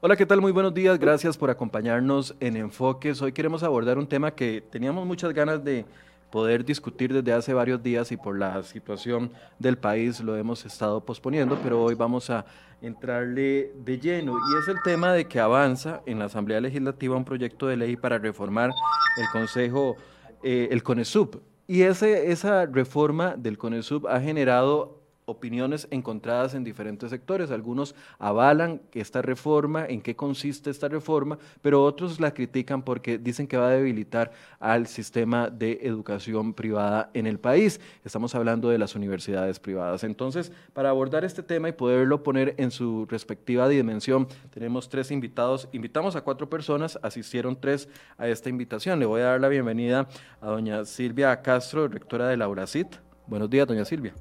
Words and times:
Hola, 0.00 0.14
¿qué 0.14 0.26
tal? 0.26 0.40
Muy 0.40 0.52
buenos 0.52 0.72
días. 0.72 0.96
Gracias 0.96 1.36
por 1.36 1.50
acompañarnos 1.50 2.36
en 2.38 2.56
Enfoques. 2.56 3.20
Hoy 3.20 3.32
queremos 3.32 3.64
abordar 3.64 3.98
un 3.98 4.06
tema 4.06 4.30
que 4.30 4.60
teníamos 4.70 5.04
muchas 5.04 5.34
ganas 5.34 5.64
de 5.64 5.86
poder 6.30 6.64
discutir 6.64 7.12
desde 7.12 7.32
hace 7.32 7.52
varios 7.52 7.82
días 7.82 8.12
y 8.12 8.16
por 8.16 8.38
la 8.38 8.62
situación 8.62 9.32
del 9.58 9.76
país 9.76 10.20
lo 10.20 10.36
hemos 10.36 10.64
estado 10.64 11.04
posponiendo, 11.04 11.58
pero 11.64 11.82
hoy 11.82 11.96
vamos 11.96 12.30
a 12.30 12.46
entrarle 12.80 13.72
de 13.74 13.98
lleno 13.98 14.34
y 14.34 14.62
es 14.62 14.68
el 14.68 14.80
tema 14.84 15.12
de 15.12 15.26
que 15.26 15.40
avanza 15.40 16.00
en 16.06 16.20
la 16.20 16.26
Asamblea 16.26 16.60
Legislativa 16.60 17.16
un 17.16 17.24
proyecto 17.24 17.66
de 17.66 17.76
ley 17.76 17.96
para 17.96 18.18
reformar 18.18 18.70
el 19.16 19.26
Consejo, 19.32 19.96
eh, 20.44 20.68
el 20.70 20.84
CONESUB. 20.84 21.40
Y 21.66 21.82
ese, 21.82 22.30
esa 22.30 22.66
reforma 22.66 23.34
del 23.36 23.58
CONESUB 23.58 24.06
ha 24.06 24.20
generado 24.20 24.97
opiniones 25.28 25.86
encontradas 25.90 26.54
en 26.54 26.64
diferentes 26.64 27.10
sectores. 27.10 27.50
Algunos 27.50 27.94
avalan 28.18 28.80
esta 28.92 29.22
reforma, 29.22 29.86
en 29.86 30.00
qué 30.00 30.16
consiste 30.16 30.70
esta 30.70 30.88
reforma, 30.88 31.38
pero 31.62 31.84
otros 31.84 32.18
la 32.18 32.32
critican 32.32 32.82
porque 32.82 33.18
dicen 33.18 33.46
que 33.46 33.56
va 33.56 33.68
a 33.68 33.72
debilitar 33.72 34.32
al 34.58 34.86
sistema 34.86 35.50
de 35.50 35.80
educación 35.82 36.54
privada 36.54 37.10
en 37.14 37.26
el 37.26 37.38
país. 37.38 37.80
Estamos 38.04 38.34
hablando 38.34 38.68
de 38.68 38.78
las 38.78 38.94
universidades 38.94 39.60
privadas. 39.60 40.04
Entonces, 40.04 40.52
para 40.72 40.90
abordar 40.90 41.24
este 41.24 41.42
tema 41.42 41.68
y 41.68 41.72
poderlo 41.72 42.22
poner 42.22 42.54
en 42.58 42.70
su 42.70 43.06
respectiva 43.06 43.68
dimensión, 43.68 44.26
tenemos 44.50 44.88
tres 44.88 45.10
invitados. 45.10 45.68
Invitamos 45.72 46.16
a 46.16 46.22
cuatro 46.22 46.48
personas, 46.48 46.98
asistieron 47.02 47.60
tres 47.60 47.88
a 48.16 48.26
esta 48.28 48.48
invitación. 48.48 48.98
Le 48.98 49.06
voy 49.06 49.20
a 49.20 49.24
dar 49.24 49.40
la 49.40 49.48
bienvenida 49.48 50.08
a 50.40 50.46
doña 50.46 50.84
Silvia 50.84 51.40
Castro, 51.42 51.88
rectora 51.88 52.28
de 52.28 52.36
la 52.36 52.48
URACIT. 52.48 52.96
Buenos 53.26 53.50
días, 53.50 53.66
doña 53.66 53.84
Silvia. 53.84 54.14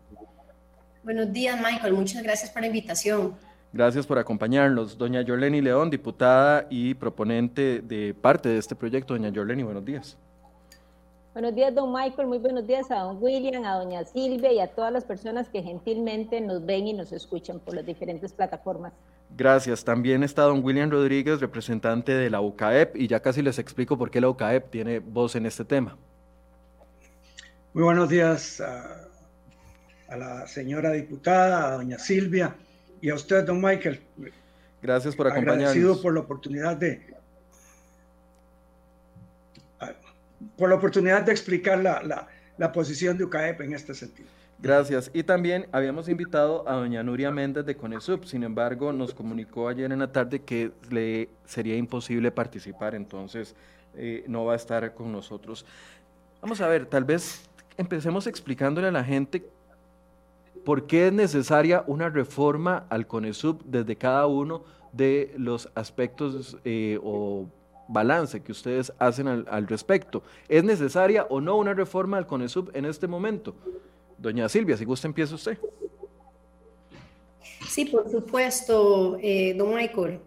Buenos 1.08 1.32
días, 1.32 1.58
Michael. 1.58 1.94
Muchas 1.94 2.22
gracias 2.22 2.52
por 2.52 2.60
la 2.60 2.68
invitación. 2.68 3.34
Gracias 3.72 4.06
por 4.06 4.20
acompañarnos. 4.20 4.98
Doña 4.98 5.22
Yoleni 5.22 5.62
León, 5.62 5.90
diputada 5.90 6.68
y 6.70 6.96
proponente 6.96 7.80
de 7.80 8.14
parte 8.14 8.50
de 8.50 8.58
este 8.58 8.76
proyecto. 8.76 9.14
Doña 9.14 9.30
Yoleni, 9.30 9.64
buenos 9.64 9.86
días. 9.86 10.18
Buenos 11.32 11.56
días, 11.56 11.74
don 11.74 11.94
Michael. 11.94 12.28
Muy 12.28 12.40
buenos 12.40 12.68
días 12.68 12.92
a 12.92 13.04
don 13.04 13.24
William, 13.24 13.64
a 13.64 13.76
doña 13.76 14.04
Silvia 14.04 14.52
y 14.52 14.60
a 14.60 14.68
todas 14.68 14.92
las 14.92 15.06
personas 15.06 15.48
que 15.48 15.64
gentilmente 15.64 16.42
nos 16.42 16.66
ven 16.66 16.88
y 16.90 16.94
nos 16.94 17.14
escuchan 17.14 17.62
por 17.62 17.74
las 17.74 17.86
diferentes 17.86 18.34
plataformas. 18.34 18.92
Gracias. 19.38 19.86
También 19.86 20.24
está 20.24 20.42
don 20.42 20.62
William 20.62 20.92
Rodríguez, 20.92 21.40
representante 21.40 22.12
de 22.12 22.30
la 22.30 22.42
UCAEP, 22.42 22.98
y 22.98 23.08
ya 23.08 23.22
casi 23.22 23.42
les 23.42 23.60
explico 23.60 23.98
por 23.98 24.12
qué 24.12 24.20
la 24.20 24.28
UCAEP 24.28 24.70
tiene 24.72 25.00
voz 25.00 25.38
en 25.38 25.46
este 25.46 25.64
tema. 25.64 25.96
Muy 27.74 27.84
buenos 27.86 28.10
días 28.10 28.60
a 28.60 29.07
la 30.16 30.48
señora 30.48 30.92
diputada, 30.92 31.74
a 31.74 31.76
doña 31.78 32.00
Silvia 32.00 32.56
y 33.02 33.10
a 33.10 33.16
usted, 33.16 33.44
don 33.44 33.62
Michael. 33.62 34.02
Gracias 34.82 35.16
por 35.16 35.28
acompañarnos. 35.28 35.70
Agradecido 35.70 36.02
por 36.02 36.14
la 36.14 36.22
oportunidad 36.22 36.78
de 36.78 37.18
por 40.56 40.70
la 40.70 40.76
oportunidad 40.76 41.24
de 41.24 41.32
explicar 41.32 41.80
la, 41.80 42.28
la, 42.58 42.72
posición 42.72 43.18
de 43.18 43.24
UCAEP 43.24 43.62
en 43.62 43.74
este 43.74 43.94
sentido. 43.94 44.30
Gracias. 44.60 45.12
Y 45.14 45.24
también 45.24 45.68
habíamos 45.72 46.10
invitado 46.10 46.68
a 46.68 46.76
doña 46.76 47.04
Nuria 47.04 47.32
Méndez 47.32 47.66
de 47.66 47.76
CONESUB, 47.76 48.26
sin 48.26 48.44
embargo 48.44 48.92
nos 48.92 49.14
comunicó 49.14 49.68
ayer 49.68 49.92
en 49.92 50.00
la 50.00 50.12
tarde 50.12 50.42
que 50.42 50.72
le 50.90 51.30
sería 51.46 51.76
imposible 51.76 52.32
participar, 52.32 52.96
entonces 52.96 53.56
eh, 53.96 54.24
no 54.28 54.46
va 54.46 54.54
a 54.54 54.56
estar 54.56 54.94
con 54.94 55.12
nosotros. 55.12 55.66
Vamos 56.42 56.62
a 56.62 56.68
ver, 56.68 56.88
tal 56.88 57.04
vez 57.04 57.42
empecemos 57.78 58.26
explicándole 58.26 58.88
a 58.88 58.92
la 58.92 59.04
gente 59.04 59.48
¿Por 60.68 60.86
qué 60.86 61.08
es 61.08 61.14
necesaria 61.14 61.86
una 61.88 62.10
reforma 62.10 62.88
al 62.90 63.08
CONESUB 63.08 63.64
desde 63.64 63.96
cada 63.96 64.28
uno 64.28 64.66
de 64.92 65.34
los 65.38 65.70
aspectos 65.76 66.58
eh, 66.66 67.00
o 67.02 67.46
balance 67.88 68.44
que 68.44 68.52
ustedes 68.52 68.92
hacen 69.00 69.30
al, 69.30 69.68
respecto? 69.70 70.24
¿Es 70.50 70.66
necesaria 70.66 71.26
o 71.30 71.40
no 71.40 71.56
una 71.56 71.74
reforma 71.74 72.18
al 72.18 72.28
CONESUB 72.28 72.72
en 72.74 72.84
este 72.84 73.08
momento? 73.08 73.56
Doña 74.18 74.50
Silvia, 74.50 74.76
si 74.76 74.84
gusta, 74.84 75.08
empieza 75.08 75.36
usted. 75.36 75.58
Sí, 77.70 77.86
por 77.86 78.12
supuesto, 78.12 79.18
eh, 79.22 79.54
don 79.54 79.74
Michael. 79.74 80.20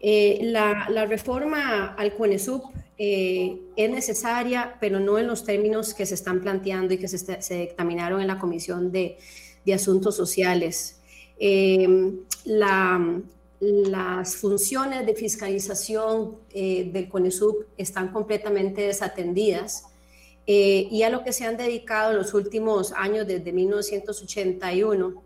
Eh, 0.00 0.38
la, 0.44 1.04
reforma 1.04 1.92
al 1.98 2.14
CONESUB 2.14 2.62
es 2.96 3.90
necesaria, 3.90 4.78
pero 4.80 5.00
no 5.00 5.18
en 5.18 5.26
los 5.26 5.44
términos 5.44 5.92
que 5.92 6.06
se 6.06 6.14
están 6.14 6.40
planteando 6.40 6.94
y 6.94 6.96
que 6.96 7.08
se, 7.08 7.42
se 7.42 7.54
dictaminaron 7.60 8.22
en 8.22 8.28
la 8.28 8.38
Comisión 8.38 8.90
de, 8.90 9.18
de 9.66 9.74
Asuntos 9.74 10.16
Sociales. 10.16 11.00
Eh, 11.38 12.14
las 12.44 14.36
funciones 14.36 15.04
de 15.04 15.14
fiscalización 15.14 16.36
eh, 16.50 16.88
del 16.92 17.08
CONESUB 17.08 17.66
están 17.76 18.12
completamente 18.12 18.82
desatendidas 18.82 19.86
eh, 20.46 20.86
y 20.90 21.02
a 21.02 21.10
lo 21.10 21.24
que 21.24 21.32
se 21.32 21.44
han 21.44 21.56
dedicado 21.56 22.12
los 22.12 22.32
últimos 22.32 22.92
años, 22.92 23.26
desde 23.26 23.52
1981, 23.52 25.22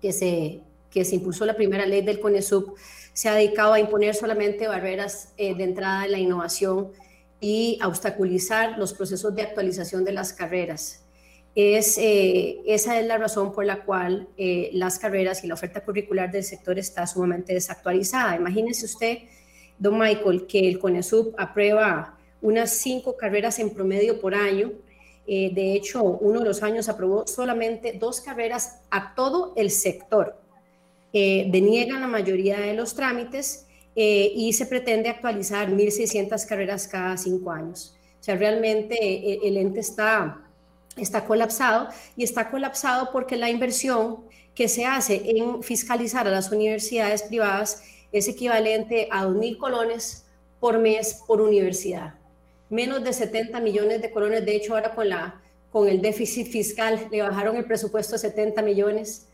que 0.00 0.12
se, 0.12 0.60
que 0.90 1.04
se 1.04 1.16
impulsó 1.16 1.44
la 1.44 1.56
primera 1.56 1.84
ley 1.84 2.02
del 2.02 2.20
CONESUB, 2.20 2.74
se 3.12 3.28
ha 3.28 3.34
dedicado 3.34 3.72
a 3.72 3.80
imponer 3.80 4.14
solamente 4.14 4.68
barreras 4.68 5.32
de 5.36 5.50
entrada 5.50 6.04
en 6.04 6.12
la 6.12 6.18
innovación 6.18 6.92
y 7.40 7.78
obstaculizar 7.84 8.78
los 8.78 8.92
procesos 8.92 9.34
de 9.34 9.42
actualización 9.42 10.04
de 10.04 10.12
las 10.12 10.32
carreras. 10.32 11.03
Es, 11.54 11.98
eh, 11.98 12.62
esa 12.66 12.98
es 12.98 13.06
la 13.06 13.16
razón 13.16 13.52
por 13.52 13.64
la 13.64 13.84
cual 13.84 14.28
eh, 14.36 14.70
las 14.72 14.98
carreras 14.98 15.44
y 15.44 15.46
la 15.46 15.54
oferta 15.54 15.84
curricular 15.84 16.30
del 16.32 16.42
sector 16.42 16.78
está 16.78 17.06
sumamente 17.06 17.54
desactualizada. 17.54 18.34
Imagínese 18.34 18.86
usted, 18.86 19.18
don 19.78 19.96
Michael, 19.98 20.46
que 20.48 20.66
el 20.68 20.80
CONESUB 20.80 21.34
aprueba 21.38 22.18
unas 22.42 22.70
cinco 22.70 23.16
carreras 23.16 23.60
en 23.60 23.70
promedio 23.70 24.20
por 24.20 24.34
año. 24.34 24.72
Eh, 25.28 25.52
de 25.54 25.74
hecho, 25.74 26.02
uno 26.02 26.40
de 26.40 26.46
los 26.46 26.62
años 26.64 26.88
aprobó 26.88 27.24
solamente 27.26 27.92
dos 28.00 28.20
carreras 28.20 28.80
a 28.90 29.14
todo 29.14 29.52
el 29.56 29.70
sector. 29.70 30.36
deniegan 31.12 32.00
la 32.00 32.08
mayoría 32.08 32.58
de 32.58 32.74
los 32.74 32.96
trámites 32.96 33.66
y 33.94 34.52
se 34.52 34.66
pretende 34.66 35.08
actualizar 35.08 35.70
1.600 35.70 36.44
carreras 36.48 36.88
cada 36.88 37.16
cinco 37.16 37.52
años. 37.52 37.96
O 38.20 38.24
sea, 38.24 38.34
realmente 38.34 39.46
el 39.46 39.56
ente 39.56 39.78
está 39.78 40.43
está 40.96 41.24
colapsado 41.24 41.88
y 42.16 42.24
está 42.24 42.50
colapsado 42.50 43.10
porque 43.12 43.36
la 43.36 43.50
inversión 43.50 44.24
que 44.54 44.68
se 44.68 44.84
hace 44.84 45.22
en 45.38 45.62
fiscalizar 45.62 46.26
a 46.28 46.30
las 46.30 46.52
universidades 46.52 47.22
privadas 47.22 47.82
es 48.12 48.28
equivalente 48.28 49.08
a 49.10 49.26
2.000 49.26 49.58
colones 49.58 50.24
por 50.60 50.78
mes 50.78 51.22
por 51.26 51.40
universidad. 51.40 52.14
Menos 52.70 53.02
de 53.02 53.12
70 53.12 53.60
millones 53.60 54.00
de 54.00 54.10
colones, 54.10 54.46
de 54.46 54.56
hecho 54.56 54.74
ahora 54.74 54.94
con, 54.94 55.08
la, 55.08 55.40
con 55.70 55.88
el 55.88 56.00
déficit 56.00 56.46
fiscal 56.46 57.08
le 57.10 57.22
bajaron 57.22 57.56
el 57.56 57.64
presupuesto 57.64 58.14
a 58.14 58.18
70 58.18 58.62
millones 58.62 59.26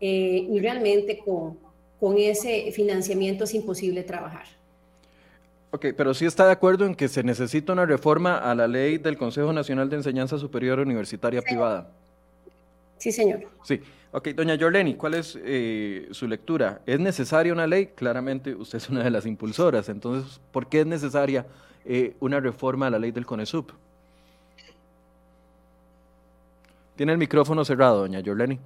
eh, 0.00 0.46
y 0.50 0.60
realmente 0.60 1.18
con, 1.18 1.58
con 1.98 2.18
ese 2.18 2.70
financiamiento 2.72 3.44
es 3.44 3.54
imposible 3.54 4.02
trabajar. 4.02 4.55
Ok, 5.76 5.88
pero 5.94 6.14
sí 6.14 6.24
está 6.24 6.46
de 6.46 6.52
acuerdo 6.52 6.86
en 6.86 6.94
que 6.94 7.06
se 7.06 7.22
necesita 7.22 7.74
una 7.74 7.84
reforma 7.84 8.38
a 8.38 8.54
la 8.54 8.66
ley 8.66 8.96
del 8.96 9.18
Consejo 9.18 9.52
Nacional 9.52 9.90
de 9.90 9.96
Enseñanza 9.96 10.38
Superior 10.38 10.78
Universitaria 10.80 11.42
Privada. 11.42 11.90
Sí, 12.96 13.12
señor. 13.12 13.40
Sí. 13.62 13.82
Ok, 14.10 14.28
doña 14.28 14.54
Yorleni, 14.54 14.94
¿cuál 14.94 15.12
es 15.12 15.38
eh, 15.44 16.08
su 16.12 16.26
lectura? 16.28 16.80
¿Es 16.86 16.98
necesaria 16.98 17.52
una 17.52 17.66
ley? 17.66 17.88
Claramente 17.88 18.54
usted 18.54 18.78
es 18.78 18.88
una 18.88 19.04
de 19.04 19.10
las 19.10 19.26
impulsoras, 19.26 19.90
entonces, 19.90 20.40
¿por 20.50 20.66
qué 20.66 20.80
es 20.80 20.86
necesaria 20.86 21.44
eh, 21.84 22.16
una 22.20 22.40
reforma 22.40 22.86
a 22.86 22.90
la 22.90 22.98
ley 22.98 23.10
del 23.10 23.26
CONESUP? 23.26 23.70
Tiene 26.96 27.12
el 27.12 27.18
micrófono 27.18 27.66
cerrado, 27.66 27.98
doña 27.98 28.20
Yorleni. 28.20 28.58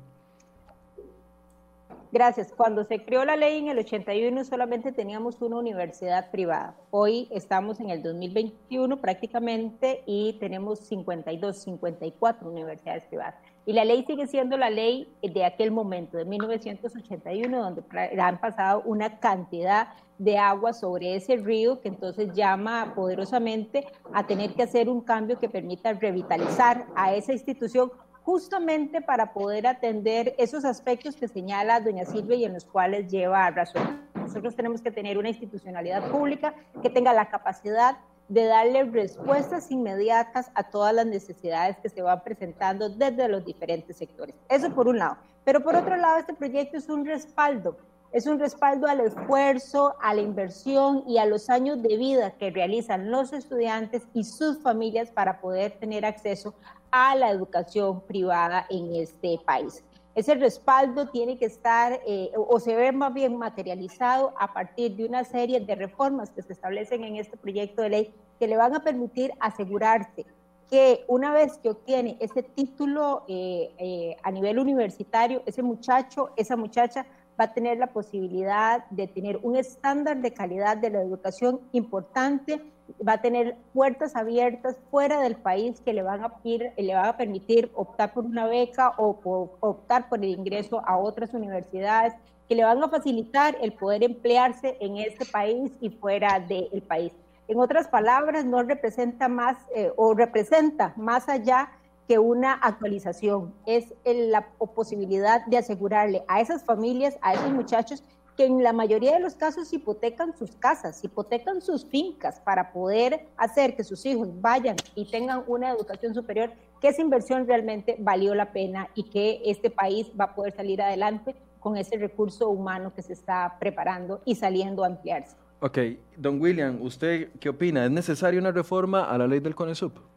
Gracias. 2.12 2.53
Cuando 2.57 2.83
se 2.85 3.05
creó 3.05 3.25
la 3.25 3.37
ley 3.37 3.59
en 3.59 3.69
el 3.69 3.79
81 3.79 4.45
solamente 4.45 4.91
teníamos 4.91 5.41
una 5.41 5.59
universidad 5.59 6.33
privada. 6.33 6.75
Hoy 6.91 7.29
estamos 7.31 7.79
en 7.79 7.91
el 7.91 8.03
2021 8.03 9.01
prácticamente 9.01 10.03
y 10.07 10.33
tenemos 10.41 10.81
52, 10.81 11.57
54 11.57 12.51
universidades 12.51 13.05
privadas. 13.05 13.37
Y 13.65 13.75
la 13.75 13.85
ley 13.85 14.05
sigue 14.05 14.27
siendo 14.27 14.57
la 14.57 14.71
ley 14.71 15.15
de 15.23 15.45
aquel 15.45 15.71
momento, 15.71 16.17
de 16.17 16.25
1981, 16.25 17.62
donde 17.62 17.83
han 18.21 18.41
pasado 18.41 18.83
una 18.87 19.21
cantidad 19.21 19.91
de 20.19 20.37
agua 20.37 20.73
sobre 20.73 21.15
ese 21.15 21.37
río 21.37 21.81
que 21.81 21.89
entonces 21.89 22.33
llama 22.35 22.93
poderosamente 22.97 23.87
a 24.13 24.27
tener 24.27 24.55
que 24.55 24.65
hacer 24.65 24.89
un 24.89 25.01
cambio 25.01 25.39
que 25.39 25.49
permita 25.49 25.93
revitalizar 25.93 26.87
a 26.97 27.15
esa 27.15 27.33
institución 27.33 27.93
justamente 28.31 29.00
para 29.00 29.32
poder 29.32 29.67
atender 29.67 30.37
esos 30.38 30.65
aspectos 30.65 31.17
que 31.17 31.27
señala 31.27 31.81
doña 31.81 32.05
Silvia 32.05 32.37
y 32.37 32.44
en 32.44 32.53
los 32.53 32.65
cuales 32.65 33.11
lleva 33.11 33.50
razón. 33.50 34.03
Nosotros 34.15 34.55
tenemos 34.55 34.81
que 34.81 34.93
tener 34.93 35.19
una 35.19 35.31
institucionalidad 35.31 36.09
pública 36.12 36.55
que 36.81 36.91
tenga 36.91 37.12
la 37.12 37.29
capacidad 37.29 37.97
de 38.29 38.44
darle 38.44 38.85
respuestas 38.85 39.73
inmediatas 39.73 40.53
a 40.55 40.62
todas 40.62 40.94
las 40.94 41.06
necesidades 41.06 41.77
que 41.79 41.88
se 41.88 42.03
van 42.03 42.23
presentando 42.23 42.88
desde 42.88 43.27
los 43.27 43.44
diferentes 43.44 43.97
sectores. 43.97 44.37
Eso 44.49 44.73
por 44.73 44.87
un 44.87 45.00
lado. 45.00 45.17
Pero 45.44 45.65
por 45.65 45.75
otro 45.75 45.97
lado, 45.97 46.19
este 46.21 46.32
proyecto 46.32 46.77
es 46.77 46.88
un 46.88 47.05
respaldo 47.05 47.79
es 48.12 48.27
un 48.27 48.41
respaldo 48.41 48.88
al 48.88 49.00
esfuerzo, 49.00 49.94
a 50.03 50.15
la 50.15 50.21
inversión 50.21 51.05
y 51.06 51.19
a 51.19 51.27
los 51.27 51.49
años 51.49 51.81
de 51.81 51.97
vida 51.97 52.32
que 52.32 52.50
realizan 52.50 53.09
los 53.09 53.32
estudiantes 53.32 54.03
y 54.15 54.25
sus 54.25 54.59
familias 54.59 55.12
para 55.12 55.41
poder 55.41 55.79
tener 55.79 56.05
acceso 56.05 56.55
a 56.91 57.15
la 57.15 57.31
educación 57.31 58.01
privada 58.03 58.67
en 58.71 58.95
este 58.95 59.39
país. 59.45 59.85
Ese 60.15 60.35
respaldo 60.35 61.09
tiene 61.09 61.39
que 61.39 61.47
estar 61.47 62.01
eh, 62.07 62.33
o 62.37 62.59
se 62.59 62.75
ve 62.75 62.91
más 62.93 63.15
bien 63.15 63.37
materializado 63.37 64.35
a 64.39 64.53
partir 64.53 64.97
de 64.97 65.05
una 65.05 65.25
serie 65.25 65.61
de 65.61 65.75
reformas 65.77 66.31
que 66.31 66.43
se 66.43 66.53
establecen 66.53 67.05
en 67.05 67.17
este 67.17 67.37
proyecto 67.37 67.83
de 67.83 67.91
ley 67.91 68.15
que 68.39 68.49
le 68.49 68.57
van 68.57 68.75
a 68.75 68.83
permitir 68.83 69.33
asegurarse 69.39 70.27
que 70.71 71.05
una 71.09 71.33
vez 71.33 71.59
que 71.59 71.71
obtiene 71.71 72.17
ese 72.21 72.43
título 72.43 73.25
eh, 73.29 73.75
eh, 73.79 74.17
a 74.23 74.31
nivel 74.31 74.59
universitario, 74.59 75.43
ese 75.45 75.63
muchacho, 75.63 76.31
esa 76.37 76.57
muchacha 76.57 77.07
va 77.41 77.45
a 77.45 77.55
tener 77.55 77.79
la 77.79 77.87
posibilidad 77.87 78.85
de 78.91 79.07
tener 79.07 79.39
un 79.43 79.57
estándar 79.57 80.19
de 80.19 80.33
calidad 80.33 80.77
de 80.77 80.91
la 80.91 81.01
educación 81.01 81.61
importante, 81.73 82.61
va 83.07 83.15
a 83.15 83.23
tener 83.23 83.57
puertas 83.73 84.15
abiertas 84.15 84.77
fuera 84.91 85.23
del 85.23 85.37
país 85.37 85.81
que 85.81 85.95
le 85.95 86.03
van 86.03 86.23
a, 86.23 86.35
ir, 86.45 86.71
le 86.77 86.95
van 86.95 87.07
a 87.07 87.17
permitir 87.17 87.71
optar 87.75 88.13
por 88.13 88.27
una 88.27 88.47
beca 88.47 88.93
o 88.99 89.19
optar 89.61 90.09
por 90.11 90.19
el 90.19 90.31
ingreso 90.31 90.83
a 90.87 90.99
otras 90.99 91.33
universidades, 91.33 92.13
que 92.47 92.57
le 92.57 92.65
van 92.65 92.83
a 92.83 92.89
facilitar 92.89 93.57
el 93.63 93.73
poder 93.73 94.03
emplearse 94.03 94.77
en 94.81 94.99
este 94.99 95.25
país 95.25 95.73
y 95.81 95.89
fuera 95.89 96.41
del 96.41 96.83
país. 96.87 97.13
En 97.49 97.59
otras 97.59 97.89
palabras, 97.89 98.45
no 98.45 98.63
representa 98.63 99.29
más 99.29 99.57
eh, 99.75 99.93
o 99.97 100.15
representa 100.15 100.93
más 100.97 101.29
allá 101.29 101.71
que 102.11 102.19
una 102.19 102.55
actualización, 102.55 103.55
es 103.67 103.95
la 104.05 104.49
posibilidad 104.75 105.47
de 105.47 105.59
asegurarle 105.59 106.25
a 106.27 106.41
esas 106.41 106.65
familias, 106.65 107.17
a 107.23 107.35
esos 107.35 107.53
muchachos, 107.53 108.03
que 108.37 108.47
en 108.47 108.65
la 108.65 108.73
mayoría 108.73 109.12
de 109.12 109.21
los 109.21 109.37
casos 109.37 109.73
hipotecan 109.73 110.37
sus 110.37 110.51
casas, 110.57 111.05
hipotecan 111.05 111.62
sus 111.62 111.87
fincas 111.87 112.41
para 112.41 112.73
poder 112.73 113.29
hacer 113.37 113.77
que 113.77 113.85
sus 113.85 114.05
hijos 114.07 114.29
vayan 114.41 114.75
y 114.97 115.09
tengan 115.09 115.45
una 115.47 115.71
educación 115.71 116.12
superior, 116.12 116.51
que 116.81 116.89
esa 116.89 117.01
inversión 117.01 117.47
realmente 117.47 117.95
valió 118.01 118.35
la 118.35 118.51
pena 118.51 118.89
y 118.97 119.05
que 119.05 119.41
este 119.45 119.71
país 119.71 120.11
va 120.21 120.25
a 120.25 120.35
poder 120.35 120.53
salir 120.53 120.83
adelante 120.83 121.37
con 121.61 121.77
ese 121.77 121.97
recurso 121.97 122.49
humano 122.49 122.93
que 122.93 123.03
se 123.03 123.13
está 123.13 123.56
preparando 123.61 124.21
y 124.25 124.35
saliendo 124.35 124.83
a 124.83 124.89
ampliarse. 124.89 125.37
Ok, 125.61 125.79
don 126.17 126.41
William, 126.41 126.83
¿usted 126.83 127.31
qué 127.39 127.51
opina? 127.51 127.85
¿Es 127.85 127.91
necesaria 127.93 128.41
una 128.41 128.51
reforma 128.51 129.05
a 129.05 129.17
la 129.17 129.29
ley 129.29 129.39
del 129.39 129.55
CONESUP? 129.55 130.11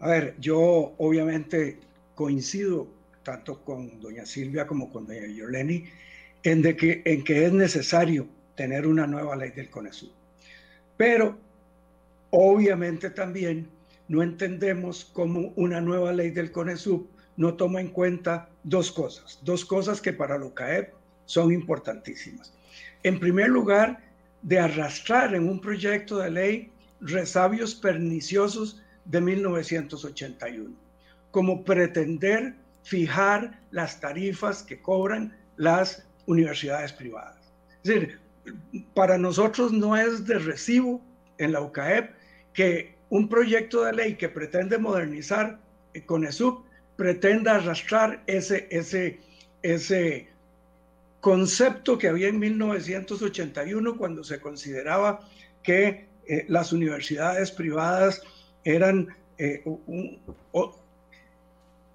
A 0.00 0.08
ver, 0.08 0.34
yo 0.38 0.94
obviamente 0.98 1.78
coincido 2.14 2.88
tanto 3.22 3.62
con 3.64 4.00
doña 4.00 4.24
Silvia 4.24 4.66
como 4.66 4.90
con 4.90 5.06
doña 5.06 5.26
Yoleni 5.26 5.84
en, 6.42 6.62
de 6.62 6.76
que, 6.76 7.02
en 7.04 7.24
que 7.24 7.46
es 7.46 7.52
necesario 7.52 8.26
tener 8.54 8.86
una 8.86 9.06
nueva 9.06 9.36
ley 9.36 9.50
del 9.50 9.70
CONESUB. 9.70 10.10
Pero 10.96 11.38
obviamente 12.30 13.10
también 13.10 13.68
no 14.08 14.22
entendemos 14.22 15.10
cómo 15.12 15.52
una 15.56 15.80
nueva 15.80 16.12
ley 16.12 16.30
del 16.30 16.50
CONESUB 16.50 17.06
no 17.36 17.54
toma 17.54 17.80
en 17.80 17.88
cuenta 17.88 18.48
dos 18.64 18.90
cosas, 18.90 19.38
dos 19.42 19.64
cosas 19.64 20.00
que 20.00 20.12
para 20.12 20.38
lo 20.38 20.54
CAEP 20.54 20.92
son 21.26 21.52
importantísimas. 21.52 22.52
En 23.02 23.20
primer 23.20 23.48
lugar, 23.48 24.00
de 24.42 24.58
arrastrar 24.58 25.34
en 25.34 25.48
un 25.48 25.60
proyecto 25.60 26.18
de 26.18 26.30
ley 26.30 26.72
resabios 27.00 27.74
perniciosos 27.74 28.80
de 29.08 29.20
1981, 29.20 30.70
como 31.30 31.64
pretender 31.64 32.54
fijar 32.84 33.60
las 33.70 34.00
tarifas 34.00 34.62
que 34.62 34.80
cobran 34.80 35.36
las 35.56 36.06
universidades 36.26 36.92
privadas. 36.92 37.52
Es 37.82 37.94
decir, 37.94 38.20
para 38.94 39.18
nosotros 39.18 39.72
no 39.72 39.96
es 39.96 40.26
de 40.26 40.38
recibo 40.38 41.02
en 41.38 41.52
la 41.52 41.60
UCAEP 41.60 42.10
que 42.52 42.94
un 43.10 43.28
proyecto 43.28 43.84
de 43.84 43.92
ley 43.92 44.14
que 44.14 44.28
pretende 44.28 44.78
modernizar 44.78 45.58
con 46.06 46.24
ESUP 46.24 46.64
pretenda 46.96 47.56
arrastrar 47.56 48.22
ese, 48.26 48.66
ese, 48.70 49.20
ese 49.62 50.28
concepto 51.20 51.96
que 51.96 52.08
había 52.08 52.28
en 52.28 52.38
1981 52.38 53.96
cuando 53.96 54.24
se 54.24 54.40
consideraba 54.40 55.20
que 55.62 56.06
eh, 56.26 56.44
las 56.48 56.72
universidades 56.72 57.50
privadas 57.50 58.22
eran, 58.74 59.08
eh, 59.38 59.62
un, 59.64 60.20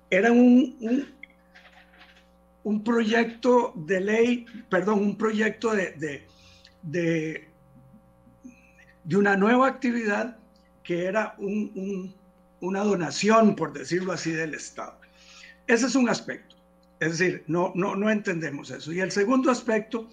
un, 0.10 1.14
un, 2.64 2.84
proyecto 2.84 3.74
de 3.76 4.02
ley, 4.02 4.46
perdón, 4.70 5.00
un 5.00 5.18
proyecto 5.18 5.76
de, 5.76 5.92
de, 5.92 7.48
de, 9.04 9.16
una 9.16 9.38
nueva 9.38 9.68
actividad 9.68 10.38
que 10.84 11.06
era 11.06 11.36
una 11.38 12.84
donación, 12.84 13.56
por 13.56 13.72
decirlo 13.74 14.12
así, 14.12 14.32
del 14.32 14.56
Estado. 14.56 15.00
Ese 15.68 15.86
es 15.86 15.96
un 15.96 16.10
aspecto. 16.10 16.56
Es 17.00 17.20
decir, 17.20 17.44
no, 17.48 17.72
no, 17.76 17.96
no 17.96 18.10
entendemos 18.10 18.72
eso. 18.72 18.92
Y 18.92 19.00
el 19.00 19.12
segundo 19.12 19.52
aspecto 19.52 20.10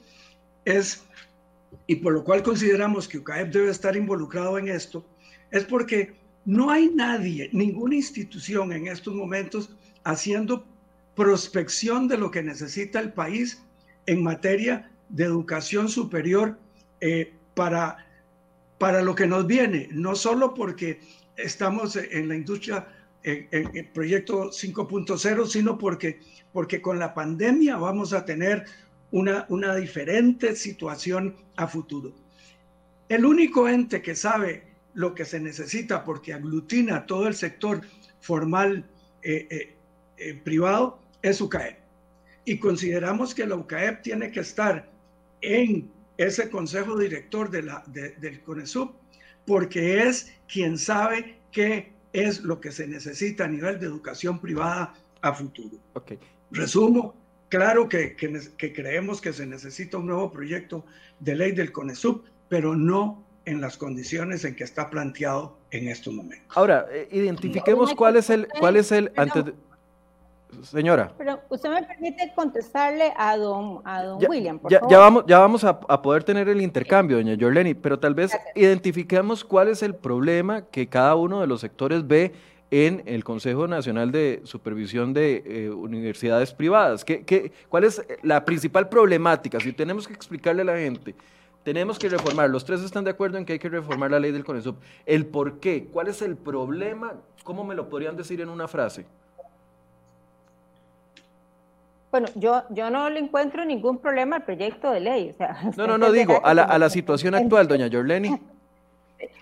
es, 0.66 1.04
y 1.86 1.96
por 1.96 2.12
lo 2.12 2.22
cual 2.22 2.42
consideramos 2.42 3.08
que 3.08 3.18
UCAEP 3.18 3.50
debe 3.50 3.70
estar 3.70 3.96
involucrado 3.96 4.58
en 4.58 4.68
esto, 4.68 5.06
es 5.50 5.64
porque 5.64 6.19
no 6.44 6.70
hay 6.70 6.88
nadie, 6.88 7.50
ninguna 7.52 7.96
institución 7.96 8.72
en 8.72 8.88
estos 8.88 9.14
momentos 9.14 9.76
haciendo 10.04 10.64
prospección 11.14 12.08
de 12.08 12.16
lo 12.16 12.30
que 12.30 12.42
necesita 12.42 13.00
el 13.00 13.12
país 13.12 13.62
en 14.06 14.22
materia 14.22 14.90
de 15.10 15.24
educación 15.24 15.88
superior 15.88 16.58
eh, 17.00 17.34
para, 17.54 18.06
para 18.78 19.02
lo 19.02 19.14
que 19.14 19.26
nos 19.26 19.46
viene, 19.46 19.88
no 19.92 20.14
solo 20.14 20.54
porque 20.54 21.00
estamos 21.36 21.96
en 21.96 22.28
la 22.28 22.36
industria, 22.36 22.88
en, 23.22 23.48
el 23.52 23.88
proyecto 23.88 24.50
5.0, 24.50 25.46
sino 25.46 25.76
porque, 25.76 26.20
porque 26.52 26.80
con 26.80 26.98
la 26.98 27.12
pandemia 27.12 27.76
vamos 27.76 28.12
a 28.12 28.24
tener 28.24 28.64
una, 29.10 29.44
una 29.48 29.74
diferente 29.74 30.56
situación 30.56 31.36
a 31.56 31.66
futuro. 31.66 32.14
El 33.08 33.24
único 33.24 33.68
ente 33.68 34.00
que 34.00 34.14
sabe 34.14 34.69
lo 34.94 35.14
que 35.14 35.24
se 35.24 35.40
necesita 35.40 36.04
porque 36.04 36.32
aglutina 36.32 37.06
todo 37.06 37.26
el 37.28 37.34
sector 37.34 37.80
formal 38.20 38.84
eh, 39.22 39.46
eh, 39.50 39.76
eh, 40.16 40.34
privado 40.34 40.98
es 41.22 41.40
UCAEP. 41.40 41.78
Y 42.44 42.58
consideramos 42.58 43.34
que 43.34 43.46
la 43.46 43.56
UCAEP 43.56 44.02
tiene 44.02 44.30
que 44.30 44.40
estar 44.40 44.90
en 45.42 45.90
ese 46.16 46.50
consejo 46.50 46.98
director 46.98 47.50
de 47.50 47.62
la, 47.62 47.82
del 47.86 48.40
CONESUB 48.42 48.92
porque 49.46 50.02
es 50.02 50.32
quien 50.52 50.78
sabe 50.78 51.38
qué 51.50 51.92
es 52.12 52.42
lo 52.42 52.60
que 52.60 52.72
se 52.72 52.86
necesita 52.86 53.44
a 53.44 53.48
nivel 53.48 53.78
de 53.78 53.86
educación 53.86 54.38
privada 54.38 54.94
a 55.22 55.32
futuro. 55.32 55.78
Okay. 55.94 56.18
Resumo, 56.50 57.14
claro 57.48 57.88
que, 57.88 58.16
que, 58.16 58.72
creemos 58.72 59.20
que 59.20 59.32
se 59.32 59.46
necesita 59.46 59.98
un 59.98 60.06
nuevo 60.06 60.30
proyecto 60.30 60.84
de 61.20 61.36
ley 61.36 61.52
del 61.52 61.72
CONESUB, 61.72 62.22
pero 62.48 62.76
no 62.76 63.24
en 63.44 63.60
las 63.60 63.76
condiciones 63.76 64.44
en 64.44 64.54
que 64.54 64.64
está 64.64 64.90
planteado 64.90 65.56
en 65.70 65.88
estos 65.88 66.12
momentos. 66.12 66.56
Ahora, 66.56 66.86
eh, 66.90 67.08
identifiquemos 67.10 67.94
cuál 67.94 68.16
es 68.16 68.30
el, 68.30 68.48
cuál 68.60 68.76
es 68.76 68.92
el 68.92 69.12
antes 69.16 69.44
Señora. 70.62 71.12
Pero 71.16 71.40
usted 71.48 71.70
me 71.70 71.82
permite 71.82 72.32
contestarle 72.34 73.12
a 73.16 73.36
don, 73.36 73.80
a 73.84 74.02
don 74.02 74.18
William, 74.28 74.58
por 74.58 74.70
ya, 74.70 74.80
Ya 74.88 74.98
vamos, 74.98 75.24
ya 75.26 75.38
vamos 75.38 75.64
a, 75.64 76.02
poder 76.02 76.24
tener 76.24 76.48
el 76.48 76.60
intercambio, 76.60 77.16
doña 77.16 77.36
Jorleni, 77.38 77.74
pero 77.74 77.98
tal 77.98 78.14
vez 78.14 78.32
identifiquemos 78.54 79.44
cuál 79.44 79.68
es 79.68 79.82
el 79.82 79.94
problema 79.94 80.62
que 80.62 80.88
cada 80.88 81.14
uno 81.14 81.40
de 81.40 81.46
los 81.46 81.60
sectores 81.60 82.06
ve 82.06 82.32
en 82.70 83.02
el 83.06 83.24
Consejo 83.24 83.66
Nacional 83.66 84.12
de 84.12 84.42
Supervisión 84.44 85.12
de 85.12 85.42
eh, 85.46 85.70
Universidades 85.70 86.52
Privadas. 86.52 87.04
¿Qué, 87.04 87.24
qué, 87.24 87.52
cuál 87.68 87.84
es 87.84 88.04
la 88.22 88.44
principal 88.44 88.88
problemática? 88.88 89.58
Si 89.60 89.72
tenemos 89.72 90.06
que 90.06 90.14
explicarle 90.14 90.62
a 90.62 90.66
la 90.66 90.76
gente 90.76 91.14
tenemos 91.62 91.98
que 91.98 92.08
reformar, 92.08 92.48
los 92.48 92.64
tres 92.64 92.80
están 92.80 93.04
de 93.04 93.10
acuerdo 93.10 93.38
en 93.38 93.44
que 93.44 93.54
hay 93.54 93.58
que 93.58 93.68
reformar 93.68 94.10
la 94.10 94.18
ley 94.18 94.32
del 94.32 94.44
CONESUB. 94.44 94.76
¿El 95.04 95.26
por 95.26 95.60
qué? 95.60 95.86
¿Cuál 95.92 96.08
es 96.08 96.22
el 96.22 96.36
problema? 96.36 97.14
¿Cómo 97.44 97.64
me 97.64 97.74
lo 97.74 97.88
podrían 97.88 98.16
decir 98.16 98.40
en 98.40 98.48
una 98.48 98.66
frase? 98.66 99.04
Bueno, 102.10 102.26
yo, 102.34 102.62
yo 102.70 102.90
no 102.90 103.08
le 103.08 103.20
encuentro 103.20 103.64
ningún 103.64 103.98
problema 103.98 104.36
al 104.36 104.44
proyecto 104.44 104.90
de 104.90 105.00
ley. 105.00 105.36
no, 105.76 105.86
no, 105.86 105.98
no 105.98 106.10
digo, 106.10 106.40
a 106.42 106.54
la, 106.54 106.64
a 106.64 106.78
la 106.78 106.90
situación 106.90 107.34
actual, 107.34 107.68
doña 107.68 107.88
Jorleni. 107.90 108.38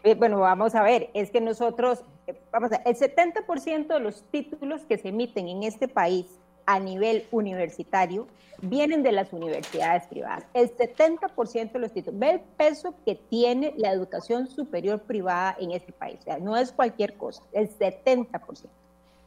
Eh, 0.03 0.17
bueno, 0.17 0.41
vamos 0.41 0.75
a 0.75 0.83
ver, 0.83 1.09
es 1.15 1.31
que 1.31 1.41
nosotros, 1.41 2.03
eh, 2.27 2.37
vamos 2.51 2.73
a 2.73 2.79
ver, 2.79 2.89
el 2.89 2.97
70% 2.97 3.87
de 3.87 4.01
los 4.01 4.25
títulos 4.25 4.85
que 4.85 4.99
se 4.99 5.11
emiten 5.11 5.47
en 5.47 5.63
este 5.63 5.87
país 5.87 6.27
a 6.69 6.79
nivel 6.79 7.27
universitario 7.31 8.29
vienen 8.61 9.03
de 9.03 9.13
las 9.13 9.33
universidades 9.33 10.07
privadas. 10.07 10.45
El 10.53 10.71
70% 10.77 11.73
de 11.73 11.79
los 11.79 11.93
títulos. 11.93 12.21
Ve 12.21 12.31
el 12.31 12.41
peso 12.41 12.95
que 13.07 13.15
tiene 13.15 13.73
la 13.79 13.91
educación 13.91 14.47
superior 14.47 15.01
privada 15.01 15.57
en 15.59 15.73
este 15.73 15.93
país. 15.93 16.19
O 16.21 16.25
sea, 16.25 16.39
no 16.39 16.59
es 16.59 16.71
cualquier 16.71 17.17
cosa, 17.17 17.43
el 17.53 17.71
70%. 17.71 18.67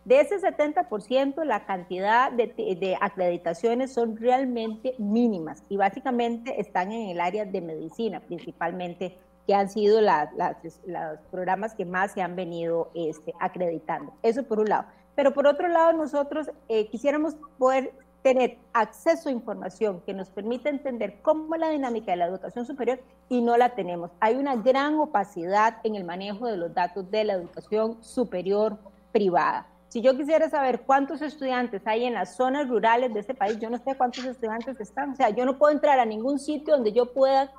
De 0.06 0.20
ese 0.20 0.40
70%, 0.40 1.44
la 1.44 1.66
cantidad 1.66 2.32
de, 2.32 2.98
acreditaciones 3.02 3.92
son 3.92 4.18
realmente 4.18 4.94
mínimas 5.00 5.64
y 5.68 5.78
básicamente 5.78 6.62
están 6.62 6.92
en 6.92 7.10
el 7.10 7.20
área 7.20 7.46
de 7.46 7.62
medicina, 7.62 8.20
principalmente, 8.20 9.18
que 9.48 9.56
han 9.56 9.70
sido 9.70 10.00
los 10.02 11.20
programas 11.32 11.74
que 11.74 11.86
más 11.86 12.12
se 12.12 12.22
han 12.22 12.36
venido 12.36 12.92
este, 12.94 13.34
acreditando. 13.40 14.14
Eso 14.22 14.44
por 14.44 14.60
un 14.60 14.70
lado. 14.70 14.86
Pero 15.22 15.36
por 15.36 15.46
otro 15.46 15.68
lado, 15.68 15.94
nosotros 15.94 16.50
eh, 16.68 16.88
quisiéramos 16.88 17.36
poder 17.60 17.94
tener 18.24 18.58
acceso 18.74 19.30
a 19.30 19.32
información 19.32 20.02
que 20.04 20.16
nos 20.16 20.32
permita 20.32 20.68
entender 20.68 21.20
cómo 21.22 21.54
es 21.54 21.62
la 21.62 21.70
dinámica 21.70 22.10
de 22.10 22.18
la 22.18 22.26
educación 22.26 22.66
superior 22.66 23.00
y 23.30 23.40
no 23.40 23.56
la 23.56 23.76
tenemos. 23.76 24.10
Hay 24.20 24.34
una 24.34 24.56
gran 24.56 24.96
opacidad 24.96 25.78
en 25.84 25.94
el 25.94 26.06
manejo 26.06 26.48
de 26.48 26.58
los 26.58 26.74
datos 26.74 27.12
de 27.12 27.24
la 27.24 27.34
educación 27.34 28.04
superior 28.04 28.80
privada. 29.12 29.68
Si 29.90 30.02
yo 30.02 30.18
quisiera 30.18 30.50
saber 30.50 30.82
cuántos 30.88 31.22
estudiantes 31.22 31.86
hay 31.86 32.06
en 32.06 32.16
las 32.16 32.36
zonas 32.36 32.68
rurales 32.68 33.14
de 33.14 33.20
este 33.20 33.36
país, 33.36 33.60
yo 33.60 33.70
no 33.70 33.78
sé 33.78 33.94
cuántos 33.94 34.26
estudiantes 34.26 34.80
están. 34.80 35.12
O 35.12 35.16
sea, 35.16 35.30
yo 35.30 35.46
no 35.46 35.60
puedo 35.60 35.72
entrar 35.72 36.00
a 36.00 36.06
ningún 36.06 36.40
sitio 36.40 36.74
donde 36.74 36.94
yo 36.94 37.14
pueda 37.14 37.52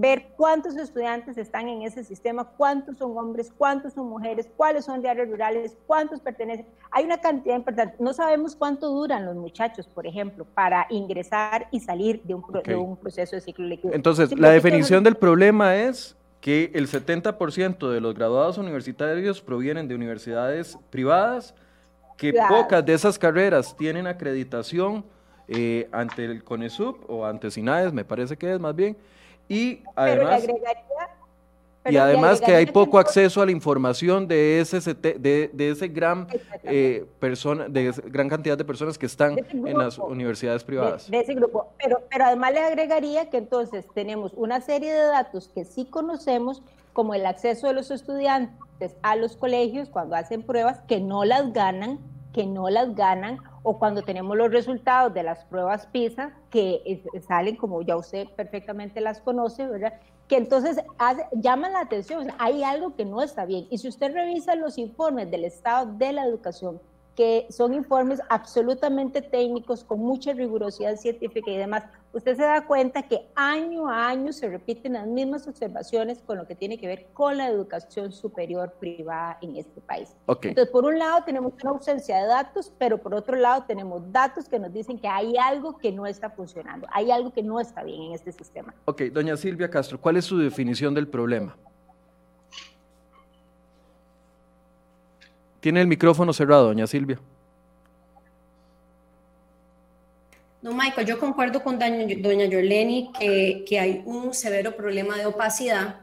ver 0.00 0.28
cuántos 0.36 0.76
estudiantes 0.76 1.36
están 1.36 1.68
en 1.68 1.82
ese 1.82 2.04
sistema, 2.04 2.44
cuántos 2.44 2.98
son 2.98 3.18
hombres, 3.18 3.52
cuántos 3.56 3.94
son 3.94 4.08
mujeres, 4.08 4.48
cuáles 4.56 4.84
son 4.84 5.02
de 5.02 5.08
áreas 5.08 5.28
rurales, 5.28 5.76
cuántos 5.88 6.20
pertenecen. 6.20 6.66
Hay 6.92 7.04
una 7.04 7.20
cantidad 7.20 7.56
importante. 7.56 7.96
No 7.98 8.12
sabemos 8.12 8.54
cuánto 8.54 8.90
duran 8.90 9.26
los 9.26 9.34
muchachos, 9.34 9.88
por 9.88 10.06
ejemplo, 10.06 10.46
para 10.54 10.86
ingresar 10.90 11.66
y 11.72 11.80
salir 11.80 12.22
de 12.22 12.34
un, 12.34 12.96
proceso 12.96 13.34
de 13.34 13.42
ciclo 13.42 13.66
lectivo. 13.66 13.92
Entonces, 13.92 14.38
la 14.38 14.50
definición 14.50 15.02
del 15.02 15.16
problema 15.16 15.74
es 15.74 16.16
que 16.40 16.70
el 16.74 16.86
70% 16.86 17.90
de 17.90 18.00
los 18.00 18.14
graduados 18.14 18.56
universitarios 18.56 19.42
provienen 19.42 19.88
de 19.88 19.96
universidades 19.96 20.78
privadas, 20.90 21.56
que 22.16 22.32
pocas 22.48 22.86
de 22.86 22.92
esas 22.92 23.18
carreras 23.18 23.76
tienen 23.76 24.06
acreditación 24.06 25.04
eh, 25.48 25.88
ante 25.90 26.24
el 26.24 26.44
CONESUB 26.44 26.98
o 27.08 27.26
ante 27.26 27.50
SINAES, 27.50 27.92
me 27.92 28.04
parece 28.04 28.36
que 28.36 28.52
es 28.52 28.60
más 28.60 28.76
bien, 28.76 28.96
y 29.48 29.82
además, 29.96 30.46
y 31.90 31.96
además 31.96 32.40
que 32.40 32.54
hay 32.54 32.66
poco 32.66 32.98
acceso 32.98 33.40
a 33.40 33.46
la 33.46 33.52
información 33.52 34.28
de 34.28 34.60
ese, 34.60 34.80
de, 34.94 35.50
de 35.52 35.70
ese 35.70 35.88
gran, 35.88 36.26
eh, 36.62 37.06
persona, 37.18 37.68
de 37.68 37.92
gran 38.06 38.28
cantidad 38.28 38.58
de 38.58 38.64
personas 38.64 38.98
que 38.98 39.06
están 39.06 39.38
en 39.38 39.78
las 39.78 39.98
universidades 39.98 40.64
privadas. 40.64 41.10
De, 41.10 41.20
ese 41.20 41.34
grupo. 41.34 41.72
Pero, 41.82 42.02
pero 42.10 42.26
además 42.26 42.52
le 42.52 42.60
agregaría 42.60 43.30
que 43.30 43.38
entonces 43.38 43.86
tenemos 43.94 44.32
una 44.34 44.60
serie 44.60 44.92
de 44.92 45.06
datos 45.06 45.50
que 45.54 45.64
sí 45.64 45.86
conocemos, 45.86 46.62
como 46.92 47.14
el 47.14 47.26
acceso 47.26 47.68
de 47.68 47.74
los 47.74 47.90
estudiantes 47.90 48.96
a 49.02 49.16
los 49.16 49.36
colegios 49.36 49.88
cuando 49.88 50.16
hacen 50.16 50.42
pruebas, 50.42 50.80
que 50.88 51.00
no 51.00 51.24
las 51.24 51.52
ganan, 51.52 52.00
que 52.32 52.46
no 52.46 52.68
las 52.68 52.94
ganan, 52.94 53.38
o 53.62 53.78
cuando 53.78 54.02
tenemos 54.02 54.36
los 54.36 54.50
resultados 54.50 55.12
de 55.14 55.22
las 55.22 55.44
pruebas 55.44 55.86
PISA, 55.86 56.32
que 56.50 57.02
salen 57.26 57.56
como 57.56 57.82
ya 57.82 57.96
usted 57.96 58.28
perfectamente 58.36 59.00
las 59.00 59.20
conoce, 59.20 59.66
¿verdad? 59.66 59.94
Que 60.28 60.36
entonces 60.36 60.78
llaman 61.32 61.72
la 61.72 61.80
atención, 61.80 62.28
hay 62.38 62.62
algo 62.62 62.94
que 62.94 63.04
no 63.04 63.22
está 63.22 63.46
bien. 63.46 63.66
Y 63.70 63.78
si 63.78 63.88
usted 63.88 64.12
revisa 64.12 64.54
los 64.54 64.78
informes 64.78 65.30
del 65.30 65.44
estado 65.44 65.86
de 65.94 66.12
la 66.12 66.24
educación, 66.26 66.80
que 67.18 67.48
son 67.50 67.74
informes 67.74 68.22
absolutamente 68.28 69.22
técnicos, 69.22 69.82
con 69.82 69.98
mucha 69.98 70.32
rigurosidad 70.34 70.94
científica 70.94 71.50
y 71.50 71.56
demás, 71.56 71.82
usted 72.12 72.36
se 72.36 72.44
da 72.44 72.64
cuenta 72.64 73.02
que 73.02 73.28
año 73.34 73.88
a 73.88 74.06
año 74.06 74.32
se 74.32 74.48
repiten 74.48 74.92
las 74.92 75.08
mismas 75.08 75.48
observaciones 75.48 76.22
con 76.22 76.38
lo 76.38 76.46
que 76.46 76.54
tiene 76.54 76.78
que 76.78 76.86
ver 76.86 77.08
con 77.14 77.36
la 77.36 77.48
educación 77.48 78.12
superior 78.12 78.72
privada 78.78 79.36
en 79.42 79.56
este 79.56 79.80
país. 79.80 80.14
Entonces, 80.28 80.68
por 80.68 80.84
un 80.84 80.96
lado 80.96 81.24
tenemos 81.24 81.54
una 81.60 81.72
ausencia 81.72 82.18
de 82.18 82.28
datos, 82.28 82.72
pero 82.78 82.98
por 82.98 83.12
otro 83.12 83.34
lado 83.34 83.64
tenemos 83.66 84.12
datos 84.12 84.48
que 84.48 84.60
nos 84.60 84.72
dicen 84.72 84.96
que 84.96 85.08
hay 85.08 85.36
algo 85.38 85.76
que 85.76 85.90
no 85.90 86.06
está 86.06 86.30
funcionando, 86.30 86.86
hay 86.92 87.10
algo 87.10 87.32
que 87.32 87.42
no 87.42 87.58
está 87.58 87.82
bien 87.82 88.00
en 88.00 88.12
este 88.12 88.30
sistema. 88.30 88.76
Ok, 88.84 89.02
doña 89.10 89.36
Silvia 89.36 89.68
Castro, 89.68 90.00
¿cuál 90.00 90.18
es 90.18 90.24
su 90.24 90.38
definición 90.38 90.94
del 90.94 91.08
problema? 91.08 91.56
Tiene 95.60 95.80
el 95.80 95.86
micrófono 95.86 96.32
cerrado, 96.32 96.66
doña 96.66 96.86
Silvia. 96.86 97.18
No, 100.62 100.72
Michael, 100.74 101.06
yo 101.06 101.18
concuerdo 101.18 101.62
con 101.62 101.78
doña 101.78 102.46
Yorleni 102.46 103.12
que, 103.18 103.64
que 103.66 103.78
hay 103.78 104.02
un 104.04 104.34
severo 104.34 104.76
problema 104.76 105.16
de 105.16 105.26
opacidad 105.26 106.00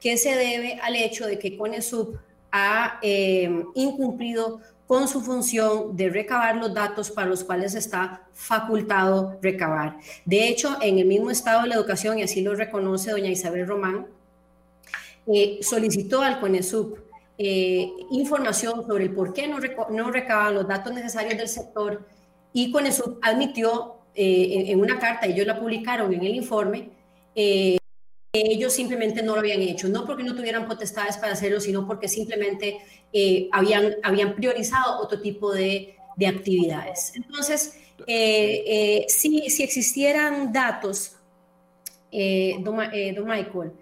que 0.00 0.16
se 0.16 0.34
debe 0.34 0.80
al 0.82 0.96
hecho 0.96 1.26
de 1.26 1.38
que 1.38 1.56
CONESUB 1.56 2.18
ha 2.50 2.98
eh, 3.02 3.64
incumplido 3.74 4.60
con 4.86 5.06
su 5.06 5.20
función 5.20 5.96
de 5.96 6.10
recabar 6.10 6.56
los 6.56 6.74
datos 6.74 7.10
para 7.10 7.28
los 7.28 7.44
cuales 7.44 7.74
está 7.74 8.26
facultado 8.34 9.38
recabar. 9.40 9.96
De 10.24 10.48
hecho, 10.48 10.76
en 10.82 10.98
el 10.98 11.06
mismo 11.06 11.30
estado 11.30 11.62
de 11.62 11.68
la 11.68 11.76
educación, 11.76 12.18
y 12.18 12.24
así 12.24 12.42
lo 12.42 12.54
reconoce 12.54 13.12
doña 13.12 13.30
Isabel 13.30 13.66
Román, 13.66 14.06
eh, 15.28 15.60
solicitó 15.62 16.20
al 16.20 16.40
CONESUB 16.40 16.98
eh, 17.38 17.90
información 18.10 18.86
sobre 18.86 19.04
el 19.04 19.14
por 19.14 19.32
qué 19.32 19.48
no, 19.48 19.58
no 19.90 20.10
recaban 20.10 20.54
los 20.54 20.68
datos 20.68 20.92
necesarios 20.92 21.38
del 21.38 21.48
sector 21.48 22.06
y 22.52 22.70
con 22.70 22.86
eso 22.86 23.18
admitió 23.22 23.96
eh, 24.14 24.64
en, 24.68 24.78
una 24.78 24.98
carta, 24.98 25.26
ellos 25.26 25.46
la 25.46 25.58
publicaron 25.58 26.12
en 26.12 26.22
el 26.22 26.34
informe, 26.34 26.90
eh, 27.34 27.78
ellos 28.34 28.74
simplemente 28.74 29.22
no 29.22 29.34
lo 29.34 29.40
habían 29.40 29.62
hecho, 29.62 29.88
no 29.88 30.04
porque 30.04 30.22
no 30.22 30.36
tuvieran 30.36 30.68
potestades 30.68 31.16
para 31.16 31.32
hacerlo, 31.32 31.58
sino 31.58 31.86
porque 31.86 32.06
simplemente 32.06 32.78
habían, 33.50 33.96
habían 34.02 34.34
priorizado 34.34 35.00
otro 35.00 35.20
tipo 35.20 35.52
de, 35.52 35.96
de 36.16 36.26
actividades. 36.26 37.12
Entonces, 37.14 37.78
si, 38.06 39.50
si, 39.50 39.62
existieran 39.62 40.52
datos, 40.52 41.16
don, 42.10 42.76
don, 43.14 43.26
Michael, 43.26 43.72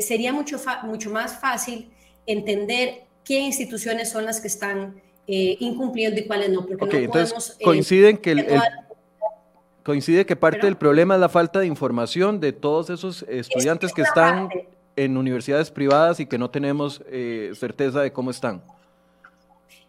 sería 0.00 0.32
mucho, 0.32 0.58
mucho 0.84 1.10
más 1.10 1.38
fácil 1.38 1.90
entender 2.26 3.04
qué 3.24 3.40
instituciones 3.40 4.10
son 4.10 4.24
las 4.24 4.40
que 4.40 4.48
están 4.48 5.00
eh, 5.26 5.56
incumpliendo 5.60 6.20
y 6.20 6.26
cuáles 6.26 6.50
no. 6.50 6.66
Porque 6.66 6.98
no 6.98 7.04
entonces 7.04 7.56
eh, 7.58 7.64
coinciden 7.64 8.18
que 8.18 8.58
coincide 9.82 10.26
que 10.26 10.36
parte 10.36 10.66
del 10.66 10.76
problema 10.76 11.14
es 11.14 11.20
la 11.20 11.28
falta 11.28 11.60
de 11.60 11.66
información 11.66 12.40
de 12.40 12.52
todos 12.52 12.90
esos 12.90 13.24
estudiantes 13.28 13.92
que 13.92 14.02
están 14.02 14.48
en 14.96 15.16
universidades 15.16 15.70
privadas 15.70 16.20
y 16.20 16.26
que 16.26 16.38
no 16.38 16.50
tenemos 16.50 17.02
eh, 17.10 17.52
certeza 17.54 18.00
de 18.00 18.12
cómo 18.12 18.30
están. 18.30 18.62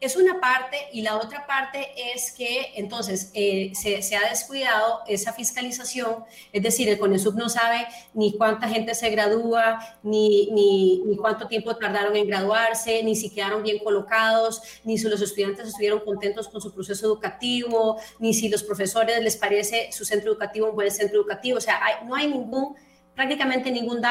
Es 0.01 0.15
una 0.17 0.39
parte 0.39 0.77
y 0.91 1.01
la 1.01 1.17
otra 1.17 1.47
parte 1.47 1.87
es 2.13 2.31
que 2.31 2.73
entonces 2.75 3.31
eh, 3.33 3.71
se, 3.73 4.15
ha 4.15 4.29
descuidado 4.29 4.99
esa 5.07 5.33
fiscalización, 5.33 6.25
es 6.51 6.61
decir, 6.61 6.89
el 6.89 6.99
CONESUB 6.99 7.35
no 7.35 7.49
sabe 7.49 7.87
ni 8.13 8.37
cuánta 8.37 8.67
gente 8.67 8.93
se 8.93 9.09
gradúa, 9.09 9.79
ni, 10.03 10.51
ni, 10.51 11.01
ni, 11.05 11.17
cuánto 11.17 11.47
tiempo 11.47 11.75
tardaron 11.77 12.15
en 12.15 12.27
graduarse, 12.27 13.01
ni 13.03 13.15
si 13.15 13.29
quedaron 13.29 13.63
bien 13.63 13.79
colocados, 13.79 14.61
ni 14.83 14.97
si 14.97 15.07
los 15.07 15.21
estudiantes 15.21 15.69
estuvieron 15.69 16.01
contentos 16.01 16.49
con 16.49 16.61
su 16.61 16.73
proceso 16.73 17.05
educativo, 17.05 17.97
ni 18.19 18.33
si 18.33 18.49
los 18.49 18.63
profesores 18.63 19.21
les 19.21 19.37
parece 19.37 19.91
su 19.91 20.03
centro 20.05 20.31
educativo 20.31 20.69
un 20.69 20.75
buen 20.75 20.91
centro 20.91 21.19
educativo, 21.19 21.57
o 21.57 21.61
sea, 21.61 21.79
no 22.05 22.15
hay 22.15 22.27
ningún 22.27 22.75
prácticamente 23.15 23.71
ningún 23.71 24.01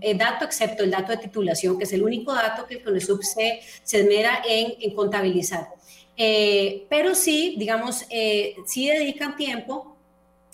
eh, 0.00 0.14
dato 0.14 0.44
excepto 0.44 0.82
el 0.82 0.90
dato 0.90 1.12
de 1.12 1.18
titulación, 1.18 1.78
que 1.78 1.84
es 1.84 1.92
el 1.92 2.02
único 2.02 2.34
dato 2.34 2.66
que 2.66 2.74
el 2.74 2.84
CONESUB 2.84 3.22
se, 3.22 3.60
se 3.82 4.00
esmera 4.00 4.42
en, 4.46 4.94
contabilizar. 4.94 5.68
Eh, 6.16 6.86
pero 6.90 7.14
sí, 7.14 7.54
digamos, 7.58 8.04
eh, 8.10 8.56
sí 8.66 8.88
dedican 8.88 9.36
tiempo 9.36 9.96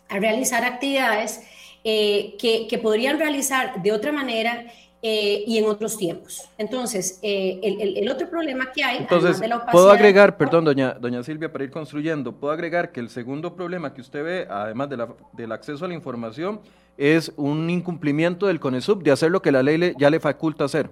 a 0.08 0.18
realizar 0.18 0.64
actividades 0.64 1.40
que, 1.82 2.66
que, 2.68 2.78
podrían 2.78 3.18
realizar 3.18 3.82
de 3.82 3.92
otra 3.92 4.10
manera 4.10 4.64
y 5.02 5.58
en 5.58 5.66
otros 5.66 5.98
tiempos. 5.98 6.48
Entonces, 6.56 7.18
el, 7.20 7.98
el, 7.98 8.10
otro 8.10 8.30
problema 8.30 8.72
que 8.72 8.82
hay... 8.82 8.98
Entonces, 8.98 9.38
puedo 9.70 9.90
agregar, 9.90 10.38
perdón, 10.38 10.64
doña, 10.64 10.94
doña 10.94 11.22
Silvia, 11.22 11.52
para 11.52 11.64
ir 11.64 11.70
construyendo, 11.70 12.32
puedo 12.32 12.54
agregar 12.54 12.90
que 12.90 13.00
el 13.00 13.10
segundo 13.10 13.54
problema 13.54 13.92
que 13.92 14.00
usted 14.00 14.24
ve, 14.24 14.46
además 14.48 14.88
de 14.88 14.96
la, 14.96 15.08
del 15.32 15.52
acceso 15.52 15.84
a 15.84 15.88
la 15.88 15.94
información, 15.94 16.62
es 16.96 17.32
un 17.36 17.70
incumplimiento 17.70 18.46
del 18.46 18.60
CONESUB 18.60 19.02
de 19.02 19.10
hacer 19.10 19.30
lo 19.30 19.42
que 19.42 19.52
la 19.52 19.62
ley 19.62 19.94
ya 19.98 20.10
le 20.10 20.20
faculta 20.20 20.64
hacer. 20.64 20.90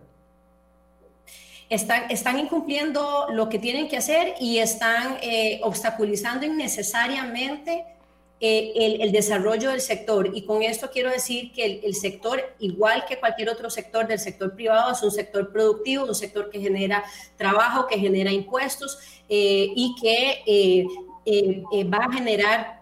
Están, 1.69 2.11
están 2.11 2.39
incumpliendo 2.39 3.29
lo 3.31 3.49
que 3.49 3.59
tienen 3.59 3.89
que 3.89 3.97
hacer 3.97 4.35
y 4.39 4.59
están 4.59 5.17
eh, 5.23 5.59
obstaculizando 5.63 6.45
innecesariamente 6.45 7.87
eh, 8.41 8.99
el, 9.01 9.11
desarrollo 9.11 9.71
del 9.71 9.81
sector. 9.81 10.33
Y 10.35 10.45
con 10.45 10.63
esto 10.63 10.91
quiero 10.93 11.09
decir 11.09 11.51
que 11.53 11.81
el, 11.83 11.95
sector, 11.95 12.43
igual 12.59 13.07
que 13.07 13.19
cualquier 13.19 13.49
otro 13.49 13.71
sector 13.71 14.07
del 14.07 14.19
sector 14.19 14.55
privado, 14.55 14.93
es 14.93 15.03
un 15.03 15.13
sector 15.13 15.51
productivo, 15.51 16.05
un 16.05 16.15
sector 16.15 16.51
que 16.51 16.61
genera 16.61 17.05
trabajo, 17.39 17.87
que 17.87 17.99
genera 17.99 18.31
impuestos 18.31 18.99
eh, 19.31 19.73
y 19.75 19.95
que 19.99 20.85
va 21.85 22.05
a 22.05 22.13
generar 22.13 22.82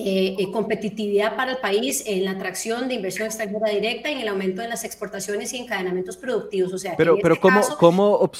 eh, 0.00 0.36
eh, 0.38 0.50
competitividad 0.50 1.36
para 1.36 1.52
el 1.52 1.58
país 1.58 2.04
en 2.06 2.24
la 2.24 2.32
atracción 2.32 2.88
de 2.88 2.94
inversión 2.94 3.26
extranjera 3.26 3.68
directa 3.68 4.10
y 4.10 4.14
en 4.14 4.20
el 4.20 4.28
aumento 4.28 4.62
de 4.62 4.68
las 4.68 4.84
exportaciones 4.84 5.52
y 5.52 5.58
encadenamientos 5.58 6.16
productivos. 6.16 6.72
O 6.72 6.78
sea, 6.78 6.96
pero, 6.96 7.16
pero 7.22 7.34
este 7.34 7.42
¿cómo, 7.42 7.60
cómo 7.78 8.30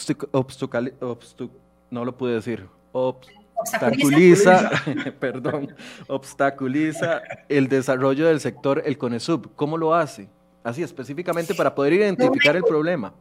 no 1.90 2.04
lo 2.04 2.16
pude 2.16 2.34
decir? 2.34 2.66
obstaculiza, 2.92 4.70
perdón, 5.20 5.74
obstaculiza 6.08 7.22
el 7.48 7.68
desarrollo 7.68 8.26
del 8.26 8.40
sector, 8.40 8.82
el 8.84 8.98
CONESUB. 8.98 9.54
¿Cómo 9.54 9.76
lo 9.76 9.94
hace? 9.94 10.28
Así 10.64 10.82
específicamente 10.82 11.54
para 11.54 11.74
poder 11.74 11.94
identificar 11.94 12.56
el 12.56 12.62
problema. 12.62 13.14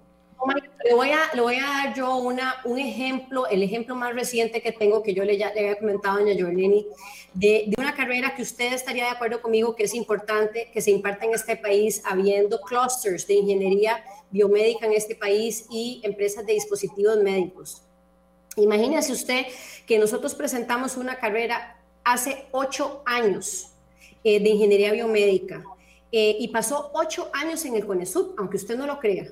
Le 0.85 0.93
voy, 0.93 1.09
a, 1.09 1.35
le 1.35 1.41
voy 1.41 1.55
a 1.55 1.65
dar 1.65 1.93
yo 1.93 2.15
una, 2.15 2.55
un 2.63 2.79
ejemplo, 2.79 3.47
el 3.47 3.61
ejemplo 3.61 3.95
más 3.95 4.15
reciente 4.15 4.61
que 4.61 4.71
tengo, 4.71 5.03
que 5.03 5.13
yo 5.13 5.25
le, 5.25 5.37
ya, 5.37 5.53
le 5.53 5.59
había 5.59 5.77
comentado 5.77 6.17
a 6.17 6.21
doña 6.21 6.33
Jolene, 6.33 6.85
de, 7.33 7.65
de, 7.67 7.75
una 7.77 7.93
carrera 7.93 8.33
que 8.33 8.41
usted 8.41 8.73
estaría 8.73 9.03
de 9.03 9.09
acuerdo 9.09 9.41
conmigo 9.41 9.75
que 9.75 9.83
es 9.83 9.93
importante 9.93 10.71
que 10.73 10.81
se 10.81 10.91
imparte 10.91 11.25
en 11.25 11.33
este 11.33 11.57
país, 11.57 12.01
habiendo 12.05 12.61
clusters 12.61 13.27
de 13.27 13.35
ingeniería 13.35 14.03
biomédica 14.31 14.85
en 14.85 14.93
este 14.93 15.15
país 15.15 15.65
y 15.69 15.99
empresas 16.03 16.45
de 16.45 16.53
dispositivos 16.53 17.17
médicos. 17.17 17.81
Imagínese 18.55 19.11
usted 19.11 19.45
que 19.85 19.99
nosotros 19.99 20.33
presentamos 20.35 20.97
una 20.97 21.17
carrera 21.17 21.77
hace 22.03 22.47
ocho 22.51 23.03
años 23.05 23.71
eh, 24.23 24.39
de 24.39 24.49
ingeniería 24.49 24.91
biomédica 24.91 25.63
eh, 26.11 26.37
y 26.39 26.47
pasó 26.47 26.91
ocho 26.93 27.29
años 27.33 27.63
en 27.65 27.75
el 27.75 27.85
CONESUB, 27.85 28.35
aunque 28.37 28.57
usted 28.57 28.77
no 28.77 28.87
lo 28.87 28.99
crea. 28.99 29.31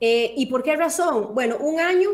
Eh, 0.00 0.34
¿Y 0.36 0.46
por 0.46 0.62
qué 0.62 0.76
razón? 0.76 1.34
Bueno, 1.34 1.56
un 1.58 1.80
año 1.80 2.10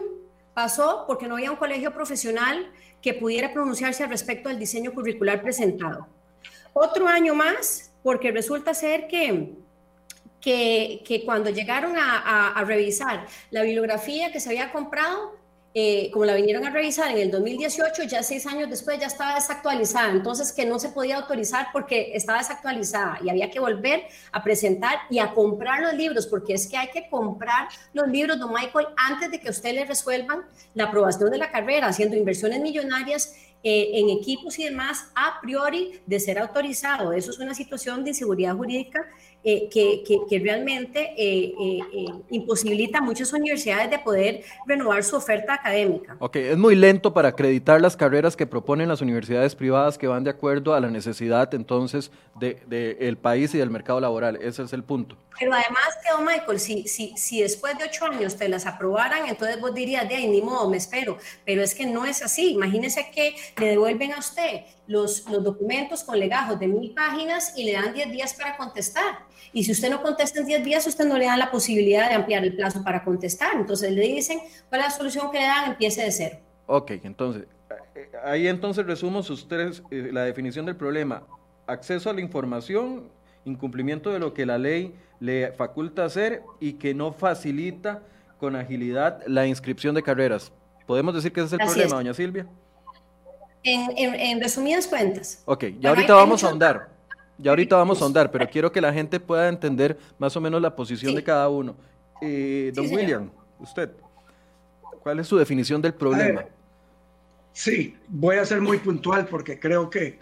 pasó 0.55 1.05
porque 1.07 1.27
no 1.27 1.37
había 1.37 1.51
un 1.51 1.57
colegio 1.57 1.93
profesional 1.93 2.71
que 3.03 3.15
pudiera 3.15 3.53
pronunciarse 3.53 4.03
al 4.03 4.11
respecto 4.11 4.49
del 4.49 4.59
diseño 4.59 4.93
curricular 4.93 5.43
presentado. 5.43 6.07
Otro 6.73 7.09
año 7.09 7.35
más 7.35 7.93
porque 8.03 8.31
resulta 8.31 8.75
ser 8.75 9.09
que 9.09 9.55
que, 10.41 11.23
cuando 11.25 11.51
llegaron 11.51 11.97
a, 11.97 12.53
a, 12.53 12.65
revisar 12.65 13.27
la 13.51 13.63
bibliografía 13.63 14.33
que 14.33 14.41
se 14.41 14.49
había 14.49 14.73
comprado, 14.73 15.37
eh, 15.73 16.11
como 16.13 16.25
la 16.25 16.35
vinieron 16.35 16.67
a 16.67 16.71
revisar 16.71 17.13
en 17.13 17.19
el 17.19 17.31
2018, 17.31 18.03
ya 18.03 18.25
seis 18.25 18.45
años 18.47 18.69
después 18.69 18.99
ya 18.99 19.07
estaba 19.07 19.37
desactualizada, 19.37 20.11
entonces 20.11 20.53
que 20.53 20.67
no 20.67 20.81
se 20.81 20.89
podía 20.89 21.19
autorizar 21.19 21.69
porque 21.73 22.11
estaba 22.15 22.39
desactualizada 22.39 23.19
y 23.23 23.31
había 23.31 23.53
que 23.53 23.61
volver 23.61 24.03
a 24.33 24.43
presentar 24.43 24.99
y 25.11 25.21
a 25.21 25.33
comprar 25.33 25.81
los 25.83 25.95
libros, 25.95 26.27
porque 26.27 26.55
es 26.55 26.67
que 26.67 26.77
hay 26.77 26.89
que 26.89 27.09
comprar 27.09 27.69
los 27.93 28.09
libros, 28.09 28.41
don 28.41 28.53
Michael, 28.53 28.89
antes 28.97 29.31
de 29.31 29.39
que 29.39 29.49
usted 29.49 29.87
resuelvan 29.87 30.43
la 30.75 30.85
aprobación 30.85 31.31
de 31.31 31.39
la 31.39 31.53
carrera, 31.53 31.87
haciendo 31.87 32.17
inversiones 32.17 32.61
millonarias 32.61 33.37
eh, 33.63 33.91
en 33.93 34.09
equipos 34.09 34.59
y 34.59 34.65
demás 34.65 35.11
a 35.15 35.39
priori 35.43 36.01
de 36.07 36.19
ser 36.19 36.39
autorizado. 36.39 37.13
Eso 37.13 37.31
es 37.31 37.39
una 37.39 37.55
situación 37.55 38.03
de 38.03 38.11
inseguridad 38.11 38.57
jurídica 38.57 39.07
eh, 39.43 39.71
que, 39.71 40.03
que, 40.29 40.39
realmente 40.39 41.15
eh, 41.17 41.55
eh, 41.59 42.13
imposibilita 42.29 42.99
a 42.99 43.01
muchas 43.01 43.33
universidades 43.33 43.91
de 43.91 43.99
poder 43.99 44.43
renovar 44.67 45.03
su 45.03 45.17
oferta 45.17 45.55
académica. 45.55 46.15
Ok, 46.19 46.37
es 46.37 46.59
muy 46.59 46.75
lento 46.75 47.15
para 47.15 47.31
acreditar 47.31 47.81
las 47.81 47.97
carreras 47.97 48.37
que 48.37 48.47
proponen 48.47 48.89
las 48.89 49.01
universidades 49.01 49.55
privadas 49.55 49.97
que 49.97 50.07
van 50.07 50.25
de 50.25 50.31
acuerdo 50.31 50.75
a 50.75 50.81
la 50.81 50.91
necesidad 50.91 51.55
entonces 51.55 52.11
del 52.39 52.59
de, 52.67 52.99
el 53.01 53.17
país 53.17 53.55
y 53.55 53.59
del 53.59 53.71
mercado 53.71 53.99
laboral. 53.99 54.37
Ese 54.37 54.63
es 54.63 54.75
el 54.75 54.85
punto. 54.85 55.17
Pero 55.39 55.55
además, 55.55 55.89
que, 56.05 56.23
Michael, 56.23 56.61
si, 56.61 56.87
si, 56.87 57.17
si 57.17 57.41
después 57.41 57.79
de 57.79 57.85
ocho 57.85 58.05
años 58.05 58.37
te 58.37 58.47
las 58.47 58.67
aprobaran, 58.67 59.27
entonces 59.27 59.59
vos 59.59 59.73
dirías, 59.75 60.07
de 60.07 60.17
ahí, 60.17 60.29
ni 60.29 60.43
modo, 60.43 60.69
me 60.69 60.77
espero. 60.77 61.17
Pero 61.47 61.63
es 61.63 61.75
que 61.75 61.87
no 61.87 62.05
es 62.05 62.23
así. 62.23 62.53
Imagínese 62.53 63.11
que 63.11 63.35
le 63.59 63.69
devuelven 63.69 64.13
a 64.13 64.19
usted 64.19 64.65
los, 64.87 65.27
los 65.31 65.43
documentos 65.43 66.05
con 66.05 66.19
legajos 66.19 66.59
de 66.61 66.67
mil 66.67 66.93
páginas 66.93 67.55
y 67.57 67.65
le 67.65 67.73
dan 67.73 67.95
diez 67.95 68.11
días 68.11 68.35
para 68.35 68.59
contestar. 68.59 69.30
Y 69.53 69.65
si 69.65 69.73
usted 69.73 69.91
no 69.91 70.03
contesta 70.03 70.41
en 70.41 70.47
10 70.47 70.65
días, 70.65 70.87
usted 70.87 71.07
no 71.07 71.19
le 71.19 71.27
da 71.27 71.37
la 71.37 71.51
posibilidad 71.51 72.09
de 72.09 72.15
ampliar 72.15 72.45
el 72.45 72.55
plazo 72.55 72.83
para 72.85 73.03
contestar. 73.05 73.53
Entonces 73.55 73.93
le 73.93 74.03
dicen, 74.03 74.39
¿cuál 74.69 74.83
es 74.83 74.87
la 74.89 74.93
solución 74.93 75.31
que 75.31 75.39
le 75.41 75.47
dan? 75.47 75.71
Empiece 75.71 76.03
de 76.03 76.13
cero. 76.13 76.39
Ok, 76.67 76.93
entonces, 77.03 77.45
eh, 77.95 78.11
ahí 78.25 78.47
entonces 78.47 78.87
resumo 78.87 79.21
ustedes 79.21 79.83
eh, 79.91 80.11
la 80.13 80.23
definición 80.25 80.67
del 80.67 80.77
problema. 80.77 81.25
Acceso 81.67 82.11
a 82.11 82.13
la 82.13 82.21
información, 82.21 83.11
incumplimiento 83.45 84.11
de 84.11 84.19
lo 84.21 84.35
que 84.35 84.47
la 84.47 84.59
ley 84.59 84.95
le 85.19 85.53
faculta 85.53 86.05
hacer 86.05 86.43
y 86.61 86.75
que 86.75 86.95
no 86.95 87.13
facilita 87.13 88.03
con 88.39 88.57
agilidad 88.57 89.23
la 89.27 89.47
inscripción 89.47 89.95
de 89.95 90.03
carreras. 90.03 90.53
¿Podemos 90.87 91.15
decir 91.15 91.33
que 91.33 91.41
ese 91.41 91.47
es 91.49 91.53
el 91.55 91.61
Así 91.61 91.71
problema, 91.71 91.87
es. 91.89 91.99
doña 91.99 92.15
Silvia? 92.15 92.47
En, 93.63 93.91
en, 93.97 94.15
en 94.15 94.41
resumidas 94.41 94.87
cuentas. 94.87 95.43
Ok, 95.45 95.65
ya 95.79 95.91
ahorita 95.91 96.15
vamos 96.15 96.43
a 96.43 96.49
ahondar. 96.49 96.89
Ya 97.43 97.51
ahorita 97.53 97.77
vamos 97.77 98.01
a 98.01 98.05
ahondar, 98.05 98.31
pero 98.31 98.49
quiero 98.49 98.71
que 98.71 98.81
la 98.81 98.93
gente 98.93 99.19
pueda 99.19 99.49
entender 99.49 99.99
más 100.19 100.37
o 100.37 100.41
menos 100.41 100.61
la 100.61 100.75
posición 100.77 101.11
Sí. 101.13 101.17
de 101.17 101.25
cada 101.25 101.49
uno. 101.49 101.75
Eh, 102.21 102.71
don 102.75 102.87
Sí. 102.87 102.95
William, 102.95 103.31
usted, 103.59 103.91
¿cuál 105.03 105.21
es 105.21 105.27
su 105.27 105.37
definición 105.39 105.81
del 105.81 105.95
problema? 105.95 106.41
Ver, 106.43 106.61
Sí, 107.53 107.97
voy 108.09 108.37
a 108.37 108.45
ser 108.45 108.61
muy 108.61 108.79
puntual 108.79 109.27
porque 109.27 109.59
creo 109.59 109.91
que 109.91 110.19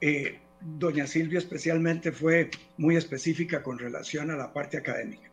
eh, 0.00 0.40
doña 0.60 1.06
Silvia 1.06 1.38
especialmente 1.38 2.10
fue 2.12 2.50
muy 2.76 2.96
específica 2.96 3.62
con 3.62 3.78
relación 3.78 4.30
a 4.30 4.36
la 4.36 4.52
parte 4.52 4.76
académica. 4.76 5.30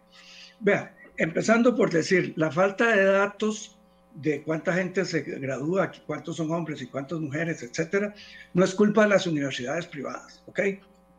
Vea, 0.60 0.96
empezando 1.18 1.76
por 1.76 1.90
decir, 1.90 2.34
la 2.36 2.52
falta 2.52 2.96
de 2.96 3.04
datos 3.06 3.78
de 4.14 4.44
cuánta 4.44 4.74
gente 4.74 5.04
se 5.06 5.22
gradúa, 5.22 5.92
cuántos 6.06 6.36
son 6.38 6.52
hombres 6.52 6.82
y 6.82 6.88
cuántas 6.88 7.20
mujeres, 7.20 7.64
etcétera, 7.64 8.14
no 8.54 8.64
es 8.64 8.76
culpa 8.76 9.04
de 9.04 9.10
las 9.10 9.26
universidades 9.26 9.88
privadas, 9.88 10.44
¿ok? 10.46 10.60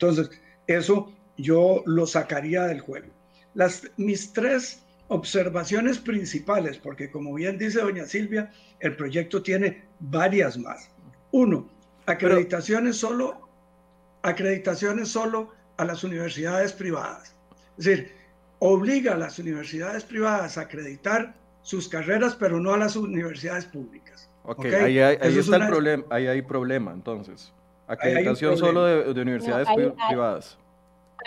Entonces, 0.02 0.30
eso 0.66 1.12
yo 1.38 1.82
lo 1.86 2.06
sacaría 2.08 2.64
del 2.64 2.80
juego. 2.80 3.06
Las, 3.54 3.88
mis 3.96 4.32
tres 4.32 4.82
observaciones 5.06 5.98
principales, 5.98 6.76
porque 6.78 7.10
como 7.10 7.32
bien 7.34 7.56
dice 7.56 7.80
doña 7.80 8.04
Silvia, 8.06 8.50
el 8.80 8.96
proyecto 8.96 9.42
tiene 9.42 9.84
varias 10.00 10.58
más. 10.58 10.88
Uno, 11.30 11.68
acreditaciones 12.06 12.96
solo, 12.96 13.48
acreditaciones 14.22 15.08
solo 15.08 15.50
a 15.76 15.84
las 15.84 16.02
universidades 16.02 16.72
privadas. 16.72 17.36
Es 17.78 17.84
decir, 17.84 18.12
obliga 18.58 19.12
a 19.14 19.18
las 19.18 19.38
universidades 19.38 20.02
privadas 20.02 20.58
a 20.58 20.62
acreditar 20.62 21.34
sus 21.62 21.88
carreras, 21.88 22.34
pero 22.34 22.58
no 22.58 22.74
a 22.74 22.78
las 22.78 22.96
universidades 22.96 23.66
públicas. 23.66 24.28
Ok, 24.42 24.58
¿ok? 24.58 24.64
ahí, 24.64 24.98
hay- 24.98 25.18
ahí 25.20 25.38
está 25.38 25.56
el 25.58 25.68
problema, 25.68 26.04
ahí 26.10 26.26
hay 26.26 26.42
problema, 26.42 26.92
entonces. 26.92 27.52
Acreditación 27.92 28.56
solo 28.56 28.84
de, 28.84 29.12
de 29.12 29.20
universidades 29.20 29.68
No, 29.68 29.94
privadas. 30.08 30.58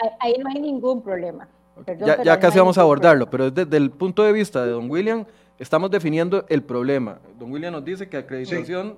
Ahí, 0.01 0.09
ahí 0.33 0.41
no 0.41 0.49
hay 0.49 0.59
ningún 0.59 1.01
problema. 1.01 1.47
Perdón, 1.85 2.23
Ya, 2.23 2.39
casi 2.39 2.57
vamos 2.57 2.77
a 2.77 2.81
abordarlo, 2.81 3.29
pero 3.29 3.51
desde 3.51 3.77
el 3.77 3.91
punto 3.91 4.23
de 4.23 4.31
vista 4.31 4.65
de 4.65 4.71
don 4.71 4.89
William, 4.89 5.25
estamos 5.59 5.91
definiendo 5.91 6.45
el 6.49 6.63
problema. 6.63 7.19
Don 7.37 7.51
William 7.51 7.73
nos 7.73 7.85
dice 7.85 8.09
que 8.09 8.17
acreditación 8.17 8.97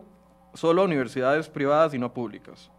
solo 0.54 0.82
a 0.82 0.86
universidades 0.86 1.50
privadas 1.50 1.94
y 1.94 2.00
no 2.00 2.14
públicas. 2.14 2.72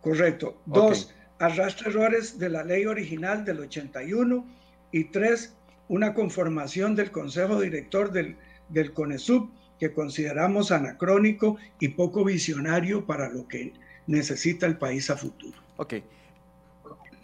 Correcto. 0.00 0.56
Dos, 0.66 1.14
arrastra 1.38 1.90
errores 1.90 2.38
de 2.38 2.48
la 2.48 2.64
ley 2.64 2.86
original 2.86 3.44
del 3.44 3.60
81. 3.60 4.44
Y 4.92 5.04
tres, 5.04 5.54
una 5.88 6.14
conformación 6.14 6.94
del 6.94 7.10
Consejo 7.10 7.60
Director 7.60 8.12
del, 8.12 8.36
del 8.68 8.92
CONESUB 8.92 9.50
que 9.78 9.92
consideramos 9.92 10.72
anacrónico 10.72 11.56
y 11.80 11.88
poco 11.88 12.24
visionario 12.24 13.06
para 13.06 13.28
lo 13.28 13.46
que 13.46 13.72
necesita 14.06 14.66
el 14.66 14.78
país 14.78 15.10
a 15.10 15.16
futuro. 15.16 15.58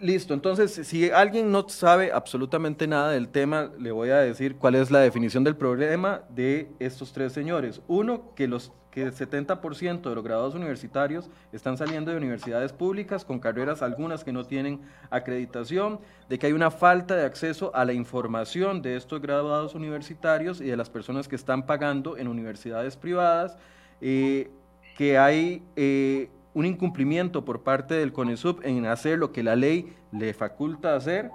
Listo, 0.03 0.35
entonces 0.35 0.73
si 0.85 1.12
alguien 1.12 1.53
no 1.53 1.69
sabe 1.69 2.11
absolutamente 2.11 2.88
nada 2.88 3.12
del 3.12 3.29
tema, 3.29 3.71
le 3.79 3.93
voy 3.93 4.11
a 4.11 4.17
decir 4.17 4.57
cuál 4.57 4.75
es 4.75 4.91
la 4.91 4.99
definición 4.99 5.45
del 5.45 5.55
problema 5.55 6.23
de 6.29 6.73
estos 6.81 7.12
tres 7.12 7.33
señores. 7.33 7.81
Uno, 7.87 8.35
que 8.35 8.49
los 8.49 8.73
que 8.91 9.05
el 9.05 9.12
70% 9.15 10.03
de 10.03 10.15
los 10.17 10.25
graduados 10.25 10.57
universitarios 10.57 11.31
están 11.53 11.79
saliendo 11.79 12.11
de 12.11 12.17
universidades 12.17 12.73
públicas 12.73 13.25
con 13.25 13.38
carreras 13.38 13.81
algunas 13.81 14.25
que 14.25 14.33
no 14.33 14.45
tienen 14.45 14.81
acreditación, 15.09 16.01
de 16.29 16.37
que 16.37 16.49
hay 16.49 16.53
una 16.53 16.73
falta 16.73 17.15
de 17.15 17.25
acceso 17.25 17.71
a 17.73 17.85
la 17.85 17.93
información 17.93 18.83
de 18.83 18.97
estos 18.97 19.23
graduados 19.23 19.77
universitarios 19.77 20.61
y 20.61 20.65
de 20.65 20.77
las 20.77 20.91
personas 20.91 21.29
que 21.29 21.37
están 21.37 21.65
pagando 21.65 22.17
en 22.17 22.27
universidades 22.27 22.97
privadas, 22.97 23.57
eh, 24.01 24.51
que 24.97 25.17
hay 25.17 25.62
eh, 25.77 26.29
un 26.55 26.67
incumplimiento 26.67 27.45
por 27.45 27.62
parte 27.62 27.95
del 27.95 28.12
CONESUB 28.12 28.61
en 28.65 28.87
hacer 28.87 29.19
lo 29.19 29.33
que 29.33 29.43
la 29.43 29.57
ley 29.57 29.93
le 30.12 30.35
faculta 30.35 30.95
hacer, 30.95 31.31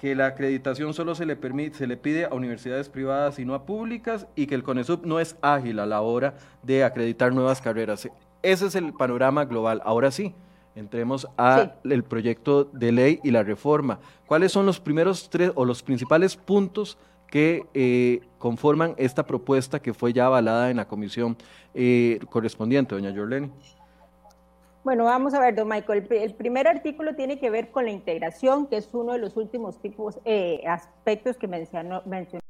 que 0.00 0.14
la 0.14 0.26
acreditación 0.26 0.94
solo 0.94 1.14
se 1.14 1.26
le 1.26 1.36
permite, 1.36 1.78
se 1.78 1.86
le 1.86 1.96
pide 1.96 2.24
a 2.24 2.34
universidades 2.34 2.88
privadas 2.88 3.38
y 3.38 3.44
no 3.44 3.54
a 3.54 3.64
públicas, 3.64 4.26
y 4.36 4.46
que 4.46 4.54
el 4.54 4.62
CONESUB 4.62 5.06
no 5.06 5.20
es 5.20 5.36
ágil 5.40 5.78
a 5.78 5.86
la 5.86 6.00
hora 6.00 6.34
de 6.62 6.84
acreditar 6.84 7.32
nuevas 7.32 7.60
carreras. 7.60 8.08
Ese 8.42 8.66
es 8.66 8.74
el 8.74 8.92
panorama 8.92 9.44
global. 9.44 9.80
Ahora 9.84 10.10
sí, 10.10 10.34
entremos 10.74 11.26
al 11.36 11.74
proyecto 12.08 12.64
de 12.64 12.92
ley 12.92 13.20
y 13.22 13.30
la 13.30 13.42
reforma. 13.42 14.00
¿Cuáles 14.26 14.52
son 14.52 14.66
los 14.66 14.80
primeros 14.80 15.30
tres 15.30 15.52
o 15.54 15.64
los 15.64 15.82
principales 15.82 16.36
puntos 16.36 16.98
que 17.28 17.66
eh, 17.74 18.20
conforman 18.38 18.94
esta 18.96 19.24
propuesta 19.26 19.80
que 19.80 19.94
fue 19.94 20.12
ya 20.12 20.26
avalada 20.26 20.70
en 20.70 20.76
la 20.76 20.86
comisión 20.86 21.36
eh, 21.74 22.20
correspondiente, 22.30 22.94
doña 22.94 23.14
Jorleni? 23.14 23.50
Bueno, 24.84 25.04
vamos 25.04 25.32
a 25.32 25.40
ver, 25.40 25.54
don 25.54 25.66
Michael. 25.66 26.06
El, 26.10 26.34
primer 26.34 26.68
artículo 26.68 27.16
tiene 27.16 27.38
que 27.38 27.48
ver 27.48 27.70
con 27.70 27.86
la 27.86 27.90
integración, 27.90 28.66
que 28.66 28.76
es 28.76 28.92
uno 28.92 29.14
de 29.14 29.18
los 29.18 29.34
últimos 29.34 29.78
tipos, 29.80 30.20
eh, 30.26 30.62
aspectos 30.68 31.38
que 31.38 31.48
mencionó, 31.48 32.02
mencionó. 32.04 32.42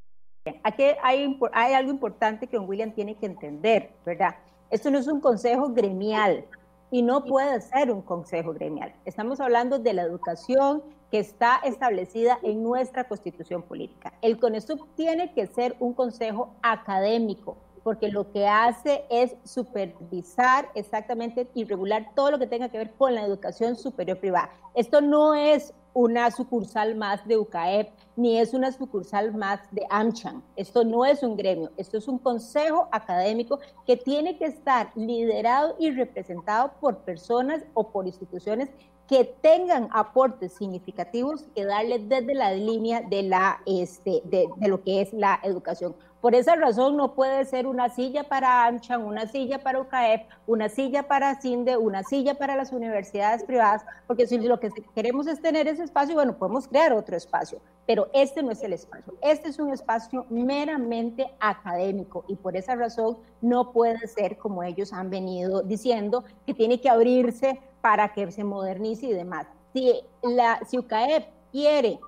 aquí 0.64 0.83
hay, 1.01 1.38
hay 1.53 1.75
algo 1.75 1.92
importante 1.92 2.49
que 2.49 2.57
don 2.57 2.68
William 2.68 2.90
tiene 2.90 3.16
que 3.16 3.27
entender, 3.27 3.92
¿verdad? 4.05 4.35
Esto 4.68 4.90
no 4.90 4.99
es 4.99 5.07
un 5.07 5.20
consejo 5.20 5.68
gremial 5.68 6.44
y 6.90 7.03
no 7.03 7.25
puede 7.25 7.61
ser 7.61 7.92
un 7.92 8.03
consejo 8.03 8.53
gremial. 8.53 8.92
Estamos 9.05 9.38
hablando 9.38 9.79
de 9.79 9.92
la 9.92 10.03
educación 10.03 10.83
que 11.12 11.20
está 11.20 11.61
establecida 11.62 12.40
en 12.42 12.64
nuestra 12.64 13.05
constitución 13.05 13.62
política. 13.62 14.12
El 14.23 14.40
CONESUB 14.40 14.85
tiene 14.97 15.33
que 15.35 15.47
ser 15.47 15.77
un 15.79 15.94
consejo 15.94 16.57
académico, 16.62 17.57
porque 17.85 18.09
lo 18.09 18.33
que 18.33 18.49
hace 18.49 19.05
es 19.11 19.37
supervisar 19.44 20.70
exactamente 20.75 21.47
y 21.55 21.64
regular 21.64 22.09
todo 22.16 22.33
lo 22.33 22.38
que 22.40 22.49
tenga 22.49 22.70
que 22.70 22.79
ver 22.79 22.92
con 22.94 23.14
la 23.14 23.25
educación 23.25 23.77
superior 23.77 24.18
privada. 24.18 24.51
Esto 24.75 25.01
no 25.01 25.35
es 25.35 25.73
una 25.92 26.31
sucursal 26.33 26.97
más 26.97 27.25
de 27.29 27.37
UCAEP, 27.37 27.88
ni 28.16 28.38
es 28.38 28.53
una 28.53 28.73
sucursal 28.73 29.33
más 29.33 29.61
de 29.70 29.87
AmCham. 29.90 30.42
Esto 30.57 30.83
no 30.83 31.05
es 31.05 31.23
un 31.23 31.37
gremio, 31.37 31.70
esto 31.77 31.99
es 31.99 32.09
un 32.09 32.18
consejo 32.18 32.88
académico 32.90 33.61
que 33.87 33.97
tiene 33.97 34.37
que 34.37 34.47
estar 34.47 34.90
liderado 34.97 35.77
y 35.79 35.92
representado 35.92 36.73
por 36.81 36.99
personas 36.99 37.62
o 37.75 37.90
por 37.90 38.07
instituciones 38.07 38.70
que 39.09 39.25
tengan 39.25 39.88
aportes 39.92 40.55
significativos 40.55 41.44
que 41.55 41.64
darle 41.64 41.99
desde 41.99 42.35
la 42.35 42.55
línea 42.55 43.03
de, 43.03 43.23
la, 43.23 43.61
este, 43.66 44.23
de, 44.25 44.49
de 44.57 44.68
lo 44.68 44.83
que 44.83 45.03
es 45.03 45.12
la 45.12 45.38
educación. 45.42 45.94
Por 46.25 46.35
esa 46.35 46.57
razón 46.57 46.97
no 46.97 47.13
puede 47.13 47.45
ser 47.45 47.67
una 47.67 47.91
silla 47.91 48.25
para 48.25 48.65
AmCham, 48.65 49.05
una 49.05 49.27
silla 49.27 49.59
para 49.59 49.79
UCAEP, 49.83 50.27
una 50.47 50.71
silla 50.71 51.03
para 51.03 51.39
CINDE, 51.39 51.77
una 51.77 52.03
silla 52.03 52.33
para 52.37 52.57
las 52.57 52.73
universidades 52.73 53.45
privadas, 53.45 53.85
porque 54.07 54.27
si 54.27 54.39
lo 54.39 54.59
que 54.59 54.71
queremos 54.95 55.27
es 55.27 55.43
tener 55.43 55.69
ese 55.69 55.83
espacio, 55.83 56.15
bueno, 56.15 56.39
podemos 56.39 56.67
crear 56.67 56.95
otro 56.95 57.15
espacio, 57.15 57.61
pero 57.87 58.09
este 58.15 58.43
no 58.43 58.53
es 58.53 58.63
el 58.63 58.73
espacio. 58.73 59.13
Este 59.21 59.51
es 59.51 59.59
un 59.59 59.71
espacio 59.71 60.25
meramente 60.31 61.31
académico 61.41 62.25
y 62.27 62.37
por 62.37 62.57
esa 62.57 62.75
razón 62.75 63.19
no 63.43 63.73
puede 63.73 64.09
ser 64.09 64.39
como 64.39 64.63
ellos 64.63 64.95
han 64.95 65.11
venido 65.11 65.61
diciendo, 65.61 66.25
que 66.47 66.55
tiene 66.55 66.81
que 66.81 66.89
abrirse 66.89 67.61
para 67.83 68.15
que 68.15 68.33
se 68.33 68.45
modernice 68.45 69.09
y 69.09 69.13
demás. 69.13 69.47
Si, 69.75 70.01
UCAEP 70.79 71.27
quiere 71.53 72.01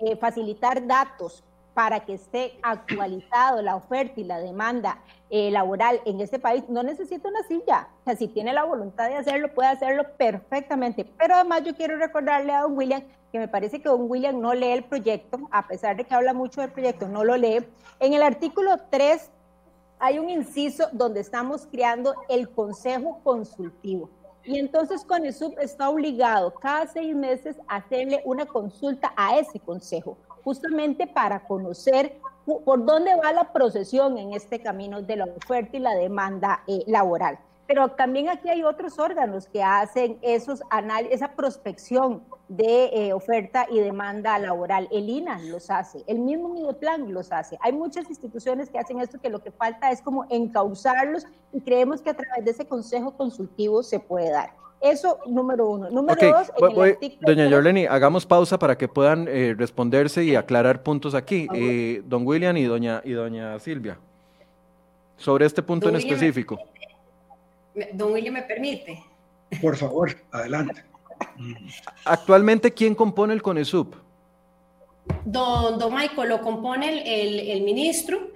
eh, 0.00 0.16
facilitar 0.16 0.86
datos 0.86 1.42
para 1.78 2.00
que 2.00 2.14
esté 2.14 2.58
actualizado 2.60 3.62
la 3.62 3.76
oferta 3.76 4.18
y 4.18 4.24
la 4.24 4.40
demanda 4.40 4.98
eh, 5.30 5.48
laboral 5.52 6.00
en 6.06 6.20
este 6.20 6.40
país, 6.40 6.64
no 6.68 6.82
necesita 6.82 7.28
una 7.28 7.44
silla. 7.44 7.86
O 8.00 8.04
sea, 8.04 8.16
si 8.16 8.26
tiene 8.26 8.52
la 8.52 8.64
voluntad 8.64 9.06
de 9.06 9.14
hacerlo, 9.14 9.54
puede 9.54 9.68
hacerlo 9.68 10.02
perfectamente. 10.16 11.04
Pero 11.04 11.36
además 11.36 11.62
yo 11.62 11.76
quiero 11.76 11.96
recordarle 11.96 12.52
a 12.52 12.62
don 12.62 12.76
William 12.76 13.04
que 13.30 13.38
me 13.38 13.46
parece 13.46 13.80
que 13.80 13.88
don 13.88 14.10
William 14.10 14.40
no 14.40 14.54
lee 14.54 14.72
el 14.72 14.82
proyecto, 14.82 15.38
a 15.52 15.68
pesar 15.68 15.96
de 15.96 16.02
que 16.02 16.12
habla 16.12 16.34
mucho 16.34 16.62
del 16.62 16.72
proyecto, 16.72 17.06
no 17.06 17.22
lo 17.22 17.36
lee. 17.36 17.64
En 18.00 18.12
el 18.12 18.22
artículo 18.22 18.72
3 18.90 19.30
hay 20.00 20.18
un 20.18 20.30
inciso 20.30 20.88
donde 20.90 21.20
estamos 21.20 21.68
creando 21.70 22.12
el 22.28 22.50
Consejo 22.50 23.20
Consultivo. 23.22 24.10
Y 24.42 24.58
entonces 24.58 25.04
CONESUB 25.04 25.56
está 25.60 25.90
obligado 25.90 26.52
cada 26.54 26.88
seis 26.88 27.14
meses 27.14 27.56
a 27.68 27.76
hacerle 27.76 28.20
una 28.24 28.46
consulta 28.46 29.12
a 29.14 29.38
ese 29.38 29.60
consejo 29.60 30.16
justamente 30.44 31.06
para 31.06 31.46
conocer 31.46 32.18
por 32.64 32.84
dónde 32.84 33.14
va 33.16 33.32
la 33.32 33.52
procesión 33.52 34.16
en 34.16 34.32
este 34.32 34.60
camino 34.60 35.02
de 35.02 35.16
la 35.16 35.24
oferta 35.26 35.76
y 35.76 35.80
la 35.80 35.94
demanda 35.94 36.62
eh, 36.66 36.82
laboral. 36.86 37.38
Pero 37.66 37.90
también 37.90 38.30
aquí 38.30 38.48
hay 38.48 38.62
otros 38.62 38.98
órganos 38.98 39.46
que 39.46 39.62
hacen 39.62 40.18
esos 40.22 40.62
esa 41.10 41.32
prospección 41.32 42.22
de 42.48 42.86
eh, 42.86 43.12
oferta 43.12 43.66
y 43.70 43.78
demanda 43.78 44.38
laboral. 44.38 44.88
El 44.90 45.10
INA 45.10 45.38
los 45.40 45.70
hace, 45.70 46.02
el 46.06 46.18
mismo 46.18 46.48
Mideplan 46.48 47.12
los 47.12 47.30
hace. 47.30 47.58
Hay 47.60 47.72
muchas 47.72 48.08
instituciones 48.08 48.70
que 48.70 48.78
hacen 48.78 49.00
esto 49.00 49.20
que 49.20 49.28
lo 49.28 49.42
que 49.42 49.50
falta 49.50 49.90
es 49.90 50.00
como 50.00 50.24
encauzarlos 50.30 51.26
y 51.52 51.60
creemos 51.60 52.00
que 52.00 52.08
a 52.08 52.14
través 52.14 52.42
de 52.42 52.52
ese 52.52 52.66
consejo 52.66 53.10
consultivo 53.14 53.82
se 53.82 54.00
puede 54.00 54.30
dar. 54.30 54.54
Eso, 54.80 55.18
número 55.26 55.68
uno. 55.68 55.90
Número 55.90 56.20
dos, 56.32 56.52
Doña 57.20 57.48
Yorleni, 57.48 57.86
hagamos 57.86 58.24
pausa 58.24 58.58
para 58.58 58.78
que 58.78 58.86
puedan 58.86 59.26
eh, 59.28 59.54
responderse 59.56 60.22
y 60.22 60.36
aclarar 60.36 60.82
puntos 60.82 61.14
aquí. 61.14 61.48
Eh, 61.52 62.02
don 62.04 62.26
William 62.26 62.56
y 62.56 62.64
doña, 62.64 63.02
y 63.04 63.12
doña 63.12 63.58
Silvia, 63.58 63.98
sobre 65.16 65.46
este 65.46 65.62
punto 65.62 65.88
en 65.88 65.96
específico. 65.96 66.60
don 67.92 68.12
William, 68.12 68.34
¿me 68.34 68.42
permite? 68.42 69.02
Por 69.60 69.76
favor, 69.76 70.14
adelante. 70.30 70.84
Actualmente, 72.04 72.72
¿quién 72.72 72.94
compone 72.94 73.34
el 73.34 73.42
CONESUB? 73.42 73.94
Don, 75.24 75.78
don 75.78 75.94
Michael, 75.94 76.28
lo 76.28 76.40
compone 76.40 77.52
el, 77.52 77.62
ministro, 77.62 78.30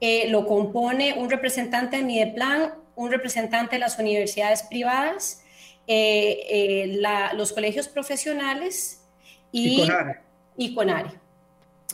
eh, 0.00 0.28
lo 0.30 0.46
compone 0.46 1.14
un 1.16 1.30
representante 1.30 1.98
de 1.98 2.02
Mideplan, 2.02 2.74
un 2.96 3.10
representante 3.10 3.76
de 3.76 3.80
las 3.80 3.98
universidades 3.98 4.62
privadas, 4.64 5.43
eh, 5.86 6.46
eh, 6.48 6.98
los 7.34 7.52
colegios 7.52 7.88
profesionales 7.88 9.02
y, 9.52 9.86
y 10.56 10.74
CONARE. 10.74 11.10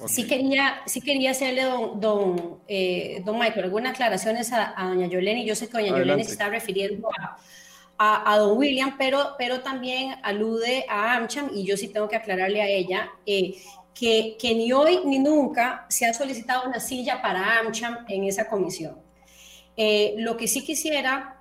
Sí, 0.07 0.27
quería, 0.27 0.81
sí 0.87 1.01
quería 1.01 1.33
hacerle, 1.33 1.65
don, 1.65 2.01
don, 2.01 2.61
eh, 2.69 3.21
don 3.25 3.39
Michael, 3.39 3.65
algunas 3.65 3.93
aclaraciones 3.93 4.53
a, 4.53 4.75
doña 4.79 5.09
Yolene. 5.09 5.45
Yo 5.45 5.57
sé 5.57 5.67
que 5.67 5.79
doña 5.79 5.91
Yolene 5.91 6.25
se 6.25 6.33
está 6.33 6.49
refiriendo 6.49 7.09
a, 7.99 8.33
a, 8.33 8.39
don 8.39 8.57
William, 8.57 8.97
pero, 8.97 9.35
pero 9.37 9.61
también 9.61 10.15
alude 10.23 10.87
a 10.89 11.17
AmCham 11.17 11.51
y 11.53 11.65
yo 11.65 11.77
sí 11.77 11.89
tengo 11.89 12.09
que 12.09 12.17
aclararle 12.17 12.63
a 12.63 12.69
ella 12.69 13.11
que, 13.27 14.37
que 14.39 14.55
ni 14.55 14.73
hoy 14.73 15.01
ni 15.05 15.19
nunca 15.19 15.85
se 15.91 16.07
ha 16.07 16.15
solicitado 16.15 16.67
una 16.67 16.79
silla 16.79 17.21
para 17.21 17.59
AmCham 17.59 18.07
en 18.09 18.25
esa 18.25 18.49
comisión. 18.49 18.97
lo 19.77 20.37
que 20.37 20.47
sí 20.47 20.65
quisiera 20.65 21.40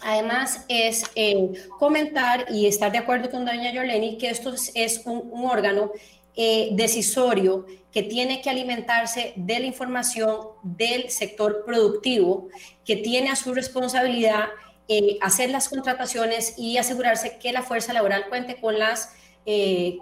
Además, 0.00 0.64
es 0.68 1.04
eh, 1.14 1.52
comentar 1.78 2.46
y 2.50 2.66
estar 2.66 2.92
de 2.92 2.98
acuerdo 2.98 3.30
con 3.30 3.44
doña 3.44 3.72
Yoleni 3.72 4.18
que 4.18 4.30
esto 4.30 4.54
es, 4.74 5.02
un, 5.04 5.30
órgano 5.46 5.92
eh, 6.36 6.70
decisorio 6.72 7.66
que 7.92 8.02
tiene 8.02 8.40
que 8.40 8.50
alimentarse 8.50 9.32
de 9.36 9.58
la 9.58 9.66
información 9.66 10.38
del 10.62 11.10
sector 11.10 11.64
productivo, 11.64 12.48
que 12.84 12.96
tiene 12.96 13.30
a 13.30 13.36
su 13.36 13.54
responsabilidad 13.54 14.46
eh, 14.88 15.18
hacer 15.20 15.50
las 15.50 15.68
contrataciones 15.68 16.54
y 16.56 16.78
asegurarse 16.78 17.38
que 17.38 17.52
la 17.52 17.62
fuerza 17.62 17.92
laboral 17.92 18.26
cuente 18.28 18.56
con 18.60 18.78
las 18.78 19.10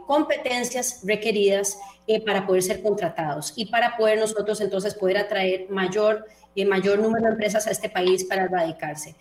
competencias 0.09 1.03
requeridas 1.05 1.79
para 2.27 2.49
poder 2.49 2.65
ser 2.65 2.83
contratados 2.83 3.53
y 3.55 3.67
para 3.67 3.97
poder 3.97 4.19
nosotros 4.19 4.61
entonces 4.61 4.97
poder 4.97 5.19
atraer 5.19 5.71
mayor, 5.71 6.27
mayor 6.67 6.99
número 6.99 7.27
de 7.27 7.31
empresas 7.31 7.65
a 7.69 7.71
este 7.71 7.89
país 7.89 8.25
para 8.25 8.49
radicarse 8.49 9.15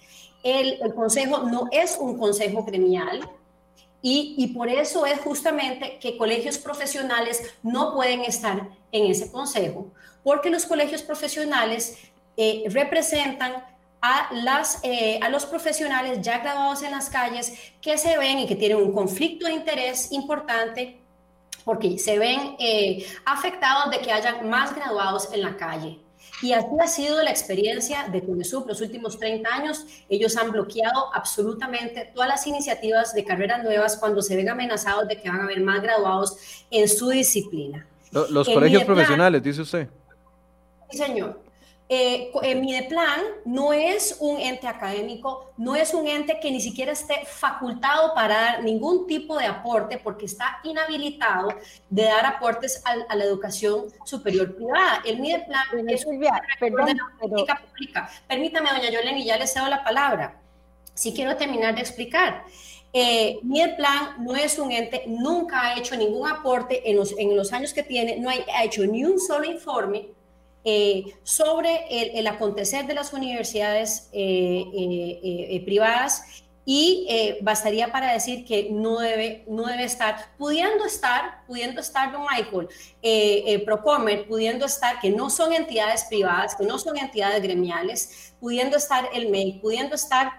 el, 0.45 0.93
consejo 0.93 1.39
no 1.39 1.67
es 1.71 1.97
un 1.99 2.17
consejo 2.17 2.63
gremial, 2.63 3.27
y, 4.07 4.53
por 4.53 4.69
eso 4.69 5.07
es 5.07 5.19
justamente 5.21 5.97
que 5.99 6.15
colegios 6.15 6.59
profesionales 6.59 7.41
no 7.63 7.95
pueden 7.95 8.21
estar 8.21 8.69
en 8.91 9.09
ese 9.09 9.31
consejo, 9.31 9.87
porque 10.23 10.51
los 10.51 10.67
colegios 10.67 11.01
profesionales 11.01 11.97
eh, 12.37 12.65
representan 12.67 13.65
a, 14.01 14.29
las, 14.31 14.79
eh, 14.83 15.19
a 15.23 15.29
los 15.29 15.47
profesionales 15.47 16.21
ya 16.21 16.37
graduados 16.37 16.83
en 16.83 16.91
las 16.91 17.09
calles 17.09 17.51
que 17.81 17.97
se 17.97 18.15
ven 18.19 18.37
y 18.37 18.45
que 18.45 18.55
tienen 18.55 18.77
un 18.77 18.93
conflicto 18.93 19.47
de 19.47 19.53
interés 19.53 20.11
importante 20.11 20.99
porque 21.63 21.97
se 21.97 22.19
ven 22.19 22.55
eh, 22.59 23.03
afectados 23.25 23.89
de 23.89 23.99
que 23.99 24.11
haya 24.11 24.43
más 24.43 24.75
graduados 24.75 25.33
en 25.33 25.41
la 25.41 25.57
calle. 25.57 25.99
Y 26.45 26.53
así 26.53 26.67
ha 26.79 26.85
sido 26.85 27.23
la 27.23 27.31
experiencia 27.31 28.07
de 28.11 28.23
CONESUB 28.23 28.67
los 28.67 28.79
últimos 28.79 29.17
30 29.17 29.49
años. 29.51 29.83
Ellos 30.07 30.37
han 30.37 30.51
bloqueado 30.51 31.11
absolutamente 31.11 32.11
todas 32.13 32.29
las 32.29 32.45
iniciativas 32.45 33.15
de 33.15 33.23
carreras 33.23 33.63
nuevas 33.63 33.97
cuando 33.97 34.21
se 34.21 34.35
ven 34.35 34.49
amenazados 34.49 35.07
de 35.07 35.19
que 35.19 35.27
van 35.27 35.39
a 35.39 35.45
haber 35.45 35.59
más 35.61 35.81
graduados 35.81 36.37
en 36.69 36.87
su 36.87 37.09
disciplina. 37.09 37.87
Los, 38.11 38.47
colegios 38.47 38.83
profesionales, 38.83 39.41
dice 39.41 39.63
usted. 39.63 39.89
Sí, 40.91 40.99
señor. 40.99 41.41
Eh, 41.87 42.31
eh, 42.41 42.55
Mideplan 42.55 43.21
no 43.45 43.71
es 43.71 44.17
un 44.19 44.39
ente 44.39 44.67
académico, 44.67 45.51
no 45.55 45.75
es 45.75 45.93
un 45.93 46.07
ente 46.07 46.39
que 46.39 46.49
ni 46.49 46.59
siquiera 46.59 46.93
esté 46.93 47.25
facultado 47.27 48.15
para 48.15 48.35
dar 48.35 48.63
ningún 48.63 49.05
tipo 49.05 49.37
de 49.37 49.45
aporte 49.45 49.99
porque 49.99 50.25
está 50.25 50.59
inhabilitado 50.63 51.49
de 51.87 52.03
dar 52.03 52.25
aportes 52.25 52.81
a, 52.85 53.15
la 53.15 53.23
educación 53.23 53.85
superior 54.03 54.55
privada. 54.55 55.03
El 55.05 55.19
Mideplan 55.19 55.87
es 55.87 56.05
una 56.07 56.41
política 56.59 57.61
pública. 57.69 58.09
Permítame, 58.27 58.71
doña 58.71 58.89
Yoleni, 58.89 59.23
ya 59.23 59.37
le 59.37 59.45
cedo 59.45 59.67
la 59.67 59.83
palabra. 59.83 60.41
Si 60.95 61.13
quiero 61.13 61.35
terminar 61.35 61.75
de 61.75 61.81
explicar. 61.81 62.45
Eh, 62.93 63.37
Mideplan 63.43 64.23
no 64.23 64.35
es 64.35 64.57
un 64.57 64.71
ente, 64.71 65.03
nunca 65.05 65.61
ha 65.61 65.77
hecho 65.77 65.95
ningún 65.95 66.27
aporte 66.27 66.89
en 66.89 66.95
los, 66.95 67.15
en 67.19 67.35
los 67.37 67.53
años 67.53 67.73
que 67.73 67.83
tiene, 67.83 68.17
no 68.17 68.29
ha 68.29 68.63
hecho 68.63 68.87
ni 68.87 69.03
un 69.03 69.19
solo 69.19 69.45
informe 69.45 70.15
eh, 70.67 71.13
sobre 71.21 71.85
el, 72.17 72.25
acontecer 72.25 72.87
de 72.87 72.95
las 72.95 73.13
universidades 73.13 74.09
eh, 74.11 74.63
eh, 74.73 75.61
privadas 75.63 76.23
y 76.65 77.07
bastaría 77.43 77.91
para 77.91 78.11
decir 78.11 78.43
que 78.43 78.69
no 78.71 78.97
debe, 78.97 79.45
no 79.47 79.67
debe 79.67 79.83
estar, 79.83 80.35
pudiendo 80.39 80.83
estar, 80.83 81.45
pudiendo 81.45 81.81
estar, 81.81 82.11
don 82.11 82.23
Michael, 82.23 83.63
Procomer, 83.63 84.27
pudiendo 84.27 84.65
estar, 84.65 84.99
que 84.99 85.11
no 85.11 85.29
son 85.29 85.53
entidades 85.53 86.05
privadas, 86.05 86.55
que 86.55 86.65
no 86.65 86.79
son 86.79 86.97
entidades 86.97 87.43
gremiales, 87.43 88.33
pudiendo 88.39 88.77
estar 88.77 89.07
el 89.13 89.29
MEI, 89.29 89.59
pudiendo 89.59 89.93
estar 89.93 90.31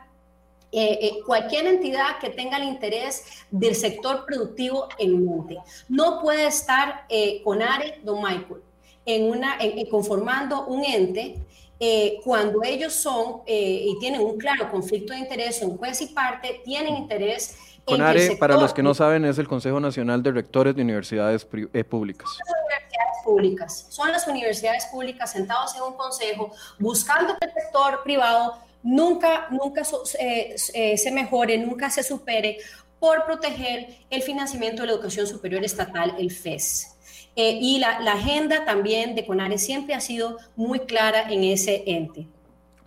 cualquier 1.24 1.68
entidad 1.68 2.18
que 2.20 2.30
tenga 2.30 2.56
el 2.56 2.64
interés 2.64 3.22
del 3.52 3.76
sector 3.76 4.26
productivo 4.26 4.88
en 4.98 5.24
mente. 5.24 5.58
No 5.88 6.20
puede 6.20 6.48
estar 6.48 7.06
con 7.44 7.62
ARE, 7.62 8.00
don 8.02 8.20
Michael, 8.20 8.65
en 9.07 9.31
una, 9.31 9.57
conformando 9.90 10.66
un 10.66 10.85
ente 10.85 11.37
eh, 11.79 12.21
cuando 12.25 12.62
ellos 12.62 12.92
son 12.95 13.42
eh, 13.47 13.85
y 13.85 13.99
tienen 13.99 14.23
un 14.23 14.38
claro 14.38 14.71
conflicto 14.71 15.12
de 15.12 15.21
interés, 15.21 15.59
son 15.59 15.77
juez 15.77 16.01
y 16.01 16.07
parte, 16.07 16.62
tienen 16.64 16.97
interés. 16.97 17.57
CONARE, 17.85 18.37
para 18.37 18.57
los 18.57 18.73
que 18.73 18.83
no 18.83 18.95
saben, 18.95 19.25
es 19.27 19.38
el 19.38 19.47
Consejo 19.47 19.79
Nacional 19.79 20.23
de 20.23 20.33
Rectores 20.33 20.75
de 20.75 20.83
Universidades 20.83 21.47
eh, 21.73 21.85
Públicas. 21.85 22.29
Son 22.31 22.47
las 22.49 22.62
universidades 22.64 23.25
públicas, 23.25 23.87
son 23.90 24.12
las 24.12 24.27
universidades 24.27 24.87
públicas 24.87 25.33
sentados 25.33 25.77
en 25.77 25.83
un 25.83 25.92
consejo 25.95 26.51
buscando 26.79 27.37
que 27.38 27.47
el 27.47 27.53
sector 27.53 28.03
privado 28.03 28.55
nunca, 28.83 29.47
nunca 29.51 29.85
se 29.85 31.11
mejore, 31.12 31.59
nunca 31.59 31.90
se 31.90 32.03
supere 32.03 32.59
por 32.99 33.25
proteger 33.27 33.99
el 34.09 34.23
financiamiento 34.23 34.83
de 34.83 34.88
la 34.88 34.95
educación 34.95 35.27
superior 35.27 35.62
estatal, 35.62 36.14
el 36.19 36.31
FES. 36.31 36.95
Eh, 37.37 37.59
y 37.61 37.79
la, 37.79 37.99
agenda 38.12 38.64
también 38.64 39.14
de 39.14 39.27
CONARE 39.27 39.59
siempre 39.59 39.94
ha 39.94 40.01
sido 40.01 40.38
muy 40.57 40.81
clara 40.81 41.31
en 41.31 41.44
ese 41.44 41.85
ente. 41.87 42.27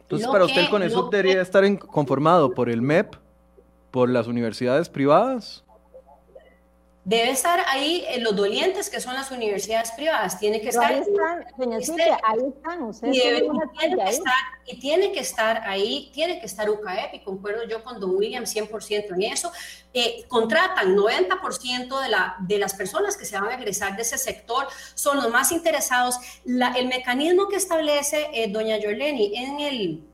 Entonces, 0.01 0.27
para 0.27 0.45
usted 0.45 0.61
el 0.61 0.69
CONESUB 0.69 1.11
debería 1.11 1.41
estar 1.41 1.77
conformado 1.77 2.55
por 2.55 2.67
el 2.67 2.81
MEP, 2.81 3.15
por 3.91 4.09
las 4.09 4.25
universidades 4.25 4.89
privadas 4.89 5.63
Debe 7.05 7.31
estar 7.31 7.63
ahí 7.67 8.03
en 8.09 8.23
los 8.23 8.35
dolientes 8.35 8.89
que 8.89 8.99
son 8.99 9.15
las 9.15 9.31
universidades 9.31 9.91
privadas. 9.91 10.37
Tiene 10.37 10.59
que 10.59 10.69
estar. 10.69 10.91
Ahí 10.91 10.99
están, 10.99 11.45
doña 11.57 11.81
Silvia, 11.81 12.19
ahí 12.23 12.39
están. 12.53 12.91
y, 13.03 13.19
tiene 13.19 13.41
que 13.41 14.09
estar, 14.09 14.35
y 14.65 14.79
tiene 14.79 15.11
que 15.11 15.19
estar 15.19 15.61
ahí, 15.65 16.11
tiene 16.13 16.39
que 16.39 16.45
estar 16.45 16.69
UCAEP, 16.69 17.15
y 17.15 17.19
concuerdo 17.21 17.63
yo 17.63 17.83
con 17.83 17.99
don 17.99 18.15
William 18.15 18.43
100% 18.43 19.15
en 19.15 19.23
eso. 19.23 19.51
Eh, 19.93 20.25
contratan 20.27 20.95
90% 20.95 22.01
de, 22.01 22.09
la, 22.09 22.35
de 22.41 22.59
las 22.59 22.73
personas 22.73 23.15
que 23.15 23.25
se 23.25 23.39
van 23.39 23.49
a 23.49 23.55
egresar 23.55 23.95
de 23.95 24.01
ese 24.01 24.17
sector, 24.17 24.67
son 24.93 25.17
los 25.17 25.31
más 25.31 25.51
interesados. 25.53 26.17
La, 26.43 26.73
el 26.73 26.87
mecanismo 26.89 27.47
que 27.47 27.55
establece 27.55 28.29
eh, 28.33 28.49
doña 28.49 28.77
Yoleni 28.77 29.37
en 29.37 29.59
el 29.61 30.08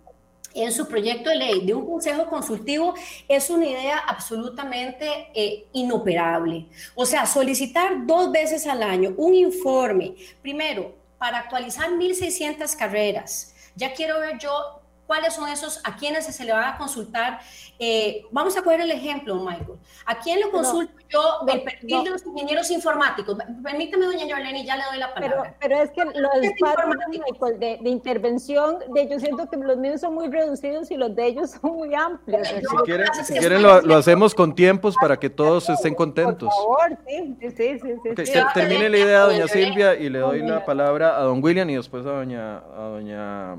en 0.55 0.71
su 0.71 0.87
proyecto 0.87 1.29
de 1.29 1.35
ley 1.35 1.65
de 1.65 1.73
un 1.73 1.85
consejo 1.85 2.27
consultivo 2.27 2.95
es 3.27 3.49
una 3.49 3.65
idea 3.65 3.97
absolutamente 3.99 5.27
eh, 5.35 5.65
inoperable. 5.73 6.65
O 6.95 7.05
sea, 7.05 7.25
solicitar 7.25 8.05
dos 8.05 8.31
veces 8.31 8.65
al 8.65 8.81
año 8.81 9.13
un 9.17 9.35
informe, 9.35 10.15
primero, 10.41 10.95
para 11.17 11.39
actualizar 11.39 11.89
1.600 11.89 12.75
carreras. 12.75 13.53
Ya 13.75 13.93
quiero 13.93 14.19
ver 14.19 14.39
yo 14.39 14.81
cuáles 15.05 15.33
son 15.33 15.49
esos, 15.49 15.79
a 15.83 15.95
quienes 15.95 16.25
se 16.25 16.43
le 16.43 16.51
van 16.51 16.73
a 16.73 16.77
consultar. 16.77 17.39
Eh, 17.77 18.23
vamos 18.31 18.55
a 18.57 18.61
coger 18.61 18.81
el 18.81 18.91
ejemplo, 18.91 19.35
Michael. 19.35 19.77
¿A 20.05 20.17
quién 20.19 20.39
le 20.39 20.49
consulto 20.49 20.93
yo 21.09 21.21
el 21.47 21.63
perfil 21.63 22.03
de 22.03 22.09
los 22.09 22.25
ingenieros 22.25 22.71
informáticos? 22.71 23.37
Permítame, 23.63 24.05
doña 24.05 24.25
Yoleni, 24.25 24.65
ya 24.65 24.77
le 24.77 24.83
doy 24.85 24.97
la 24.97 25.13
palabra. 25.13 25.55
Pero, 25.59 25.81
es 25.81 25.91
que 25.91 26.05
los 26.05 26.31
espacios 26.41 27.59
de, 27.59 27.79
de, 27.81 27.89
intervención, 27.89 28.79
de, 28.93 29.09
yo 29.09 29.19
siento 29.19 29.49
que 29.49 29.57
los 29.57 29.77
míos 29.77 30.01
son 30.01 30.13
muy 30.13 30.29
reducidos 30.29 30.89
y 30.91 30.95
los 30.95 31.13
de 31.15 31.27
ellos 31.27 31.51
son 31.61 31.73
muy 31.73 31.93
amplios. 31.93 32.47
Si 32.47 32.77
quieren, 32.85 33.07
si 33.23 33.33
quieren 33.33 33.61
lo, 33.61 33.81
lo, 33.81 33.95
hacemos 33.95 34.33
con 34.33 34.55
tiempos 34.55 34.95
para 34.99 35.17
que 35.17 35.29
todos 35.29 35.69
estén 35.69 35.95
contentos. 35.95 36.49
Por 36.53 36.87
favor, 36.89 36.97
sí, 37.07 37.37
sí, 37.41 37.79
sí. 37.79 38.25
sí, 38.25 38.39
termine 38.53 38.89
la 38.89 38.97
idea, 38.97 39.19
doña 39.21 39.47
Silvia, 39.47 39.95
y 39.95 40.09
le 40.09 40.19
doy 40.19 40.41
la 40.41 40.65
palabra 40.65 41.17
a 41.17 41.23
don 41.23 41.43
William 41.43 41.69
y 41.69 41.75
después 41.75 42.05
a 42.05 42.11
doña... 42.11 42.57
A 42.57 42.89
doña 42.89 43.55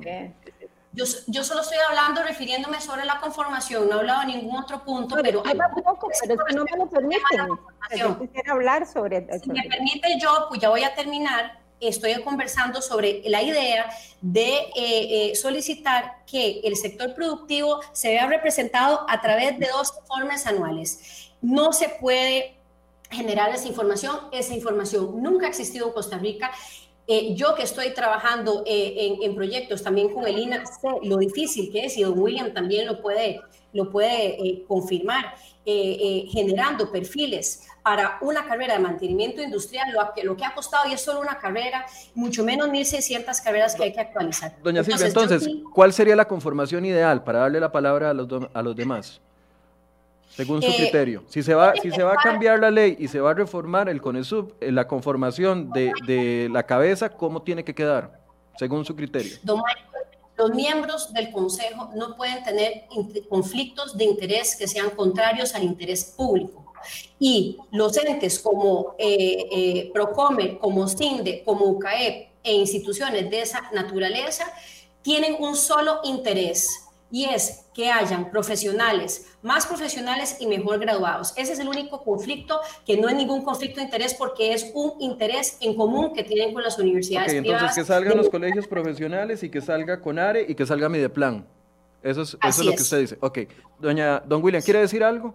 yo, 0.96 1.04
yo, 1.26 1.44
solo 1.44 1.60
estoy 1.60 1.76
hablando, 1.86 2.22
refiriéndome 2.22 2.80
sobre 2.80 3.04
la 3.04 3.20
conformación, 3.20 3.86
no 3.88 3.96
he 3.96 3.98
hablado 3.98 4.20
de 4.22 4.28
ningún 4.28 4.56
otro 4.56 4.82
punto, 4.82 5.14
pero... 5.22 5.42
pero 5.42 5.58
tampoco, 5.58 6.08
pero 6.22 6.34
es 6.34 6.40
que 6.48 6.54
no 6.54 6.64
me 6.64 6.76
lo 6.78 6.88
permiten. 6.88 7.48
Yo 7.98 8.18
quisiera 8.18 8.52
hablar 8.52 8.86
sobre 8.86 9.26
Si 9.40 9.50
me 9.50 9.62
permite 9.64 10.18
yo, 10.18 10.46
pues 10.48 10.58
ya 10.60 10.70
voy 10.70 10.84
a 10.84 10.94
terminar, 10.94 11.60
estoy 11.80 12.14
conversando 12.22 12.80
sobre 12.80 13.22
la 13.26 13.42
idea 13.42 13.90
de 14.22 14.54
eh, 14.54 14.72
eh, 14.74 15.36
solicitar 15.36 16.24
que 16.26 16.60
el 16.64 16.76
sector 16.76 17.14
productivo 17.14 17.80
se 17.92 18.08
vea 18.08 18.26
representado 18.26 19.04
a 19.06 19.20
través 19.20 19.58
de 19.58 19.68
dos 19.68 19.92
informes 20.00 20.46
anuales. 20.46 21.30
No 21.42 21.74
se 21.74 21.90
puede 21.90 22.56
generar 23.10 23.50
esa 23.54 23.68
información, 23.68 24.16
esa 24.32 24.54
información 24.54 25.22
nunca 25.22 25.46
ha 25.46 25.48
existido 25.50 25.88
en 25.88 25.92
Costa 25.92 26.16
Rica 26.16 26.50
eh, 27.08 27.34
yo 27.34 27.54
que 27.54 27.62
estoy 27.62 27.90
trabajando 27.90 28.64
eh, 28.66 29.18
en, 29.22 29.34
proyectos 29.36 29.82
también 29.82 30.12
con 30.12 30.26
el 30.26 30.38
INA, 30.38 30.66
sé 30.66 30.88
lo 31.04 31.18
difícil 31.18 31.70
que 31.70 31.86
es 31.86 31.96
y 31.96 32.02
don 32.02 32.18
William 32.18 32.52
también 32.52 32.84
lo 32.86 33.00
puede, 33.00 33.40
lo 33.72 33.90
puede 33.90 34.40
eh, 34.44 34.64
confirmar, 34.66 35.34
generando 35.64 36.92
perfiles 36.92 37.66
para 37.82 38.18
una 38.20 38.46
carrera 38.46 38.74
de 38.74 38.80
mantenimiento 38.80 39.42
industrial, 39.42 39.92
lo 39.92 40.12
que, 40.14 40.22
lo 40.22 40.36
que 40.36 40.44
ha 40.44 40.54
costado 40.54 40.88
y 40.88 40.92
es 40.92 41.00
solo 41.00 41.20
una 41.20 41.38
carrera, 41.38 41.84
mucho 42.14 42.44
menos 42.44 42.68
1.600 42.68 43.42
carreras 43.42 43.74
que 43.74 43.82
hay 43.82 43.92
que 43.92 44.00
actualizar. 44.00 44.54
Doña 44.62 44.84
Silvia, 44.84 45.06
entonces, 45.06 45.48
¿cuál 45.74 45.92
sería 45.92 46.14
la 46.14 46.28
conformación 46.28 46.84
ideal 46.84 47.24
para 47.24 47.40
darle 47.40 47.58
la 47.58 47.72
palabra 47.72 48.10
a 48.10 48.14
los, 48.14 48.28
a 48.54 48.62
los 48.62 48.76
demás? 48.76 49.20
Según 50.36 50.60
su 50.62 50.68
eh, 50.68 50.74
criterio. 50.76 51.24
Si 51.28 51.42
se, 51.42 51.54
va, 51.54 51.72
si 51.80 51.90
se 51.90 52.02
va 52.02 52.12
a 52.12 52.16
cambiar 52.16 52.58
la 52.60 52.70
ley 52.70 52.96
y 52.98 53.08
se 53.08 53.20
va 53.20 53.30
a 53.30 53.34
reformar 53.34 53.88
el 53.88 54.02
CONESUB, 54.02 54.52
eh, 54.60 54.70
la 54.70 54.86
conformación 54.86 55.70
de, 55.70 55.92
de 56.06 56.48
la 56.52 56.64
cabeza, 56.64 57.08
¿cómo 57.08 57.42
tiene 57.42 57.64
que 57.64 57.74
quedar, 57.74 58.20
según 58.58 58.84
su 58.84 58.94
criterio? 58.94 59.36
los 60.38 60.50
miembros 60.50 61.14
del 61.14 61.32
Consejo 61.32 61.90
no 61.94 62.14
pueden 62.14 62.44
tener 62.44 62.84
conflictos 63.30 63.96
de 63.96 64.04
interés 64.04 64.54
que 64.54 64.68
sean 64.68 64.90
contrarios 64.90 65.54
al 65.54 65.62
interés 65.62 66.04
público. 66.04 66.74
Y 67.18 67.56
los 67.72 67.96
entes 67.96 68.38
como 68.38 68.94
eh, 68.98 69.46
eh 69.50 69.90
Procomer, 69.94 70.58
como 70.58 70.86
CINDE, 70.88 71.42
como 71.42 71.64
UCAEP 71.64 72.28
e 72.42 72.52
instituciones 72.52 73.30
de 73.30 73.40
esa 73.40 73.62
naturaleza 73.72 74.44
tienen 75.00 75.36
un 75.38 75.56
solo 75.56 76.00
interés, 76.04 76.86
y 77.10 77.24
es 77.24 77.65
que 77.76 77.90
hayan 77.90 78.30
profesionales, 78.30 79.26
más 79.42 79.66
profesionales 79.66 80.38
y 80.40 80.46
mejor 80.46 80.78
graduados. 80.78 81.34
Ese 81.36 81.52
es 81.52 81.58
el 81.58 81.68
único 81.68 82.02
conflicto, 82.02 82.58
que 82.86 82.96
no 82.96 83.06
es 83.06 83.14
ningún 83.14 83.44
conflicto 83.44 83.80
de 83.80 83.84
interés 83.84 84.14
porque 84.14 84.54
es 84.54 84.70
un 84.72 84.94
interés 84.98 85.58
en 85.60 85.76
común 85.76 86.14
que 86.14 86.24
tienen 86.24 86.54
con 86.54 86.62
las 86.62 86.78
universidades 86.78 87.28
okay, 87.28 87.38
entonces 87.38 87.76
que 87.76 87.84
salgan 87.84 88.16
los 88.16 88.30
colegios 88.30 88.66
profesionales 88.66 89.42
y 89.42 89.50
que 89.50 89.60
salga 89.60 90.00
CONARE 90.00 90.46
y 90.48 90.54
que 90.54 90.64
salga 90.64 90.88
Mideplan. 90.88 91.46
Eso 92.02 92.22
es, 92.22 92.38
eso 92.42 92.60
es 92.62 92.64
lo 92.64 92.72
que 92.72 92.82
usted 92.82 93.00
dice. 93.00 93.18
Ok, 93.20 93.38
doña, 93.78 94.20
don 94.20 94.42
William, 94.42 94.62
¿quiere 94.62 94.80
decir 94.80 95.04
algo? 95.04 95.34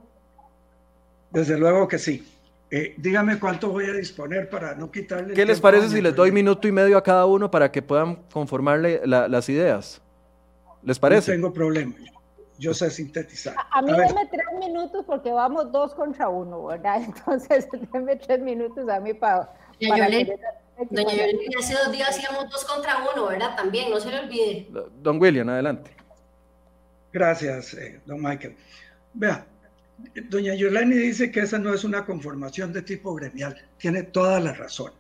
Desde 1.30 1.60
luego 1.60 1.88
que 1.88 2.00
sí. 2.00 2.28
Eh, 2.72 2.96
dígame 2.98 3.38
cuánto 3.38 3.70
voy 3.70 3.86
a 3.86 3.94
disponer 3.94 4.50
para 4.50 4.74
no 4.74 4.90
quitarle. 4.90 5.36
¿Qué 5.36 5.46
les 5.46 5.60
parece 5.60 5.90
si 5.90 6.02
les 6.02 6.16
doy 6.16 6.32
minuto 6.32 6.68
y 6.68 6.72
medio 6.72 6.98
a 6.98 7.04
cada 7.04 7.28
uno 7.28 7.52
para 7.52 7.72
que 7.72 7.84
puedan 7.84 8.16
conformarle 8.34 9.02
las 9.06 9.48
ideas? 9.48 10.02
¿Les 10.82 10.98
parece? 10.98 11.30
No 11.32 11.36
tengo 11.36 11.54
problema. 11.54 11.94
Yo 12.62 12.76
sé 12.76 12.92
sintetizar. 12.92 13.56
A, 13.72 13.82
mí 13.82 13.92
me 13.92 14.28
tres 14.28 14.46
minutos 14.60 15.04
porque 15.08 15.32
vamos 15.32 15.72
dos 15.72 15.96
contra 15.96 16.30
uno, 16.30 16.66
¿verdad? 16.66 17.02
Entonces, 17.06 17.68
denme 17.92 18.16
tres 18.18 18.40
minutos 18.40 18.88
a 18.88 19.00
mí 19.00 19.16
para... 19.16 19.52
Doña 19.80 20.08
Yolanda, 20.08 21.44
hace 21.58 21.74
dos 21.74 21.92
días 21.92 22.10
hacíamos 22.10 22.52
dos 22.52 22.64
contra 22.66 23.00
uno, 23.12 23.28
¿verdad? 23.28 23.56
También, 23.56 23.90
no 23.90 24.00
se 24.00 24.12
le 24.12 24.20
olvide. 24.20 24.68
Don 25.02 25.20
William, 25.20 25.50
adelante. 25.50 25.90
Gracias, 27.12 27.74
eh, 27.74 28.00
don 28.06 28.22
Michael. 28.22 28.56
Vea, 29.16 29.44
doña 30.30 30.54
Yolani 30.54 30.96
dice 30.96 31.32
que 31.32 31.40
esa 31.40 31.58
no 31.58 31.74
es 31.74 31.84
una 31.84 32.06
conformación 32.06 32.72
de 32.74 32.84
tipo 32.84 33.16
gremial. 33.16 33.60
Tiene 33.80 34.04
toda 34.04 34.40
la 34.40 34.54
razón. 34.54 34.92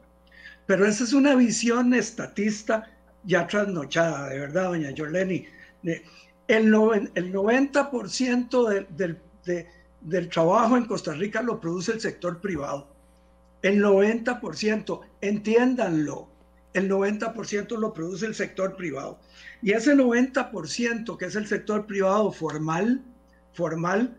Pero 0.65 0.87
esa 0.87 1.03
es 1.03 1.13
una 1.13 1.35
visión 1.35 1.93
estatista 1.93 2.89
ya 3.23 3.45
trasnochada, 3.45 4.29
de 4.29 4.39
verdad, 4.39 4.69
doña 4.69 4.89
Yoleni 4.89 5.45
el, 6.51 6.73
el 7.15 7.33
90% 7.33 8.87
del 10.01 10.29
trabajo 10.29 10.77
en 10.77 10.85
Costa 10.85 11.13
Rica 11.13 11.41
lo 11.41 11.59
produce 11.59 11.93
el 11.93 12.01
sector 12.01 12.39
privado. 12.41 12.87
El 13.61 13.81
90%, 13.83 15.01
entiéndanlo, 15.21 16.27
el 16.73 16.89
90% 16.89 17.77
lo 17.77 17.93
produce 17.93 18.25
el 18.25 18.35
sector 18.35 18.75
privado. 18.75 19.19
Y 19.61 19.71
ese 19.71 19.95
90% 19.95 21.17
que 21.17 21.25
es 21.25 21.35
el 21.35 21.47
sector 21.47 21.85
privado 21.85 22.31
formal, 22.31 23.01
formal, 23.53 24.17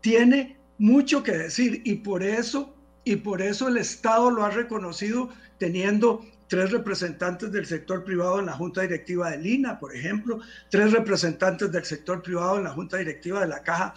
tiene 0.00 0.56
mucho 0.78 1.22
que 1.22 1.32
decir 1.32 1.82
y 1.84 1.96
por 1.96 2.22
eso, 2.22 2.74
y 3.04 3.16
por 3.16 3.40
eso 3.40 3.68
el 3.68 3.76
Estado 3.76 4.30
lo 4.30 4.44
ha 4.44 4.50
reconocido 4.50 5.30
teniendo 5.58 6.24
tres 6.48 6.70
representantes 6.70 7.50
del 7.50 7.66
sector 7.66 8.04
privado 8.04 8.40
en 8.40 8.46
la 8.46 8.52
Junta 8.52 8.82
Directiva 8.82 9.30
de 9.30 9.38
Lina, 9.38 9.78
por 9.78 9.94
ejemplo, 9.94 10.40
tres 10.70 10.92
representantes 10.92 11.70
del 11.72 11.84
sector 11.84 12.22
privado 12.22 12.58
en 12.58 12.64
la 12.64 12.70
Junta 12.70 12.98
Directiva 12.98 13.40
de 13.40 13.48
la 13.48 13.62
Caja 13.62 13.94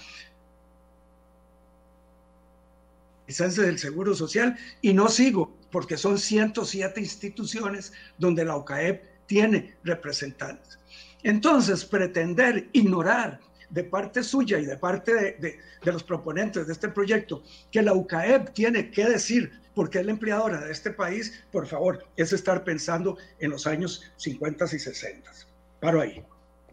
del 3.27 3.77
Seguro 3.77 4.15
Social, 4.15 4.57
y 4.81 4.93
no 4.93 5.07
sigo, 5.07 5.55
porque 5.71 5.97
son 5.97 6.17
107 6.17 6.99
instituciones 6.99 7.93
donde 8.17 8.43
la 8.43 8.55
OCAEP 8.55 9.03
tiene 9.27 9.75
representantes. 9.83 10.79
Entonces, 11.21 11.85
pretender 11.85 12.69
ignorar 12.73 13.39
de 13.69 13.83
parte 13.83 14.23
suya 14.23 14.57
y 14.57 14.65
de 14.65 14.77
parte 14.77 15.13
de, 15.13 15.31
de, 15.33 15.59
de 15.83 15.91
los 15.91 16.03
proponentes 16.03 16.65
de 16.65 16.73
este 16.73 16.89
proyecto 16.89 17.43
que 17.71 17.83
la 17.83 17.93
UCAEP 17.93 18.51
tiene 18.51 18.89
que 18.89 19.05
decir 19.05 19.51
porque 19.79 19.99
es 19.99 20.05
la 20.05 20.11
empleadora 20.11 20.59
de 20.59 20.73
este 20.73 20.91
país, 20.91 21.41
por 21.53 21.65
favor, 21.65 22.03
es 22.17 22.33
estar 22.33 22.65
pensando 22.65 23.15
en 23.39 23.51
los 23.51 23.65
años 23.65 24.03
50 24.17 24.65
y 24.65 24.77
60. 24.77 25.31
Paro 25.79 26.01
ahí. 26.01 26.21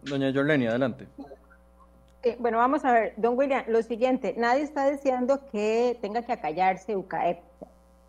Doña 0.03 0.33
Jorleni, 0.35 0.67
adelante. 0.67 1.07
Eh, 2.25 2.37
bueno, 2.41 2.59
vamos 2.59 2.85
a 2.85 2.93
ver, 2.93 3.15
don 3.17 3.39
William, 3.39 3.63
lo 3.69 3.81
siguiente, 3.85 4.35
nadie 4.37 4.65
está 4.65 4.91
diciendo 4.91 5.41
que 5.53 5.97
tenga 6.03 6.23
que 6.23 6.33
acallarse 6.33 6.97
UCAEP. 6.97 7.39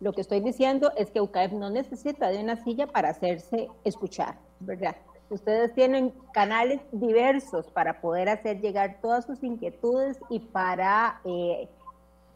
Lo 0.00 0.12
que 0.12 0.20
estoy 0.20 0.40
diciendo 0.40 0.90
es 0.96 1.12
que 1.12 1.20
UCAEP 1.20 1.52
no 1.52 1.70
necesita 1.70 2.30
de 2.30 2.42
una 2.42 2.56
silla 2.64 2.88
para 2.88 3.10
hacerse 3.10 3.68
escuchar, 3.84 4.34
¿verdad? 4.58 4.96
Ustedes 5.30 5.74
tienen 5.74 6.12
canales 6.34 6.80
diversos 6.90 7.70
para 7.70 8.00
poder 8.00 8.30
hacer 8.30 8.60
llegar 8.60 8.98
todas 9.00 9.26
sus 9.26 9.44
inquietudes 9.44 10.18
y 10.28 10.40
para 10.40 11.20
eh, 11.24 11.68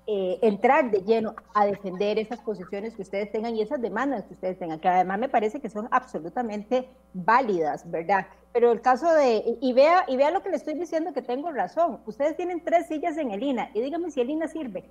eh, 0.07 0.39
entrar 0.43 0.91
de 0.91 1.03
lleno 1.03 1.35
a 1.55 1.65
defender 1.65 2.19
esas 2.19 2.41
posiciones 2.41 2.97
que 2.97 3.03
ustedes 3.03 3.31
tengan 3.31 3.55
y 3.55 3.63
esas 3.63 3.81
demandas 3.81 4.25
que 4.25 4.35
ustedes 4.35 4.59
tengan, 4.59 4.81
que 4.81 4.89
además 4.89 5.21
me 5.21 5.29
parece 5.29 5.61
que 5.61 5.69
son 5.69 5.87
absolutamente 5.93 6.89
válidas, 7.15 7.89
¿verdad? 7.89 8.27
Pero 8.53 8.73
el 8.73 8.81
caso 8.81 9.13
de, 9.15 9.59
y 9.61 9.73
vea, 9.73 10.05
y 10.09 10.17
vea 10.17 10.33
lo 10.33 10.43
que 10.43 10.51
le 10.51 10.57
estoy 10.57 10.75
diciendo 10.75 11.13
que 11.13 11.23
tengo 11.23 11.53
razón, 11.53 12.01
ustedes 12.05 12.37
tienen 12.37 12.65
tres 12.65 12.89
sillas 12.89 13.17
en 13.17 13.31
el 13.31 13.43
INA 13.43 13.71
y 13.75 13.81
dígame 13.81 14.11
si 14.11 14.21
el 14.21 14.31
INA 14.31 14.49
sirve, 14.49 14.91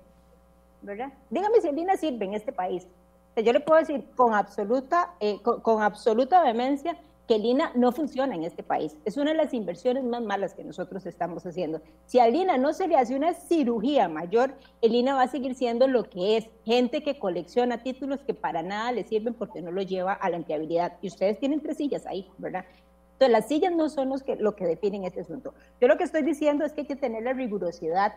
¿verdad? 0.80 1.12
Dígame 1.28 1.60
si 1.60 1.68
el 1.68 1.78
INA 1.78 1.96
sirve 1.98 2.24
en 2.24 2.34
este 2.34 2.52
país. 2.52 2.88
yo 3.36 3.52
le 3.52 3.60
puedo 3.60 3.80
decir 3.80 4.08
con 4.16 4.32
absoluta, 4.32 5.14
eh, 5.20 5.40
con 5.42 5.82
absoluta 5.82 6.42
vehemencia 6.42 6.96
que 7.32 7.36
el 7.36 7.46
INA 7.46 7.72
no 7.74 7.92
funciona 7.92 8.34
en 8.34 8.44
este 8.44 8.62
país. 8.62 8.98
Es 9.06 9.16
una 9.16 9.30
de 9.30 9.38
las 9.38 9.54
inversiones 9.54 10.04
más 10.04 10.20
malas 10.20 10.52
que 10.52 10.64
nosotros 10.64 11.06
estamos 11.06 11.46
haciendo. 11.46 11.80
Si 12.04 12.18
al 12.18 12.34
INA 12.34 12.58
no 12.58 12.74
se 12.74 12.86
le 12.86 12.96
hace 12.96 13.16
una 13.16 13.32
cirugía 13.32 14.06
mayor, 14.06 14.52
el 14.82 14.94
INA 14.94 15.14
va 15.14 15.22
a 15.22 15.28
seguir 15.28 15.54
siendo 15.54 15.88
lo 15.88 16.04
que 16.04 16.36
es, 16.36 16.50
gente 16.66 17.02
que 17.02 17.18
colecciona 17.18 17.82
títulos 17.82 18.20
que 18.20 18.34
para 18.34 18.62
nada 18.62 18.92
le 18.92 19.04
sirven 19.04 19.32
porque 19.32 19.62
no 19.62 19.70
lo 19.70 19.80
lleva 19.80 20.12
a 20.12 20.28
la 20.28 20.36
empleabilidad. 20.36 20.98
Y 21.00 21.08
ustedes 21.08 21.38
tienen 21.38 21.62
tres 21.62 21.78
sillas 21.78 22.04
ahí, 22.04 22.28
¿verdad? 22.36 22.66
Entonces, 23.14 23.32
las 23.32 23.48
sillas 23.48 23.72
no 23.72 23.88
son 23.88 24.10
los 24.10 24.22
que, 24.22 24.36
lo 24.36 24.54
que 24.54 24.66
definen 24.66 25.04
este 25.04 25.22
asunto. 25.22 25.54
Yo 25.80 25.88
lo 25.88 25.96
que 25.96 26.04
estoy 26.04 26.24
diciendo 26.24 26.66
es 26.66 26.74
que 26.74 26.82
hay 26.82 26.86
que 26.86 26.96
tener 26.96 27.22
la 27.22 27.32
rigurosidad 27.32 28.12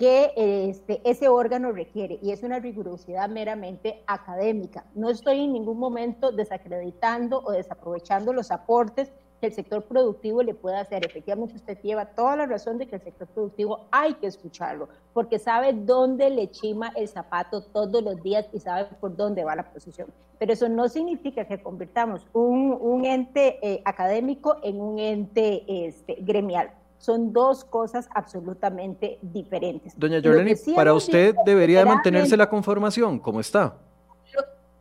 que 0.00 0.32
este, 0.34 1.02
ese 1.04 1.28
órgano 1.28 1.72
requiere 1.72 2.18
y 2.22 2.30
es 2.30 2.42
una 2.42 2.58
rigurosidad 2.58 3.28
meramente 3.28 4.02
académica. 4.06 4.86
No 4.94 5.10
estoy 5.10 5.44
en 5.44 5.52
ningún 5.52 5.78
momento 5.78 6.32
desacreditando 6.32 7.42
o 7.44 7.52
desaprovechando 7.52 8.32
los 8.32 8.50
aportes 8.50 9.12
que 9.42 9.48
el 9.48 9.52
sector 9.52 9.84
productivo 9.84 10.42
le 10.42 10.54
pueda 10.54 10.80
hacer. 10.80 11.04
Efectivamente, 11.04 11.56
usted 11.56 11.78
lleva 11.82 12.06
toda 12.06 12.34
la 12.34 12.46
razón 12.46 12.78
de 12.78 12.86
que 12.86 12.96
el 12.96 13.02
sector 13.02 13.28
productivo 13.28 13.88
hay 13.90 14.14
que 14.14 14.26
escucharlo, 14.26 14.88
porque 15.12 15.38
sabe 15.38 15.74
dónde 15.74 16.30
le 16.30 16.50
chima 16.50 16.92
el 16.96 17.06
zapato 17.06 17.62
todos 17.62 18.02
los 18.02 18.22
días 18.22 18.48
y 18.54 18.60
sabe 18.60 18.86
por 19.02 19.14
dónde 19.14 19.44
va 19.44 19.54
la 19.54 19.70
posición. 19.70 20.08
Pero 20.38 20.54
eso 20.54 20.66
no 20.70 20.88
significa 20.88 21.44
que 21.44 21.62
convirtamos 21.62 22.26
un, 22.32 22.72
un 22.80 23.04
ente 23.04 23.58
eh, 23.60 23.82
académico 23.84 24.56
en 24.62 24.80
un 24.80 24.98
ente 24.98 25.62
este, 25.68 26.16
gremial 26.20 26.70
son 27.00 27.32
dos 27.32 27.64
cosas 27.64 28.08
absolutamente 28.14 29.18
diferentes. 29.22 29.98
Doña 29.98 30.20
Jorleni, 30.22 30.54
para 30.76 30.92
usted 30.92 31.34
debería 31.46 31.84
mantenerse 31.84 32.36
la 32.36 32.48
conformación, 32.48 33.18
¿cómo 33.18 33.40
está? 33.40 33.74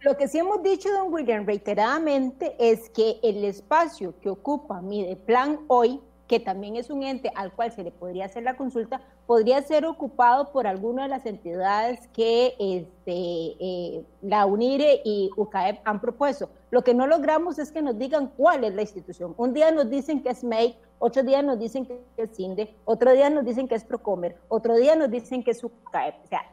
Lo, 0.01 0.15
que 0.17 0.27
sí 0.27 0.37
hemos 0.37 0.61
dicho, 0.61 0.89
don 0.91 1.11
William, 1.13 1.45
reiteradamente, 1.45 2.55
es 2.59 2.89
que 2.89 3.19
el 3.23 3.43
espacio 3.43 4.13
que 4.21 4.29
ocupa 4.29 4.81
Mideplan 4.81 5.59
hoy, 5.67 5.99
que 6.27 6.39
también 6.39 6.75
es 6.75 6.89
un 6.89 7.03
ente 7.03 7.31
al 7.35 7.51
cual 7.53 7.71
se 7.71 7.83
le 7.83 7.91
podría 7.91 8.25
hacer 8.25 8.43
la 8.43 8.55
consulta, 8.55 9.01
podría 9.25 9.61
ser 9.61 9.85
ocupado 9.85 10.51
por 10.51 10.67
alguna 10.67 11.03
de 11.03 11.09
las 11.09 11.25
entidades 11.25 12.07
que 12.13 12.55
este, 12.59 13.55
eh, 13.59 14.03
la 14.21 14.45
UNIRE 14.45 15.01
y 15.03 15.29
UCAEP 15.35 15.79
han 15.85 15.99
propuesto. 16.01 16.49
Lo 16.71 16.83
que 16.83 16.93
no 16.93 17.07
logramos 17.07 17.59
es 17.59 17.71
que 17.71 17.81
nos 17.81 17.97
digan 17.97 18.31
cuál 18.35 18.63
es 18.63 18.73
la 18.75 18.81
institución. 18.81 19.33
Un 19.37 19.53
día 19.53 19.71
nos 19.71 19.89
dicen 19.89 20.21
que 20.21 20.29
es 20.29 20.43
MEI, 20.43 20.77
otro 20.99 21.23
día 21.23 21.41
nos 21.41 21.57
dicen 21.57 21.85
que 21.85 21.99
es 22.17 22.35
CINDE, 22.35 22.75
otro 22.85 23.13
día 23.13 23.29
nos 23.29 23.45
dicen 23.45 23.67
que 23.67 23.75
es 23.75 23.83
Procomer, 23.83 24.35
otro 24.49 24.75
día 24.75 24.95
nos 24.95 25.09
dicen 25.09 25.43
que 25.43 25.51
es 25.51 25.63
UCAEP. 25.63 26.15
O 26.25 26.27
sea, 26.27 26.45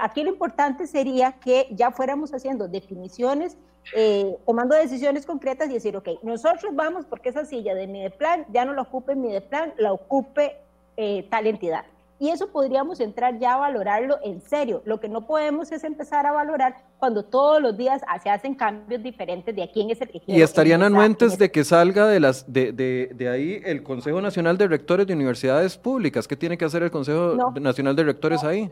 aquí 0.00 0.24
lo 0.24 0.30
importante 0.30 0.86
sería 0.86 1.32
que 1.32 1.68
ya 1.70 1.90
fuéramos 1.90 2.32
haciendo 2.32 2.68
definiciones, 2.68 3.56
eh, 3.94 4.36
tomando 4.46 4.74
decisiones 4.74 5.26
concretas 5.26 5.68
y 5.68 5.74
decir, 5.74 5.96
ok, 5.96 6.08
nosotros 6.22 6.74
vamos 6.74 7.04
porque 7.04 7.28
esa 7.28 7.44
silla 7.44 7.74
de 7.74 7.86
Mideplan 7.86 8.46
ya 8.50 8.64
no 8.64 8.72
la 8.72 8.82
ocupe 8.82 9.14
Mideplan, 9.14 9.74
la 9.76 9.92
ocupe 9.92 10.56
eh, 10.96 11.26
tal 11.30 11.46
entidad 11.46 11.84
y 12.22 12.30
eso 12.30 12.46
podríamos 12.52 13.00
entrar 13.00 13.40
ya 13.40 13.54
a 13.54 13.56
valorarlo 13.56 14.16
en 14.22 14.40
serio. 14.40 14.80
Lo 14.84 15.00
que 15.00 15.08
no 15.08 15.26
podemos 15.26 15.72
es 15.72 15.82
empezar 15.82 16.24
a 16.24 16.30
valorar 16.30 16.76
cuando 17.00 17.24
todos 17.24 17.60
los 17.60 17.76
días 17.76 18.00
se 18.22 18.30
hacen 18.30 18.54
cambios 18.54 19.02
diferentes 19.02 19.56
de 19.56 19.64
a 19.64 19.72
quién 19.72 19.90
es 19.90 20.00
el 20.00 20.08
que 20.08 20.22
Y 20.28 20.40
estarían 20.40 20.84
anuentes 20.84 21.36
de 21.36 21.50
que 21.50 21.64
salga 21.64 22.06
de, 22.06 22.20
las, 22.20 22.52
de, 22.52 22.70
de, 22.70 23.10
de, 23.12 23.28
ahí 23.28 23.60
el 23.64 23.82
Consejo 23.82 24.20
Nacional 24.20 24.56
de 24.56 24.68
Rectores 24.68 25.04
de 25.08 25.14
Universidades 25.14 25.76
Públicas. 25.76 26.28
¿Qué 26.28 26.36
tiene 26.36 26.56
que 26.56 26.64
hacer 26.64 26.84
el 26.84 26.92
Consejo 26.92 27.52
Nacional 27.60 27.96
de 27.96 28.04
Rectores 28.04 28.44
ahí? 28.44 28.70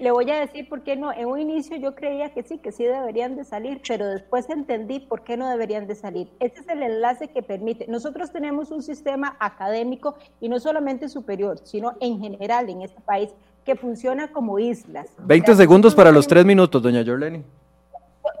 Le, 0.00 0.10
voy 0.10 0.30
a 0.30 0.40
decir 0.40 0.68
por 0.68 0.82
qué 0.82 0.96
no. 0.96 1.12
En 1.12 1.26
un 1.26 1.40
inicio 1.40 1.76
yo 1.76 1.94
creía 1.94 2.32
que 2.32 2.42
sí, 2.42 2.58
que 2.58 2.72
sí 2.72 2.84
deberían 2.84 3.36
de 3.36 3.44
salir, 3.44 3.80
pero 3.86 4.06
después 4.06 4.48
entendí 4.48 5.00
por 5.00 5.22
qué 5.22 5.36
no 5.36 5.48
deberían 5.48 5.86
de 5.86 5.94
salir. 5.94 6.28
Este 6.40 6.60
es 6.60 6.68
el 6.68 6.82
enlace 6.82 7.28
que 7.28 7.42
permite. 7.42 7.86
Nosotros 7.88 8.32
tenemos 8.32 8.70
un 8.70 8.82
sistema 8.82 9.36
académico 9.40 10.16
y 10.40 10.48
no 10.48 10.60
solamente 10.60 11.08
superior, 11.08 11.58
sino 11.64 11.94
en 12.00 12.20
general 12.20 12.70
en 12.70 12.82
este 12.82 13.00
país 13.00 13.30
que 13.64 13.76
funciona 13.76 14.32
como 14.32 14.58
islas. 14.58 15.08
20 15.18 15.54
segundos 15.54 15.94
para 15.94 16.10
los 16.12 16.26
tres 16.26 16.44
minutos, 16.44 16.82
doña 16.82 17.04
Jorleni 17.04 17.44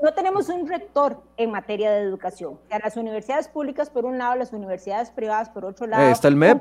no 0.02 0.12
tenemos 0.12 0.48
un 0.48 0.66
rector 0.68 1.22
en 1.36 1.50
materia 1.50 1.92
de 1.92 2.02
educación. 2.02 2.54
O 2.54 2.68
sea, 2.68 2.80
las 2.82 2.96
universidades 2.96 3.48
públicas 3.48 3.88
por 3.88 4.04
un 4.04 4.18
lado, 4.18 4.34
las 4.34 4.52
universidades 4.52 5.10
privadas 5.10 5.48
por 5.48 5.64
otro 5.64 5.86
lado. 5.86 6.10
está 6.10 6.28
el 6.28 6.36
MEP. 6.36 6.60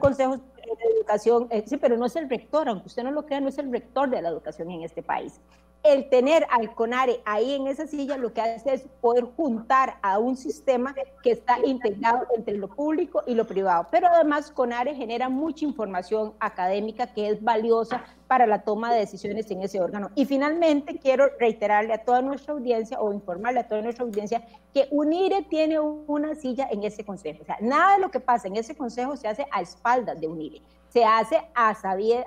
De 0.78 0.98
educación, 0.98 1.48
eh, 1.50 1.64
sí, 1.66 1.78
pero 1.78 1.98
no 1.98 2.06
es 2.06 2.16
el 2.16 2.30
rector, 2.30 2.68
aunque 2.70 2.88
usted 2.88 3.04
no 3.04 3.12
lo 3.12 3.26
crea, 3.26 3.40
no 3.40 3.50
es 3.50 3.58
el 3.58 3.72
rector 3.72 4.10
de 4.10 4.22
la 4.22 4.30
educación 4.30 4.72
en 4.72 4.84
este 4.84 5.04
país 5.04 5.40
el 5.84 6.10
tener 6.10 6.46
al 6.52 6.74
CONARE 6.76 7.22
ahí 7.26 7.54
en 7.54 7.68
esa 7.68 7.88
silla 7.88 8.18
lo 8.18 8.34
que 8.34 8.42
hace 8.42 8.74
es 8.74 8.88
poder 9.02 9.26
juntar 9.36 9.98
a 10.02 10.20
un 10.20 10.38
sistema 10.38 10.94
que 11.24 11.32
está 11.32 11.58
integrado 11.66 12.28
entre 12.36 12.58
lo 12.58 12.68
público 12.68 13.24
y 13.26 13.34
lo 13.34 13.48
privado. 13.48 13.88
Pero 13.90 14.08
además 14.08 14.52
CONARE 14.52 14.96
genera 14.96 15.30
mucha 15.30 15.66
información 15.66 16.34
académica 16.40 17.08
que 17.08 17.30
es 17.30 17.44
valiosa 17.44 18.04
para 18.28 18.46
la 18.46 18.62
toma 18.62 18.94
de 18.94 19.00
decisiones 19.00 19.50
en 19.50 19.64
ese 19.64 19.82
órgano. 19.82 20.12
Y 20.16 20.26
finalmente 20.26 21.00
quiero 21.00 21.30
reiterarle 21.40 21.94
a 21.94 22.04
toda 22.04 22.22
nuestra 22.22 22.54
audiencia 22.54 23.02
o 23.02 23.12
informarle 23.12 23.62
a 23.62 23.68
toda 23.68 23.82
nuestra 23.82 24.06
audiencia 24.06 24.44
que 24.74 24.88
UNIRE 24.92 25.44
tiene 25.50 25.80
una 25.80 26.36
silla 26.36 26.68
en 26.72 26.84
ese 26.84 27.04
consejo. 27.04 27.42
O 27.42 27.46
sea, 27.46 27.58
nada 27.60 27.96
de 27.96 28.02
lo 28.02 28.12
que 28.12 28.20
pasa 28.20 28.48
en 28.48 28.56
ese 28.56 28.76
consejo 28.76 29.18
se 29.18 29.28
hace 29.28 29.46
a 29.52 29.62
espaldas 29.62 30.22
de 30.22 30.28
UNIRE 30.28 30.61
se 30.92 31.06
hace 31.06 31.42
a 31.56 31.74
saber, 31.74 32.26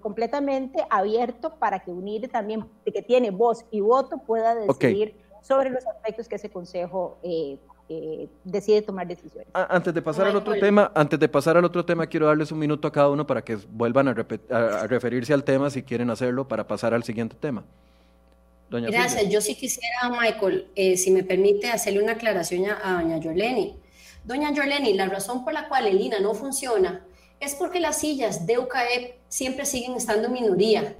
completamente 0.00 0.84
abierto 0.88 1.54
para 1.58 1.80
que 1.80 1.90
UNIRE 1.90 2.28
también, 2.28 2.64
que 2.84 3.02
tiene 3.02 3.30
voz 3.30 3.64
y 3.70 3.80
voto, 3.80 4.18
pueda 4.18 4.54
decidir 4.54 5.14
sobre 5.42 5.70
los 5.70 5.86
aspectos 5.86 6.26
que 6.26 6.36
ese 6.36 6.48
consejo 6.48 7.18
eh, 7.22 7.58
eh, 7.90 8.26
decide 8.42 8.80
tomar 8.80 9.06
decisiones. 9.06 9.48
Antes 9.52 9.92
de 9.92 10.00
pasar 10.00 10.28
al 10.28 10.36
otro 10.36 10.54
tema, 10.54 10.90
antes 10.94 11.20
de 11.20 11.28
pasar 11.28 11.58
al 11.58 11.64
otro 11.66 11.84
tema, 11.84 12.06
quiero 12.06 12.26
darles 12.26 12.50
un 12.50 12.58
minuto 12.58 12.88
a 12.88 12.92
cada 12.92 13.10
uno 13.10 13.26
para 13.26 13.42
que 13.42 13.56
vuelvan 13.70 14.08
a, 14.08 14.14
referirse 14.86 15.34
al 15.34 15.44
tema 15.44 15.68
si 15.68 15.82
quieren 15.82 16.08
hacerlo 16.08 16.48
para 16.48 16.66
pasar 16.66 16.94
al 16.94 17.04
siguiente 17.04 17.36
tema. 17.38 17.64
Doña 18.70 18.88
Gracias. 18.88 19.28
Yo 19.28 19.42
sí 19.42 19.54
quisiera, 19.54 20.08
Michael, 20.08 20.68
eh, 20.74 20.96
si 20.96 21.10
me 21.10 21.22
permite, 21.22 21.70
hacerle 21.70 22.02
una 22.02 22.12
aclaración 22.12 22.70
a, 22.70 22.98
a 22.98 23.02
doña 23.02 23.18
Yoleni. 23.18 23.76
Doña 24.24 24.52
Yoleni, 24.52 24.94
la 24.94 25.06
razón 25.06 25.44
por 25.44 25.52
la 25.52 25.68
cual 25.68 25.86
el 25.86 26.00
INA 26.00 26.18
no 26.18 26.34
funciona 26.34 27.05
es 27.40 27.54
porque 27.54 27.80
las 27.80 27.98
sillas 27.98 28.46
de 28.46 28.58
UCAEP 28.58 29.16
siempre 29.28 29.66
siguen 29.66 29.94
estando 29.94 30.26
en 30.26 30.32
minoría. 30.32 30.96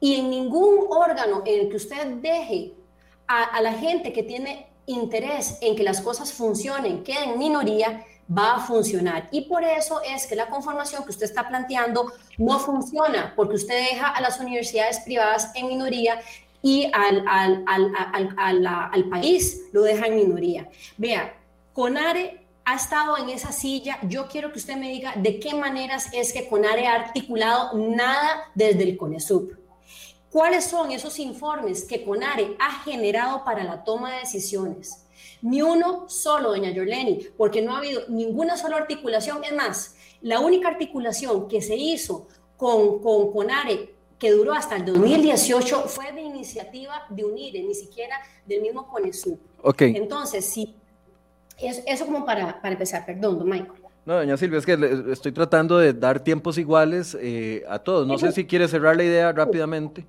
Y 0.00 0.16
en 0.16 0.30
ningún 0.30 0.86
órgano 0.90 1.42
en 1.46 1.60
el 1.60 1.68
que 1.68 1.76
usted 1.76 2.06
deje 2.16 2.74
a, 3.26 3.60
la 3.60 3.72
gente 3.72 4.12
que 4.12 4.22
tiene 4.22 4.68
interés 4.86 5.58
en 5.60 5.74
que 5.74 5.82
las 5.82 6.00
cosas 6.00 6.32
funcionen, 6.32 7.02
quede 7.02 7.24
en 7.24 7.38
minoría, 7.38 8.04
va 8.30 8.56
a 8.56 8.60
funcionar. 8.60 9.28
Y 9.32 9.42
por 9.42 9.64
eso 9.64 10.00
es 10.02 10.26
que 10.26 10.36
la 10.36 10.48
conformación 10.48 11.04
que 11.04 11.10
usted 11.10 11.26
está 11.26 11.48
planteando 11.48 12.12
no 12.38 12.58
funciona, 12.58 13.32
porque 13.34 13.56
usted 13.56 13.90
deja 13.90 14.08
a 14.08 14.20
las 14.20 14.38
universidades 14.40 15.00
privadas 15.00 15.50
en 15.54 15.68
minoría 15.68 16.20
y 16.62 16.90
al, 16.92 17.24
al, 17.26 17.64
al 18.36 19.04
país 19.08 19.62
lo 19.72 19.82
deja 19.82 20.06
en 20.06 20.16
minoría. 20.16 20.68
Vea, 20.96 21.34
CONARE 21.72 22.45
ha 22.66 22.74
estado 22.74 23.16
en 23.16 23.30
esa 23.30 23.52
silla. 23.52 23.98
Yo 24.02 24.26
quiero 24.26 24.50
que 24.52 24.58
usted 24.58 24.76
me 24.76 24.90
diga 24.90 25.14
de 25.16 25.38
qué 25.38 25.54
maneras 25.54 26.08
es 26.12 26.32
que 26.32 26.48
CONARE 26.48 26.88
ha 26.88 26.94
articulado 26.96 27.78
nada 27.78 28.50
desde 28.56 28.82
el 28.82 28.96
CONESUB. 28.96 29.56
¿Cuáles 30.30 30.64
son 30.64 30.90
esos 30.90 31.20
informes 31.20 31.84
que 31.84 32.04
CONARE 32.04 32.56
ha 32.58 32.82
generado 32.82 33.44
para 33.44 33.62
la 33.62 33.84
toma 33.84 34.12
de 34.12 34.18
decisiones? 34.18 35.06
Ni 35.42 35.62
uno 35.62 36.08
solo, 36.08 36.50
doña 36.50 36.70
Yoleni, 36.70 37.28
porque 37.36 37.62
no 37.62 37.72
ha 37.72 37.78
habido 37.78 38.02
ninguna 38.08 38.56
sola 38.56 38.78
articulación. 38.78 39.44
Es 39.44 39.54
más, 39.54 39.94
la 40.20 40.40
única 40.40 40.66
articulación 40.66 41.46
que 41.46 41.62
se 41.62 41.76
hizo 41.76 42.26
con, 42.56 43.00
con 43.00 43.30
CONARE 43.32 43.94
que 44.18 44.32
duró 44.32 44.54
hasta 44.54 44.76
el 44.76 44.84
2018 44.86 45.82
fue 45.82 46.10
de 46.12 46.22
iniciativa 46.22 47.04
de 47.10 47.24
UNIRE, 47.24 47.62
ni 47.62 47.74
siquiera 47.76 48.16
del 48.44 48.60
mismo 48.62 48.88
CONESUB. 48.88 49.38
Okay. 49.62 49.94
Entonces, 49.94 50.44
sí, 50.44 50.74
eso, 51.58 52.06
como 52.06 52.24
para, 52.24 52.60
para 52.60 52.72
empezar, 52.72 53.04
perdón, 53.06 53.38
don 53.38 53.48
Michael. 53.48 53.82
No, 54.04 54.14
doña 54.14 54.36
Silvia, 54.36 54.58
es 54.60 54.66
que 54.66 55.04
estoy 55.10 55.32
tratando 55.32 55.78
de 55.78 55.92
dar 55.92 56.20
tiempos 56.20 56.58
iguales 56.58 57.16
eh, 57.20 57.64
a 57.68 57.80
todos. 57.80 58.06
No 58.06 58.16
sé 58.18 58.30
si 58.30 58.44
quiere 58.44 58.68
cerrar 58.68 58.96
la 58.96 59.02
idea 59.02 59.32
rápidamente. 59.32 60.06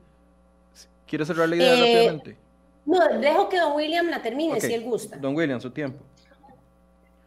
¿Quiere 1.07 1.25
cerrar 1.25 1.49
la 1.49 1.55
idea 1.55 1.73
eh, 1.73 1.79
rápidamente? 1.79 2.37
No, 2.85 2.99
dejo 3.19 3.49
que 3.49 3.57
don 3.57 3.75
William 3.75 4.07
la 4.07 4.21
termine 4.21 4.61
si 4.61 4.71
él 4.71 4.83
gusta. 4.83 5.17
Don 5.17 5.35
William, 5.35 5.59
su 5.59 5.71
tiempo. 5.71 6.03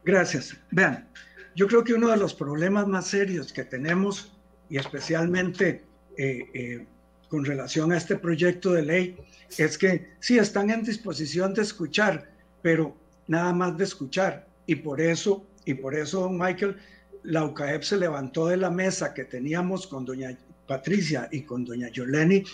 Gracias. 0.05 0.57
Vean, 0.71 1.09
yo 1.57 1.67
creo 1.67 1.83
que 1.83 1.93
uno 1.93 2.09
de 2.09 2.17
los 2.17 2.35
problemas 2.35 2.87
más 2.87 3.09
serios 3.09 3.53
que 3.53 3.65
tenemos, 3.65 4.33
y 4.69 4.79
especialmente 4.79 5.83
eh, 6.17 6.87
con 7.29 7.45
relación 7.45 7.91
a 7.91 7.97
este 7.97 8.15
proyecto 8.15 8.73
de 8.73 8.83
ley, 8.83 9.17
es 9.59 9.77
que 9.77 10.13
sí 10.21 10.39
están 10.39 10.71
en 10.71 10.85
disposición 10.85 11.53
de 11.53 11.63
escuchar, 11.63 12.31
pero 12.63 12.95
nada 13.31 13.53
más 13.53 13.77
de 13.79 13.85
escuchar. 13.85 14.47
Y 14.67 14.75
por 14.75 15.01
eso 15.01 15.47
y 15.65 15.75
por 15.75 15.95
eso, 15.95 16.29
Michael, 16.29 16.77
la 17.23 17.45
UCAEP 17.45 17.83
se 17.83 17.97
levantó 17.97 18.47
de 18.47 18.57
la 18.57 18.71
mesa 18.71 19.13
que 19.15 19.25
teníamos 19.25 19.87
con 19.87 20.05
doña 20.05 20.37
Patricia 20.67 21.29
y 21.31 21.43
con 21.43 21.65
doña 21.65 21.89
Yoleni, 21.91 22.45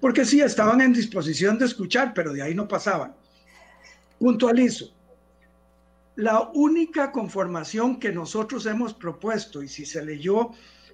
porque 0.00 0.24
sí, 0.24 0.40
estaban 0.40 0.80
en 0.80 0.92
disposición 0.92 1.58
de 1.58 1.66
escuchar, 1.66 2.12
pero 2.14 2.32
de 2.32 2.42
ahí 2.42 2.54
no 2.54 2.68
pasaban. 2.68 3.14
Puntualizo. 4.18 4.92
La 6.16 6.50
única 6.54 7.12
conformación 7.12 7.98
que 7.98 8.12
nosotros 8.12 8.66
hemos 8.66 8.92
propuesto, 8.92 9.62
y 9.62 9.68
si 9.68 9.86
se 9.86 10.04
leyó 10.04 10.50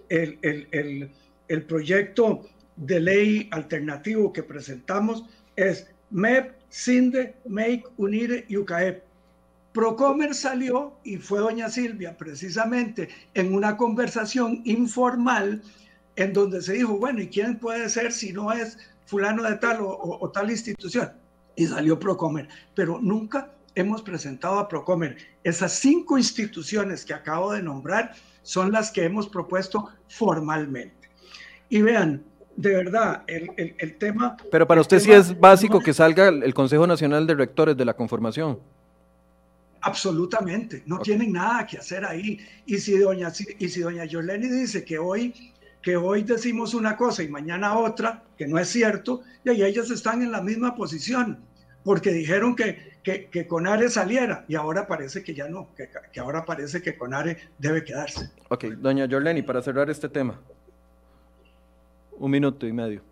el, 0.09 0.39
el, 0.43 1.11
el 1.49 1.63
proyecto 1.65 2.43
de 2.77 3.01
ley 3.01 3.49
alternativo 3.51 4.33
que 4.33 4.43
presentamos, 4.43 5.25
es 5.57 5.89
MEP, 6.11 6.55
SINDE, 6.69 7.35
MEIC, 7.47 7.89
UNIRE 7.97 8.45
y 8.49 8.57
UCAEP. 8.57 9.06
Procomer 9.77 10.35
salió 10.35 10.95
y 11.05 11.19
fue 11.19 11.41
doña 11.41 11.69
Silvia 11.69 12.17
precisamente 12.17 13.11
en 13.35 13.55
una 13.55 13.77
conversación 13.77 14.63
informal 14.65 15.61
en 16.17 16.33
donde 16.33 16.63
se 16.63 16.73
dijo, 16.73 16.97
bueno, 16.97 17.21
¿y 17.21 17.29
quién 17.29 17.59
puede 17.59 17.91
ser 17.91 18.11
si 18.11 18.33
no 18.33 18.51
es 18.53 18.79
fulano 19.05 19.43
de 19.43 19.57
tal 19.57 19.81
o, 19.83 20.31
tal 20.33 20.51
institución? 20.51 21.13
Y 21.57 21.67
salió 21.67 21.99
Procomer, 22.01 22.49
pero 22.75 22.99
nunca 23.03 23.53
hemos 23.75 24.01
presentado 24.01 24.59
a 24.59 24.67
Procomer. 24.67 25.19
Esas 25.45 25.73
cinco 25.73 26.17
instituciones 26.17 27.05
que 27.05 27.13
acabo 27.13 27.53
de 27.53 27.63
nombrar 27.63 28.15
son 28.41 28.73
las 28.73 28.91
que 28.91 29.05
hemos 29.05 29.29
propuesto 29.29 29.91
formalmente. 30.09 31.11
Y 31.69 31.83
vean, 31.83 32.25
de 32.57 32.77
verdad, 32.77 33.25
el, 33.27 33.51
el, 33.59 33.99
tema... 33.99 34.39
Pero 34.51 34.67
para 34.67 34.81
usted 34.81 35.01
sí 35.01 35.13
es 35.13 35.39
básico 35.39 35.81
que 35.81 35.93
salga 35.93 36.29
el 36.29 36.55
Consejo 36.55 36.87
Nacional 36.87 37.27
de 37.27 37.35
Rectores 37.35 37.77
de 37.77 37.85
la 37.85 37.93
Conformación. 37.93 38.59
Absolutamente, 39.87 40.83
no 40.87 40.99
tienen 40.99 41.33
nada 41.33 41.65
que 41.65 41.79
hacer 41.79 42.05
ahí. 42.05 42.41
Y 42.67 42.79
si 42.79 42.99
doña, 42.99 43.33
y 43.61 43.69
si 43.69 43.81
doña 43.81 44.05
Yoleni 44.05 44.49
dice 44.49 44.85
que 44.85 44.99
hoy, 44.99 45.33
que 45.81 45.97
hoy 45.97 46.25
decimos 46.25 46.75
una 46.75 46.97
cosa 46.97 47.23
y 47.23 47.29
mañana 47.29 47.79
otra, 47.79 48.25
que 48.37 48.49
no 48.49 48.59
es 48.59 48.69
cierto, 48.69 49.23
y 49.45 49.51
ahí 49.51 49.63
ellas 49.63 49.89
están 49.93 50.23
en 50.23 50.33
la 50.33 50.43
misma 50.43 50.75
posición, 50.75 51.39
porque 51.85 52.11
dijeron 52.11 52.57
que, 52.57 52.99
que, 53.05 53.27
que 53.27 53.47
Conare 53.47 53.89
saliera 53.89 54.45
y 54.49 54.57
ahora 54.57 54.89
parece 54.89 55.23
que 55.23 55.35
ya 55.35 55.49
no, 55.49 55.73
que, 55.77 55.89
que 56.13 56.19
ahora 56.19 56.45
parece 56.45 56.83
que 56.83 56.99
Conare 56.99 57.37
debe 57.57 57.85
quedarse. 57.85 58.29
Ok, 58.49 58.65
doña 58.65 59.07
Yoleni, 59.07 59.43
para 59.43 59.63
cerrar 59.63 59.89
este 59.89 60.09
tema, 60.09 60.41
un 62.19 62.31
minuto 62.33 62.67
y 62.67 62.73
medio. 62.73 63.03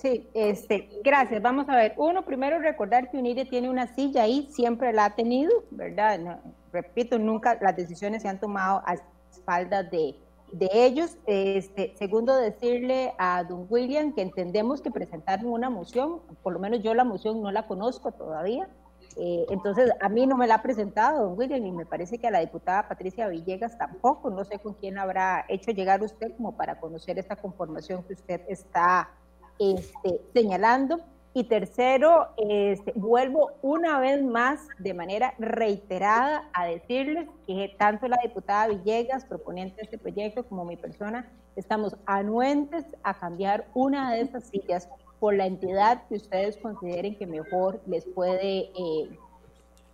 Sí, 0.00 0.30
este, 0.32 0.88
gracias. 1.02 1.42
Vamos 1.42 1.68
a 1.68 1.74
ver. 1.74 1.94
Uno, 1.96 2.24
primero 2.24 2.60
recordar 2.60 3.10
que 3.10 3.18
UNIRE 3.18 3.46
tiene 3.46 3.68
una 3.68 3.88
silla 3.88 4.22
ahí, 4.22 4.46
siempre 4.48 4.92
la 4.92 5.06
ha 5.06 5.14
tenido, 5.16 5.50
¿verdad? 5.72 6.40
repito, 6.72 7.18
nunca 7.18 7.58
las 7.60 7.74
decisiones 7.74 8.22
se 8.22 8.28
han 8.28 8.38
tomado 8.38 8.80
a 8.86 8.94
espaldas 9.32 9.90
de, 9.90 10.14
de 10.52 10.68
ellos. 10.72 11.18
Este, 11.26 11.96
segundo, 11.96 12.36
decirle 12.36 13.12
a 13.18 13.42
don 13.42 13.66
William 13.68 14.14
que 14.14 14.22
entendemos 14.22 14.82
que 14.82 14.92
presentaron 14.92 15.46
una 15.46 15.68
moción, 15.68 16.20
por 16.44 16.52
lo 16.52 16.60
menos 16.60 16.80
yo 16.80 16.94
la 16.94 17.02
moción 17.02 17.42
no 17.42 17.50
la 17.50 17.66
conozco 17.66 18.12
todavía. 18.12 18.68
Eh, 19.16 19.46
entonces, 19.50 19.90
a 20.00 20.08
mí 20.08 20.28
no 20.28 20.36
me 20.36 20.46
la 20.46 20.56
ha 20.56 20.62
presentado 20.62 21.24
don 21.24 21.36
William 21.36 21.66
y 21.66 21.72
me 21.72 21.86
parece 21.86 22.18
que 22.18 22.28
a 22.28 22.30
la 22.30 22.38
diputada 22.38 22.86
Patricia 22.86 23.26
Villegas 23.26 23.76
tampoco. 23.76 24.30
No 24.30 24.44
sé 24.44 24.60
con 24.60 24.74
quién 24.74 24.96
habrá 24.96 25.44
hecho 25.48 25.72
llegar 25.72 26.04
usted 26.04 26.36
como 26.36 26.56
para 26.56 26.78
conocer 26.78 27.18
esta 27.18 27.34
conformación 27.34 28.04
que 28.04 28.12
usted 28.12 28.42
está 28.46 29.10
este, 29.58 30.20
señalando. 30.32 31.00
Y 31.34 31.44
tercero, 31.44 32.28
este, 32.36 32.92
vuelvo 32.96 33.52
una 33.62 34.00
vez 34.00 34.22
más 34.24 34.66
de 34.78 34.92
manera 34.94 35.34
reiterada 35.38 36.48
a 36.52 36.66
decirles 36.66 37.28
que 37.46 37.76
tanto 37.78 38.08
la 38.08 38.18
diputada 38.22 38.66
Villegas, 38.68 39.24
proponente 39.24 39.76
de 39.76 39.82
este 39.82 39.98
proyecto, 39.98 40.44
como 40.44 40.64
mi 40.64 40.76
persona, 40.76 41.30
estamos 41.54 41.96
anuentes 42.06 42.84
a 43.02 43.14
cambiar 43.14 43.66
una 43.74 44.12
de 44.12 44.22
esas 44.22 44.44
sillas 44.48 44.88
por 45.20 45.34
la 45.34 45.46
entidad 45.46 46.02
que 46.08 46.16
ustedes 46.16 46.56
consideren 46.56 47.16
que 47.16 47.26
mejor 47.26 47.80
les 47.86 48.04
puede 48.06 48.70
eh, 48.76 49.18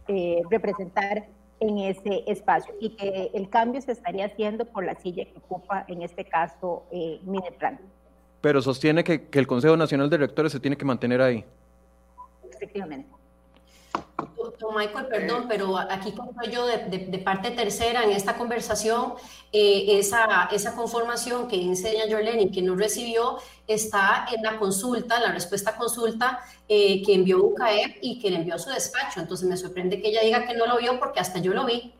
eh, 0.08 0.42
representar 0.50 1.26
en 1.60 1.78
ese 1.78 2.24
espacio 2.26 2.74
y 2.80 2.90
que 2.90 3.30
el 3.32 3.48
cambio 3.48 3.80
se 3.80 3.92
estaría 3.92 4.26
haciendo 4.26 4.66
por 4.66 4.84
la 4.84 4.94
silla 4.96 5.24
que 5.24 5.38
ocupa 5.38 5.84
en 5.88 6.02
este 6.02 6.24
caso 6.24 6.84
eh, 6.90 7.20
Mideplan 7.24 7.80
pero 8.44 8.60
sostiene 8.60 9.02
que, 9.02 9.26
el 9.32 9.46
Consejo 9.46 9.74
Nacional 9.74 10.10
de 10.10 10.18
Rectores 10.18 10.52
se 10.52 10.60
tiene 10.60 10.76
que 10.76 10.84
mantener 10.84 11.22
ahí. 11.22 11.42
Efectivamente. 12.52 13.08
Don 14.60 14.76
Michael, 14.76 15.06
perdón, 15.06 15.46
pero 15.48 15.78
aquí 15.78 16.12
como 16.12 16.34
yo 16.52 16.66
de, 16.66 17.22
parte 17.24 17.52
tercera 17.52 18.04
en 18.04 18.10
esta 18.10 18.36
conversación, 18.36 19.14
eh, 19.50 19.98
esa, 19.98 20.50
esa 20.52 20.76
conformación 20.76 21.48
que 21.48 21.56
enseña 21.56 22.02
Jorleni 22.06 22.50
que 22.50 22.60
no 22.60 22.76
recibió 22.76 23.38
está 23.66 24.26
en 24.30 24.42
la 24.42 24.58
consulta, 24.58 25.18
la 25.20 25.32
respuesta 25.32 25.70
a 25.70 25.76
consulta 25.76 26.40
eh, 26.68 27.02
que 27.02 27.14
envió 27.14 27.42
UCAEP 27.42 27.96
y 28.02 28.18
que 28.18 28.28
le 28.28 28.36
envió 28.36 28.56
a 28.56 28.58
su 28.58 28.68
despacho. 28.68 29.20
Entonces 29.20 29.48
me 29.48 29.56
sorprende 29.56 30.02
que 30.02 30.08
ella 30.08 30.20
diga 30.20 30.46
que 30.46 30.52
no 30.52 30.66
lo 30.66 30.76
vio 30.76 30.98
porque 30.98 31.18
hasta 31.18 31.38
yo 31.38 31.54
lo 31.54 31.64
vi. 31.64 31.94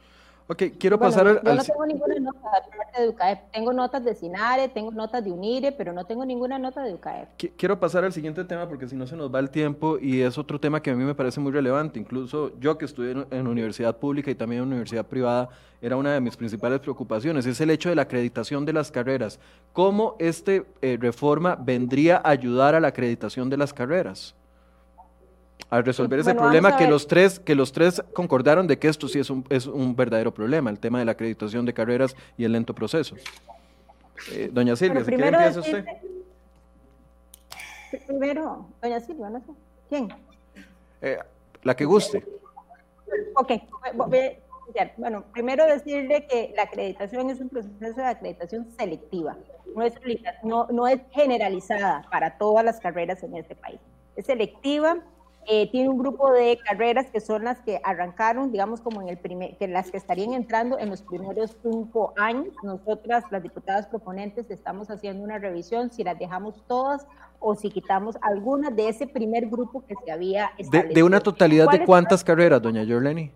Ok, 0.46 0.62
quiero 0.78 0.98
pasar 0.98 1.26
al... 1.26 1.40
Yo 1.42 1.54
no 1.54 1.64
tengo 1.64 1.86
ninguna 1.86 2.14
nota 2.20 2.50
de 2.98 3.08
UCAEP. 3.08 3.50
Tengo 3.50 3.72
notas 3.72 4.04
de 4.04 4.14
SINARE, 4.14 4.68
tengo 4.68 4.90
notas 4.90 5.24
de 5.24 5.32
UNIRE, 5.32 5.72
pero 5.72 5.94
no 5.94 6.04
tengo 6.04 6.26
ninguna 6.26 6.58
nota 6.58 6.82
de 6.82 6.92
UCAEP. 6.92 7.28
Quiero 7.56 7.80
pasar 7.80 8.04
al 8.04 8.12
siguiente 8.12 8.44
tema 8.44 8.68
porque 8.68 8.86
si 8.86 8.94
no 8.94 9.06
se 9.06 9.16
nos 9.16 9.34
va 9.34 9.38
el 9.38 9.48
tiempo 9.48 9.98
y 9.98 10.20
es 10.20 10.36
otro 10.36 10.60
tema 10.60 10.82
que 10.82 10.90
a 10.90 10.94
mí 10.94 11.02
me 11.02 11.14
parece 11.14 11.40
muy 11.40 11.50
relevante. 11.50 11.98
Incluso 11.98 12.52
yo 12.60 12.76
que 12.76 12.84
estudié 12.84 13.26
en, 13.30 13.46
universidad 13.46 13.96
pública 13.96 14.30
y 14.30 14.34
también 14.34 14.62
en 14.62 14.68
universidad 14.68 15.06
privada, 15.06 15.48
era 15.80 15.96
una 15.96 16.12
de 16.12 16.20
mis 16.20 16.36
principales 16.36 16.80
preocupaciones. 16.80 17.46
Es 17.46 17.60
el 17.62 17.70
hecho 17.70 17.88
de 17.88 17.94
la 17.94 18.02
acreditación 18.02 18.66
de 18.66 18.74
las 18.74 18.90
carreras. 18.90 19.40
¿Cómo 19.72 20.14
esta 20.18 20.52
eh, 20.52 20.98
reforma 21.00 21.56
vendría 21.56 22.18
a 22.18 22.30
ayudar 22.30 22.74
a 22.74 22.80
la 22.80 22.88
acreditación 22.88 23.48
de 23.48 23.56
las 23.56 23.72
carreras? 23.72 24.34
A 25.70 25.82
resolver 25.82 26.20
ese 26.20 26.34
problema 26.34 26.76
que 26.76 26.86
los 26.86 27.06
tres 27.06 27.40
que 27.40 27.54
los 27.54 27.72
tres 27.72 28.02
concordaron 28.12 28.66
de 28.66 28.78
que 28.78 28.88
esto 28.88 29.08
sí 29.08 29.18
es 29.18 29.30
un, 29.30 29.44
es 29.48 29.66
un 29.66 29.96
verdadero 29.96 30.32
problema, 30.32 30.70
el 30.70 30.78
tema 30.78 30.98
de 30.98 31.04
la 31.04 31.12
acreditación 31.12 31.64
de 31.66 31.74
carreras 31.74 32.14
y 32.36 32.44
el 32.44 32.52
lento 32.52 32.74
proceso. 32.74 33.16
Eh, 34.32 34.50
doña 34.52 34.76
Silvia, 34.76 35.04
si 35.04 35.10
quiere 35.10 35.28
empieza 35.28 35.60
usted. 35.60 35.84
Primero, 38.06 38.66
doña 38.82 39.00
Silvia, 39.00 39.30
no 39.30 39.40
sé. 39.40 39.52
¿Quién? 39.88 40.08
Eh, 41.00 41.18
la 41.62 41.74
que 41.74 41.84
guste. 41.84 42.24
Ok, 43.36 43.52
bueno, 44.96 45.24
primero 45.32 45.66
decirle 45.66 46.26
que 46.26 46.52
la 46.56 46.64
acreditación 46.64 47.30
es 47.30 47.40
un 47.40 47.48
proceso 47.48 48.00
de 48.00 48.06
acreditación 48.06 48.68
selectiva, 48.78 49.36
no 49.74 49.82
es, 49.82 49.94
no, 50.42 50.66
no 50.68 50.88
es 50.88 51.00
generalizada 51.12 52.06
para 52.10 52.38
todas 52.38 52.64
las 52.64 52.80
carreras 52.80 53.22
en 53.22 53.36
este 53.36 53.54
país. 53.54 53.80
Es 54.16 54.26
selectiva 54.26 54.98
eh, 55.46 55.70
tiene 55.70 55.88
un 55.88 55.98
grupo 55.98 56.32
de 56.32 56.58
carreras 56.64 57.06
que 57.06 57.20
son 57.20 57.44
las 57.44 57.60
que 57.60 57.80
arrancaron, 57.84 58.50
digamos, 58.50 58.80
como 58.80 59.02
en 59.02 59.08
el 59.08 59.18
primer, 59.18 59.56
que 59.56 59.68
las 59.68 59.90
que 59.90 59.96
estarían 59.96 60.32
entrando 60.32 60.78
en 60.78 60.90
los 60.90 61.02
primeros 61.02 61.56
cinco 61.62 62.14
años. 62.16 62.54
Nosotras, 62.62 63.24
las 63.30 63.42
diputadas 63.42 63.86
proponentes, 63.86 64.50
estamos 64.50 64.90
haciendo 64.90 65.22
una 65.22 65.38
revisión 65.38 65.90
si 65.90 66.04
las 66.04 66.18
dejamos 66.18 66.62
todas 66.66 67.06
o 67.40 67.54
si 67.54 67.70
quitamos 67.70 68.16
algunas 68.22 68.74
de 68.74 68.88
ese 68.88 69.06
primer 69.06 69.48
grupo 69.48 69.84
que 69.86 69.94
se 70.04 70.10
había 70.10 70.50
establecido. 70.56 70.94
¿De, 70.94 71.02
una 71.02 71.20
totalidad 71.20 71.68
de 71.68 71.84
cuántas 71.84 72.24
carreras, 72.24 72.62
doña 72.62 72.84
Jorleni? 72.86 73.30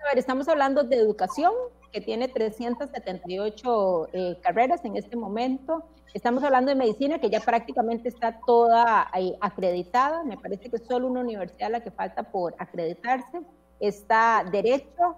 A 0.00 0.08
ver, 0.08 0.18
estamos 0.18 0.48
hablando 0.48 0.84
de 0.84 0.96
educación, 0.96 1.52
que 1.92 2.00
tiene 2.00 2.28
378 2.28 4.08
eh, 4.12 4.38
carreras 4.42 4.84
en 4.84 4.96
este 4.96 5.16
momento, 5.16 5.84
Estamos 6.12 6.42
hablando 6.42 6.70
de 6.70 6.74
medicina 6.74 7.20
que 7.20 7.30
ya 7.30 7.40
prácticamente 7.40 8.08
está 8.08 8.40
toda 8.44 9.08
acreditada. 9.40 10.24
Me 10.24 10.36
parece 10.36 10.68
que 10.68 10.76
es 10.76 10.82
solo 10.82 11.06
una 11.06 11.20
universidad 11.20 11.70
la 11.70 11.80
que 11.80 11.92
falta 11.92 12.24
por 12.24 12.54
acreditarse. 12.58 13.42
Está 13.78 14.44
derecho 14.50 15.16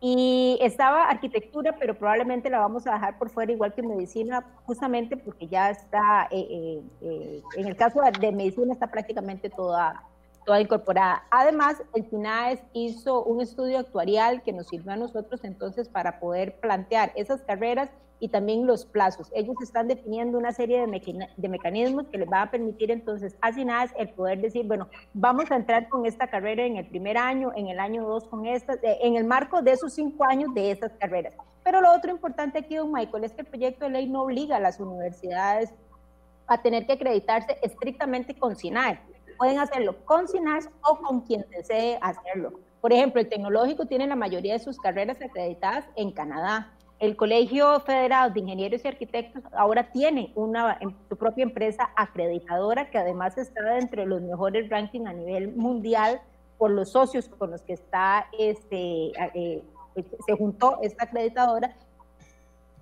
y 0.00 0.58
estaba 0.62 1.04
arquitectura, 1.10 1.76
pero 1.78 1.94
probablemente 1.94 2.48
la 2.48 2.58
vamos 2.58 2.86
a 2.86 2.94
dejar 2.94 3.18
por 3.18 3.28
fuera 3.28 3.52
igual 3.52 3.74
que 3.74 3.82
medicina, 3.82 4.46
justamente 4.64 5.18
porque 5.18 5.46
ya 5.46 5.70
está, 5.70 6.26
eh, 6.30 6.46
eh, 6.50 6.82
eh, 7.02 7.42
en 7.56 7.66
el 7.66 7.76
caso 7.76 8.00
de 8.18 8.32
medicina 8.32 8.72
está 8.72 8.86
prácticamente 8.86 9.50
toda 9.50 10.02
toda 10.46 10.58
incorporada. 10.58 11.22
Además, 11.30 11.82
el 11.94 12.04
FINAES 12.06 12.60
hizo 12.72 13.22
un 13.24 13.42
estudio 13.42 13.78
actuarial 13.78 14.42
que 14.42 14.54
nos 14.54 14.68
sirvió 14.68 14.92
a 14.92 14.96
nosotros 14.96 15.44
entonces 15.44 15.86
para 15.88 16.18
poder 16.18 16.58
plantear 16.60 17.12
esas 17.14 17.42
carreras 17.42 17.90
y 18.20 18.28
también 18.28 18.66
los 18.66 18.84
plazos. 18.84 19.30
Ellos 19.34 19.56
están 19.62 19.88
definiendo 19.88 20.38
una 20.38 20.52
serie 20.52 20.80
de, 20.80 21.48
mecanismos 21.48 22.06
que 22.08 22.18
les 22.18 22.30
va 22.30 22.42
a 22.42 22.50
permitir 22.50 22.90
entonces 22.90 23.36
a 23.40 23.52
SINAES 23.52 23.92
el 23.98 24.10
poder 24.10 24.40
decir, 24.40 24.66
bueno, 24.66 24.88
vamos 25.14 25.50
a 25.50 25.56
entrar 25.56 25.88
con 25.88 26.06
esta 26.06 26.28
carrera 26.28 26.64
en 26.64 26.76
el 26.76 26.86
primer 26.86 27.16
año, 27.16 27.50
en 27.56 27.68
el 27.68 27.80
año 27.80 28.06
dos 28.06 28.24
con 28.28 28.46
esta, 28.46 28.74
eh, 28.74 28.98
en 29.02 29.16
el 29.16 29.24
marco 29.24 29.62
de 29.62 29.72
esos 29.72 29.92
cinco 29.92 30.24
años 30.24 30.54
de 30.54 30.70
esas 30.70 30.92
carreras. 30.92 31.34
Pero 31.64 31.80
lo 31.80 31.92
otro 31.92 32.10
importante 32.10 32.58
aquí, 32.58 32.76
don 32.76 32.92
Michael, 32.92 33.24
es 33.24 33.32
que 33.32 33.40
el 33.40 33.46
proyecto 33.46 33.86
de 33.86 33.90
ley 33.90 34.08
no 34.08 34.22
obliga 34.22 34.56
a 34.56 34.60
las 34.60 34.78
universidades 34.78 35.72
a 36.46 36.60
tener 36.60 36.86
que 36.86 36.92
acreditarse 36.92 37.56
estrictamente 37.62 38.34
con 38.34 38.54
SINAES 38.54 38.98
pueden 39.40 39.58
hacerlo 39.58 39.96
con 40.04 40.28
SINAS 40.28 40.68
o 40.82 40.98
con 40.98 41.22
quien 41.22 41.46
desee 41.48 41.98
hacerlo. 42.02 42.52
Por 42.82 42.92
ejemplo, 42.92 43.22
el 43.22 43.28
tecnológico 43.30 43.86
tiene 43.86 44.06
la 44.06 44.14
mayoría 44.14 44.52
de 44.52 44.58
sus 44.58 44.76
carreras 44.76 45.16
acreditadas 45.22 45.86
en 45.96 46.12
Canadá. 46.12 46.70
El 47.00 47.16
Colegio 47.16 47.80
Federado 47.80 48.30
de 48.30 48.40
Ingenieros 48.40 48.84
y 48.84 48.88
Arquitectos 48.88 49.42
ahora 49.52 49.90
tiene 49.90 50.32
una, 50.34 50.78
su 51.08 51.16
propia 51.16 51.44
empresa 51.44 51.90
acreditadora 51.96 52.90
que 52.90 52.98
además 52.98 53.38
está 53.38 53.78
entre 53.78 54.04
los 54.04 54.20
mejores 54.20 54.68
rankings 54.68 55.08
a 55.08 55.14
nivel 55.14 55.56
mundial 55.56 56.20
por 56.58 56.70
los 56.70 56.92
socios 56.92 57.26
con 57.26 57.52
los 57.52 57.62
que 57.62 57.72
está 57.72 58.26
este, 58.38 59.12
eh, 59.34 59.64
se 60.26 60.36
juntó 60.36 60.78
esta 60.82 61.04
acreditadora 61.04 61.74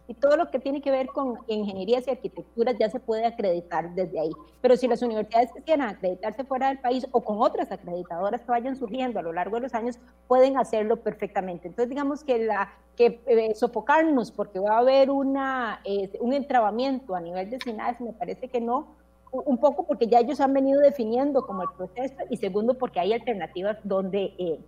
y 0.08 0.14
todo 0.14 0.38
lo 0.38 0.50
que 0.50 0.58
tiene 0.58 0.80
que 0.80 0.90
ver 0.90 1.08
con 1.08 1.38
ingenierías 1.46 2.08
y 2.08 2.10
arquitecturas 2.10 2.76
ya 2.78 2.88
se 2.88 2.98
puede 2.98 3.26
acreditar 3.26 3.94
desde 3.94 4.18
ahí. 4.18 4.30
Pero 4.62 4.74
si 4.74 4.88
las 4.88 5.02
universidades 5.02 5.50
quieran 5.66 5.90
acreditarse 5.90 6.44
fuera 6.44 6.68
del 6.68 6.78
país 6.78 7.06
o 7.12 7.20
con 7.22 7.40
otras 7.40 7.70
acreditadoras 7.70 8.40
que 8.40 8.50
vayan 8.50 8.74
surgiendo 8.74 9.18
a 9.18 9.22
lo 9.22 9.34
largo 9.34 9.56
de 9.56 9.62
los 9.62 9.74
años, 9.74 9.98
pueden 10.26 10.56
hacerlo 10.56 10.96
perfectamente. 10.96 11.68
Entonces, 11.68 11.90
digamos 11.90 12.24
que, 12.24 12.38
la, 12.38 12.72
que 12.96 13.20
eh, 13.26 13.54
sofocarnos 13.54 14.32
porque 14.32 14.58
va 14.58 14.76
a 14.76 14.78
haber 14.78 15.10
una, 15.10 15.82
un 16.20 16.32
entrabamiento 16.32 17.14
a 17.14 17.20
nivel 17.20 17.50
de 17.50 17.58
SINAES, 17.60 18.00
me 18.00 18.14
parece 18.14 18.48
que 18.48 18.62
no, 18.62 18.96
un 19.30 19.58
poco 19.58 19.86
porque 19.86 20.06
ya 20.06 20.20
ellos 20.20 20.40
han 20.40 20.54
venido 20.54 20.80
definiendo 20.80 21.46
como 21.46 21.64
el 21.64 21.68
proceso 21.76 22.16
y 22.30 22.38
segundo 22.38 22.78
porque 22.78 22.98
hay 22.98 23.12
alternativas 23.12 23.76
donde, 23.84 24.32
eh, 24.38 24.58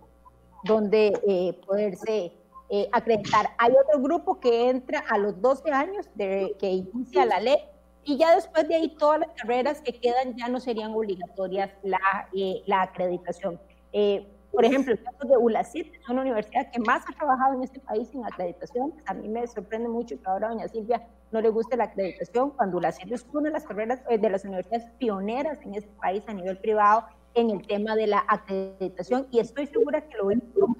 donde 0.63 1.19
eh, 1.27 1.59
poderse 1.65 2.31
eh, 2.73 2.87
acreditar. 2.93 3.49
Hay 3.57 3.73
otro 3.73 4.01
grupo 4.01 4.39
que 4.39 4.69
entra 4.69 5.03
a 5.09 5.17
los 5.17 5.41
12 5.41 5.71
años 5.71 6.09
de 6.15 6.55
que 6.57 6.69
inicia 6.69 7.25
la 7.25 7.41
ley 7.41 7.57
y 8.05 8.17
ya 8.17 8.33
después 8.33 8.65
de 8.69 8.75
ahí 8.75 8.95
todas 8.95 9.19
las 9.19 9.29
carreras 9.33 9.81
que 9.81 9.91
quedan 9.91 10.37
ya 10.37 10.47
no 10.47 10.57
serían 10.61 10.93
obligatorias 10.93 11.69
la, 11.83 11.99
eh, 12.33 12.63
la 12.67 12.83
acreditación. 12.83 13.59
Eh, 13.91 14.25
por 14.53 14.63
ejemplo, 14.63 14.93
el 14.93 15.03
caso 15.03 15.27
de 15.27 15.35
ULACIT, 15.35 15.95
es 15.95 16.09
una 16.09 16.21
universidad 16.21 16.71
que 16.71 16.79
más 16.79 17.03
ha 17.09 17.13
trabajado 17.13 17.55
en 17.55 17.63
este 17.63 17.81
país 17.81 18.09
en 18.13 18.23
acreditación. 18.23 18.93
A 19.05 19.15
mí 19.15 19.27
me 19.27 19.45
sorprende 19.47 19.89
mucho 19.89 20.15
que 20.15 20.29
ahora 20.29 20.47
doña 20.47 20.69
Silvia 20.69 21.05
no 21.33 21.41
le 21.41 21.49
guste 21.49 21.75
la 21.75 21.85
acreditación, 21.85 22.51
cuando 22.51 22.77
ULACIT 22.77 23.11
es 23.11 23.25
una 23.33 23.49
de 23.49 23.51
las 23.51 23.65
carreras 23.65 23.99
de 24.09 24.29
las 24.29 24.45
universidades 24.45 24.89
pioneras 24.97 25.59
en 25.63 25.75
este 25.75 25.91
país 25.99 26.23
a 26.27 26.33
nivel 26.33 26.57
privado 26.57 27.03
en 27.33 27.49
el 27.49 27.65
tema 27.67 27.95
de 27.95 28.07
la 28.07 28.23
acreditación 28.27 29.27
y 29.31 29.39
estoy 29.39 29.67
segura 29.67 30.01
que 30.01 30.17
lo 30.17 30.31
hizo 30.31 30.75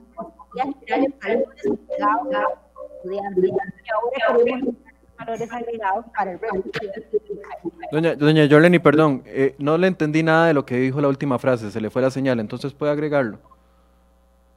Doña, 7.92 8.16
doña 8.16 8.46
Yoleni, 8.46 8.80
perdón, 8.80 9.24
eh, 9.26 9.56
no 9.60 9.78
le 9.78 9.88
entendí 9.88 10.24
nada 10.24 10.48
de 10.48 10.54
lo 10.54 10.66
que 10.66 10.78
dijo 10.78 11.02
la 11.02 11.08
última 11.08 11.38
frase, 11.40 11.72
se 11.72 11.82
le 11.82 11.90
fue 11.90 12.02
la 12.02 12.10
señal, 12.10 12.40
entonces 12.40 12.74
puede 12.74 12.92
agregarlo. 12.92 13.40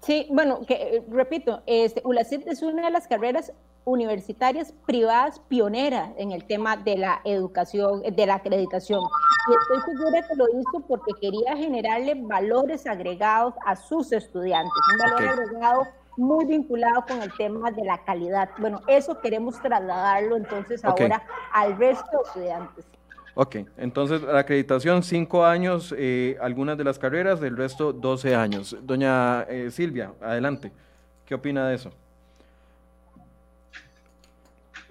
Sí, 0.05 0.27
bueno, 0.31 0.61
que, 0.67 0.75
eh, 0.75 1.05
repito, 1.09 1.63
este, 1.67 2.03
ULACIT 2.05 2.47
es 2.47 2.63
una 2.63 2.85
de 2.85 2.91
las 2.91 3.09
carreras 3.09 3.53
universitarias 3.85 4.73
privadas 4.87 5.41
pioneras 5.49 6.11
en 6.17 6.33
el 6.33 6.45
tema 6.45 6.77
de 6.77 6.99
la 6.99 7.21
educación, 7.25 8.03
de 8.03 8.27
la 8.27 8.37
acreditación. 8.37 9.01
Y 9.01 9.55
estoy 9.55 9.95
segura 9.95 10.27
que 10.27 10.37
lo 10.37 10.47
hizo 10.49 10.87
porque 10.87 11.13
quería 11.21 11.57
generarle 11.57 12.15
valores 12.17 12.87
agregados 12.87 13.55
a 13.65 13.77
sus 13.77 14.13
estudiantes, 14.13 14.73
un 14.93 14.99
valor 14.99 15.29
agregado 15.29 15.83
muy 16.17 16.45
vinculado 16.45 17.05
con 17.07 17.23
el 17.23 17.33
tema 17.37 17.71
de 17.71 17.85
la 17.85 17.99
calidad. 18.05 18.51
Bueno, 18.59 18.81
eso 18.87 19.21
queremos 19.21 19.61
trasladarlo 19.61 20.37
entonces 20.37 20.85
ahora 20.85 21.23
al 21.53 21.77
resto 21.77 22.11
de 22.11 22.23
estudiantes. 22.27 22.85
Ok, 23.37 23.57
entonces 23.79 24.23
la 24.23 24.39
acreditación 24.39 25.03
cinco 25.03 25.45
años, 25.45 25.93
eh, 25.99 26.37
algunas 26.41 26.79
de 26.79 26.85
las 26.85 26.99
carreras, 26.99 27.41
del 27.41 27.57
resto 27.57 27.93
12 27.93 28.35
años. 28.35 28.77
Doña 28.83 29.43
eh, 29.43 29.71
Silvia, 29.73 30.13
adelante. 30.21 30.71
¿Qué 31.27 31.35
opina 31.35 31.69
de 31.69 31.75
eso? 31.75 31.93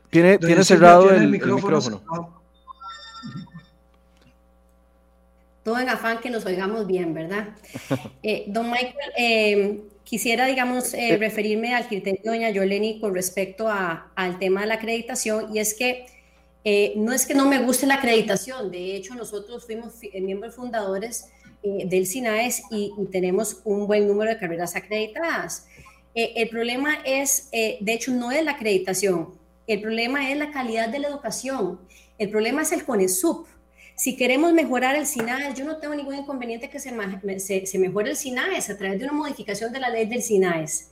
Tiene, 0.09 0.37
tiene 0.37 0.63
cerrado 0.63 1.09
el, 1.09 1.27
micrófono. 1.27 2.01
Todo 5.63 5.79
en 5.79 5.89
afán 5.89 6.19
que 6.19 6.29
nos 6.29 6.45
oigamos 6.45 6.85
bien, 6.85 7.13
¿verdad? 7.13 7.49
Eh, 8.21 8.45
don 8.47 8.69
Michael, 8.69 9.11
eh, 9.17 9.81
quisiera, 10.03 10.45
digamos, 10.45 10.93
eh, 10.93 11.17
referirme 11.17 11.73
al 11.73 11.87
criterio 11.87 12.21
de 12.23 12.29
doña 12.29 12.49
Yoleni 12.51 12.99
con 12.99 13.15
respecto 13.15 13.67
a, 13.67 14.11
al 14.15 14.37
tema 14.39 14.61
de 14.61 14.67
la 14.67 14.75
acreditación, 14.75 15.55
y 15.55 15.59
es 15.59 15.73
que 15.73 16.05
no 16.95 17.11
es 17.11 17.25
que 17.25 17.33
no 17.33 17.47
me 17.47 17.59
guste 17.59 17.85
la 17.85 17.95
acreditación, 17.95 18.71
de 18.71 18.95
hecho 18.95 19.15
nosotros 19.15 19.65
fuimos 19.65 19.95
miembros 20.13 20.55
fundadores 20.55 21.29
del 21.61 22.05
SINAES 22.05 22.63
y, 22.71 22.91
tenemos 23.11 23.61
un 23.63 23.87
buen 23.87 24.07
número 24.07 24.31
de 24.31 24.37
carreras 24.37 24.75
acreditadas. 24.75 25.67
el 26.13 26.49
problema 26.49 26.99
es, 27.05 27.49
de 27.51 27.93
hecho, 27.93 28.11
no 28.11 28.31
es 28.31 28.43
la 28.43 28.51
acreditación, 28.51 29.33
el 29.65 29.81
problema 29.81 30.29
es 30.29 30.37
la 30.37 30.51
calidad 30.51 30.89
de 30.89 30.99
la 30.99 31.07
educación. 31.07 31.79
El 32.17 32.29
problema 32.29 32.63
es 32.63 32.71
el 32.71 32.83
CONESUP. 32.83 33.47
Si 33.95 34.17
queremos 34.17 34.51
mejorar 34.53 34.95
el 34.95 35.05
SINAES, 35.05 35.57
yo 35.57 35.65
no 35.65 35.77
tengo 35.77 35.95
ningún 35.95 36.15
inconveniente 36.15 36.69
que 36.69 36.79
se, 36.79 37.65
se, 37.65 37.79
mejore 37.79 38.09
el 38.09 38.17
SINAES 38.17 38.69
a 38.69 38.77
través 38.77 38.99
de 38.99 39.05
una 39.05 39.13
modificación 39.13 39.71
de 39.71 39.79
la 39.79 39.89
ley 39.89 40.05
del 40.05 40.21
SINAES. 40.21 40.89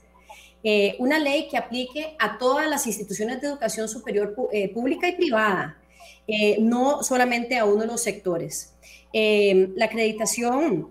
Eh, 0.64 0.96
una 1.00 1.18
ley 1.18 1.48
que 1.50 1.58
aplique 1.58 2.16
a 2.20 2.38
todas 2.38 2.70
las 2.70 2.86
instituciones 2.86 3.42
de 3.42 3.48
educación 3.48 3.88
superior 3.90 4.36
eh, 4.52 4.70
pública 4.70 5.08
y 5.08 5.14
privada, 5.14 5.78
eh, 6.28 6.58
no 6.60 7.02
solamente 7.02 7.58
a 7.58 7.66
uno 7.66 7.82
de 7.82 7.88
los 7.88 8.02
sectores. 8.02 8.74
la 9.14 9.86
acreditación 9.86 10.90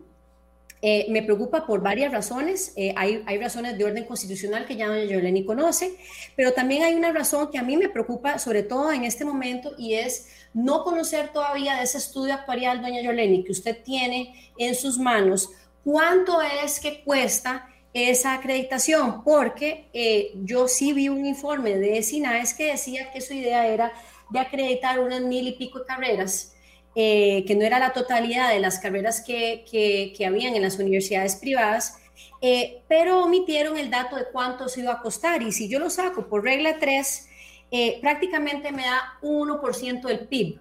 me 0.83 1.23
preocupa 1.23 1.67
por 1.67 1.83
varias 1.83 2.11
razones. 2.11 2.75
Hay, 2.97 3.23
hay, 3.27 3.39
razones 3.39 3.77
de 3.77 3.85
orden 3.85 4.05
constitucional 4.05 4.67
que 4.67 4.77
ya 4.77 4.89
doña 4.89 5.05
Yoleni 5.05 5.45
conoce, 5.45 5.93
pero 6.37 6.53
también 6.53 6.83
hay 6.83 6.95
una 6.95 7.13
razón 7.13 7.51
que 7.51 7.59
a 7.59 7.63
mí 7.63 7.77
me 7.77 7.89
preocupa, 7.89 8.39
sobre 8.39 8.63
todo 8.63 8.93
en 8.93 9.05
este 9.05 9.25
momento, 9.25 9.73
y 9.79 9.95
es 9.95 10.29
no 10.53 10.83
conocer 10.85 11.33
todavía 11.33 11.77
de 11.77 11.85
ese 11.85 11.99
estudio 11.99 12.35
actuarial, 12.35 12.83
doña 12.83 13.03
Yoleni, 13.03 13.45
que 13.45 13.53
usted 13.53 13.83
tiene 13.83 14.35
en 14.59 14.75
sus 14.75 14.99
manos, 14.99 15.51
cuánto 15.85 16.41
es 16.43 16.81
que 16.81 17.03
cuesta 17.05 17.69
esa 17.93 18.35
acreditación, 18.35 19.25
porque 19.25 19.89
eh, 19.93 20.33
yo 20.45 20.69
sí 20.69 20.93
vi 20.93 21.09
un 21.09 21.27
informe 21.27 21.77
de 21.77 22.03
SINAES 22.03 22.55
que 22.55 22.73
decía 22.73 23.11
que 23.13 23.21
su 23.21 23.35
idea 23.35 23.67
era 23.67 23.93
de 24.31 24.39
acreditar 24.39 25.01
unas 25.01 25.23
mil 25.23 25.49
y 25.49 25.53
pico 25.53 25.81
de 25.81 25.87
carreras 25.87 26.55
eh, 26.97 27.45
que 27.47 27.55
no 27.55 27.65
era 27.65 27.79
la 27.79 27.93
totalidad 27.93 28.51
de 28.51 28.59
las 28.59 28.81
carreras 28.81 29.21
que, 29.21 29.65
que, 29.71 30.27
habían 30.27 30.57
en 30.57 30.63
las 30.63 30.77
universidades 30.79 31.37
privadas, 31.37 31.99
eh, 32.41 32.83
pero 32.89 33.23
omitieron 33.23 33.79
el 33.79 33.91
dato 33.91 34.17
de 34.17 34.25
cuánto 34.33 34.69
se 34.69 34.81
iba 34.81 34.95
a 34.95 35.01
costar. 35.01 35.41
Y 35.43 35.53
si 35.53 35.69
yo 35.69 35.79
lo 35.79 35.89
saco 35.89 36.27
por 36.27 36.43
regla 36.43 36.79
3, 36.81 37.29
eh, 37.71 37.99
prácticamente 38.01 38.73
me 38.73 38.83
da 38.83 39.19
1% 39.23 40.09
del 40.09 40.27
PIB 40.27 40.59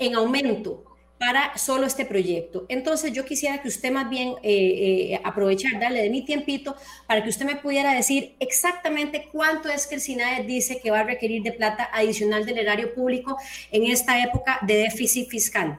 en 0.00 0.16
aumento 0.16 0.82
para 1.20 1.58
solo 1.58 1.84
este 1.84 2.06
proyecto. 2.06 2.64
Entonces 2.70 3.12
yo 3.12 3.26
quisiera 3.26 3.60
que 3.60 3.68
usted 3.68 3.92
más 3.92 4.08
bien 4.08 4.36
eh, 4.42 5.12
eh, 5.12 5.20
aprovechar, 5.22 5.78
darle 5.78 6.00
de 6.00 6.08
mi 6.08 6.24
tiempito, 6.24 6.74
para 7.06 7.22
que 7.22 7.28
usted 7.28 7.44
me 7.44 7.56
pudiera 7.56 7.92
decir 7.92 8.36
exactamente 8.40 9.28
cuánto 9.30 9.68
es 9.68 9.86
que 9.86 9.96
el 9.96 10.00
SINAE 10.00 10.44
dice 10.44 10.80
que 10.82 10.90
va 10.90 11.00
a 11.00 11.04
requerir 11.04 11.42
de 11.42 11.52
plata 11.52 11.90
adicional 11.92 12.46
del 12.46 12.56
erario 12.56 12.94
público 12.94 13.36
en 13.70 13.84
esta 13.84 14.22
época 14.24 14.60
de 14.62 14.76
déficit 14.76 15.28
fiscal. 15.28 15.78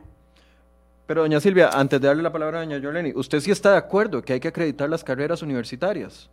Pero 1.08 1.22
doña 1.22 1.40
Silvia, 1.40 1.70
antes 1.74 2.00
de 2.00 2.08
darle 2.08 2.22
la 2.22 2.32
palabra 2.32 2.60
a 2.60 2.62
doña 2.62 2.78
Yoleni, 2.78 3.12
¿usted 3.16 3.40
sí 3.40 3.50
está 3.50 3.72
de 3.72 3.78
acuerdo 3.80 4.22
que 4.22 4.34
hay 4.34 4.40
que 4.40 4.50
acreditar 4.50 4.88
las 4.92 5.04
carreras 5.04 5.42
universitarias? 5.42 6.30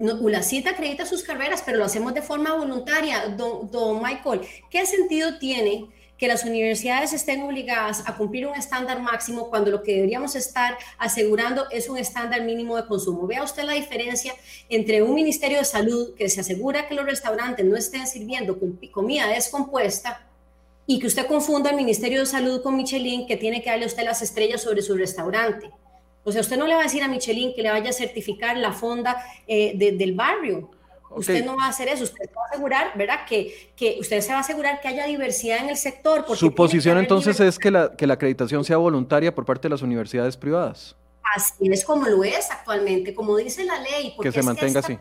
No, 0.00 0.14
ULACIT 0.14 0.66
acredita 0.66 1.06
sus 1.06 1.22
carreras, 1.22 1.62
pero 1.64 1.78
lo 1.78 1.84
hacemos 1.84 2.12
de 2.14 2.20
forma 2.20 2.52
voluntaria. 2.56 3.28
Don, 3.28 3.70
don 3.70 4.02
Michael, 4.02 4.40
¿qué 4.68 4.84
sentido 4.86 5.38
tiene 5.38 5.86
que 6.18 6.28
las 6.28 6.44
universidades 6.44 7.12
estén 7.12 7.42
obligadas 7.42 8.04
a 8.06 8.16
cumplir 8.16 8.46
un 8.46 8.54
estándar 8.54 9.00
máximo 9.00 9.50
cuando 9.50 9.70
lo 9.70 9.82
que 9.82 9.96
deberíamos 9.96 10.36
estar 10.36 10.78
asegurando 10.98 11.68
es 11.70 11.88
un 11.88 11.98
estándar 11.98 12.42
mínimo 12.42 12.76
de 12.76 12.86
consumo. 12.86 13.26
Vea 13.26 13.42
usted 13.42 13.64
la 13.64 13.72
diferencia 13.72 14.32
entre 14.68 15.02
un 15.02 15.14
Ministerio 15.14 15.58
de 15.58 15.64
Salud 15.64 16.14
que 16.14 16.28
se 16.28 16.40
asegura 16.40 16.86
que 16.86 16.94
los 16.94 17.04
restaurantes 17.04 17.64
no 17.66 17.76
estén 17.76 18.06
sirviendo 18.06 18.58
comida 18.92 19.26
descompuesta 19.26 20.26
y 20.86 20.98
que 20.98 21.06
usted 21.06 21.26
confunda 21.26 21.70
el 21.70 21.76
Ministerio 21.76 22.20
de 22.20 22.26
Salud 22.26 22.62
con 22.62 22.76
Michelin 22.76 23.26
que 23.26 23.36
tiene 23.36 23.62
que 23.62 23.70
darle 23.70 23.84
a 23.84 23.88
usted 23.88 24.04
las 24.04 24.22
estrellas 24.22 24.62
sobre 24.62 24.82
su 24.82 24.94
restaurante. 24.96 25.70
O 26.24 26.32
sea, 26.32 26.40
usted 26.40 26.56
no 26.56 26.66
le 26.66 26.74
va 26.74 26.80
a 26.80 26.84
decir 26.84 27.02
a 27.02 27.08
Michelin 27.08 27.54
que 27.54 27.62
le 27.62 27.70
vaya 27.70 27.90
a 27.90 27.92
certificar 27.92 28.56
la 28.56 28.72
fonda 28.72 29.22
eh, 29.46 29.74
del 29.76 30.14
barrio. 30.14 30.70
Usted 31.14 31.44
no 31.44 31.56
va 31.56 31.66
a 31.66 31.68
hacer 31.68 31.88
eso, 31.88 32.04
usted 32.04 32.28
va 32.36 32.42
a 32.42 32.48
asegurar, 32.50 32.96
¿verdad? 32.96 33.24
Que, 33.26 33.72
que 33.76 33.96
usted 34.00 34.20
se 34.20 34.32
va 34.32 34.38
a 34.38 34.40
asegurar 34.40 34.80
que 34.80 34.88
haya 34.88 35.06
diversidad 35.06 35.58
en 35.58 35.68
el 35.68 35.76
sector. 35.76 36.24
Su 36.36 36.54
posición 36.54 36.98
entonces 36.98 37.38
es 37.40 37.58
que 37.58 37.70
la, 37.70 37.94
que 37.96 38.06
la 38.06 38.14
acreditación 38.14 38.64
sea 38.64 38.76
voluntaria 38.76 39.34
por 39.34 39.44
parte 39.44 39.62
de 39.62 39.70
las 39.70 39.82
universidades 39.82 40.36
privadas. 40.36 40.96
Así 41.34 41.68
es 41.70 41.84
como 41.84 42.06
lo 42.06 42.22
es 42.22 42.50
actualmente, 42.50 43.14
como 43.14 43.36
dice 43.36 43.64
la 43.64 43.80
ley. 43.80 44.14
que 44.20 44.30
se 44.30 44.42
mantenga 44.42 44.80
así. 44.80 44.98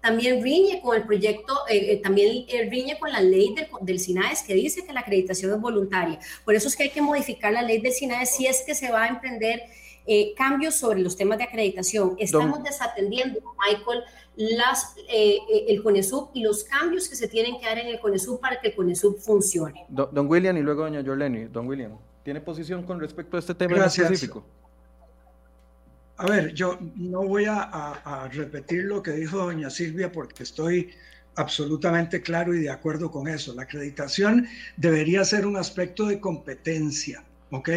también 0.00 0.42
riñe 0.42 0.80
con 0.80 0.96
el 0.96 1.02
proyecto, 1.04 1.52
eh, 1.68 1.92
eh, 1.92 1.96
también 1.96 2.44
eh, 2.48 2.68
riñe 2.70 2.98
con 2.98 3.10
la 3.10 3.20
ley 3.20 3.54
del, 3.54 3.68
del, 3.80 3.98
SINAES 3.98 4.42
que 4.42 4.54
dice 4.54 4.84
que 4.84 4.92
la 4.92 5.00
acreditación 5.00 5.52
es 5.52 5.60
voluntaria. 5.60 6.18
Por 6.44 6.54
eso 6.54 6.68
es 6.68 6.76
que 6.76 6.84
hay 6.84 6.90
que 6.90 7.02
modificar 7.02 7.52
la 7.52 7.62
ley 7.62 7.80
del 7.80 7.92
SINAES 7.92 8.36
si 8.36 8.46
es 8.46 8.62
que 8.62 8.74
se 8.74 8.90
va 8.90 9.04
a 9.04 9.08
emprender 9.08 9.62
cambios 10.36 10.74
sobre 10.74 11.00
los 11.00 11.16
temas 11.16 11.38
de 11.38 11.44
acreditación. 11.44 12.14
Estamos 12.18 12.62
desatendiendo, 12.62 13.40
Michael, 13.58 14.04
las, 14.36 14.96
eh, 15.08 15.38
eh, 15.50 15.66
el 15.68 15.82
CONESUB 15.82 16.30
y 16.34 16.42
los 16.42 16.64
cambios 16.64 17.08
que 17.08 17.16
se 17.16 17.28
tienen 17.28 17.58
que 17.60 17.66
dar 17.66 17.78
en 17.78 17.86
el 17.86 18.00
CONESUB 18.00 18.40
para 18.40 18.60
que 18.60 18.68
el 18.68 18.74
CONESUB 18.74 19.18
funcione. 19.20 19.86
Don, 19.88 20.26
William 20.28 20.56
y 20.56 20.60
luego 20.60 20.82
doña 20.82 21.02
Jolene. 21.04 21.48
Don 21.48 21.66
William, 21.66 21.96
¿tiene 22.22 22.40
posición 22.40 22.82
con 22.82 22.98
respecto 23.00 23.36
a 23.36 23.40
este 23.40 23.54
tema 23.54 23.84
específico? 23.84 24.44
A 26.16 26.26
ver, 26.26 26.52
yo 26.54 26.78
no 26.96 27.24
voy 27.24 27.44
a, 27.46 27.62
a, 27.62 28.28
repetir 28.28 28.84
lo 28.84 29.02
que 29.02 29.12
dijo 29.12 29.38
doña 29.38 29.68
Silvia 29.68 30.12
porque 30.12 30.44
estoy 30.44 30.90
absolutamente 31.34 32.22
claro 32.22 32.54
y 32.54 32.60
de 32.60 32.70
acuerdo 32.70 33.10
con 33.10 33.26
eso. 33.26 33.52
La 33.54 33.62
acreditación 33.62 34.46
debería 34.76 35.24
ser 35.24 35.44
un 35.44 35.56
aspecto 35.56 36.06
de 36.06 36.20
competencia, 36.20 37.24
¿ok? 37.50 37.68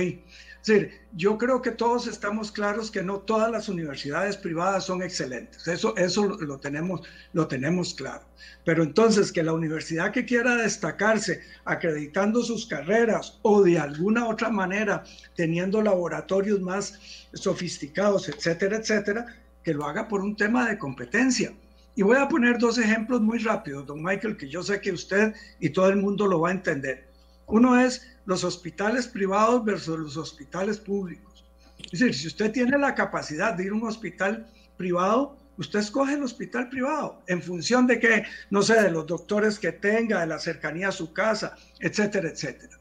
Decir, 0.68 1.02
yo 1.14 1.38
creo 1.38 1.62
que 1.62 1.72
todos 1.72 2.08
estamos 2.08 2.52
claros 2.52 2.92
que 2.92 3.02
no 3.02 3.20
todas 3.20 3.50
las 3.50 3.70
universidades 3.70 4.38
privadas 4.38 4.86
son 4.86 5.02
excelentes. 5.02 5.68
Eso, 5.68 5.96
eso 5.98 6.26
lo, 6.26 6.58
tenemos, 6.60 7.02
lo 7.34 7.48
tenemos 7.48 7.94
claro. 7.94 8.26
Pero 8.66 8.84
entonces 8.84 9.32
que 9.32 9.44
la 9.44 9.54
universidad 9.54 10.12
que 10.12 10.26
quiera 10.26 10.56
destacarse 10.56 11.42
acreditando 11.66 12.44
sus 12.44 12.68
carreras 12.68 13.40
o 13.42 13.64
de 13.64 13.80
alguna 13.80 14.28
otra 14.28 14.50
manera 14.50 15.04
teniendo 15.36 15.82
laboratorios 15.82 16.60
más 16.62 17.00
sofisticados, 17.34 18.30
etcétera, 18.30 18.78
etcétera, 18.78 19.26
que 19.64 19.74
lo 19.74 19.86
haga 19.86 20.08
por 20.08 20.22
un 20.22 20.36
tema 20.36 20.70
de 20.70 20.78
competencia. 20.78 21.54
Y 21.96 22.04
voy 22.04 22.18
a 22.18 22.28
poner 22.28 22.60
dos 22.60 22.78
ejemplos 22.78 23.22
muy 23.22 23.40
rápidos, 23.40 23.88
don 23.88 24.04
Michael, 24.04 24.38
que 24.38 24.50
yo 24.50 24.62
sé 24.62 24.80
que 24.82 24.92
usted 24.92 25.34
y 25.60 25.70
todo 25.70 25.90
el 25.90 25.98
mundo 25.98 26.28
lo 26.28 26.42
va 26.42 26.50
a 26.50 26.54
entender. 26.54 27.08
Uno 27.48 27.80
es 27.80 28.17
los 28.28 28.44
hospitales 28.44 29.08
privados 29.08 29.64
versus 29.64 29.98
los 29.98 30.18
hospitales 30.18 30.78
públicos. 30.78 31.46
Es 31.92 32.00
decir, 32.00 32.14
si 32.14 32.28
usted 32.28 32.52
tiene 32.52 32.78
la 32.78 32.94
capacidad 32.94 33.54
de 33.54 33.64
ir 33.64 33.72
a 33.72 33.76
un 33.76 33.88
hospital 33.88 34.46
privado, 34.76 35.38
usted 35.58 35.80
escoge 35.80 36.16
el 36.16 36.24
hospital 36.24 36.68
privado 36.68 37.24
en 37.28 37.42
función 37.42 37.88
de 37.88 38.00
que, 38.00 38.26
no 38.50 38.62
sé, 38.62 38.82
de 38.82 38.92
los 38.92 39.08
doctores 39.08 39.58
que 39.58 39.72
tenga, 39.72 40.20
de 40.20 40.28
la 40.28 40.40
cercanía 40.40 40.90
a 40.90 40.92
su 40.92 41.14
casa, 41.14 41.56
etcétera, 41.80 42.30
etcétera. 42.30 42.78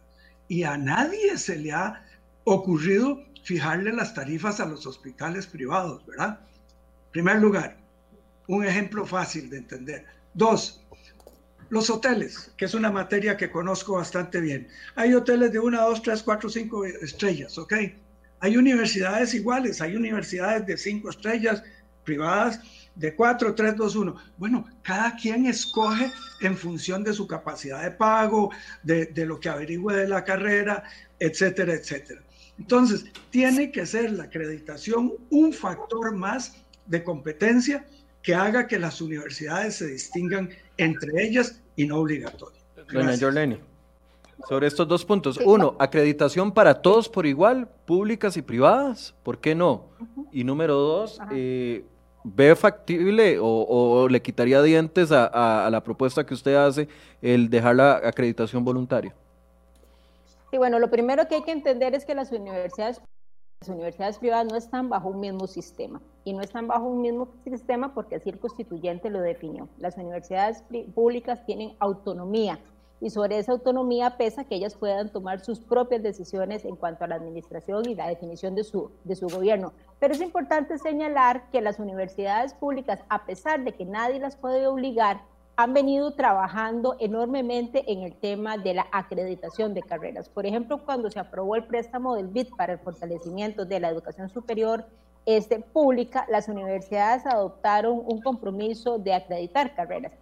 Y 0.48 0.64
a 0.64 0.76
nadie 0.76 1.38
se 1.38 1.56
le 1.56 1.70
ha 1.70 2.04
ocurrido 2.42 3.22
fijarle 3.44 3.92
las 3.92 4.14
tarifas 4.14 4.58
a 4.58 4.66
los 4.66 4.84
hospitales 4.84 5.46
privados, 5.46 6.04
¿verdad? 6.06 6.40
Primer 7.12 7.36
lugar, 7.36 7.76
un 8.48 8.64
ejemplo 8.64 9.06
fácil 9.06 9.48
de 9.48 9.58
entender. 9.58 10.06
Dos, 10.34 10.84
los 11.68 11.90
hoteles, 11.90 12.52
que 12.56 12.64
es 12.64 12.74
una 12.74 12.90
materia 12.90 13.36
que 13.36 13.50
conozco 13.50 13.94
bastante 13.94 14.40
bien. 14.40 14.68
Hay 14.94 15.14
hoteles 15.14 15.52
de 15.52 15.58
una, 15.58 15.82
dos, 15.82 16.02
tres, 16.02 16.22
cuatro, 16.22 16.48
cinco 16.48 16.84
estrellas, 16.84 17.58
¿ok? 17.58 17.74
Hay 18.40 18.56
universidades 18.56 19.34
iguales, 19.34 19.80
hay 19.80 19.96
universidades 19.96 20.66
de 20.66 20.76
cinco 20.76 21.10
estrellas 21.10 21.62
privadas 22.04 22.60
de 22.94 23.14
cuatro, 23.14 23.54
tres, 23.54 23.76
dos, 23.76 23.96
uno. 23.96 24.16
Bueno, 24.38 24.66
cada 24.82 25.16
quien 25.16 25.46
escoge 25.46 26.10
en 26.40 26.56
función 26.56 27.02
de 27.02 27.12
su 27.12 27.26
capacidad 27.26 27.82
de 27.82 27.90
pago, 27.90 28.50
de, 28.82 29.06
de 29.06 29.26
lo 29.26 29.38
que 29.38 29.48
averigüe 29.48 29.94
de 29.94 30.08
la 30.08 30.24
carrera, 30.24 30.84
etcétera, 31.18 31.74
etcétera. 31.74 32.22
Entonces, 32.58 33.04
tiene 33.30 33.70
que 33.70 33.84
ser 33.84 34.12
la 34.12 34.24
acreditación 34.24 35.12
un 35.30 35.52
factor 35.52 36.14
más 36.14 36.54
de 36.86 37.04
competencia 37.04 37.84
que 38.22 38.34
haga 38.34 38.66
que 38.66 38.78
las 38.78 39.00
universidades 39.00 39.76
se 39.76 39.86
distingan 39.88 40.50
entre 40.76 41.24
ellas 41.24 41.62
y 41.76 41.86
no 41.86 41.98
obligatorio. 41.98 42.58
Doña 42.92 43.16
Jorleni, 43.18 43.58
sobre 44.48 44.66
estos 44.66 44.86
dos 44.86 45.04
puntos. 45.04 45.38
Uno, 45.44 45.74
acreditación 45.78 46.52
para 46.52 46.74
todos 46.74 47.08
por 47.08 47.26
igual, 47.26 47.68
públicas 47.84 48.36
y 48.36 48.42
privadas, 48.42 49.14
¿por 49.22 49.38
qué 49.38 49.54
no? 49.54 49.84
Y 50.30 50.44
número 50.44 50.74
dos, 50.74 51.18
eh, 51.32 51.84
¿ve 52.22 52.54
factible 52.54 53.38
o, 53.40 54.08
le 54.08 54.22
quitaría 54.22 54.62
dientes 54.62 55.10
a, 55.12 55.68
la 55.70 55.82
propuesta 55.82 56.24
que 56.24 56.34
usted 56.34 56.54
hace 56.54 56.88
el 57.22 57.50
dejar 57.50 57.76
la 57.76 57.94
acreditación 57.96 58.64
voluntaria? 58.64 59.14
Sí, 60.50 60.58
bueno, 60.58 60.78
lo 60.78 60.90
primero 60.90 61.26
que 61.26 61.36
hay 61.36 61.42
que 61.42 61.52
entender 61.52 61.94
es 61.94 62.04
que 62.04 62.14
las 62.14 62.30
universidades 62.30 63.00
las 63.60 63.70
universidades 63.70 64.18
privadas 64.18 64.46
no 64.46 64.56
están 64.56 64.90
bajo 64.90 65.08
un 65.08 65.20
mismo 65.20 65.46
sistema 65.46 66.02
y 66.24 66.34
no 66.34 66.42
están 66.42 66.66
bajo 66.68 66.84
un 66.84 67.00
mismo 67.00 67.28
sistema 67.42 67.94
porque 67.94 68.16
así 68.16 68.28
el 68.28 68.38
constituyente 68.38 69.08
lo 69.08 69.20
definió. 69.20 69.68
Las 69.78 69.96
universidades 69.96 70.62
públicas 70.94 71.44
tienen 71.46 71.74
autonomía 71.78 72.60
y 73.00 73.10
sobre 73.10 73.38
esa 73.38 73.52
autonomía 73.52 74.18
pesa 74.18 74.44
que 74.44 74.56
ellas 74.56 74.74
puedan 74.74 75.10
tomar 75.10 75.40
sus 75.40 75.60
propias 75.60 76.02
decisiones 76.02 76.64
en 76.66 76.76
cuanto 76.76 77.04
a 77.04 77.08
la 77.08 77.14
administración 77.14 77.88
y 77.88 77.94
la 77.94 78.08
definición 78.08 78.54
de 78.54 78.64
su, 78.64 78.90
de 79.04 79.16
su 79.16 79.26
gobierno. 79.26 79.72
Pero 80.00 80.12
es 80.12 80.20
importante 80.20 80.78
señalar 80.78 81.48
que 81.50 81.62
las 81.62 81.78
universidades 81.78 82.52
públicas, 82.52 83.00
a 83.08 83.24
pesar 83.24 83.64
de 83.64 83.72
que 83.72 83.86
nadie 83.86 84.20
las 84.20 84.36
puede 84.36 84.66
obligar, 84.66 85.22
han 85.56 85.72
venido 85.72 86.10
trabajando 86.10 86.96
enormemente 87.00 87.90
en 87.90 88.02
el 88.02 88.14
tema 88.14 88.58
de 88.58 88.74
la 88.74 88.86
acreditación 88.92 89.72
de 89.72 89.82
carreras. 89.82 90.28
Por 90.28 90.44
ejemplo, 90.44 90.84
cuando 90.84 91.10
se 91.10 91.18
aprobó 91.18 91.56
el 91.56 91.64
préstamo 91.64 92.14
del 92.14 92.28
BID 92.28 92.48
para 92.56 92.74
el 92.74 92.78
fortalecimiento 92.78 93.64
de 93.64 93.80
la 93.80 93.88
educación 93.88 94.28
superior 94.28 94.84
este, 95.24 95.60
pública, 95.60 96.26
las 96.28 96.48
universidades 96.48 97.24
adoptaron 97.24 98.02
un 98.06 98.20
compromiso 98.20 98.98
de 98.98 99.14
acreditar 99.14 99.74
carreras 99.74 100.12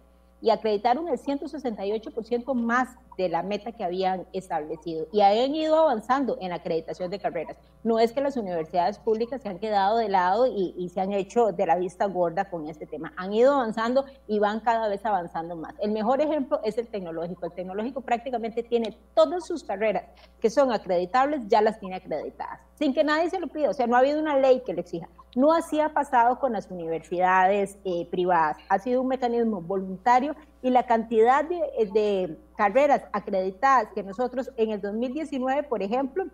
y 0.41 0.51
acreditaron 0.51 1.09
el 1.09 1.19
168% 1.19 2.53
más 2.53 2.95
de 3.17 3.29
la 3.29 3.43
meta 3.43 3.71
que 3.71 3.83
habían 3.83 4.25
establecido 4.33 5.07
y 5.11 5.21
han 5.21 5.55
ido 5.55 5.77
avanzando 5.77 6.37
en 6.41 6.49
la 6.49 6.55
acreditación 6.55 7.09
de 7.09 7.19
carreras. 7.19 7.57
No 7.83 7.99
es 7.99 8.11
que 8.11 8.21
las 8.21 8.35
universidades 8.35 8.97
públicas 8.99 9.41
se 9.41 9.49
han 9.49 9.59
quedado 9.59 9.97
de 9.97 10.09
lado 10.09 10.47
y, 10.47 10.89
se 10.89 11.01
han 11.01 11.11
hecho 11.11 11.51
de 11.51 11.65
la 11.65 11.75
vista 11.75 12.05
gorda 12.05 12.49
con 12.49 12.67
este 12.67 12.85
tema. 12.85 13.13
Han 13.17 13.33
ido 13.33 13.53
avanzando 13.53 14.05
y 14.27 14.39
van 14.39 14.59
cada 14.61 14.87
vez 14.87 15.05
avanzando 15.05 15.55
más. 15.55 15.75
El 15.79 15.91
mejor 15.91 16.21
ejemplo 16.21 16.59
es 16.63 16.77
el 16.77 16.87
tecnológico. 16.87 17.45
El 17.45 17.51
tecnológico 17.51 18.01
prácticamente 18.01 18.63
tiene 18.63 18.97
todas 19.13 19.45
sus 19.45 19.63
carreras 19.63 20.03
que 20.39 20.49
son 20.49 20.71
acreditables, 20.71 21.41
ya 21.47 21.61
las 21.61 21.79
tiene 21.79 21.95
acreditadas, 21.95 22.59
sin 22.75 22.93
que 22.93 23.03
nadie 23.03 23.29
se 23.29 23.39
lo 23.39 23.47
pida. 23.47 23.69
O 23.69 23.73
sea, 23.73 23.87
no 23.87 23.95
ha 23.95 23.99
habido 23.99 24.19
una 24.19 24.37
ley 24.37 24.63
que 24.65 24.73
le 24.73 24.81
exija. 24.81 25.07
No 25.35 25.51
así 25.51 25.81
ha 25.81 25.89
pasado 25.89 26.39
con 26.39 26.53
las 26.53 26.71
universidades 26.71 27.77
eh, 27.83 28.07
privadas. 28.09 28.57
Ha 28.69 28.79
sido 28.79 29.01
un 29.01 29.09
mecanismo 29.09 29.61
voluntario 29.61 30.33
y 30.65 30.71
la 30.71 30.87
cantidad 30.87 31.45
de, 31.45 32.39
carreras 32.57 33.03
acreditadas 33.11 33.89
que 33.93 34.01
nosotros 34.01 34.49
en 34.57 34.71
el 34.71 34.81
2019, 34.81 35.61
por 35.61 35.83
ejemplo, 35.83 36.25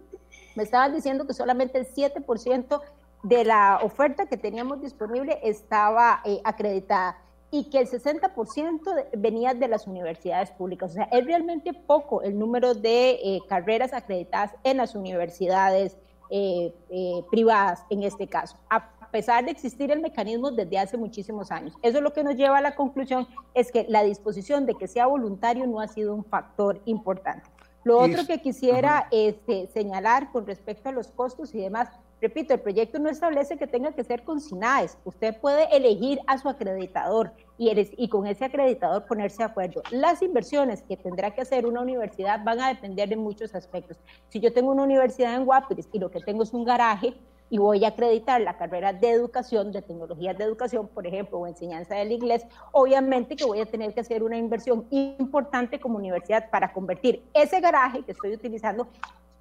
me 0.55 0.63
estaban 0.63 0.95
diciendo 0.95 1.27
que 1.27 1.33
solamente 1.33 1.77
el 1.77 1.85
7% 1.85 2.81
de 3.23 3.43
la 3.43 3.81
oferta 3.83 4.27
que 4.27 4.37
teníamos 4.37 4.79
disponible 4.79 5.37
estaba 5.43 6.21
eh, 6.23 6.39
acreditada 6.45 7.17
y 7.51 7.65
que 7.65 7.79
el 7.79 7.89
60% 7.89 9.09
venía 9.17 9.53
de 9.53 9.67
las 9.67 9.85
universidades 9.85 10.49
públicas. 10.51 10.91
O 10.91 10.93
sea, 10.93 11.09
es 11.11 11.25
realmente 11.25 11.73
poco 11.73 12.21
el 12.21 12.39
número 12.39 12.73
de 12.73 13.09
eh, 13.11 13.41
carreras 13.49 13.91
acreditadas 13.91 14.55
en 14.63 14.77
las 14.77 14.95
universidades 14.95 15.97
eh, 16.29 16.73
eh, 16.89 17.21
privadas 17.29 17.83
en 17.89 18.03
este 18.03 18.27
caso, 18.27 18.55
a 18.69 19.00
pesar 19.11 19.45
de 19.45 19.51
existir 19.51 19.91
el 19.91 19.99
mecanismo 19.99 20.51
desde 20.51 20.79
hace 20.79 20.97
muchísimos 20.97 21.51
años. 21.51 21.73
Eso 21.81 21.97
es 21.97 22.03
lo 22.03 22.13
que 22.13 22.23
nos 22.23 22.35
lleva 22.35 22.57
a 22.57 22.61
la 22.61 22.75
conclusión, 22.75 23.27
es 23.53 23.71
que 23.71 23.85
la 23.87 24.03
disposición 24.03 24.65
de 24.65 24.75
que 24.75 24.87
sea 24.87 25.07
voluntario 25.07 25.67
no 25.67 25.79
ha 25.79 25.87
sido 25.87 26.15
un 26.15 26.23
factor 26.23 26.81
importante. 26.85 27.49
Lo 27.83 27.99
otro 27.99 28.25
que 28.27 28.39
quisiera 28.39 29.07
este, 29.11 29.67
señalar 29.67 30.31
con 30.31 30.45
respecto 30.45 30.89
a 30.89 30.91
los 30.91 31.07
costos 31.07 31.53
y 31.55 31.59
demás, 31.59 31.89
Repito, 32.21 32.53
el 32.53 32.59
proyecto 32.59 32.99
no 32.99 33.09
establece 33.09 33.57
que 33.57 33.65
tenga 33.65 33.93
que 33.93 34.03
ser 34.03 34.23
con 34.23 34.39
SINAES. 34.39 34.95
Usted 35.05 35.35
puede 35.41 35.75
elegir 35.75 36.19
a 36.27 36.37
su 36.37 36.49
acreditador 36.49 37.33
y, 37.57 37.69
eres, 37.69 37.89
y 37.97 38.09
con 38.09 38.27
ese 38.27 38.45
acreditador 38.45 39.07
ponerse 39.07 39.39
de 39.39 39.45
acuerdo. 39.45 39.81
Las 39.89 40.21
inversiones 40.21 40.83
que 40.83 40.97
tendrá 40.97 41.31
que 41.31 41.41
hacer 41.41 41.65
una 41.65 41.81
universidad 41.81 42.43
van 42.43 42.61
a 42.61 42.67
depender 42.67 43.09
de 43.09 43.15
muchos 43.15 43.55
aspectos. 43.55 43.97
Si 44.29 44.39
yo 44.39 44.53
tengo 44.53 44.71
una 44.71 44.83
universidad 44.83 45.33
en 45.33 45.45
Guapiris 45.45 45.89
y 45.91 45.97
lo 45.97 46.11
que 46.11 46.19
tengo 46.19 46.43
es 46.43 46.53
un 46.53 46.63
garaje, 46.63 47.15
y 47.51 47.57
voy 47.57 47.83
a 47.83 47.89
acreditar 47.89 48.39
la 48.41 48.57
carrera 48.57 48.93
de 48.93 49.11
educación, 49.11 49.73
de 49.73 49.81
tecnologías 49.81 50.37
de 50.37 50.45
educación, 50.45 50.87
por 50.87 51.05
ejemplo, 51.05 51.37
o 51.37 51.47
enseñanza 51.47 51.95
del 51.95 52.13
inglés, 52.13 52.45
obviamente 52.71 53.35
que 53.35 53.43
voy 53.43 53.59
a 53.59 53.65
tener 53.65 53.93
que 53.93 53.99
hacer 53.99 54.23
una 54.23 54.37
inversión 54.37 54.87
importante 54.89 55.79
como 55.79 55.97
universidad 55.97 56.49
para 56.49 56.71
convertir 56.71 57.21
ese 57.33 57.59
garaje 57.59 58.03
que 58.03 58.13
estoy 58.13 58.33
utilizando 58.33 58.87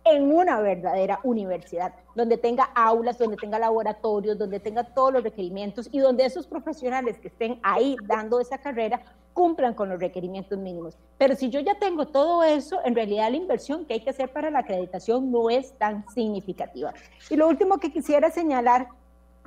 en 0.05 0.33
una 0.33 0.61
verdadera 0.61 1.21
universidad, 1.23 1.95
donde 2.15 2.37
tenga 2.37 2.71
aulas, 2.75 3.19
donde 3.19 3.37
tenga 3.37 3.59
laboratorios, 3.59 4.39
donde 4.39 4.61
tenga 4.61 4.85
todos 4.85 5.13
los 5.13 5.23
requerimientos 5.23 5.89
y 5.93 5.99
donde 5.99 6.25
esos 6.25 6.47
profesionales 6.47 7.19
que 7.19 7.29
estén 7.29 7.61
ahí 7.63 7.97
dando 8.07 8.41
esa 8.41 8.59
carrera 8.59 9.03
cumplan 9.35 9.75
con 9.75 9.89
los 9.89 10.01
requerimientos 10.01 10.59
mínimos. 10.59 10.97
Pero 11.19 11.37
si 11.37 11.51
yo 11.51 11.61
ya 11.61 11.79
tengo 11.79 12.07
todo 12.07 12.43
eso, 12.43 12.81
en 12.85 12.95
realidad 12.95 13.31
la 13.31 13.37
inversión 13.37 13.85
que 13.85 13.95
hay 13.95 14.01
que 14.01 14.11
hacer 14.11 14.33
para 14.33 14.51
la 14.51 14.61
acreditación 14.61 15.31
no 15.31 15.51
es 15.51 15.73
tan 15.79 16.05
significativa. 16.15 16.93
Y 17.29 17.37
lo 17.37 17.49
último 17.49 17.79
que 17.79 17.93
quisiera 17.93 18.31
señalar 18.31 18.89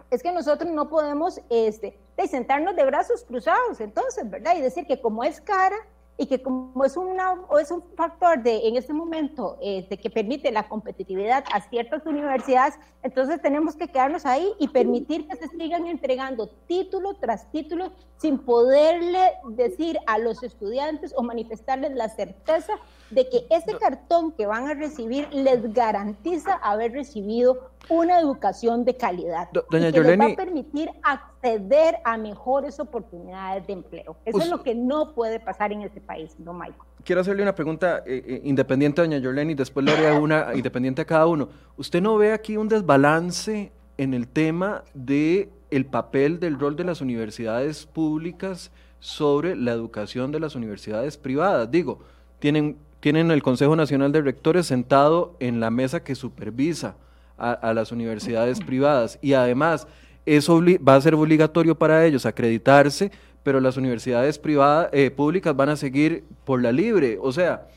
es 0.09 0.21
que 0.21 0.31
nosotros 0.31 0.71
no 0.71 0.89
podemos 0.89 1.41
este, 1.49 1.97
sentarnos 2.29 2.75
de 2.75 2.85
brazos 2.85 3.23
cruzados, 3.23 3.81
entonces, 3.81 4.29
¿verdad? 4.29 4.55
Y 4.55 4.61
decir 4.61 4.85
que 4.85 5.01
como 5.01 5.23
es 5.23 5.41
cara, 5.41 5.75
y 6.17 6.27
que 6.27 6.41
como 6.41 6.85
es, 6.85 6.95
una, 6.95 7.35
es 7.59 7.71
un 7.71 7.83
factor 7.95 8.41
de, 8.43 8.67
en 8.67 8.75
este 8.77 8.93
momento 8.93 9.57
de 9.61 9.99
que 10.01 10.09
permite 10.09 10.51
la 10.51 10.67
competitividad 10.67 11.43
a 11.51 11.61
ciertas 11.61 12.05
universidades, 12.05 12.75
entonces 13.01 13.41
tenemos 13.41 13.75
que 13.75 13.87
quedarnos 13.87 14.25
ahí 14.25 14.47
y 14.59 14.67
permitir 14.67 15.27
que 15.27 15.35
se 15.35 15.47
sigan 15.47 15.87
entregando 15.87 16.47
título 16.67 17.15
tras 17.15 17.51
título 17.51 17.91
sin 18.17 18.37
poderle 18.37 19.31
decir 19.49 19.97
a 20.05 20.17
los 20.19 20.43
estudiantes 20.43 21.13
o 21.17 21.23
manifestarles 21.23 21.91
la 21.93 22.09
certeza 22.09 22.73
de 23.09 23.27
que 23.29 23.45
ese 23.49 23.77
cartón 23.77 24.31
que 24.31 24.45
van 24.45 24.67
a 24.67 24.73
recibir 24.73 25.27
les 25.33 25.73
garantiza 25.73 26.53
haber 26.53 26.93
recibido 26.93 27.71
una 27.89 28.19
educación 28.19 28.85
de 28.85 28.95
calidad 28.95 29.49
doña 29.69 29.91
que 29.91 29.99
les 29.99 30.19
va 30.19 30.25
a 30.25 30.35
permitir 30.35 30.89
acceder 31.01 31.97
a 32.03 32.17
mejores 32.17 32.79
oportunidades 32.79 33.67
de 33.67 33.73
empleo. 33.73 34.17
Eso 34.25 34.39
es 34.39 34.49
lo 34.49 34.63
que 34.63 34.75
no 34.75 35.13
puede 35.13 35.39
pasar 35.39 35.71
en 35.71 35.81
este 35.81 36.01
país, 36.01 36.35
no 36.39 36.53
Michael. 36.53 36.77
Quiero 37.03 37.21
hacerle 37.21 37.43
una 37.43 37.55
pregunta 37.55 38.03
eh, 38.05 38.23
eh, 38.25 38.41
independiente 38.43 39.01
a 39.01 39.03
doña 39.03 39.17
Yoleni, 39.17 39.53
después 39.53 39.85
le 39.85 39.91
haré 39.91 40.11
una 40.19 40.53
independiente 40.55 41.01
a 41.01 41.05
cada 41.05 41.27
uno. 41.27 41.49
¿Usted 41.77 42.01
no 42.01 42.17
ve 42.17 42.33
aquí 42.33 42.57
un 42.57 42.69
desbalance 42.69 43.71
en 43.97 44.13
el 44.13 44.27
tema 44.27 44.83
de 44.93 45.49
el 45.69 45.85
papel 45.85 46.39
del 46.39 46.59
rol 46.59 46.75
de 46.75 46.83
las 46.83 47.01
universidades 47.01 47.85
públicas 47.85 48.71
sobre 48.99 49.55
la 49.55 49.71
educación 49.71 50.31
de 50.31 50.39
las 50.39 50.55
universidades 50.55 51.17
privadas? 51.17 51.69
Digo, 51.69 51.99
tienen 52.39 52.77
tienen 53.03 53.31
el 53.31 53.43
Consejo 53.43 53.75
Nacional 53.75 54.13
de 54.13 54.21
Rectores 54.21 54.65
sentado 54.65 55.35
en 55.41 55.59
la 55.59 55.69
mesa 55.69 56.05
que 56.05 56.15
supervisa 56.15 56.95
a, 57.37 57.73
las 57.73 57.91
universidades 57.91 58.59
privadas 58.59 59.19
y 59.21 59.33
además 59.33 59.87
eso 60.25 60.61
va 60.87 60.95
a 60.95 61.01
ser 61.01 61.15
obligatorio 61.15 61.77
para 61.77 62.05
ellos 62.05 62.25
acreditarse, 62.25 63.11
pero 63.43 63.59
las 63.59 63.75
universidades 63.75 64.39
privadas, 64.39 64.89
eh, 64.93 65.11
públicas 65.11 65.55
van 65.55 65.69
a 65.69 65.75
seguir 65.75 66.23
por 66.45 66.61
la 66.61 66.71
libre. 66.71 67.17
O 67.21 67.31
sea, 67.31 67.67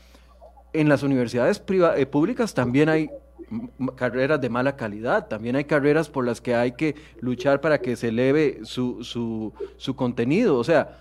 en 0.71 0.87
las 0.87 1.03
universidades 1.03 1.61
eh, 1.67 2.05
públicas 2.05 2.53
también 2.53 2.87
hay 2.87 3.09
carreras 3.95 4.39
de 4.39 4.49
mala 4.49 4.75
calidad, 4.75 5.27
también 5.27 5.55
hay 5.55 5.65
carreras 5.65 6.09
por 6.09 6.25
las 6.25 6.39
que 6.39 6.55
hay 6.55 6.73
que 6.73 6.95
luchar 7.19 7.61
para 7.61 7.79
que 7.79 7.95
se 7.95 8.09
eleve 8.09 8.59
su, 8.63 9.03
su, 9.03 9.53
su 9.77 9.95
contenido. 9.95 10.57
O 10.57 10.63
sea, 10.63 10.97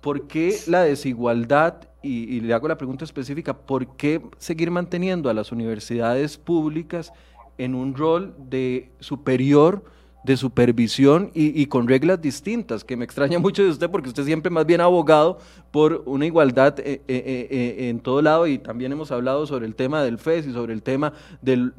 ¿por 0.00 0.26
qué 0.26 0.56
la 0.66 0.82
desigualdad 0.82 1.88
y, 2.02 2.40
le 2.40 2.54
hago 2.54 2.68
la 2.68 2.78
pregunta 2.78 3.04
específica, 3.04 3.54
¿por 3.54 3.96
qué 3.96 4.22
seguir 4.38 4.70
manteniendo 4.70 5.28
a 5.28 5.34
las 5.34 5.52
universidades 5.52 6.38
públicas 6.38 7.12
en 7.58 7.74
un 7.74 7.94
rol 7.94 8.34
de 8.38 8.90
superior, 9.00 9.84
de 10.24 10.36
supervisión 10.36 11.30
y, 11.34 11.66
con 11.66 11.88
reglas 11.88 12.20
distintas? 12.20 12.84
Que 12.84 12.96
me 12.96 13.04
extraña 13.04 13.38
mucho 13.40 13.62
de 13.62 13.70
usted 13.70 13.90
porque 13.90 14.08
usted 14.08 14.24
siempre 14.24 14.50
más 14.50 14.66
bien 14.66 14.80
abogado 14.80 15.38
por 15.70 16.02
una 16.06 16.26
igualdad 16.26 16.78
eh, 16.80 17.02
eh, 17.08 17.48
eh, 17.50 17.88
en 17.88 18.00
todo 18.00 18.22
lado 18.22 18.46
y 18.46 18.58
también 18.58 18.92
hemos 18.92 19.10
hablado 19.12 19.46
sobre 19.46 19.66
el 19.66 19.74
tema 19.74 20.02
del 20.02 20.18
FES 20.18 20.46
y 20.46 20.52
sobre 20.52 20.72
el 20.72 20.82
tema 20.82 21.12
del, 21.40 21.72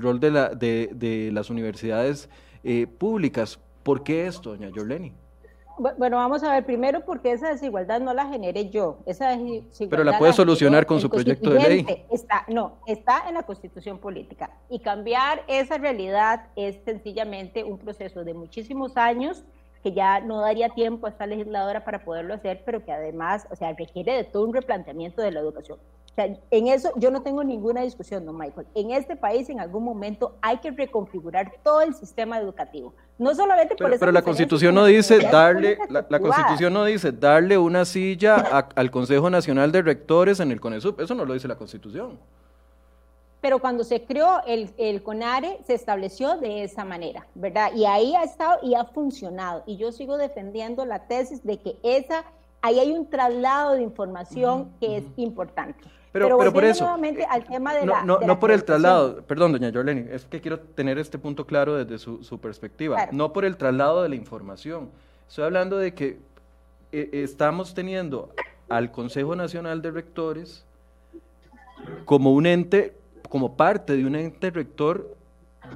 rol 0.00 0.20
de, 0.20 0.30
la, 0.30 0.48
de, 0.50 1.30
las 1.32 1.50
universidades 1.50 2.28
públicas. 2.98 3.58
¿Por 3.82 4.02
qué 4.02 4.26
esto, 4.26 4.50
doña 4.50 4.68
Yoleni? 4.68 5.12
Bueno, 5.78 6.16
vamos 6.16 6.42
a 6.42 6.52
ver, 6.52 6.64
primero 6.64 7.04
porque 7.04 7.32
esa 7.32 7.50
desigualdad 7.50 8.00
no 8.00 8.12
la 8.12 8.26
generé 8.26 8.68
yo. 8.70 8.98
Esa 9.06 9.38
Pero 9.88 10.04
la 10.04 10.18
puede 10.18 10.32
solucionar 10.32 10.86
con 10.86 11.00
su 11.00 11.08
proyecto 11.08 11.50
de 11.50 11.60
ley. 11.60 11.86
Está, 12.10 12.44
no, 12.48 12.78
está 12.86 13.28
en 13.28 13.34
la 13.34 13.44
constitución 13.44 13.98
política. 13.98 14.50
Y 14.68 14.80
cambiar 14.80 15.44
esa 15.46 15.78
realidad 15.78 16.46
es 16.56 16.82
sencillamente 16.84 17.64
un 17.64 17.78
proceso 17.78 18.24
de 18.24 18.34
muchísimos 18.34 18.96
años 18.96 19.44
que 19.82 19.92
ya 19.92 20.20
no 20.20 20.40
daría 20.40 20.70
tiempo 20.70 21.06
a 21.06 21.10
esta 21.10 21.26
legisladora 21.26 21.84
para 21.84 22.04
poderlo 22.04 22.34
hacer, 22.34 22.62
pero 22.64 22.84
que 22.84 22.92
además, 22.92 23.46
o 23.50 23.56
sea, 23.56 23.72
requiere 23.72 24.12
de 24.14 24.24
todo 24.24 24.44
un 24.44 24.54
replanteamiento 24.54 25.22
de 25.22 25.30
la 25.30 25.40
educación 25.40 25.78
en 26.50 26.68
eso 26.68 26.90
yo 26.96 27.10
no 27.10 27.22
tengo 27.22 27.44
ninguna 27.44 27.82
discusión, 27.82 28.24
don 28.26 28.36
Michael. 28.36 28.66
En 28.74 28.90
este 28.90 29.16
país 29.16 29.48
en 29.50 29.60
algún 29.60 29.84
momento 29.84 30.36
hay 30.42 30.58
que 30.58 30.70
reconfigurar 30.70 31.52
todo 31.62 31.82
el 31.82 31.94
sistema 31.94 32.38
educativo. 32.38 32.94
No 33.18 33.34
solamente 33.34 33.74
por 33.76 33.88
pero, 33.88 34.00
pero 34.00 34.12
la 34.12 34.22
Constitución 34.22 34.74
no 34.74 34.84
dice 34.84 35.18
darle 35.18 35.78
la, 35.88 36.02
Constitución 36.18 36.72
no 36.72 36.84
dice 36.84 37.12
darle 37.12 37.58
una 37.58 37.84
silla 37.84 38.36
al 38.74 38.90
Consejo 38.90 39.30
Nacional 39.30 39.72
de 39.72 39.82
Rectores 39.82 40.40
en 40.40 40.52
el 40.52 40.60
CONESUP. 40.60 41.00
Eso 41.00 41.14
no 41.14 41.24
lo 41.24 41.34
dice 41.34 41.48
la 41.48 41.56
Constitución. 41.56 42.18
Pero 43.40 43.60
cuando 43.60 43.84
se 43.84 44.04
creó 44.04 44.40
el, 44.46 44.70
el 44.78 45.02
CONARE 45.02 45.60
se 45.66 45.74
estableció 45.74 46.36
de 46.38 46.64
esa 46.64 46.84
manera, 46.84 47.26
¿verdad? 47.34 47.72
Y 47.74 47.84
ahí 47.84 48.14
ha 48.16 48.24
estado 48.24 48.58
y 48.62 48.74
ha 48.74 48.84
funcionado. 48.84 49.62
Y 49.66 49.76
yo 49.76 49.92
sigo 49.92 50.16
defendiendo 50.16 50.84
la 50.84 51.06
tesis 51.06 51.44
de 51.44 51.58
que 51.58 51.78
esa 51.82 52.24
ahí 52.62 52.78
hay 52.78 52.92
un 52.92 53.08
traslado 53.08 53.74
de 53.74 53.82
información 53.82 54.70
que 54.80 54.98
es 54.98 55.04
importante. 55.16 55.84
Pero, 56.10 56.38
pero, 56.38 56.52
por 56.52 56.64
eso. 56.64 56.84
Nuevamente 56.84 57.24
al 57.24 57.44
tema 57.44 57.74
de 57.74 57.84
no, 57.84 57.92
la, 57.92 58.04
no, 58.04 58.18
no 58.20 58.40
por 58.40 58.50
el 58.50 58.64
traslado, 58.64 59.22
perdón, 59.22 59.52
doña 59.52 59.70
Jolene, 59.72 60.08
es 60.10 60.24
que 60.24 60.40
quiero 60.40 60.58
tener 60.58 60.98
este 60.98 61.18
punto 61.18 61.46
claro 61.46 61.76
desde 61.76 61.98
su, 61.98 62.24
su 62.24 62.40
perspectiva. 62.40 63.08
No 63.12 63.32
por 63.32 63.44
el 63.44 63.56
traslado 63.56 64.02
de 64.02 64.08
la 64.08 64.14
información. 64.14 64.90
Estoy 65.28 65.44
hablando 65.44 65.76
de 65.76 65.94
que 65.94 66.18
eh, 66.92 67.10
estamos 67.12 67.74
teniendo 67.74 68.30
al 68.68 68.90
Consejo 68.90 69.36
Nacional 69.36 69.82
de 69.82 69.90
Rectores 69.90 70.64
como 72.06 72.32
un 72.32 72.46
ente, 72.46 72.96
como 73.28 73.56
parte 73.56 73.96
de 73.96 74.04
un 74.04 74.16
ente 74.16 74.50
rector 74.50 75.16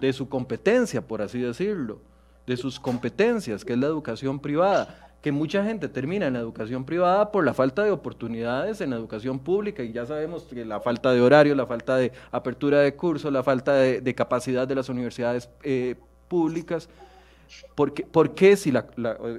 de 0.00 0.12
su 0.12 0.28
competencia, 0.28 1.02
por 1.02 1.22
así 1.22 1.40
decirlo, 1.40 2.00
de 2.46 2.56
sus 2.56 2.80
competencias, 2.80 3.64
que 3.64 3.74
es 3.74 3.78
la 3.78 3.86
educación 3.86 4.40
privada 4.40 5.12
que 5.22 5.30
mucha 5.30 5.64
gente 5.64 5.88
termina 5.88 6.26
en 6.26 6.32
la 6.32 6.40
educación 6.40 6.84
privada 6.84 7.30
por 7.30 7.44
la 7.44 7.54
falta 7.54 7.84
de 7.84 7.92
oportunidades 7.92 8.80
en 8.80 8.90
la 8.90 8.96
educación 8.96 9.38
pública 9.38 9.84
y 9.84 9.92
ya 9.92 10.04
sabemos 10.04 10.42
que 10.42 10.64
la 10.64 10.80
falta 10.80 11.12
de 11.12 11.20
horario, 11.20 11.54
la 11.54 11.64
falta 11.64 11.96
de 11.96 12.12
apertura 12.32 12.80
de 12.80 12.96
cursos, 12.96 13.32
la 13.32 13.44
falta 13.44 13.74
de, 13.74 14.14
capacidad 14.16 14.66
de 14.66 14.74
las 14.74 14.88
universidades 14.88 15.48
eh, 15.62 15.94
públicas. 16.26 16.88
¿Por 17.76 18.34
qué, 18.34 18.56
si 18.56 18.72
la, 18.72 18.86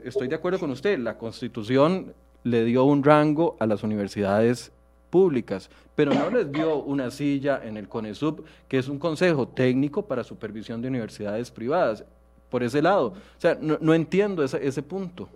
estoy 0.06 0.30
de 0.30 0.36
acuerdo 0.36 0.58
con 0.60 0.72
usted, 0.72 0.98
la 1.00 1.18
constitución 1.18 2.14
le 2.44 2.64
dio 2.64 2.86
un 2.86 3.04
rango 3.04 3.58
a 3.60 3.66
las 3.66 3.84
universidades 3.84 4.72
públicas, 5.14 5.70
pero 5.94 6.12
no 6.12 6.28
les 6.32 6.52
dio 6.52 6.82
una 6.82 7.12
silla 7.12 7.62
en 7.64 7.78
el 7.78 7.88
CONESUB, 7.88 8.44
que 8.68 8.80
es 8.80 8.88
un 8.88 8.98
consejo 8.98 9.48
técnico 9.48 10.02
para 10.02 10.24
supervisión 10.24 10.82
de 10.82 10.88
universidades 10.88 11.52
privadas, 11.52 12.04
por 12.50 12.64
ese 12.64 12.82
lado. 12.82 13.10
O 13.10 13.38
sea, 13.38 13.56
no, 13.62 13.94
entiendo 13.94 14.44
ese 14.44 14.82
punto. 14.82 15.30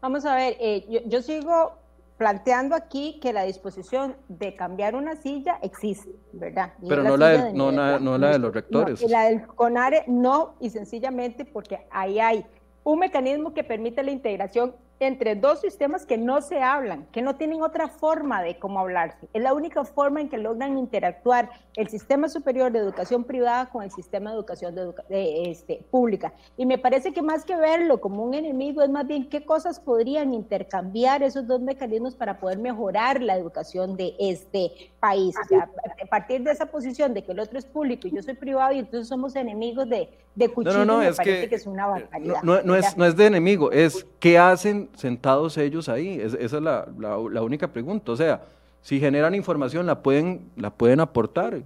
Vamos 0.00 0.24
a 0.24 0.36
ver, 0.36 0.56
eh, 0.60 1.02
yo, 1.04 1.20
sigo 1.20 1.72
planteando 2.16 2.76
aquí 2.76 3.18
que 3.20 3.32
la 3.32 3.42
disposición 3.42 4.14
de 4.28 4.54
cambiar 4.54 4.94
una 4.94 5.16
silla 5.16 5.58
existe, 5.60 6.14
¿verdad? 6.32 6.74
Pero 6.88 7.02
no 7.02 7.16
la, 7.16 7.28
de, 7.30 7.52
no, 7.52 7.72
la 7.72 8.30
de 8.30 8.38
los 8.38 8.54
rectores. 8.54 9.02
la 9.10 9.24
del 9.30 9.48
CONARE 9.48 10.04
no, 10.06 10.54
y 10.60 10.70
sencillamente 10.70 11.44
porque 11.44 11.80
ahí 11.90 12.20
hay 12.20 12.46
un 12.84 13.00
mecanismo 13.00 13.52
que 13.52 13.64
permite 13.64 14.04
la 14.04 14.12
integración 14.12 14.76
entre 15.00 15.34
dos 15.34 15.60
sistemas 15.60 16.06
que 16.06 16.16
no 16.16 16.40
se 16.40 16.62
hablan, 16.62 17.06
que 17.12 17.22
no 17.22 17.36
tienen 17.36 17.62
otra 17.62 17.88
forma 17.88 18.42
de 18.42 18.58
cómo 18.58 18.78
hablarse. 18.80 19.28
Es 19.32 19.42
la 19.42 19.52
única 19.52 19.84
forma 19.84 20.20
en 20.20 20.28
que 20.28 20.38
logran 20.38 20.78
interactuar 20.78 21.50
el 21.76 21.88
sistema 21.88 22.28
superior 22.28 22.70
de 22.70 22.78
educación 22.78 23.24
privada 23.24 23.66
con 23.66 23.82
el 23.82 23.90
sistema 23.90 24.30
de 24.30 24.36
educación 24.36 24.74
de 24.74 25.50
este, 25.50 25.84
pública. 25.90 26.32
Y 26.56 26.66
me 26.66 26.78
parece 26.78 27.12
que 27.12 27.22
más 27.22 27.44
que 27.44 27.56
verlo 27.56 28.00
como 28.00 28.22
un 28.22 28.34
enemigo, 28.34 28.82
es 28.82 28.90
más 28.90 29.06
bien 29.06 29.28
qué 29.28 29.44
cosas 29.44 29.80
podrían 29.80 30.32
intercambiar 30.32 31.22
esos 31.22 31.46
dos 31.46 31.60
mecanismos 31.60 32.14
para 32.14 32.38
poder 32.38 32.58
mejorar 32.58 33.20
la 33.20 33.36
educación 33.36 33.96
de 33.96 34.14
este 34.18 34.92
país. 35.00 35.34
a 35.36 36.06
partir 36.06 36.42
de 36.42 36.52
esa 36.52 36.66
posición 36.66 37.12
de 37.14 37.24
que 37.24 37.32
el 37.32 37.40
otro 37.40 37.58
es 37.58 37.64
público 37.64 38.06
y 38.06 38.12
yo 38.12 38.22
soy 38.22 38.34
privado 38.34 38.72
y 38.72 38.78
entonces 38.78 39.08
somos 39.08 39.34
enemigos 39.34 39.88
de, 39.88 40.08
de 40.34 40.48
cuchillo, 40.48 40.78
no, 40.78 40.84
no, 40.84 40.98
me 40.98 41.08
es 41.08 41.16
parece 41.16 41.48
que, 41.48 41.54
es 41.54 41.66
una 41.66 41.86
barbaridad. 41.86 42.42
No, 42.42 42.62
no, 42.62 42.76
es, 42.76 42.96
no 42.96 43.04
es 43.04 43.16
de 43.16 43.26
enemigo, 43.26 43.72
es 43.72 44.06
qué 44.20 44.38
hacen 44.38 44.83
sentados 44.94 45.56
ellos 45.58 45.88
ahí. 45.88 46.20
esa 46.20 46.38
es 46.38 46.52
la, 46.52 46.86
la, 46.98 47.42
única 47.42 47.68
pregunta. 47.68 48.12
O 48.12 48.16
sea, 48.16 48.42
si 48.82 49.00
generan 49.00 49.34
información, 49.34 49.86
la 49.86 50.02
pueden, 50.02 50.50
la 50.56 50.70
pueden 50.70 51.00
aportar 51.00 51.62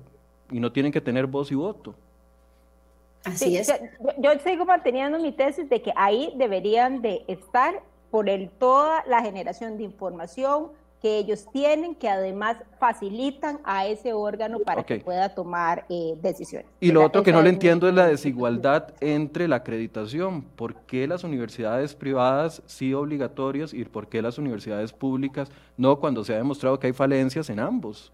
y 0.50 0.60
no 0.60 0.72
tienen 0.72 0.92
que 0.92 1.00
tener 1.00 1.26
voz 1.26 1.50
y 1.52 1.54
voto. 1.54 1.94
Así 3.24 3.56
es. 3.56 3.72
Yo, 4.18 4.30
sigo 4.44 4.64
manteniendo 4.64 5.18
mi 5.18 5.32
tesis 5.32 5.68
de 5.68 5.82
que 5.82 5.92
ahí 5.96 6.32
deberían 6.36 7.02
de 7.02 7.24
estar 7.26 7.82
por 8.10 8.28
el, 8.28 8.48
toda 8.48 9.04
la 9.06 9.22
generación 9.22 9.76
de 9.76 9.84
información, 9.84 10.68
que 11.00 11.18
ellos 11.18 11.46
tienen, 11.52 11.94
que 11.94 12.08
además 12.08 12.56
facilitan 12.78 13.60
a 13.64 13.86
ese 13.86 14.12
órgano 14.12 14.58
para 14.60 14.82
que 14.82 14.98
pueda 14.98 15.34
tomar 15.34 15.84
eh, 15.88 16.14
decisiones. 16.20 16.68
Y 16.80 16.90
lo 16.90 17.04
otro 17.04 17.22
que 17.22 17.32
no 17.32 17.42
le 17.42 17.50
entiendo 17.50 17.88
es 17.88 17.94
la 17.94 18.06
desigualdad 18.06 18.94
entre 19.00 19.48
la 19.48 19.56
acreditación. 19.56 20.42
¿Por 20.42 20.74
qué 20.74 21.06
las 21.06 21.24
universidades 21.24 21.94
privadas 21.94 22.62
sí 22.66 22.94
obligatorias 22.94 23.72
y 23.72 23.84
por 23.84 24.08
qué 24.08 24.22
las 24.22 24.38
universidades 24.38 24.92
públicas 24.92 25.50
no 25.76 25.98
cuando 26.00 26.24
se 26.24 26.34
ha 26.34 26.38
demostrado 26.38 26.78
que 26.78 26.88
hay 26.88 26.92
falencias 26.92 27.48
en 27.50 27.60
ambos? 27.60 28.12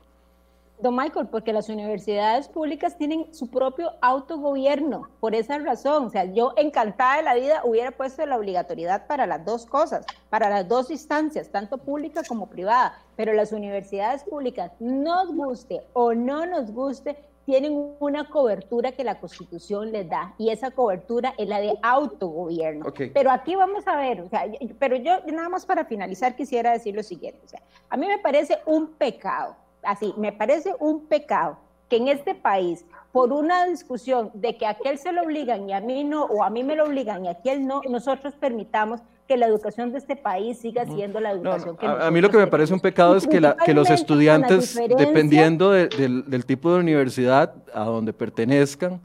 Don 0.85 0.97
Michael, 0.97 1.28
porque 1.28 1.55
las 1.55 1.70
universidades 1.70 2.47
públicas 2.47 2.99
tienen 2.99 3.32
su 3.32 3.49
propio 3.49 3.93
autogobierno, 4.03 5.09
por 5.18 5.35
esa 5.35 5.57
razón. 5.57 6.05
O 6.05 6.11
sea, 6.11 6.26
yo 6.26 6.53
encantada 6.59 7.16
de 7.16 7.22
la 7.22 7.35
vida 7.35 7.62
hubiera 7.64 7.91
puesto 7.91 8.26
la 8.26 8.37
obligatoriedad 8.37 9.07
para 9.07 9.26
las 9.26 9.43
dos 9.47 9.64
cosas, 9.64 10.05
para 10.28 10.51
las 10.51 10.68
dos 10.68 10.91
instancias, 10.91 11.49
tanto 11.49 11.78
pública 11.78 12.20
como 12.28 12.51
privada. 12.51 12.99
Pero 13.16 13.32
las 13.32 13.53
universidades 13.53 14.24
públicas, 14.24 14.72
nos 14.78 15.35
guste 15.35 15.80
o 15.95 16.12
no 16.12 16.45
nos 16.45 16.70
guste, 16.70 17.16
tienen 17.47 17.97
una 17.99 18.28
cobertura 18.28 18.93
que 18.93 19.05
la 19.05 19.18
Constitución 19.18 19.91
les 19.91 20.07
da 20.11 20.35
y 20.37 20.51
esa 20.51 20.70
cobertura 20.70 21.32
es 21.39 21.49
la 21.49 21.61
de 21.61 21.78
autogobierno. 21.82 22.93
Pero 23.14 23.30
aquí 23.30 23.57
vamos 23.57 23.89
a 23.89 23.97
ver, 23.97 24.20
o 24.20 24.28
sea, 24.28 24.45
pero 24.78 24.97
yo 24.97 25.20
nada 25.32 25.49
más 25.49 25.64
para 25.64 25.87
finalizar 25.87 26.37
quisiera 26.37 26.72
decir 26.72 26.95
lo 26.95 27.03
siguiente, 27.03 27.41
o 27.43 27.49
sea, 27.49 27.62
a 27.89 27.97
mí 27.97 28.07
me 28.07 28.18
parece 28.18 28.59
un 28.66 28.89
pecado 28.89 29.63
así, 29.87 30.14
me 30.16 30.32
parece 30.32 30.74
un 30.80 31.07
pecado 31.07 31.59
que 31.89 31.97
en 31.97 32.09
este 32.09 32.35
país, 32.35 32.85
por 33.12 33.32
una 33.32 33.66
discusión 33.66 34.30
de 34.35 34.57
que 34.57 34.66
a 34.66 34.70
aquel 34.70 34.99
se 34.99 35.12
lo 35.12 35.22
obligan 35.22 35.68
y 35.68 35.72
a 35.72 35.80
mí 35.80 36.05
no, 36.05 36.24
o 36.24 36.43
a 36.43 36.51
mí 36.51 36.64
me 36.64 36.76
lo 36.76 36.85
obligan 36.85 37.24
y 37.24 37.28
a 37.28 37.32
aquel 37.32 37.66
no, 37.66 37.82
nosotros 37.89 38.35
permitamos 38.35 39.01
que 39.28 39.37
la 39.37 39.47
educación 39.47 39.93
de 39.93 39.99
este 39.99 40.16
país 40.16 40.59
siga 40.59 40.85
siendo 40.85 41.18
la 41.18 41.30
educación 41.30 41.76
que 41.76 41.87
a, 41.87 42.07
a 42.07 42.11
mí 42.11 42.20
lo 42.20 42.28
que 42.28 42.37
me 42.37 42.47
parece 42.47 42.74
un 42.74 42.80
pecado 42.80 43.16
es 43.16 43.26
que, 43.26 43.41
la, 43.41 43.57
que 43.57 43.72
los 43.72 43.89
estudiantes, 43.89 44.78
dependiendo 44.99 45.70
del, 45.70 46.45
tipo 46.47 46.72
de 46.72 46.80
universidad 46.80 47.55
a 47.72 47.85
donde 47.85 48.12
pertenezcan, 48.12 49.01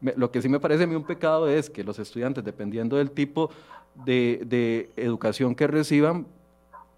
lo 0.00 0.30
que 0.30 0.40
sí 0.40 0.48
me 0.48 0.60
parece 0.60 0.84
a 0.84 0.86
mí 0.86 0.94
un 0.94 1.04
pecado 1.04 1.48
es 1.48 1.68
que 1.70 1.82
los 1.82 1.98
estudiantes, 1.98 2.44
dependiendo 2.44 2.96
del 2.96 3.10
tipo 3.10 3.50
de, 4.04 4.42
de 4.46 4.90
educación 4.96 5.56
que 5.56 5.66
reciban, 5.66 6.26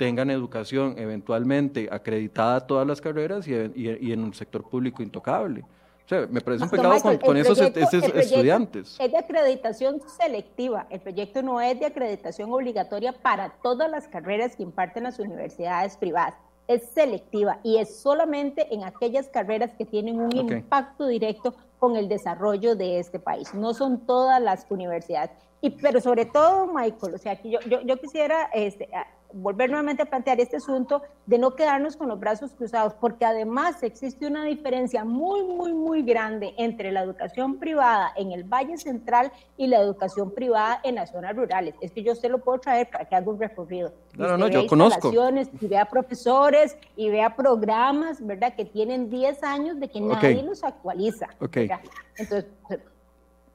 tengan 0.00 0.30
educación 0.30 0.94
eventualmente 0.96 1.86
acreditada 1.92 2.56
a 2.56 2.60
todas 2.66 2.86
las 2.86 3.02
carreras 3.02 3.46
y, 3.46 3.52
en 3.54 4.24
un 4.24 4.32
sector 4.32 4.66
público 4.66 5.02
intocable. 5.02 5.60
O 5.60 6.08
sea, 6.08 6.26
me 6.26 6.40
parece 6.40 6.64
un 6.64 6.70
pecado 6.70 7.18
con, 7.20 7.36
esos, 7.36 7.60
estudiantes. 7.60 8.96
Es 8.98 9.12
de 9.12 9.18
acreditación 9.18 10.00
selectiva. 10.18 10.86
El 10.88 11.00
proyecto 11.00 11.42
no 11.42 11.60
es 11.60 11.78
de 11.78 11.84
acreditación 11.84 12.50
obligatoria 12.50 13.12
para 13.12 13.50
todas 13.62 13.90
las 13.90 14.08
carreras 14.08 14.56
que 14.56 14.62
imparten 14.62 15.02
las 15.02 15.18
universidades 15.18 15.98
privadas. 15.98 16.32
Es 16.66 16.88
selectiva 16.94 17.60
y 17.62 17.76
es 17.76 18.00
solamente 18.00 18.74
en 18.74 18.84
aquellas 18.84 19.28
carreras 19.28 19.74
que 19.76 19.84
tienen 19.84 20.18
un 20.18 20.34
impacto 20.34 21.08
directo 21.08 21.54
con 21.78 21.96
el 21.96 22.08
desarrollo 22.08 22.74
de 22.74 23.00
este 23.00 23.18
país. 23.18 23.52
No 23.52 23.74
son 23.74 24.06
todas 24.06 24.40
las 24.40 24.64
universidades. 24.70 25.32
Y, 25.60 25.68
pero 25.68 26.00
sobre 26.00 26.24
todo, 26.24 26.68
Michael, 26.68 27.16
o 27.16 27.18
sea, 27.18 27.36
que 27.36 27.50
yo, 27.50 27.58
yo, 27.68 27.82
yo 27.82 27.98
quisiera 27.98 28.44
este, 28.54 28.88
volver 29.32 29.70
nuevamente 29.70 30.02
a 30.02 30.06
plantear 30.06 30.40
este 30.40 30.56
asunto 30.56 31.02
de 31.26 31.38
no 31.38 31.54
quedarnos 31.54 31.96
con 31.96 32.08
los 32.08 32.18
brazos 32.18 32.52
cruzados, 32.52 32.94
porque 32.94 33.24
además 33.24 33.82
existe 33.82 34.26
una 34.26 34.44
diferencia 34.44 35.04
muy, 35.04 35.42
muy, 35.42 35.72
muy 35.72 36.02
grande 36.02 36.54
entre 36.58 36.92
la 36.92 37.02
educación 37.02 37.58
privada 37.58 38.12
en 38.16 38.32
el 38.32 38.44
Valle 38.44 38.76
Central 38.78 39.32
y 39.56 39.66
la 39.66 39.80
educación 39.80 40.32
privada 40.32 40.80
en 40.82 40.96
las 40.96 41.10
zonas 41.10 41.36
rurales. 41.36 41.74
Es 41.80 41.92
que 41.92 42.02
yo 42.02 42.14
se 42.14 42.28
lo 42.28 42.38
puedo 42.38 42.58
traer 42.58 42.90
para 42.90 43.04
que 43.04 43.14
haga 43.14 43.30
un 43.30 43.38
recorrido. 43.38 43.92
No, 44.16 44.28
no, 44.28 44.38
no, 44.38 44.48
yo 44.48 44.66
conozco. 44.66 45.12
Y 45.60 45.66
vea 45.66 45.84
profesores 45.84 46.76
y 46.96 47.10
vea 47.10 47.36
programas, 47.36 48.24
¿verdad? 48.24 48.54
Que 48.54 48.64
tienen 48.64 49.08
10 49.08 49.42
años 49.42 49.80
de 49.80 49.88
que 49.88 50.00
nadie 50.00 50.42
los 50.42 50.64
actualiza. 50.64 51.28
Okay. 51.40 51.68
Entonces, 52.16 52.46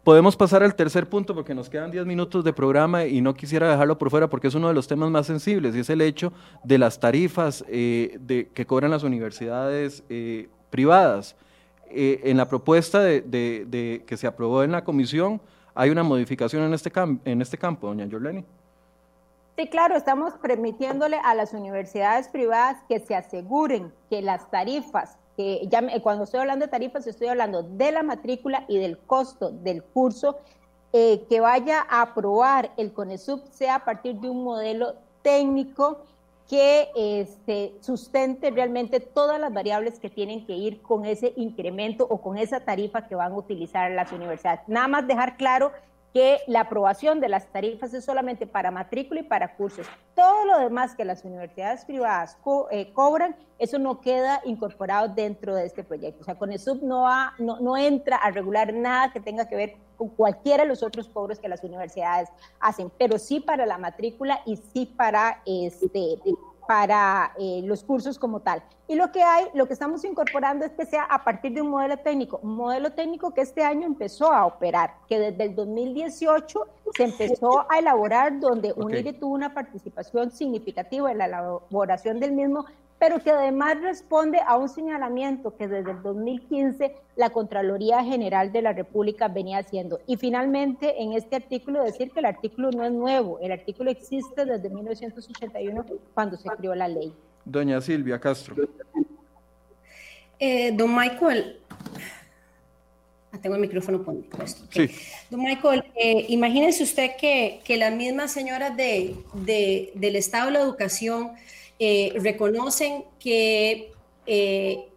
Podemos 0.06 0.38
pasar 0.38 0.62
al 0.62 0.76
tercer 0.76 1.10
punto 1.10 1.34
porque 1.34 1.56
nos 1.56 1.68
quedan 1.68 1.90
10 1.90 2.06
minutos 2.06 2.44
de 2.44 2.54
programa 2.54 3.06
y 3.06 3.22
no 3.22 3.34
quisiera 3.34 3.72
dejarlo 3.72 3.98
por 3.98 4.12
fuera 4.12 4.30
porque 4.30 4.50
es 4.50 4.54
uno 4.54 4.68
de 4.68 4.76
los 4.76 4.88
temas 4.88 5.10
más 5.10 5.26
sensibles 5.26 5.76
y 5.76 5.80
es 5.80 5.90
el 5.90 6.00
hecho 6.00 6.32
de 6.64 6.78
las 6.78 7.00
tarifas 7.00 7.66
eh, 7.68 8.20
que 8.54 8.66
cobran 8.68 8.92
las 8.92 9.02
universidades 9.02 10.04
eh, 10.10 10.48
privadas. 10.70 11.36
Eh, 11.90 12.22
en 12.26 12.38
la 12.38 12.48
propuesta 12.48 13.00
de, 13.00 14.04
que 14.06 14.16
se 14.18 14.28
aprobó 14.28 14.62
en 14.62 14.74
la 14.74 14.84
comisión 14.84 15.42
hay 15.74 15.90
una 15.90 16.04
modificación 16.04 16.62
en 16.62 16.76
este, 16.76 16.92
en 17.26 17.42
este 17.42 17.58
campo, 17.58 17.88
doña 17.88 18.08
Jorleni. 18.08 18.46
Sí, 19.58 19.68
claro, 19.70 19.96
estamos 19.96 20.36
permitiéndole 20.36 21.18
a 21.18 21.34
las 21.34 21.52
universidades 21.52 22.28
privadas 22.28 22.78
que 22.88 23.00
se 23.00 23.16
aseguren 23.16 23.92
que 24.12 24.22
las 24.22 24.52
tarifas 24.52 25.18
que 25.36 25.68
ya 25.68 25.82
cuando 26.02 26.24
estoy 26.24 26.40
hablando 26.40 26.66
de 26.66 26.72
tarifas 26.72 27.08
estoy 27.08 27.28
hablando 27.28 27.64
de 27.64 27.92
la 27.92 28.04
matrícula 28.04 28.66
y 28.68 28.78
del 28.78 28.98
costo 28.98 29.50
del 29.50 29.84
curso 29.84 30.38
eh, 30.94 31.26
que 31.28 31.42
vaya 31.42 31.86
a 31.90 32.02
aprobar 32.02 32.72
el 32.78 32.94
CONESUB 32.94 33.42
sea 33.52 33.76
a 33.76 33.86
partir 33.86 34.16
de 34.16 34.30
un 34.30 34.44
modelo 34.44 34.96
técnico 35.22 36.00
que 36.50 36.90
este, 36.96 37.74
sustente 37.82 38.52
realmente 38.52 39.00
todas 39.00 39.40
las 39.40 39.52
variables 39.52 40.00
que 40.00 40.10
tienen 40.10 40.46
que 40.46 40.54
ir 40.54 40.82
con 40.82 41.06
ese 41.06 41.34
incremento 41.36 42.06
o 42.08 42.22
con 42.22 42.38
esa 42.38 42.60
tarifa 42.60 43.08
que 43.08 43.16
van 43.16 43.32
a 43.32 43.36
utilizar 43.36 43.90
las 43.92 44.12
universidades. 44.12 44.62
Nada 44.68 44.88
más 44.88 45.08
dejar 45.08 45.38
claro 45.38 45.72
que 46.16 46.40
la 46.48 46.62
aprobación 46.62 47.20
de 47.20 47.28
las 47.28 47.52
tarifas 47.52 47.94
es 47.94 48.06
solamente 48.06 48.48
para 48.48 48.72
matrícula 48.72 49.20
y 49.20 49.24
para 49.24 49.58
cursos. 49.58 49.86
Todo 50.16 50.46
lo 50.46 50.60
demás 50.60 50.96
que 50.96 51.04
las 51.04 51.26
universidades 51.26 51.84
privadas 51.84 52.38
eh, 52.72 52.94
cobran, 52.94 53.36
eso 53.60 53.80
no 53.80 54.00
queda 54.00 54.40
incorporado 54.46 55.10
dentro 55.10 55.54
de 55.54 55.66
este 55.66 55.84
proyecto. 55.84 56.22
O 56.22 56.24
sea, 56.24 56.36
con 56.36 56.54
ESUB 56.54 56.84
no, 56.84 57.06
no, 57.38 57.60
no 57.60 57.76
entra 57.76 58.16
a 58.16 58.32
regular 58.32 58.74
nada 58.74 59.12
que 59.12 59.20
tenga 59.20 59.50
que 59.50 59.58
ver 59.58 59.76
con 59.98 60.08
cualquiera 60.08 60.64
de 60.64 60.70
los 60.70 60.84
otros 60.84 61.10
cobros 61.10 61.38
que 61.38 61.50
las 61.50 61.66
universidades 61.66 62.30
hacen, 62.62 62.90
pero 62.98 63.20
sí 63.20 63.42
para 63.42 63.66
la 63.66 63.78
matrícula 63.78 64.40
y 64.46 64.56
sí 64.56 64.86
para 64.86 65.42
este, 65.46 66.18
para 66.68 67.34
eh, 67.38 67.62
los 67.64 67.84
cursos 67.84 68.20
como 68.20 68.40
tal. 68.40 68.64
Y 68.88 68.96
lo 68.96 69.12
que 69.12 69.24
hay, 69.24 69.46
lo 69.54 69.66
que 69.68 69.74
estamos 69.74 70.04
incorporando 70.06 70.66
es 70.66 70.72
que 70.72 70.86
sea 70.86 71.04
a 71.04 71.24
partir 71.24 71.54
de 71.54 71.62
un 71.62 71.70
modelo 71.70 71.98
técnico, 71.98 72.40
un 72.44 72.56
modelo 72.56 72.92
técnico 72.94 73.34
que 73.34 73.42
este 73.42 73.64
año 73.64 73.88
empezó 73.88 74.32
a 74.32 74.46
operar, 74.46 74.96
que 75.08 75.18
desde 75.20 75.44
el 75.44 75.56
2018 75.56 76.68
se 76.96 77.04
empezó 77.04 77.66
a 77.70 77.80
elaborar, 77.80 78.40
donde 78.40 78.74
UNIRE 78.74 79.14
tuvo 79.14 79.34
una 79.34 79.54
participación 79.54 80.32
significativa 80.32 81.12
en 81.12 81.18
la 81.18 81.26
elaboración 81.26 82.20
del 82.20 82.34
mismo, 82.34 82.66
pero 83.00 83.20
que 83.20 83.30
además 83.30 83.82
responde 83.82 84.40
a 84.46 84.58
un 84.58 84.70
señalamiento 84.70 85.56
que 85.56 85.68
desde 85.68 85.92
el 85.92 86.02
2015 86.02 86.96
la 87.16 87.30
Contraloría 87.30 88.04
General 88.04 88.52
de 88.52 88.62
la 88.62 88.74
República 88.74 89.28
venía 89.28 89.60
haciendo. 89.60 90.00
Y 90.08 90.18
finalmente, 90.18 91.02
en 91.02 91.14
este 91.14 91.36
artículo, 91.36 91.84
decir 91.84 92.12
que 92.12 92.20
el 92.20 92.26
artículo 92.26 92.72
no 92.72 92.84
es 92.84 92.92
nuevo, 92.92 93.40
el 93.40 93.52
artículo 93.52 93.92
existe 93.92 94.46
desde 94.46 94.70
1981 94.70 95.86
cuando 96.14 96.38
se 96.38 96.50
creó 96.50 96.74
la 96.74 96.88
ley. 96.88 97.14
Doña 97.44 97.82
Silvia 97.82 98.20
Castro. 98.20 98.56
Eh, 100.40 100.72
don 100.74 100.94
Michael, 100.94 101.60
ah, 103.32 103.38
tengo 103.42 103.56
el 103.56 103.62
micrófono 103.62 104.04
puesto. 104.04 104.64
Sí. 104.70 104.90
Don 105.30 105.42
Michael, 105.42 105.84
eh, 105.96 106.26
imagínese 106.30 106.84
usted 106.84 107.12
que, 107.20 107.62
que, 107.64 107.78
las 107.78 107.94
mismas 107.94 108.34
señoras 108.34 108.76
de, 108.76 109.16
de, 109.34 109.92
del 109.96 110.16
Estado 110.18 110.48
de 110.48 110.52
la 110.54 110.60
Educación 110.62 111.32
reconocen 111.80 113.04
que 113.20 113.92
eh, 114.26 114.88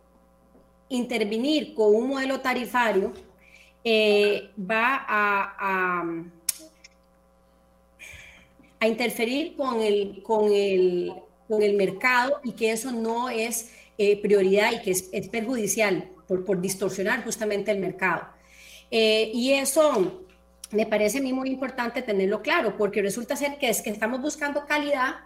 intervenir 0.91 1.74
con 1.74 1.95
un 1.95 2.09
modelo 2.09 2.41
tarifario 2.41 3.12
eh, 3.85 4.51
va 4.59 5.05
a, 5.07 6.05
interferir 8.87 9.55
con 9.55 9.83
el, 9.83 10.22
con 10.22 10.51
el, 10.51 11.12
con 11.47 11.62
el 11.62 11.74
mercado 11.74 12.41
y 12.43 12.53
que 12.53 12.72
eso 12.72 12.91
no 12.91 13.29
es 13.29 13.70
eh, 13.99 14.20
prioridad 14.22 14.72
y 14.72 14.81
que 14.81 14.93
es, 14.93 15.29
perjudicial 15.29 16.09
por, 16.26 16.45
por, 16.47 16.61
distorsionar 16.61 17.22
justamente 17.22 17.70
el 17.70 17.81
mercado. 17.81 18.29
Y 18.91 19.53
eso 19.53 20.24
me 20.70 20.87
parece 20.87 21.18
a 21.18 21.22
mí 21.22 21.35
muy 21.35 21.51
importante 21.51 22.01
tenerlo 22.01 22.41
claro, 22.41 22.79
porque 22.79 23.03
resulta 23.03 23.37
ser 23.37 23.59
que 23.59 23.68
es 23.68 23.83
que 23.83 23.91
estamos 23.91 24.22
buscando 24.22 24.64
calidad 24.64 25.16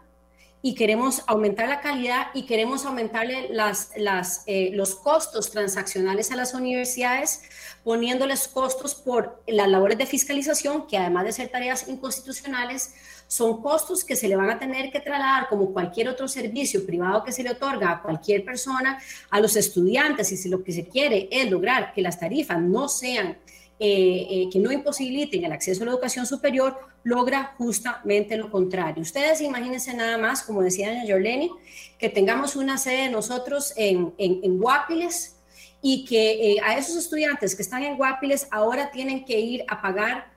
y 0.62 0.76
queremos 0.76 1.24
aumentar 1.26 1.68
la 1.68 1.80
calidad 1.80 2.28
y 2.34 2.46
queremos 2.46 2.86
aumentarle 2.86 3.48
las, 3.50 3.90
las, 3.96 4.44
eh, 4.46 4.70
los 4.72 4.94
costos 4.94 5.50
transaccionales 5.50 6.30
a 6.30 6.36
las 6.36 6.54
universidades, 6.54 7.42
poniéndoles 7.82 8.46
costos 8.46 8.94
por 8.94 9.42
las 9.48 9.68
labores 9.68 9.98
de 9.98 10.06
fiscalización, 10.06 10.86
que 10.86 10.96
además 10.96 11.24
de 11.24 11.32
ser 11.32 11.48
tareas 11.48 11.88
inconstitucionales, 11.88 12.94
son 13.26 13.62
costos 13.62 14.04
que 14.04 14.14
se 14.14 14.28
le 14.28 14.36
van 14.36 14.50
a 14.50 14.58
tener 14.58 14.92
que 14.92 15.00
trasladar 15.00 15.48
como 15.48 15.72
cualquier 15.72 16.08
otro 16.08 16.28
servicio 16.28 16.84
privado 16.84 17.24
que 17.24 17.32
se 17.32 17.42
le 17.42 17.50
otorga 17.50 17.90
a 17.90 18.02
cualquier 18.02 18.44
persona, 18.44 19.00
a 19.30 19.40
los 19.40 19.56
estudiantes, 19.56 20.30
y 20.32 20.36
si 20.36 20.48
lo 20.48 20.62
que 20.62 20.70
se 20.70 20.86
quiere 20.86 21.28
es 21.32 21.50
lograr 21.50 21.92
que 21.92 22.02
las 22.02 22.20
tarifas 22.20 22.60
no 22.60 22.88
sean 22.88 23.38
eh, 23.84 24.28
eh, 24.30 24.48
que 24.48 24.60
no 24.60 24.70
imposibiliten 24.70 25.44
el 25.44 25.50
acceso 25.50 25.82
a 25.82 25.86
la 25.86 25.90
educación 25.90 26.24
superior, 26.24 26.78
logra 27.02 27.56
justamente 27.58 28.36
lo 28.36 28.48
contrario. 28.48 29.02
Ustedes 29.02 29.40
imagínense 29.40 29.92
nada 29.92 30.16
más, 30.18 30.44
como 30.44 30.62
decía 30.62 30.90
doña 30.90 31.02
Jorleni, 31.04 31.50
que 31.98 32.08
tengamos 32.08 32.54
una 32.54 32.78
sede 32.78 33.06
de 33.06 33.10
nosotros 33.10 33.72
en, 33.74 34.14
en, 34.18 34.60
Guapiles 34.60 35.34
y 35.82 36.04
que 36.04 36.52
eh, 36.52 36.56
a 36.62 36.78
esos 36.78 36.94
estudiantes 36.94 37.56
que 37.56 37.62
están 37.62 37.82
en 37.82 37.96
Guapiles 37.96 38.46
ahora 38.52 38.92
tienen 38.92 39.24
que 39.24 39.40
ir 39.40 39.64
a 39.66 39.82
pagar 39.82 40.30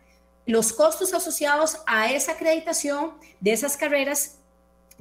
los 0.47 0.73
costos 0.73 1.13
asociados 1.13 1.77
a 1.85 2.11
esa 2.11 2.31
acreditación 2.31 3.11
de 3.41 3.53
esas 3.53 3.77
carreras 3.77 4.39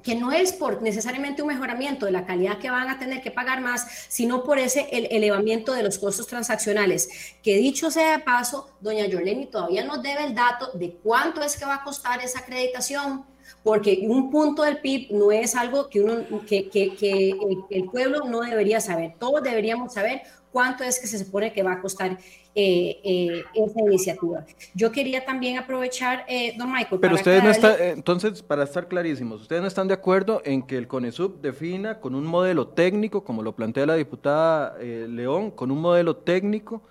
que 0.03 0.15
no 0.15 0.33
es 0.33 0.53
por 0.53 0.83
necesariamente 0.83 1.43
un 1.43 1.49
mejoramiento 1.49 2.07
de 2.07 2.13
la 2.13 2.27
calidad 2.27 2.59
que 2.59 2.71
van 2.71 2.89
a 2.89 2.99
tener 2.99 3.23
que 3.23 3.31
pagar 3.31 3.61
más, 3.61 4.07
sino 4.09 4.45
por 4.45 4.59
ese 4.59 4.89
el 4.93 5.07
elevamiento 5.11 5.73
de 5.73 5.83
los 5.83 5.99
costos 5.99 6.27
transaccionales. 6.27 7.09
Que 7.43 7.57
dicho 7.57 7.91
sea 7.91 8.19
de 8.19 8.25
paso, 8.25 8.69
doña 8.81 9.07
Yoleni 9.07 9.47
todavía 9.47 9.85
nos 9.85 10.03
debe 10.03 10.25
el 10.25 10.35
dato 10.35 10.71
de 10.75 10.93
cuánto 11.03 11.43
es 11.43 11.57
que 11.57 11.65
va 11.65 11.77
a 11.77 11.85
costar 11.85 12.23
esa 12.23 12.41
acreditación, 12.41 13.25
porque 13.63 14.05
un 14.07 14.31
punto 14.31 14.63
del 14.63 14.79
PIB 14.79 15.13
no 15.13 15.33
es 15.33 15.55
algo 15.55 15.89
que 15.89 16.01
el, 16.01 17.65
el, 17.71 17.85
pueblo 17.87 18.25
no 18.27 18.41
debería 18.41 18.81
saber. 18.81 19.15
Todos 19.19 19.43
deberíamos 19.43 19.95
saber 19.95 20.23
cuánto 20.55 20.85
es 20.85 21.01
que 21.01 21.09
se 21.09 21.19
supone 21.19 21.53
que 21.53 21.65
va 21.65 21.73
a 21.73 21.81
costar 21.81 22.13
eh, 22.55 23.01
eh, 23.03 23.43
esa 23.55 23.81
iniciativa. 23.81 24.47
Yo 24.73 24.93
quería 24.93 25.25
también 25.25 25.59
aprovechar, 25.59 26.25
eh, 26.29 26.55
don 26.57 26.71
Michael. 26.71 27.01
Pero 27.01 27.17
ustedes 27.17 27.43
no 27.43 27.51
están, 27.51 27.75
entonces, 27.81 28.41
para 28.41 28.63
estar 28.63 28.87
clarísimos, 28.87 29.43
ustedes 29.43 29.61
no 29.61 29.67
están 29.67 29.89
de 29.89 29.95
acuerdo 29.95 30.43
en 30.45 30.63
que 30.63 30.77
el 30.79 30.87
CONESUB 30.87 31.41
defina 31.41 31.99
con 31.99 32.15
un 32.15 32.25
modelo 32.25 32.69
técnico, 32.69 33.25
como 33.25 33.43
lo 33.43 33.57
plantea 33.57 33.85
la 33.85 33.97
diputada 33.97 34.79
León, 34.79 35.51
con 35.51 35.73
un 35.73 35.81
modelo 35.81 36.17
técnico 36.19 36.83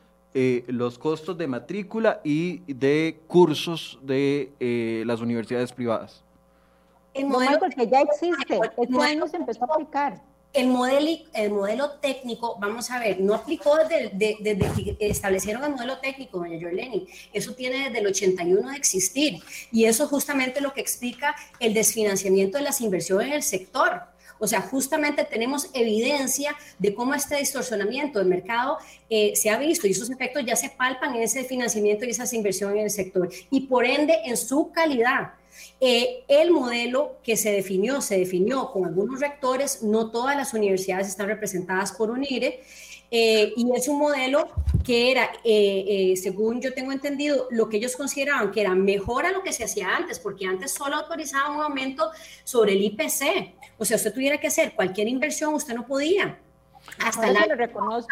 los 0.67 0.99
costos 0.99 1.37
de 1.37 1.47
matrícula 1.47 2.19
y 2.21 2.73
de 2.73 3.21
cursos 3.27 3.97
de 4.01 5.03
las 5.05 5.21
universidades 5.21 5.71
privadas. 5.71 6.21
El 7.13 7.27
modelo 7.27 7.59
que 7.73 7.87
ya 7.87 8.01
existe, 8.01 8.59
este 8.77 9.01
año 9.01 9.25
se 9.29 9.37
empezó 9.37 9.63
a 9.63 9.75
aplicar. 9.75 10.32
El 10.53 10.67
modelo, 10.67 11.09
el 11.33 11.49
modelo 11.49 11.91
técnico, 11.93 12.57
vamos 12.59 12.91
a 12.91 12.99
ver, 12.99 13.19
no 13.19 13.33
aplicó 13.33 13.75
desde, 13.89 14.37
que 14.37 14.95
establecieron 14.99 15.63
el 15.63 15.71
modelo 15.71 15.97
técnico, 15.97 16.37
doña 16.37 16.59
Jorleni. 16.61 17.07
Eso 17.33 17.53
tiene 17.53 17.85
desde 17.85 17.99
el 17.99 18.07
81 18.07 18.69
de 18.69 18.77
existir. 18.77 19.41
Y 19.71 19.85
eso 19.85 20.07
justamente 20.07 20.61
lo 20.61 20.71
que 20.73 20.81
explica 20.81 21.35
el 21.59 21.73
desfinanciamiento 21.73 22.59
de 22.59 22.63
las 22.65 22.81
inversiones 22.81 23.27
en 23.27 23.33
el 23.33 23.43
sector. 23.43 24.12
O 24.39 24.47
sea, 24.47 24.61
justamente 24.61 25.23
tenemos 25.23 25.69
evidencia 25.73 26.55
de 26.79 26.93
cómo 26.93 27.13
este 27.13 27.37
distorsionamiento 27.37 28.19
del 28.19 28.27
mercado 28.27 28.77
eh, 29.09 29.33
se 29.35 29.49
ha 29.49 29.57
visto 29.57 29.87
y 29.87 29.91
esos 29.91 30.09
efectos 30.09 30.43
ya 30.45 30.55
se 30.55 30.69
palpan 30.69 31.15
en 31.15 31.23
ese 31.23 31.43
financiamiento 31.43 32.05
y 32.05 32.09
esas 32.09 32.33
inversiones 32.33 32.77
en 32.77 32.83
el 32.83 32.89
sector. 32.91 33.29
Y 33.49 33.61
por 33.61 33.85
ende, 33.85 34.17
en 34.25 34.37
su 34.37 34.71
calidad 34.71 35.33
eh, 35.79 36.23
el 36.27 36.51
modelo 36.51 37.17
que 37.23 37.37
se 37.37 37.51
definió, 37.51 38.01
se 38.01 38.17
definió 38.17 38.71
con 38.71 38.85
algunos 38.85 39.19
rectores, 39.19 39.83
no 39.83 40.09
todas 40.09 40.35
las 40.35 40.53
universidades 40.53 41.07
están 41.07 41.27
representadas 41.27 41.91
por 41.91 42.09
UNIRE, 42.09 42.63
eh, 43.11 43.53
y 43.55 43.71
es 43.75 43.87
un 43.87 43.99
modelo 43.99 44.49
que 44.83 45.11
era, 45.11 45.31
según 46.15 46.59
yo 46.59 46.73
tengo 46.73 46.91
entendido, 46.91 47.47
lo 47.51 47.69
que 47.69 47.77
ellos 47.77 47.95
consideraban 47.95 48.51
que 48.51 48.61
era 48.61 48.73
mejor 48.73 49.27
a 49.27 49.31
lo 49.31 49.43
que 49.43 49.53
se 49.53 49.63
hacía 49.63 49.95
antes, 49.95 50.17
porque 50.19 50.47
antes 50.47 50.73
solo 50.73 50.95
autorizaban 50.95 51.55
un 51.55 51.61
aumento 51.61 52.09
sobre 52.43 52.73
el 52.73 52.81
IPC. 52.81 53.53
O 53.83 53.85
sea, 53.85 53.97
usted 53.97 54.13
tuviera 54.13 54.37
que 54.37 54.47
hacer 54.47 54.75
cualquier 54.75 55.09
inversión, 55.09 55.53
usted 55.53 55.73
no 55.73 55.85
podía. 55.85 56.39
Hasta 56.99 57.29
el 57.29 57.35
año 57.35 57.57
pasado, 57.57 58.05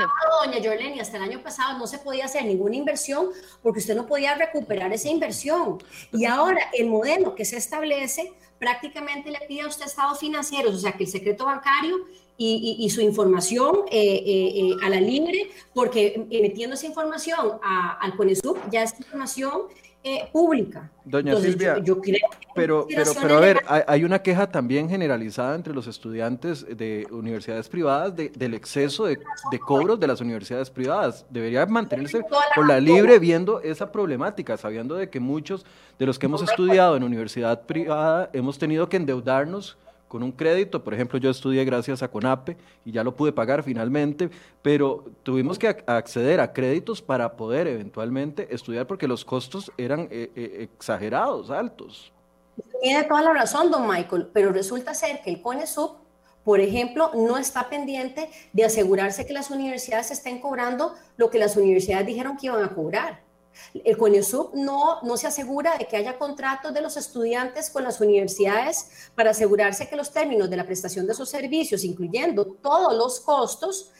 doña 0.43 0.57
Jorleni, 0.61 0.99
hasta 0.99 1.15
el 1.15 1.23
año 1.23 1.41
pasado 1.41 1.79
no 1.79 1.87
se 1.87 1.97
podía 1.99 2.25
hacer 2.25 2.43
ninguna 2.43 2.75
inversión 2.75 3.27
porque 3.63 3.79
usted 3.79 3.95
no 3.95 4.05
podía 4.05 4.35
recuperar 4.35 4.91
esa 4.91 5.07
inversión. 5.07 5.81
Y 6.11 6.25
ahora 6.25 6.59
el 6.73 6.87
modelo 6.87 7.35
que 7.35 7.45
se 7.45 7.55
establece 7.55 8.33
prácticamente 8.59 9.31
le 9.31 9.39
pide 9.47 9.61
a 9.61 9.67
usted 9.67 9.85
estados 9.85 10.19
financieros, 10.19 10.75
o 10.75 10.77
sea, 10.77 10.91
que 10.91 11.05
el 11.05 11.09
secreto 11.09 11.45
bancario 11.45 12.05
y, 12.37 12.89
su 12.89 12.99
información 12.99 13.85
eh, 13.91 14.23
eh, 14.25 14.53
eh, 14.55 14.75
a 14.83 14.89
la 14.89 14.99
libre, 14.99 15.51
porque 15.73 16.27
metiendo 16.29 16.73
esa 16.75 16.87
información 16.87 17.59
al 17.61 18.17
CONESUB 18.17 18.57
ya 18.69 18.83
es 18.83 18.99
información 18.99 19.61
eh, 20.03 20.27
pública. 20.31 20.89
Doña 21.05 21.35
Silvia, 21.35 21.75
pero, 22.55 22.87
pero, 22.87 23.11
pero 23.21 23.37
a 23.37 23.39
ver, 23.39 23.61
hay, 23.67 24.03
una 24.03 24.19
queja 24.19 24.49
también 24.49 24.89
generalizada 24.89 25.55
entre 25.55 25.73
los 25.73 25.87
estudiantes 25.87 26.65
de 26.75 27.07
universidades 27.11 27.69
privadas 27.69 28.15
del 28.15 28.53
exceso 28.53 29.05
de, 29.05 29.19
cobros 29.65 29.99
de 29.99 30.07
las 30.07 30.21
universidades 30.21 30.69
privadas. 30.69 31.25
Debería 31.29 31.65
mantenerse 31.65 32.23
por 32.55 32.67
la 32.67 32.79
libre 32.79 33.19
viendo 33.19 33.61
esa 33.61 33.91
problemática, 33.91 34.57
sabiendo 34.57 34.95
de 34.95 35.09
que 35.09 35.19
muchos 35.19 35.65
de 35.99 36.05
los 36.05 36.17
que 36.17 36.25
hemos 36.25 36.41
estudiado 36.41 36.97
en 36.97 37.03
universidad 37.03 37.61
privada 37.61 38.29
hemos 38.33 38.57
tenido 38.57 38.89
que 38.89 38.97
endeudarnos 38.97 39.77
con 40.11 40.23
un 40.23 40.33
crédito. 40.33 40.83
Por 40.83 40.93
ejemplo, 40.93 41.17
yo 41.17 41.29
estudié 41.29 41.63
gracias 41.63 42.03
a 42.03 42.09
CONAPE 42.09 42.57
y 42.83 42.91
ya 42.91 43.01
lo 43.01 43.15
pude 43.15 43.31
pagar 43.31 43.63
finalmente, 43.63 44.29
pero 44.61 45.05
tuvimos 45.23 45.57
que 45.57 45.69
acceder 45.69 46.41
a 46.41 46.51
créditos 46.51 47.01
para 47.01 47.37
poder 47.37 47.65
eventualmente 47.67 48.53
estudiar 48.53 48.85
porque 48.85 49.07
los 49.07 49.23
costos 49.23 49.71
eran 49.77 50.09
eh, 50.11 50.29
eh, 50.35 50.69
exagerados, 50.69 51.49
altos. 51.49 52.11
Tiene 52.81 53.05
toda 53.05 53.21
la 53.21 53.33
razón, 53.33 53.71
don 53.71 53.87
Michael, 53.87 54.27
pero 54.33 54.51
resulta 54.51 54.93
ser 54.93 55.21
que 55.21 55.29
el 55.29 55.41
CONESUB, 55.41 55.91
por 56.43 56.59
ejemplo, 56.59 57.11
no 57.13 57.37
está 57.37 57.69
pendiente 57.69 58.29
de 58.51 58.65
asegurarse 58.65 59.25
que 59.25 59.31
las 59.31 59.49
universidades 59.49 60.11
estén 60.11 60.41
cobrando 60.41 60.93
lo 61.15 61.29
que 61.29 61.39
las 61.39 61.55
universidades 61.55 62.05
dijeron 62.05 62.35
que 62.35 62.47
iban 62.47 62.65
a 62.65 62.75
cobrar. 62.75 63.21
El 63.73 63.97
CONESUB 63.97 64.55
no, 64.55 65.01
no 65.01 65.17
se 65.17 65.27
asegura 65.27 65.77
de 65.77 65.85
que 65.85 65.97
haya 65.97 66.17
contratos 66.17 66.73
de 66.73 66.81
los 66.81 66.97
estudiantes 66.97 67.69
con 67.69 67.83
las 67.83 68.01
universidades 68.01 68.89
para 69.15 69.31
asegurarse 69.31 69.87
que 69.87 69.95
los 69.95 70.11
términos 70.11 70.49
de 70.49 70.57
la 70.57 70.65
prestación 70.65 71.05
de 71.05 71.13
esos 71.13 71.29
servicios, 71.29 71.83
incluyendo 71.83 72.45
todos 72.45 72.95
los 72.95 73.19
costos, 73.19 73.91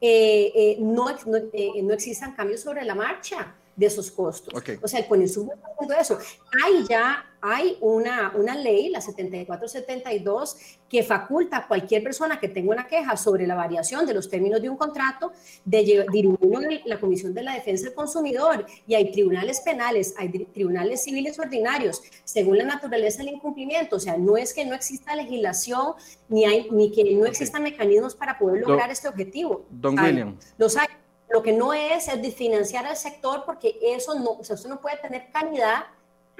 eh, 0.00 0.52
eh, 0.54 0.76
no, 0.80 1.10
no, 1.26 1.36
eh, 1.52 1.82
no 1.82 1.92
existan 1.92 2.34
cambios 2.34 2.62
sobre 2.62 2.84
la 2.84 2.94
marcha 2.94 3.54
de 3.76 3.86
esos 3.86 4.10
costos. 4.10 4.52
O 4.82 4.88
sea, 4.88 5.00
el 5.00 5.06
CONESUB 5.06 5.52
está 5.52 5.68
haciendo 5.68 5.94
eso. 5.94 6.18
Hay 6.64 6.84
ya 6.88 7.30
hay 7.42 7.78
una, 7.80 8.32
una 8.36 8.54
ley, 8.54 8.90
la 8.90 9.00
7472, 9.00 10.56
que 10.88 11.02
faculta 11.02 11.58
a 11.58 11.68
cualquier 11.68 12.02
persona 12.02 12.38
que 12.38 12.48
tenga 12.48 12.72
una 12.72 12.86
queja 12.86 13.16
sobre 13.16 13.46
la 13.46 13.54
variación 13.54 14.04
de 14.06 14.12
los 14.12 14.28
términos 14.28 14.60
de 14.60 14.68
un 14.68 14.76
contrato 14.76 15.32
de 15.64 16.06
dirigirlo 16.12 16.58
a 16.58 16.80
la 16.84 17.00
Comisión 17.00 17.32
de 17.32 17.42
la 17.42 17.54
Defensa 17.54 17.84
del 17.84 17.94
Consumidor. 17.94 18.66
Y 18.86 18.94
hay 18.94 19.10
tribunales 19.10 19.60
penales, 19.60 20.14
hay 20.18 20.28
tribunales 20.28 21.02
civiles 21.02 21.38
ordinarios, 21.38 22.02
según 22.24 22.58
la 22.58 22.64
naturaleza 22.64 23.22
del 23.22 23.34
incumplimiento. 23.34 23.96
O 23.96 24.00
sea, 24.00 24.16
no 24.16 24.36
es 24.36 24.52
que 24.52 24.64
no 24.64 24.74
exista 24.74 25.14
legislación 25.14 25.94
ni, 26.28 26.44
hay, 26.44 26.68
ni 26.70 26.90
que 26.90 27.14
no 27.14 27.24
existan 27.24 27.62
mecanismos 27.62 28.14
para 28.14 28.38
poder 28.38 28.60
lograr 28.66 28.90
este 28.90 29.08
objetivo. 29.08 29.64
Don 29.70 29.98
William. 29.98 30.36
Los 30.58 30.76
hay. 30.76 30.88
Lo 31.30 31.42
que 31.42 31.52
no 31.52 31.72
es 31.72 32.08
es 32.08 32.20
de 32.20 32.30
financiar 32.32 32.86
al 32.86 32.96
sector 32.96 33.44
porque 33.46 33.78
eso 33.82 34.18
no, 34.18 34.32
o 34.32 34.44
sea, 34.44 34.56
usted 34.56 34.68
no 34.68 34.80
puede 34.80 34.96
tener 34.98 35.30
calidad 35.32 35.84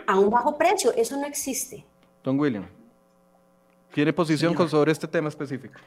a 0.07 0.19
un 0.19 0.31
bajo 0.31 0.59
precio, 0.59 0.93
eso 0.95 1.17
no 1.17 1.27
existe. 1.27 1.85
Don 2.25 2.39
William, 2.39 2.67
¿tiene 3.95 4.13
posición 4.13 4.55
con 4.55 4.69
sobre 4.69 4.93
este 4.93 5.07
tema 5.07 5.29
específico? 5.29 5.79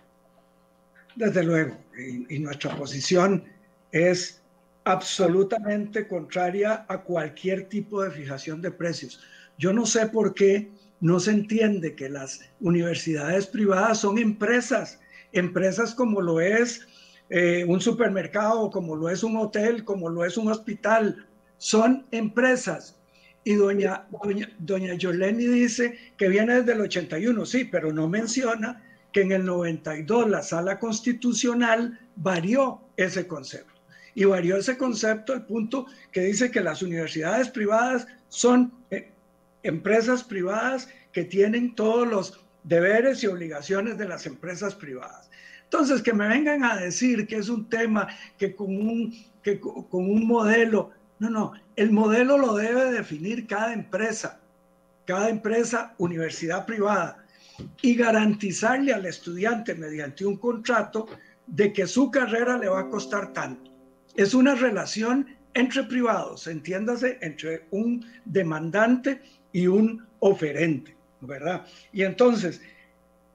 Desde 1.16 1.44
luego, 1.44 1.76
y, 1.98 2.36
y 2.36 2.40
nuestra 2.40 2.76
posición 2.76 3.44
es 3.92 4.42
absolutamente 4.86 6.08
contraria 6.08 6.86
a 6.88 7.02
cualquier 7.02 7.68
tipo 7.70 8.02
de 8.02 8.12
fijación 8.12 8.62
de 8.62 8.72
precios. 8.72 9.22
Yo 9.58 9.72
no 9.74 9.86
sé 9.86 10.08
por 10.08 10.34
qué 10.34 10.72
no 11.00 11.20
se 11.20 11.32
entiende 11.32 11.96
que 11.96 12.10
las 12.10 12.40
universidades 12.62 13.48
privadas 13.48 14.00
son 14.00 14.18
empresas, 14.18 15.00
empresas 15.34 15.94
como 15.94 16.22
lo 16.22 16.40
es 16.40 16.88
eh, 17.36 17.66
un 17.68 17.82
supermercado, 17.82 18.70
como 18.70 18.96
lo 18.96 19.10
es 19.10 19.24
un 19.24 19.38
hotel, 19.38 19.84
como 19.84 20.08
lo 20.08 20.24
es 20.24 20.38
un 20.38 20.52
hospital, 20.52 21.26
son 21.58 22.06
empresas. 22.12 22.96
Y 23.44 23.56
doña, 23.56 24.06
doña, 24.24 24.52
doña 24.60 24.94
Yoleni 24.94 25.48
dice 25.48 25.98
que 26.16 26.28
viene 26.28 26.60
desde 26.60 26.74
el 26.74 26.82
81, 26.82 27.44
sí, 27.48 27.66
pero 27.66 27.92
no 27.92 28.08
menciona 28.08 28.84
que 29.12 29.22
en 29.22 29.32
el 29.32 29.46
92 29.46 30.30
la 30.30 30.44
sala 30.44 30.78
constitucional 30.78 32.00
varió 32.16 32.82
ese 32.98 33.26
concepto. 33.26 33.82
Y 34.14 34.26
varió 34.26 34.56
ese 34.56 34.78
concepto 34.78 35.34
al 35.34 35.48
punto 35.48 35.88
que 36.12 36.22
dice 36.22 36.52
que 36.52 36.62
las 36.62 36.84
universidades 36.84 37.50
privadas 37.50 38.06
son 38.30 38.72
eh, 38.92 39.10
empresas 39.64 40.24
privadas 40.24 40.88
que 41.12 41.24
tienen 41.24 41.74
todos 41.74 42.08
los 42.08 42.46
deberes 42.64 43.24
y 43.24 43.28
obligaciones 43.28 43.98
de 43.98 44.08
las 44.08 44.28
empresas 44.28 44.76
privadas. 44.76 45.32
Entonces, 45.74 46.04
que 46.04 46.14
me 46.14 46.28
vengan 46.28 46.64
a 46.64 46.76
decir 46.76 47.26
que 47.26 47.38
es 47.38 47.50
un 47.50 47.68
tema 47.68 48.08
que 48.38 48.56
con 48.56 48.68
un, 48.68 49.12
que 49.42 49.60
con 49.60 50.08
un 50.08 50.28
modelo, 50.28 50.92
no, 51.18 51.32
no, 51.32 51.54
el 51.76 51.92
modelo 51.92 52.38
lo 52.38 52.54
debe 52.54 52.92
definir 52.92 53.48
cada 53.48 53.74
empresa, 53.74 54.40
cada 55.06 55.30
empresa, 55.30 55.96
universidad 55.98 56.68
privada, 56.68 57.26
y 57.82 57.96
garantizarle 57.96 58.94
al 58.94 59.08
estudiante 59.08 59.74
mediante 59.74 60.28
un 60.28 60.38
contrato 60.38 61.08
de 61.48 61.74
que 61.74 61.88
su 61.88 62.12
carrera 62.12 62.56
le 62.60 62.70
va 62.70 62.82
a 62.82 62.90
costar 62.90 63.34
tanto. 63.34 63.72
Es 64.16 64.36
una 64.36 64.54
relación 64.54 65.26
entre 65.56 65.86
privados, 65.86 66.46
entiéndase, 66.46 67.18
entre 67.22 67.66
un 67.72 68.06
demandante 68.26 69.24
y 69.52 69.66
un 69.66 70.06
oferente, 70.20 70.96
¿verdad? 71.22 71.66
Y 71.92 72.04
entonces, 72.04 72.62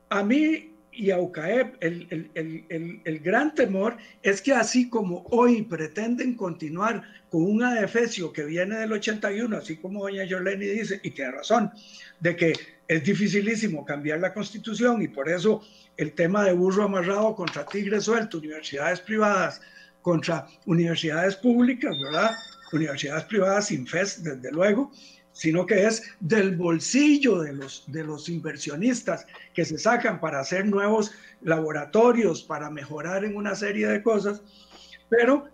a 0.09 0.23
mí 0.23 0.78
y 0.99 1.13
a 1.13 1.19
UCAEP, 1.19 1.77
el, 1.79 2.29
el, 2.35 3.01
el, 3.05 3.19
gran 3.21 3.55
temor 3.55 3.97
es 4.21 4.43
que 4.43 4.53
así 4.53 4.91
como 4.91 5.25
hoy 5.31 5.63
pretenden 5.63 6.35
continuar 6.35 7.03
con 7.31 7.45
un 7.45 7.63
adefesio 7.63 8.33
que 8.33 8.45
viene 8.45 8.79
del 8.79 8.93
81, 8.93 9.57
así 9.57 9.77
como 9.77 10.03
doña 10.03 10.25
Yoleni 10.25 10.67
dice, 10.67 11.01
y 11.05 11.11
tiene 11.13 11.31
razón, 11.31 11.71
de 12.19 12.35
que 12.35 12.53
es 12.89 13.05
dificilísimo 13.05 13.85
cambiar 13.85 14.19
la 14.19 14.35
constitución 14.35 15.01
y 15.01 15.07
por 15.07 15.29
eso 15.29 15.63
el 15.97 16.15
tema 16.15 16.45
de 16.45 16.53
burro 16.53 16.83
amarrado 16.83 17.37
contra 17.37 17.65
tigre 17.65 18.01
suelto, 18.01 18.39
universidades 18.39 19.01
privadas 19.01 19.61
contra 20.03 20.49
universidades 20.67 21.37
públicas, 21.37 21.95
¿verdad? 22.03 22.33
Universidades 22.73 23.23
privadas 23.25 23.69
sin 23.69 23.87
FES, 23.87 24.25
desde 24.25 24.51
luego, 24.51 24.91
sino 25.39 25.67
que 25.67 25.87
es 25.87 26.03
del 26.19 26.57
bolsillo 26.57 27.39
de 27.39 27.53
los, 27.53 27.85
de 27.87 28.03
los 28.03 28.29
inversionistas 28.29 29.25
que 29.55 29.65
se 29.65 29.79
sacan 29.79 30.19
para 30.19 30.41
hacer 30.41 30.67
nuevos 30.67 31.13
laboratorios, 31.43 32.43
para 32.43 32.71
mejorar 32.71 33.25
en 33.25 33.37
una 33.37 33.55
serie 33.55 33.87
de 33.87 34.03
cosas. 34.03 34.43
Pero, 35.09 35.49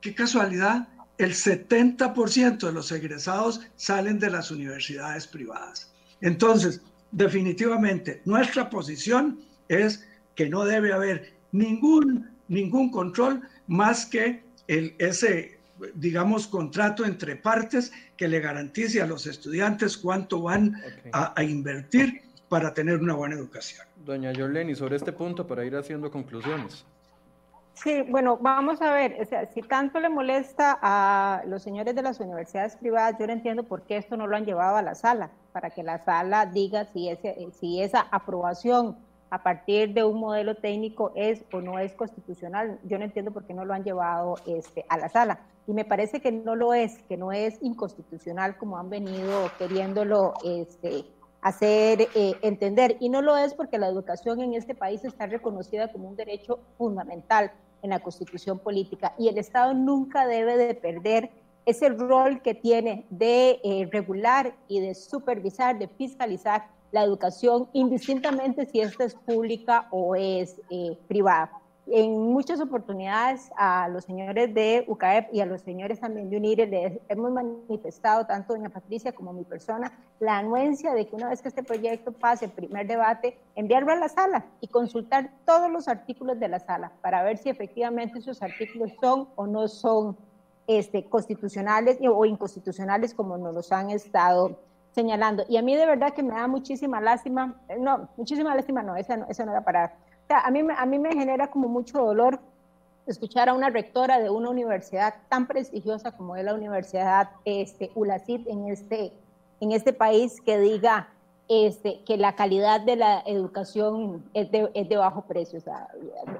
qué 0.00 0.16
casualidad, 0.16 0.88
el 1.16 1.34
70% 1.34 2.58
de 2.58 2.72
los 2.72 2.90
egresados 2.90 3.60
salen 3.76 4.18
de 4.18 4.30
las 4.30 4.50
universidades 4.50 5.28
privadas. 5.28 5.92
Entonces, 6.20 6.82
definitivamente, 7.12 8.22
nuestra 8.24 8.68
posición 8.68 9.38
es 9.68 10.08
que 10.34 10.48
no 10.48 10.64
debe 10.64 10.92
haber 10.92 11.34
ningún, 11.52 12.28
ningún 12.48 12.90
control 12.90 13.42
más 13.68 14.06
que 14.06 14.42
el, 14.66 14.96
ese 14.98 15.59
digamos, 15.94 16.46
contrato 16.46 17.04
entre 17.04 17.36
partes 17.36 17.92
que 18.16 18.28
le 18.28 18.40
garantice 18.40 19.00
a 19.00 19.06
los 19.06 19.26
estudiantes 19.26 19.96
cuánto 19.96 20.42
van 20.42 20.76
a, 21.12 21.42
invertir 21.42 22.22
para 22.48 22.74
tener 22.74 22.96
una 23.00 23.14
buena 23.14 23.36
educación. 23.36 23.86
Doña 24.04 24.32
Yoleni, 24.32 24.74
sobre 24.74 24.96
este 24.96 25.12
punto, 25.12 25.46
para 25.46 25.64
ir 25.64 25.76
haciendo 25.76 26.10
conclusiones. 26.10 26.84
Sí, 27.74 28.02
bueno, 28.08 28.36
vamos 28.36 28.82
a 28.82 28.92
ver, 28.92 29.16
o 29.20 29.24
sea, 29.24 29.46
si 29.46 29.62
tanto 29.62 30.00
le 30.00 30.10
molesta 30.10 30.78
a 30.82 31.42
los 31.46 31.62
señores 31.62 31.94
de 31.94 32.02
las 32.02 32.20
universidades 32.20 32.76
privadas, 32.76 33.16
yo 33.18 33.26
no 33.26 33.32
entiendo 33.32 33.62
por 33.62 33.82
qué 33.82 33.96
esto 33.96 34.18
no 34.18 34.26
lo 34.26 34.36
han 34.36 34.44
llevado 34.44 34.76
a 34.76 34.82
la 34.82 34.94
sala, 34.94 35.30
para 35.52 35.70
que 35.70 35.82
la 35.82 35.98
sala 36.04 36.44
diga 36.44 36.84
si, 36.92 37.08
ese, 37.08 37.48
si 37.58 37.80
esa 37.80 38.00
aprobación 38.10 38.98
a 39.30 39.42
partir 39.42 39.94
de 39.94 40.04
un 40.04 40.18
modelo 40.18 40.56
técnico 40.56 41.12
es 41.14 41.44
o 41.52 41.60
no 41.60 41.78
es 41.78 41.92
constitucional. 41.92 42.78
Yo 42.84 42.98
no 42.98 43.04
entiendo 43.04 43.30
por 43.30 43.44
qué 43.44 43.54
no 43.54 43.64
lo 43.64 43.72
han 43.72 43.84
llevado 43.84 44.36
este, 44.46 44.84
a 44.88 44.98
la 44.98 45.08
sala. 45.08 45.40
Y 45.66 45.72
me 45.72 45.84
parece 45.84 46.20
que 46.20 46.32
no 46.32 46.56
lo 46.56 46.74
es, 46.74 46.98
que 47.08 47.16
no 47.16 47.30
es 47.30 47.56
inconstitucional 47.62 48.56
como 48.58 48.76
han 48.76 48.90
venido 48.90 49.50
queriéndolo 49.56 50.34
este, 50.44 51.04
hacer 51.42 52.08
eh, 52.14 52.34
entender. 52.42 52.96
Y 52.98 53.08
no 53.08 53.22
lo 53.22 53.36
es 53.36 53.54
porque 53.54 53.78
la 53.78 53.88
educación 53.88 54.40
en 54.40 54.54
este 54.54 54.74
país 54.74 55.04
está 55.04 55.26
reconocida 55.26 55.92
como 55.92 56.08
un 56.08 56.16
derecho 56.16 56.58
fundamental 56.76 57.52
en 57.82 57.90
la 57.90 58.00
constitución 58.00 58.58
política 58.58 59.14
y 59.18 59.28
el 59.28 59.38
Estado 59.38 59.72
nunca 59.72 60.26
debe 60.26 60.56
de 60.56 60.74
perder 60.74 61.30
ese 61.64 61.88
rol 61.88 62.42
que 62.42 62.54
tiene 62.54 63.06
de 63.10 63.60
eh, 63.62 63.88
regular 63.90 64.54
y 64.68 64.80
de 64.80 64.94
supervisar, 64.94 65.78
de 65.78 65.88
fiscalizar 65.88 66.66
la 66.92 67.04
educación, 67.04 67.68
indistintamente 67.72 68.66
si 68.66 68.80
esta 68.80 69.04
es 69.04 69.14
pública 69.14 69.86
o 69.90 70.14
es 70.14 70.60
eh, 70.70 70.96
privada. 71.08 71.50
En 71.92 72.32
muchas 72.32 72.60
oportunidades 72.60 73.50
a 73.56 73.88
los 73.88 74.04
señores 74.04 74.54
de 74.54 74.84
UCAEP 74.86 75.34
y 75.34 75.40
a 75.40 75.46
los 75.46 75.60
señores 75.62 75.98
también 75.98 76.30
de 76.30 76.36
UNIRE 76.36 76.66
les 76.68 77.00
hemos 77.08 77.32
manifestado, 77.32 78.26
tanto 78.26 78.52
doña 78.52 78.68
Patricia 78.68 79.12
como 79.12 79.32
mi 79.32 79.42
persona, 79.42 79.92
la 80.20 80.38
anuencia 80.38 80.94
de 80.94 81.08
que 81.08 81.16
una 81.16 81.30
vez 81.30 81.42
que 81.42 81.48
este 81.48 81.64
proyecto 81.64 82.12
pase 82.12 82.44
el 82.44 82.52
primer 82.52 82.86
debate, 82.86 83.36
enviarlo 83.56 83.90
a 83.90 83.96
la 83.96 84.08
sala 84.08 84.44
y 84.60 84.68
consultar 84.68 85.32
todos 85.44 85.68
los 85.68 85.88
artículos 85.88 86.38
de 86.38 86.48
la 86.48 86.60
sala 86.60 86.92
para 87.00 87.24
ver 87.24 87.38
si 87.38 87.48
efectivamente 87.48 88.20
esos 88.20 88.40
artículos 88.40 88.92
son 89.00 89.28
o 89.34 89.48
no 89.48 89.66
son 89.66 90.16
este, 90.68 91.06
constitucionales 91.06 91.98
o 92.08 92.24
inconstitucionales 92.24 93.14
como 93.14 93.36
nos 93.36 93.52
los 93.52 93.72
han 93.72 93.90
estado 93.90 94.60
señalando. 94.92 95.44
Y 95.48 95.56
a 95.56 95.62
mí 95.62 95.76
de 95.76 95.86
verdad 95.86 96.12
que 96.12 96.22
me 96.22 96.34
da 96.34 96.46
muchísima 96.46 97.00
lástima, 97.00 97.54
eh, 97.68 97.76
no, 97.78 98.08
muchísima 98.16 98.54
lástima 98.54 98.82
no, 98.82 98.96
esa 98.96 99.16
no, 99.16 99.26
eso 99.28 99.44
no 99.44 99.52
era 99.52 99.62
para... 99.62 99.94
O 100.24 100.26
sea, 100.26 100.40
a 100.40 100.50
mí, 100.50 100.62
a 100.76 100.86
mí 100.86 100.98
me 100.98 101.12
genera 101.12 101.50
como 101.50 101.68
mucho 101.68 101.98
dolor 101.98 102.40
escuchar 103.06 103.48
a 103.48 103.54
una 103.54 103.70
rectora 103.70 104.20
de 104.20 104.30
una 104.30 104.50
universidad 104.50 105.14
tan 105.28 105.46
prestigiosa 105.46 106.12
como 106.12 106.36
es 106.36 106.44
la 106.44 106.54
Universidad 106.54 107.30
este, 107.44 107.90
ULACIT 107.94 108.46
en 108.46 108.68
este, 108.68 109.12
en 109.60 109.72
este 109.72 109.92
país 109.92 110.40
que 110.40 110.58
diga 110.58 111.08
este, 111.48 112.04
que 112.04 112.16
la 112.16 112.36
calidad 112.36 112.80
de 112.80 112.94
la 112.94 113.22
educación 113.26 114.24
es 114.34 114.52
de, 114.52 114.70
es 114.74 114.88
de 114.88 114.96
bajo 114.96 115.22
precio. 115.22 115.58
O 115.58 115.62
sea, 115.62 115.88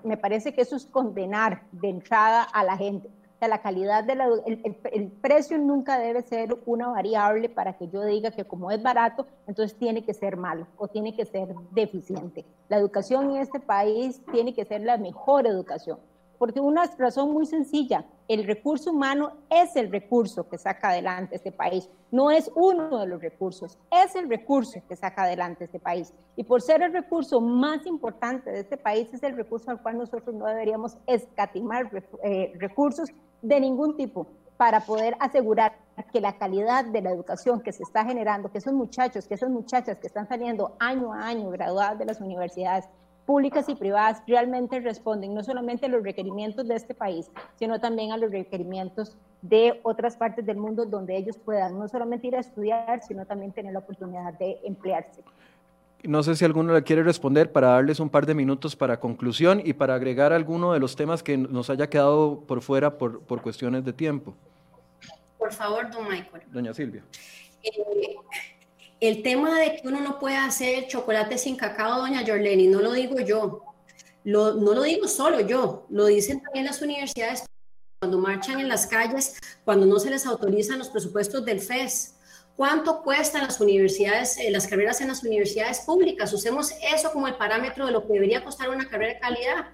me 0.05 0.17
parece 0.17 0.55
que 0.55 0.61
eso 0.61 0.77
es 0.77 0.87
condenar 0.87 1.63
de 1.73 1.89
entrada 1.89 2.43
a 2.43 2.63
la 2.63 2.77
gente 2.77 3.11
la 3.49 3.63
calidad 3.63 4.05
del 4.05 4.21
el, 4.47 4.77
el, 4.93 5.09
precio 5.09 5.59
nunca 5.59 5.99
debe 5.99 6.23
ser 6.23 6.57
una 6.67 6.89
variable 6.89 7.49
para 7.49 7.77
que 7.77 7.89
yo 7.89 8.05
diga 8.05 8.31
que 8.31 8.45
como 8.45 8.71
es 8.71 8.83
barato, 8.83 9.27
entonces 9.47 9.79
tiene 9.79 10.05
que 10.05 10.15
ser 10.15 10.37
malo 10.37 10.67
o 10.77 10.89
tiene 10.89 11.17
que 11.17 11.25
ser 11.25 11.55
deficiente. 11.71 12.45
La 12.69 12.77
educación 12.77 13.31
en 13.31 13.37
este 13.39 13.61
país 13.61 14.23
tiene 14.31 14.55
que 14.55 14.65
ser 14.65 14.83
la 14.83 14.99
mejor 14.99 15.47
educación, 15.47 15.99
porque 16.41 16.59
una 16.59 16.87
razón 16.97 17.35
muy 17.35 17.45
sencilla, 17.45 18.07
el 18.27 18.47
recurso 18.47 18.93
humano 18.93 19.33
es 19.51 19.77
el 19.77 19.93
recurso 19.93 20.49
que 20.49 20.57
saca 20.57 20.89
adelante 20.89 21.37
este 21.37 21.53
país, 21.53 21.91
no 22.11 22.31
es 22.31 22.51
uno 22.55 22.99
de 22.99 23.07
los 23.07 23.21
recursos, 23.21 23.77
es 23.91 24.15
el 24.15 24.27
recurso 24.27 24.81
que 24.89 24.97
saca 24.97 25.25
adelante 25.25 25.65
este 25.65 25.79
país. 25.79 26.15
Y 26.37 26.45
por 26.45 26.63
ser 26.63 26.81
el 26.81 26.95
recurso 26.95 27.43
más 27.43 27.85
importante 27.85 28.51
de 28.51 28.61
este 28.61 28.79
país, 28.79 29.13
es 29.13 29.23
el 29.23 29.37
recurso 29.37 29.71
al 29.71 29.83
cual 29.83 29.99
nosotros 29.99 30.35
no 30.35 30.47
deberíamos 30.47 30.97
escatimar 31.07 31.91
eh, 32.25 32.55
recursos 32.59 33.11
de 33.43 33.61
ningún 33.61 33.99
tipo 33.99 34.27
para 34.57 34.81
poder 34.81 35.19
asegurar 35.21 35.75
que 36.11 36.23
la 36.23 36.39
calidad 36.39 36.87
de 36.87 37.03
la 37.03 37.11
educación 37.11 37.61
que 37.61 37.73
se 37.73 37.83
está 37.83 38.07
generando, 38.07 38.51
que 38.51 38.59
esos 38.59 38.73
muchachos, 38.73 39.29
que 39.29 39.35
esas 39.35 39.51
muchachas 39.51 39.99
que 39.99 40.07
están 40.07 40.27
saliendo 40.27 40.75
año 40.79 41.13
a 41.13 41.27
año 41.27 41.51
graduadas 41.51 41.99
de 41.99 42.07
las 42.07 42.19
universidades 42.19 42.89
públicas 43.31 43.69
y 43.69 43.77
privadas 43.77 44.21
realmente 44.27 44.81
responden 44.81 45.35
no 45.35 45.45
solamente 45.45 45.87
a 45.87 45.89
los 45.89 46.03
requerimientos 46.03 46.67
de 46.67 46.75
este 46.75 46.95
país, 46.95 47.31
sino 47.61 47.79
también 47.79 48.11
a 48.11 48.17
los 48.17 48.33
requerimientos 48.33 49.17
de 49.41 49.79
otras 49.85 50.17
partes 50.17 50.45
del 50.45 50.57
mundo 50.57 50.85
donde 50.85 51.17
ellos 51.17 51.39
puedan 51.39 51.79
no 51.79 51.87
solamente 51.87 52.27
ir 52.27 52.35
a 52.35 52.41
estudiar, 52.41 53.01
sino 53.07 53.25
también 53.27 53.53
tener 53.53 53.73
la 53.73 53.79
oportunidad 53.79 54.37
de 54.37 54.59
emplearse. 54.65 55.23
No 56.03 56.25
sé 56.25 56.35
si 56.35 56.45
alguno 56.45 56.75
le 56.75 56.83
quiere 56.83 57.05
responder 57.05 57.53
para 57.53 57.69
darles 57.69 58.01
un 58.01 58.11
par 58.11 58.27
de 58.27 58.35
minutos 58.35 58.75
para 58.75 58.99
conclusión 58.99 59.63
y 59.65 59.75
para 59.75 59.95
agregar 59.95 60.33
alguno 60.33 60.73
de 60.73 60.81
los 60.81 60.97
temas 60.97 61.23
que 61.23 61.39
nos 61.39 61.71
haya 61.71 61.89
quedado 61.89 62.41
por 62.49 62.63
fuera 62.63 62.99
por, 62.99 63.21
por 63.21 63.43
cuestiones 63.43 63.85
de 63.85 63.93
tiempo. 63.93 64.35
Por 65.39 65.53
favor, 65.53 65.89
don 65.89 66.09
Michael. 66.09 66.43
Doña 66.51 66.75
Silvia. 66.75 67.05
Eh, 67.63 68.17
el 69.01 69.23
tema 69.23 69.59
de 69.59 69.77
que 69.77 69.89
uno 69.89 70.01
no 70.01 70.19
puede 70.19 70.37
hacer 70.37 70.87
chocolate 70.87 71.39
sin 71.39 71.57
cacao, 71.57 72.01
doña 72.01 72.25
Jorleni, 72.27 72.67
no 72.67 72.81
lo 72.81 72.93
digo 72.93 73.21
yo. 73.21 73.63
No 74.23 74.53
lo 74.53 74.83
digo 74.83 75.09
solo 75.09 75.41
yo, 75.41 75.87
lo 75.89 76.07
dicen 76.07 76.43
también 76.43 76.67
las 76.67 76.83
universidades 76.83 77.47
cuando 77.99 78.19
marchan 78.19 78.61
en 78.61 78.69
las 78.69 78.87
calles, 78.87 79.39
cuando 79.65 79.87
no 79.87 79.99
se 79.99 80.11
les 80.11 80.27
autorizan 80.27 80.79
los 80.79 80.91
presupuestos 80.91 81.45
del 81.45 81.61
FES 81.61 82.17
¿Cuánto 82.61 83.03
cuestan 83.03 83.45
las 83.45 83.59
universidades, 83.59 84.37
eh, 84.37 84.51
las 84.51 84.67
carreras 84.67 85.01
en 85.01 85.09
las 85.09 85.23
universidades 85.23 85.81
públicas? 85.81 86.31
Usemos 86.31 86.75
eso 86.95 87.11
como 87.11 87.27
el 87.27 87.37
parámetro 87.37 87.87
de 87.87 87.93
lo 87.93 88.07
que 88.07 88.13
debería 88.13 88.45
costar 88.45 88.69
una 88.69 88.87
carrera 88.87 89.15
de 89.15 89.19
calidad. 89.19 89.69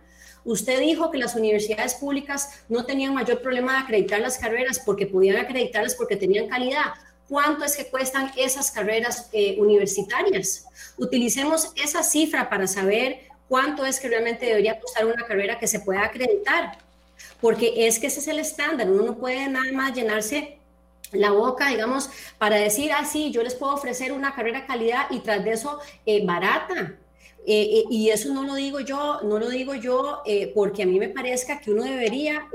Usted 0.45 0.79
dijo 0.79 1.11
que 1.11 1.19
las 1.19 1.35
universidades 1.35 1.97
públicas 1.97 2.65
no 2.69 2.85
tenían 2.85 3.13
mayor 3.13 3.43
problema 3.43 3.73
de 3.73 3.79
acreditar 3.81 4.21
las 4.21 4.39
carreras 4.39 4.81
porque 4.87 5.09
podían 5.09 5.37
acreditarlas 5.37 5.97
porque 5.97 6.15
tenían 6.15 6.47
calidad. 6.47 6.95
Cuánto 7.29 7.65
es 7.65 7.77
que 7.77 7.87
cuestan 7.87 8.33
esas 8.37 8.71
carreras 8.71 9.29
eh, 9.33 9.57
universitarias. 9.59 10.67
Utilicemos 10.97 11.73
esa 11.77 12.03
cifra 12.03 12.49
para 12.49 12.67
saber 12.67 13.21
cuánto 13.49 13.85
es 13.85 14.01
que 14.01 14.09
realmente 14.09 14.47
debería 14.47 14.81
costar 14.81 15.07
una 15.07 15.27
carrera 15.27 15.59
que 15.59 15.67
se 15.67 15.81
pueda 15.81 16.05
acreditar, 16.05 16.79
porque 17.41 17.87
es 17.87 17.99
que 17.99 18.09
ese 18.09 18.21
es 18.21 18.29
el 18.29 18.39
estándar, 18.39 18.91
uno 18.91 19.05
no 19.05 19.19
puede 19.19 19.49
nada 19.49 19.71
más 19.73 19.95
llenarse 19.95 20.59
la 21.13 21.31
boca, 21.31 21.69
digamos, 21.69 22.11
para 22.39 22.57
decir, 22.57 22.93
ah, 22.93 23.05
sí, 23.05 23.31
yo 23.31 23.43
les 23.43 23.55
puedo 23.55 23.75
ofrecer 23.75 24.13
una 24.13 24.35
carrera 24.35 24.67
calidad 24.67 25.07
y 25.11 25.21
tras 25.21 25.45
de 25.45 25.53
eso 25.53 25.79
eh, 26.05 26.25
barata. 26.27 26.97
Eh, 27.49 27.85
y 27.89 28.11
eso 28.11 28.35
no 28.35 28.43
lo 28.43 28.57
digo 28.57 28.81
yo, 28.81 29.21
no 29.23 29.39
lo 29.39 29.49
digo 29.49 29.75
yo 29.75 30.23
porque 30.55 30.83
a 30.83 30.87
mí 30.87 30.99
me 30.99 31.09
parezca 31.09 31.61
que 31.61 31.71
uno 31.71 31.85
debería 31.85 32.49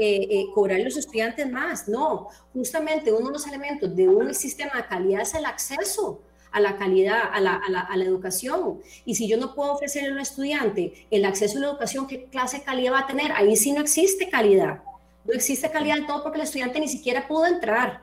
cobrar 0.53 0.81
los 0.81 0.97
estudiantes 0.97 1.49
más. 1.49 1.87
No, 1.87 2.27
justamente 2.53 3.11
uno 3.13 3.27
de 3.27 3.33
los 3.33 3.47
elementos 3.47 3.95
de 3.95 4.09
un 4.09 4.33
sistema 4.33 4.73
de 4.75 4.85
calidad 4.85 5.21
es 5.21 5.33
el 5.33 5.45
acceso 5.45 6.21
a 6.51 6.59
la 6.59 6.75
calidad, 6.75 7.21
a 7.31 7.39
la 7.39 8.03
educación. 8.03 8.81
Y 9.05 9.15
si 9.15 9.29
yo 9.29 9.37
no 9.37 9.55
puedo 9.55 9.71
ofrecerle 9.71 10.09
a 10.09 10.11
un 10.11 10.19
estudiante 10.19 11.07
el 11.09 11.23
acceso 11.23 11.57
a 11.57 11.61
la 11.61 11.67
educación, 11.67 12.07
¿qué 12.07 12.25
clase 12.25 12.57
de 12.57 12.63
calidad 12.63 12.91
va 12.91 12.99
a 12.99 13.07
tener? 13.07 13.31
Ahí 13.31 13.55
sí 13.55 13.71
no 13.71 13.79
existe 13.79 14.29
calidad. 14.29 14.81
No 15.23 15.33
existe 15.33 15.71
calidad 15.71 15.99
en 15.99 16.07
todo 16.07 16.23
porque 16.23 16.39
el 16.39 16.43
estudiante 16.43 16.81
ni 16.81 16.89
siquiera 16.89 17.27
pudo 17.29 17.45
entrar. 17.45 18.01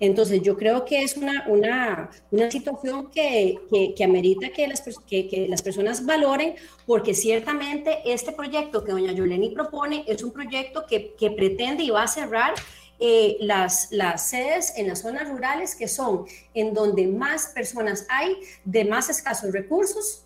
Entonces, 0.00 0.42
yo 0.42 0.56
creo 0.56 0.84
que 0.84 1.02
es 1.02 1.16
una, 1.16 1.44
una, 1.46 2.10
una 2.30 2.50
situación 2.50 3.10
que, 3.10 3.58
que, 3.96 4.04
amerita 4.04 4.48
que 4.48 4.66
las, 4.66 4.82
que, 5.06 5.28
que, 5.28 5.46
las 5.48 5.62
personas 5.62 6.04
valoren, 6.04 6.54
porque 6.86 7.14
ciertamente 7.14 8.00
este 8.04 8.32
proyecto 8.32 8.82
que 8.82 8.92
doña 8.92 9.12
Yoleni 9.12 9.50
propone 9.50 10.04
es 10.08 10.22
un 10.24 10.32
proyecto 10.32 10.86
que, 10.88 11.14
que 11.14 11.30
pretende 11.30 11.84
y 11.84 11.90
va 11.90 12.02
a 12.02 12.08
cerrar 12.08 12.54
eh, 12.98 13.36
las, 13.40 13.88
las 13.90 14.28
sedes 14.28 14.74
en 14.76 14.88
las 14.88 15.00
zonas 15.02 15.28
rurales, 15.28 15.74
que 15.74 15.88
son 15.88 16.24
en 16.54 16.74
donde 16.74 17.06
más 17.06 17.46
personas 17.48 18.06
hay 18.08 18.36
de 18.64 18.84
más 18.84 19.08
escasos 19.08 19.52
recursos 19.52 20.21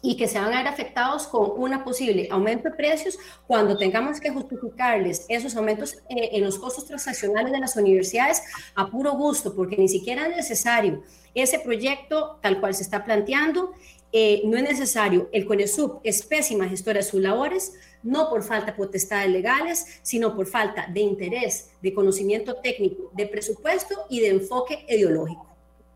y 0.00 0.16
que 0.16 0.28
se 0.28 0.38
van 0.38 0.52
a 0.52 0.58
ver 0.58 0.68
afectados 0.68 1.26
con 1.26 1.52
una 1.56 1.84
posible 1.84 2.28
aumento 2.30 2.68
de 2.68 2.76
precios 2.76 3.18
cuando 3.46 3.76
tengamos 3.76 4.20
que 4.20 4.30
justificarles 4.30 5.26
esos 5.28 5.56
aumentos 5.56 5.96
eh, 6.08 6.30
en 6.32 6.44
los 6.44 6.58
costos 6.58 6.86
transaccionales 6.86 7.52
de 7.52 7.58
las 7.58 7.76
universidades 7.76 8.42
a 8.74 8.88
puro 8.88 9.12
gusto, 9.12 9.54
porque 9.54 9.76
ni 9.76 9.88
siquiera 9.88 10.26
es 10.28 10.36
necesario 10.36 11.02
ese 11.34 11.58
proyecto 11.58 12.38
tal 12.42 12.60
cual 12.60 12.74
se 12.74 12.82
está 12.82 13.04
planteando 13.04 13.72
eh, 14.10 14.40
no 14.44 14.56
es 14.56 14.62
necesario. 14.62 15.28
El 15.32 15.44
CONESUB 15.44 16.00
es 16.02 16.22
pésima 16.24 16.68
gestora 16.68 16.98
de 16.98 17.04
sus 17.04 17.20
labores, 17.20 17.74
no 18.02 18.30
por 18.30 18.42
falta 18.42 18.72
de 18.72 18.76
potestades 18.76 19.30
legales, 19.30 20.00
sino 20.02 20.34
por 20.34 20.46
falta 20.46 20.86
de 20.90 21.00
interés, 21.00 21.70
de 21.82 21.92
conocimiento 21.92 22.56
técnico, 22.56 23.10
de 23.14 23.26
presupuesto 23.26 24.06
y 24.08 24.20
de 24.20 24.28
enfoque 24.28 24.86
ideológico. 24.88 25.46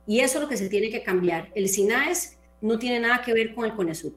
Y 0.06 0.20
eso 0.20 0.38
es 0.38 0.42
lo 0.42 0.48
que 0.48 0.56
se 0.58 0.68
tiene 0.68 0.90
que 0.90 1.02
cambiar. 1.02 1.50
El 1.54 1.68
SINAES 1.68 2.36
no 2.62 2.78
tiene 2.78 3.00
nada 3.00 3.20
que 3.20 3.34
ver 3.34 3.54
con 3.54 3.66
el 3.66 3.74
CONESUB. 3.74 4.14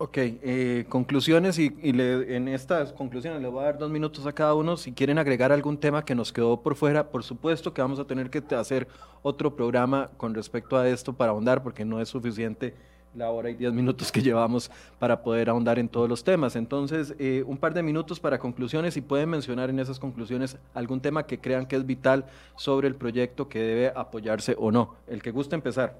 Ok, 0.00 0.16
eh, 0.16 0.84
conclusiones 0.88 1.58
y, 1.58 1.74
en 1.82 2.46
estas 2.46 2.92
conclusiones 2.92 3.42
le 3.42 3.48
voy 3.48 3.62
a 3.62 3.64
dar 3.64 3.78
dos 3.78 3.90
minutos 3.90 4.24
a 4.26 4.32
cada 4.32 4.54
uno. 4.54 4.76
Si 4.76 4.92
quieren 4.92 5.18
agregar 5.18 5.50
algún 5.50 5.76
tema 5.76 6.04
que 6.04 6.14
nos 6.14 6.32
quedó 6.32 6.62
por 6.62 6.76
fuera, 6.76 7.10
por 7.10 7.24
supuesto 7.24 7.74
que 7.74 7.82
vamos 7.82 7.98
a 7.98 8.04
tener 8.04 8.30
que 8.30 8.40
hacer 8.54 8.86
otro 9.22 9.56
programa 9.56 10.08
con 10.16 10.34
respecto 10.34 10.76
a 10.76 10.88
esto 10.88 11.12
para 11.12 11.32
ahondar 11.32 11.64
porque 11.64 11.84
no 11.84 12.00
es 12.00 12.08
suficiente 12.08 12.74
la 13.16 13.30
hora 13.30 13.50
y 13.50 13.54
diez 13.54 13.72
minutos 13.72 14.12
que 14.12 14.22
llevamos 14.22 14.70
para 15.00 15.20
poder 15.20 15.50
ahondar 15.50 15.80
en 15.80 15.88
todos 15.88 16.08
los 16.08 16.22
temas. 16.22 16.54
Entonces, 16.54 17.16
eh, 17.18 17.42
un 17.44 17.56
par 17.56 17.74
de 17.74 17.82
minutos 17.82 18.20
para 18.20 18.38
conclusiones 18.38 18.96
y 18.96 19.00
pueden 19.00 19.30
mencionar 19.30 19.68
en 19.68 19.80
esas 19.80 19.98
conclusiones 19.98 20.58
algún 20.74 21.00
tema 21.00 21.26
que 21.26 21.40
crean 21.40 21.66
que 21.66 21.74
es 21.74 21.84
vital 21.84 22.26
sobre 22.54 22.86
el 22.86 22.94
proyecto 22.94 23.48
que 23.48 23.58
debe 23.58 23.92
apoyarse 23.96 24.54
o 24.58 24.70
no. 24.70 24.94
El 25.08 25.22
que 25.22 25.32
guste 25.32 25.56
empezar. 25.56 25.98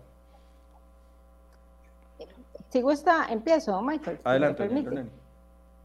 Si 2.68 2.82
gusta, 2.82 3.26
empiezo, 3.30 3.80
Michael. 3.82 4.20
Adelante, 4.24 4.68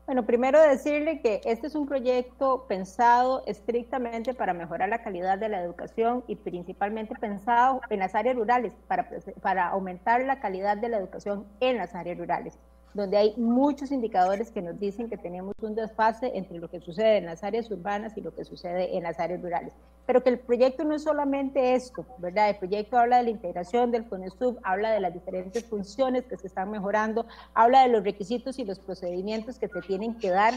bueno, 0.06 0.26
primero 0.26 0.62
decirle 0.62 1.22
que 1.22 1.40
este 1.46 1.68
es 1.68 1.76
un 1.76 1.88
proyecto 1.88 2.66
pensado 2.68 3.42
estrictamente 3.46 4.34
para 4.34 4.54
mejorar 4.54 4.90
la 4.90 5.02
calidad 5.02 5.38
de 5.38 5.48
la 5.48 5.62
educación 5.62 6.26
y 6.28 6.36
principalmente 6.36 7.16
pensado 7.16 7.80
en 7.90 8.00
las 8.00 8.14
áreas 8.14 8.36
rurales, 8.36 8.74
para, 8.90 9.08
para 9.42 9.70
aumentar 9.70 10.22
la 10.26 10.42
calidad 10.42 10.76
de 10.76 10.90
la 10.90 10.98
educación 10.98 11.46
en 11.62 11.78
las 11.78 11.96
áreas 11.96 12.18
rurales 12.18 12.60
donde 12.94 13.18
hay 13.18 13.34
muchos 13.38 13.92
indicadores 13.92 14.52
que 14.52 14.62
nos 14.62 14.80
dicen 14.80 15.10
que 15.10 15.18
tenemos 15.18 15.56
un 15.62 15.76
desfase 15.76 16.32
entre 16.36 16.60
lo 16.60 16.70
que 16.70 16.80
sucede 16.80 17.18
en 17.18 17.26
las 17.26 17.44
áreas 17.44 17.70
urbanas 17.72 18.16
y 18.18 18.22
lo 18.22 18.36
que 18.36 18.46
sucede 18.46 18.96
en 18.96 19.04
las 19.04 19.20
áreas 19.20 19.42
rurales. 19.42 19.74
Pero 20.06 20.22
que 20.22 20.30
el 20.30 20.40
proyecto 20.40 20.84
no 20.84 20.96
es 20.96 21.04
solamente 21.04 21.76
esto, 21.76 22.06
¿verdad? 22.18 22.50
El 22.50 22.58
proyecto 22.58 22.98
habla 22.98 23.18
de 23.18 23.24
la 23.24 23.30
integración 23.30 23.92
del 23.92 24.08
CONESUB, 24.08 24.60
habla 24.64 24.92
de 24.92 25.00
las 25.00 25.14
diferentes 25.14 25.64
funciones 25.64 26.26
que 26.26 26.38
se 26.38 26.48
están 26.48 26.70
mejorando, 26.70 27.26
habla 27.54 27.84
de 27.84 27.90
los 27.90 28.04
requisitos 28.04 28.60
y 28.60 28.66
los 28.66 28.80
procedimientos 28.80 29.58
que 29.58 29.70
se 29.70 29.82
tienen 29.82 30.16
que 30.18 30.30
dar 30.30 30.54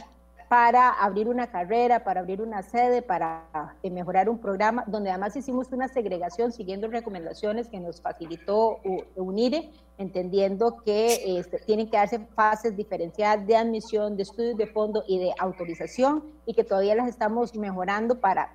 para 0.48 0.90
abrir 0.90 1.28
una 1.28 1.48
carrera, 1.48 2.04
para 2.04 2.20
abrir 2.20 2.40
una 2.40 2.62
sede, 2.62 3.02
para 3.02 3.74
eh, 3.82 3.90
mejorar 3.90 4.28
un 4.28 4.38
programa, 4.38 4.84
donde 4.86 5.10
además 5.10 5.36
hicimos 5.36 5.72
una 5.72 5.88
segregación 5.88 6.52
siguiendo 6.52 6.88
recomendaciones 6.88 7.68
que 7.68 7.80
nos 7.80 8.00
facilitó 8.00 8.78
UNIRE, 9.16 9.70
entendiendo 9.98 10.76
que 10.84 11.38
este, 11.38 11.58
tienen 11.58 11.90
que 11.90 11.96
darse 11.96 12.20
fases 12.34 12.76
diferenciadas 12.76 13.46
de 13.46 13.56
admisión, 13.56 14.16
de 14.16 14.22
estudios 14.22 14.56
de 14.56 14.66
fondo 14.66 15.02
y 15.08 15.18
de 15.18 15.32
autorización, 15.38 16.22
y 16.46 16.54
que 16.54 16.64
todavía 16.64 16.94
las 16.94 17.08
estamos 17.08 17.54
mejorando 17.56 18.20
para 18.20 18.52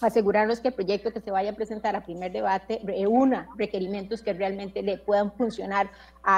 asegurarnos 0.00 0.60
que 0.60 0.68
el 0.68 0.74
proyecto 0.74 1.12
que 1.12 1.20
se 1.20 1.30
vaya 1.30 1.50
a 1.50 1.54
presentar 1.54 1.94
a 1.96 2.02
primer 2.02 2.32
debate 2.32 2.80
reúna 2.84 3.48
requerimientos 3.56 4.22
que 4.22 4.32
realmente 4.32 4.82
le 4.82 4.98
puedan 4.98 5.32
funcionar 5.32 5.90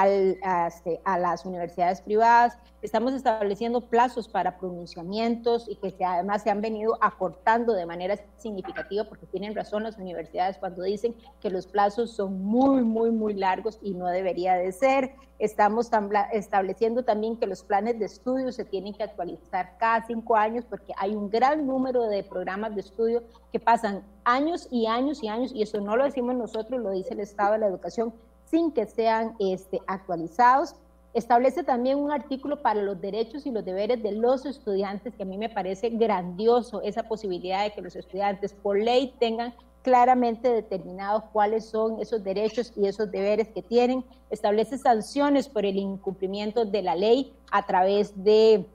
este, 0.05 0.99
a, 1.03 1.17
las 1.17 1.45
universidades 1.45 2.01
privadas. 2.01 2.57
Estamos 2.83 3.13
estableciendo 3.13 3.79
plazos 3.79 4.27
para 4.27 4.57
pronunciamientos 4.57 5.69
y 5.69 5.77
que 5.77 6.03
además 6.03 6.43
se 6.43 6.49
han 6.49 6.59
venido 6.59 6.97
acortando 6.99 7.71
de 7.71 7.85
manera 7.85 8.17
significativa 8.35 9.05
porque 9.05 9.25
tienen 9.25 9.55
razón 9.55 9.83
las 9.83 9.97
universidades 9.97 10.57
cuando 10.57 10.83
dicen 10.83 11.15
que 11.39 11.49
los 11.49 11.65
plazos 11.65 12.11
son 12.11 12.43
muy, 12.43 12.83
muy, 12.83 13.09
muy 13.09 13.35
largos 13.35 13.79
y 13.81 13.93
no 13.93 14.07
debería 14.07 14.55
de 14.55 14.73
ser. 14.73 15.15
Estamos 15.39 15.89
estableciendo 16.33 17.03
también 17.03 17.37
que 17.37 17.47
los 17.47 17.63
planes 17.63 17.99
de 17.99 18.05
estudio 18.05 18.51
se 18.51 18.65
tienen 18.65 18.93
que 18.93 19.03
actualizar 19.03 19.77
cada 19.77 20.05
cinco 20.05 20.35
años 20.35 20.65
porque 20.69 20.91
hay 20.97 21.15
un 21.15 21.29
gran 21.29 21.65
número 21.65 22.03
de 22.03 22.21
programas 22.21 22.75
de 22.75 22.81
estudio 22.81 23.23
que 23.53 23.61
pasan 23.61 24.03
años 24.25 24.67
y 24.69 24.87
años 24.87 25.23
y 25.23 25.29
años, 25.29 25.53
y 25.53 25.61
eso 25.61 25.79
no 25.79 25.95
lo 25.95 26.03
decimos 26.03 26.35
nosotros, 26.35 26.81
lo 26.81 26.91
dice 26.91 27.13
el 27.13 27.21
Estado 27.21 27.53
de 27.53 27.59
la 27.59 27.67
Educación, 27.67 28.13
sin 28.43 28.73
que 28.73 28.85
sean 28.85 29.35
este, 29.39 29.79
actualizados. 29.87 30.75
Establece 31.13 31.63
también 31.63 31.99
un 31.99 32.11
artículo 32.11 32.61
para 32.61 32.81
los 32.81 32.99
derechos 32.99 33.45
y 33.45 33.51
los 33.51 33.63
deberes 33.63 34.01
de 34.01 34.13
los 34.13 34.45
estudiantes, 34.45 35.13
que 35.15 35.23
a 35.23 35.25
mí 35.25 35.37
me 35.37 35.49
parece 35.49 35.89
grandioso 35.89 36.81
esa 36.81 37.03
posibilidad 37.03 37.63
de 37.63 37.71
que 37.71 37.81
los 37.81 37.95
estudiantes 37.95 38.53
por 38.53 38.79
ley 38.79 39.13
tengan 39.19 39.53
claramente 39.83 40.49
determinados 40.49 41.23
cuáles 41.31 41.65
son 41.65 41.99
esos 41.99 42.23
derechos 42.23 42.73
y 42.75 42.87
esos 42.87 43.11
deberes 43.11 43.49
que 43.49 43.61
tienen. 43.61 44.03
Establece 44.29 44.77
sanciones 44.77 45.49
por 45.49 45.65
el 45.65 45.77
incumplimiento 45.77 46.65
de 46.65 46.81
la 46.81 46.95
ley 46.95 47.33
a 47.51 47.65
través 47.65 48.23
de 48.23 48.65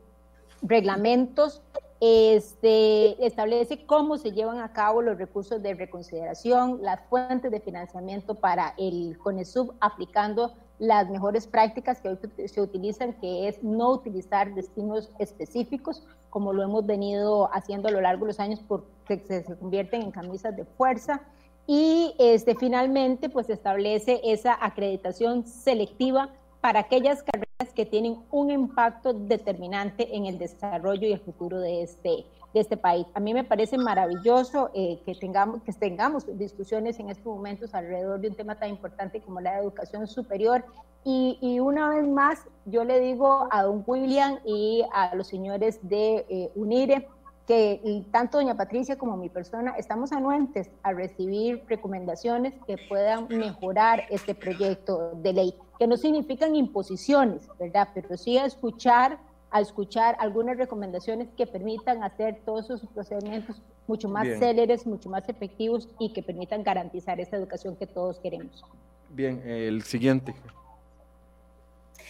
reglamentos 0.62 1.62
este, 2.00 3.26
establece 3.26 3.84
cómo 3.84 4.18
se 4.18 4.30
llevan 4.30 4.60
a 4.60 4.72
cabo 4.72 5.02
los 5.02 5.18
recursos 5.18 5.60
de 5.60 5.74
reconsideración, 5.74 6.78
las 6.82 7.00
fuentes 7.08 7.50
de 7.50 7.60
financiamiento 7.60 8.36
para 8.36 8.74
el 8.78 9.18
CONESUB, 9.18 9.74
aplicando 9.80 10.54
las 10.78 11.08
mejores 11.10 11.46
prácticas 11.46 12.00
que 12.00 12.08
hoy 12.08 12.18
se 12.48 12.60
utilizan, 12.60 13.12
que 13.14 13.48
es 13.48 13.62
no 13.62 13.90
utilizar 13.90 14.54
destinos 14.54 15.10
específicos, 15.18 16.04
como 16.30 16.52
lo 16.52 16.62
hemos 16.62 16.86
venido 16.86 17.50
haciendo 17.52 17.88
a 17.88 17.90
lo 17.90 18.00
largo 18.00 18.24
de 18.24 18.28
los 18.28 18.40
años, 18.40 18.60
porque 18.66 19.22
se, 19.26 19.44
convierten 19.56 20.02
en 20.02 20.10
camisas 20.10 20.56
de 20.56 20.64
fuerza. 20.64 21.22
Y 21.66 22.14
este, 22.18 22.54
finalmente, 22.54 23.28
pues 23.28 23.50
establece 23.50 24.20
esa 24.24 24.56
acreditación 24.64 25.46
selectiva 25.46 26.30
para 26.60 26.80
aquellas 26.80 27.22
carreras 27.22 27.74
que 27.74 27.84
tienen 27.84 28.18
un 28.30 28.50
impacto 28.50 29.12
determinante 29.12 30.16
en 30.16 30.26
el 30.26 30.38
desarrollo 30.38 31.06
y 31.06 31.12
el 31.12 31.20
futuro 31.20 31.58
de 31.58 31.82
este, 31.82 32.24
de 32.54 32.60
este 32.60 32.76
país. 32.76 33.06
A 33.14 33.20
mí 33.20 33.34
me 33.34 33.44
parece 33.44 33.76
maravilloso 33.78 34.70
eh, 34.74 35.00
que, 35.04 35.14
tengamos, 35.14 35.62
que 35.62 35.72
tengamos 35.72 36.24
discusiones 36.38 36.98
en 36.98 37.10
estos 37.10 37.26
momentos 37.26 37.74
alrededor 37.74 38.20
de 38.20 38.28
un 38.28 38.34
tema 38.34 38.54
tan 38.54 38.70
importante 38.70 39.20
como 39.20 39.40
la 39.40 39.58
educación 39.58 40.06
superior. 40.06 40.64
Y, 41.04 41.38
y 41.40 41.60
una 41.60 41.90
vez 41.90 42.06
más, 42.06 42.44
yo 42.64 42.84
le 42.84 43.00
digo 43.00 43.48
a 43.50 43.62
don 43.62 43.84
William 43.86 44.38
y 44.44 44.84
a 44.92 45.14
los 45.14 45.28
señores 45.28 45.78
de 45.82 46.26
eh, 46.28 46.50
UNIRE, 46.54 47.06
que 47.48 48.04
tanto 48.10 48.36
doña 48.36 48.54
Patricia 48.54 48.98
como 48.98 49.16
mi 49.16 49.30
persona 49.30 49.70
estamos 49.78 50.12
anuentes 50.12 50.70
a 50.82 50.92
recibir 50.92 51.64
recomendaciones 51.66 52.52
que 52.66 52.76
puedan 52.90 53.26
mejorar 53.28 54.02
este 54.10 54.34
proyecto 54.34 55.12
de 55.22 55.32
ley, 55.32 55.54
que 55.78 55.86
no 55.86 55.96
significan 55.96 56.54
imposiciones, 56.54 57.48
¿verdad? 57.58 57.88
Pero 57.94 58.18
sí 58.18 58.36
a 58.36 58.44
escuchar, 58.44 59.18
a 59.50 59.60
escuchar 59.60 60.16
algunas 60.18 60.56
recomendaciones 60.56 61.28
que 61.36 61.46
permitan 61.46 62.02
hacer 62.02 62.40
todos 62.44 62.66
esos 62.66 62.88
procedimientos 62.90 63.56
mucho 63.86 64.08
más 64.08 64.26
céleres, 64.38 64.86
mucho 64.86 65.08
más 65.08 65.28
efectivos 65.28 65.88
y 65.98 66.12
que 66.12 66.22
permitan 66.22 66.62
garantizar 66.62 67.18
esa 67.20 67.36
educación 67.36 67.74
que 67.76 67.86
todos 67.86 68.18
queremos. 68.18 68.62
Bien, 69.08 69.42
el 69.46 69.82
siguiente. 69.82 70.34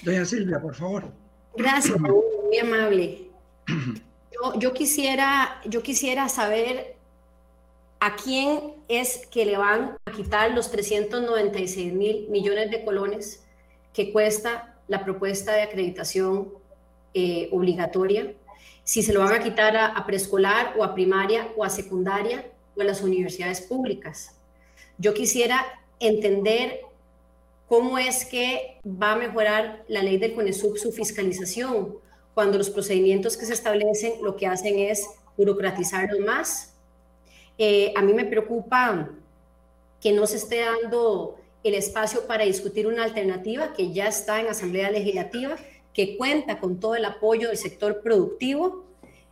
Doña 0.02 0.24
Silvia, 0.24 0.60
por 0.60 0.74
favor. 0.74 1.04
Gracias, 1.56 1.98
muy 1.98 2.58
amable. 2.60 3.30
Yo, 4.60 4.72
quisiera, 4.72 5.60
yo 5.68 5.82
quisiera 5.82 6.28
saber 6.28 6.96
a 8.00 8.14
quién 8.14 8.74
es 8.86 9.26
que 9.26 9.44
le 9.44 9.56
van 9.56 9.96
a 10.04 10.12
quitar 10.12 10.52
los 10.52 10.70
396 10.70 11.92
mil 11.92 12.28
millones 12.28 12.70
de 12.70 12.84
colones 12.84 13.44
que 13.92 14.12
cuesta 14.12 14.76
la 14.86 15.04
propuesta 15.04 15.52
de 15.54 15.62
acreditación 15.62 16.52
eh, 17.14 17.48
obligatoria, 17.52 18.32
si 18.84 19.02
se 19.02 19.12
lo 19.12 19.20
van 19.20 19.34
a 19.34 19.42
quitar 19.42 19.76
a, 19.76 20.06
preescolar 20.06 20.74
o 20.78 20.84
a 20.84 20.94
primaria 20.94 21.48
o 21.56 21.64
a 21.64 21.68
secundaria 21.70 22.50
o 22.76 22.80
a 22.80 22.84
las 22.84 23.02
universidades 23.02 23.60
públicas. 23.60 24.34
Yo 24.96 25.12
quisiera 25.14 25.64
entender 26.00 26.80
cómo 27.68 27.98
es 27.98 28.24
que 28.24 28.78
va 28.84 29.12
a 29.12 29.16
mejorar 29.16 29.84
la 29.88 30.02
ley 30.02 30.16
del 30.16 30.34
CONESUB 30.34 30.78
su 30.78 30.90
fiscalización, 30.92 31.96
cuando 32.34 32.56
los 32.56 32.70
procedimientos 32.70 33.36
que 33.36 33.46
se 33.46 33.52
establecen 33.52 34.22
lo 34.22 34.36
que 34.36 34.46
hacen 34.46 34.78
es 34.78 35.06
burocratizarlos 35.36 36.20
más. 36.20 36.74
Eh, 37.58 37.92
a 37.96 38.02
mí 38.02 38.14
me 38.14 38.24
preocupa 38.24 39.10
que 40.00 40.12
no 40.12 40.26
se 40.26 40.36
esté 40.36 40.60
dando 40.60 41.36
el 41.64 41.74
espacio 41.74 42.26
para 42.26 42.44
discutir 42.44 42.86
una 42.86 43.04
alternativa 43.04 43.72
que 43.72 43.92
ya 43.92 44.06
está 44.06 44.40
en 44.40 44.46
Asamblea 44.46 44.90
Legislativa, 44.90 45.56
que 45.98 46.16
cuenta 46.16 46.60
con 46.60 46.78
todo 46.78 46.94
el 46.94 47.04
apoyo 47.04 47.48
del 47.48 47.56
sector 47.56 48.02
productivo 48.02 48.84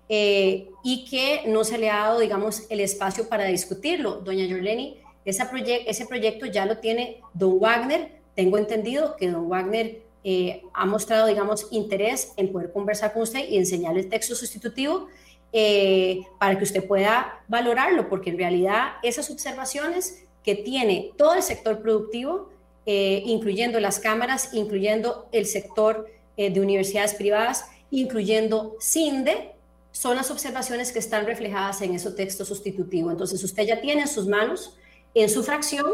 eh, 0.09 0.68
y 0.82 1.05
que 1.05 1.43
no 1.47 1.62
se 1.62 1.78
le 1.78 1.90
ha 1.90 1.98
dado, 1.98 2.18
digamos, 2.18 2.64
el 2.70 2.80
espacio 2.80 3.28
para 3.28 3.44
discutirlo. 3.44 4.16
Doña 4.16 4.47
Yorleni, 4.47 4.97
ese 5.24 6.06
proyecto 6.06 6.47
ya 6.47 6.66
lo 6.66 6.78
tiene 6.78 7.20
don 7.34 7.60
Wagner. 7.60 8.16
Tengo 8.34 8.59
entendido 8.59 9.14
que 9.14 9.30
don 9.30 9.48
Wagner 9.48 10.02
eh, 10.24 10.64
ha 10.74 10.86
mostrado, 10.86 11.28
digamos, 11.28 11.68
interés 11.70 12.32
en 12.36 12.51
poder 12.51 12.72
conversar 12.72 13.12
con 13.12 13.22
usted 13.22 13.48
y 13.48 13.59
enseñarle 13.59 14.01
el 14.01 14.09
texto 14.09 14.34
sustitutivo 14.34 15.06
eh, 15.52 16.22
para 16.40 16.59
que 16.59 16.64
usted 16.64 16.84
pueda 16.84 17.44
valorarlo, 17.47 18.09
porque 18.09 18.30
en 18.30 18.38
realidad 18.38 18.94
esas 19.05 19.30
observaciones 19.30 20.24
que 20.43 20.56
tiene 20.56 21.12
todo 21.16 21.34
el 21.34 21.44
sector 21.44 21.80
productivo, 21.80 22.51
eh, 22.86 23.22
incluyendo 23.24 23.78
las 23.78 24.01
cámaras, 24.01 24.52
incluyendo 24.52 25.28
el 25.30 25.47
sector 25.47 26.09
eh, 26.36 26.50
de 26.50 26.60
universidades 26.60 27.14
privadas, 27.14 27.64
incluyendo 27.90 28.76
CINDE, 28.80 29.52
son 29.92 30.16
las 30.16 30.30
observaciones 30.30 30.92
que 30.92 30.98
están 30.98 31.24
reflejadas 31.24 31.80
en 31.82 31.94
ese 31.94 32.10
texto 32.10 32.44
sustitutivo. 32.44 33.10
Entonces, 33.10 33.42
usted 33.42 33.64
ya 33.64 33.80
tiene 33.80 34.02
en 34.02 34.08
sus 34.08 34.26
manos, 34.26 34.76
en 35.14 35.28
su 35.28 35.42
fracción, 35.42 35.86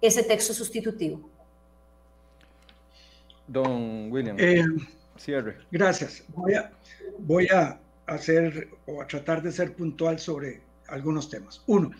ese 0.00 0.22
texto 0.22 0.54
sustitutivo. 0.54 1.28
Don 3.46 4.10
William. 4.12 4.36
Eh, 4.38 4.64
cierre. 5.16 5.56
Gracias. 5.70 6.24
Voy 6.28 6.54
a, 6.54 6.72
voy 7.18 7.48
a 7.48 7.78
hacer 8.06 8.68
o 8.86 9.02
a 9.02 9.06
tratar 9.06 9.42
de 9.42 9.52
ser 9.52 9.74
puntual 9.74 10.18
sobre 10.18 10.60
algunos 10.88 11.28
temas. 11.28 11.62
Uno, 11.66 11.90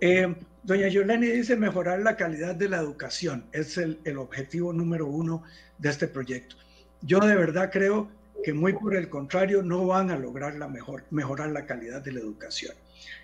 eh, 0.00 0.34
doña 0.62 0.88
Yolani 0.88 1.26
dice 1.26 1.56
mejorar 1.56 2.00
la 2.00 2.16
calidad 2.16 2.54
de 2.54 2.68
la 2.68 2.78
educación. 2.78 3.44
Es 3.52 3.76
el, 3.78 3.98
objetivo 4.18 4.72
número 4.72 5.06
uno 5.06 5.42
de 5.78 5.90
este 5.90 6.08
proyecto. 6.08 6.56
Yo 7.02 7.20
de 7.20 7.34
verdad 7.34 7.70
creo 7.72 8.08
que 8.42 8.52
muy 8.52 8.72
por 8.72 8.94
el 8.94 9.08
contrario 9.08 9.62
no 9.62 9.86
van 9.86 10.10
a 10.10 10.18
lograr 10.18 10.54
la 10.54 10.68
mejor, 10.68 11.04
mejorar 11.10 11.50
la 11.50 11.66
calidad 11.66 12.02
de 12.02 12.12
la 12.12 12.20
educación. 12.20 12.74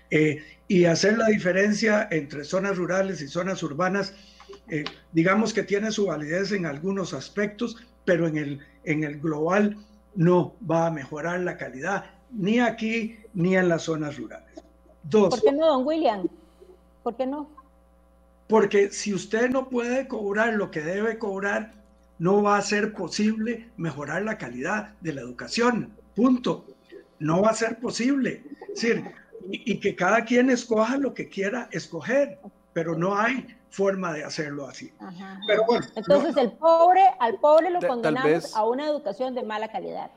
Eh, 0.09 0.43
y 0.67 0.85
hacer 0.85 1.17
la 1.17 1.27
diferencia 1.27 2.07
entre 2.11 2.43
zonas 2.43 2.77
rurales 2.77 3.21
y 3.21 3.27
zonas 3.27 3.63
urbanas, 3.63 4.13
eh, 4.69 4.83
digamos 5.11 5.53
que 5.53 5.63
tiene 5.63 5.91
su 5.91 6.07
validez 6.07 6.51
en 6.51 6.65
algunos 6.65 7.13
aspectos, 7.13 7.77
pero 8.05 8.27
en 8.27 8.37
el, 8.37 8.59
en 8.83 9.03
el 9.03 9.19
global 9.19 9.77
no 10.15 10.55
va 10.69 10.87
a 10.87 10.91
mejorar 10.91 11.39
la 11.41 11.57
calidad, 11.57 12.05
ni 12.31 12.59
aquí 12.59 13.17
ni 13.33 13.55
en 13.55 13.69
las 13.69 13.83
zonas 13.83 14.17
rurales. 14.17 14.63
Dos. 15.03 15.29
¿Por 15.29 15.41
qué 15.41 15.51
no, 15.51 15.67
don 15.67 15.85
William? 15.85 16.27
¿Por 17.01 17.15
qué 17.15 17.25
no? 17.25 17.49
Porque 18.47 18.91
si 18.91 19.13
usted 19.13 19.49
no 19.49 19.69
puede 19.69 20.07
cobrar 20.07 20.53
lo 20.53 20.69
que 20.69 20.81
debe 20.81 21.17
cobrar, 21.17 21.73
no 22.23 22.41
va 22.41 22.55
a 22.55 22.61
ser 22.61 22.93
posible 22.93 23.69
mejorar 23.75 24.21
la 24.21 24.37
calidad 24.37 24.93
de 25.01 25.11
la 25.11 25.19
educación. 25.19 25.93
Punto. 26.15 26.65
No 27.19 27.41
va 27.41 27.49
a 27.49 27.53
ser 27.53 27.81
posible. 27.81 28.45
Es 28.61 28.81
decir, 28.81 29.03
y, 29.51 29.77
que 29.81 29.93
cada 29.93 30.23
quien 30.23 30.49
escoja 30.49 30.95
lo 30.95 31.13
que 31.13 31.27
quiera 31.27 31.67
escoger, 31.71 32.39
pero 32.71 32.97
no 32.97 33.17
hay 33.17 33.45
forma 33.69 34.13
de 34.13 34.23
hacerlo 34.23 34.69
así. 34.69 34.93
Pero 35.47 35.65
bueno, 35.65 35.85
Entonces 35.97 36.37
el 36.37 36.53
pobre, 36.53 37.01
al 37.19 37.39
pobre 37.39 37.69
lo 37.69 37.81
condenamos 37.81 38.55
a 38.55 38.63
una 38.63 38.87
educación 38.87 39.35
de 39.35 39.43
mala 39.43 39.69
calidad. 39.69 40.09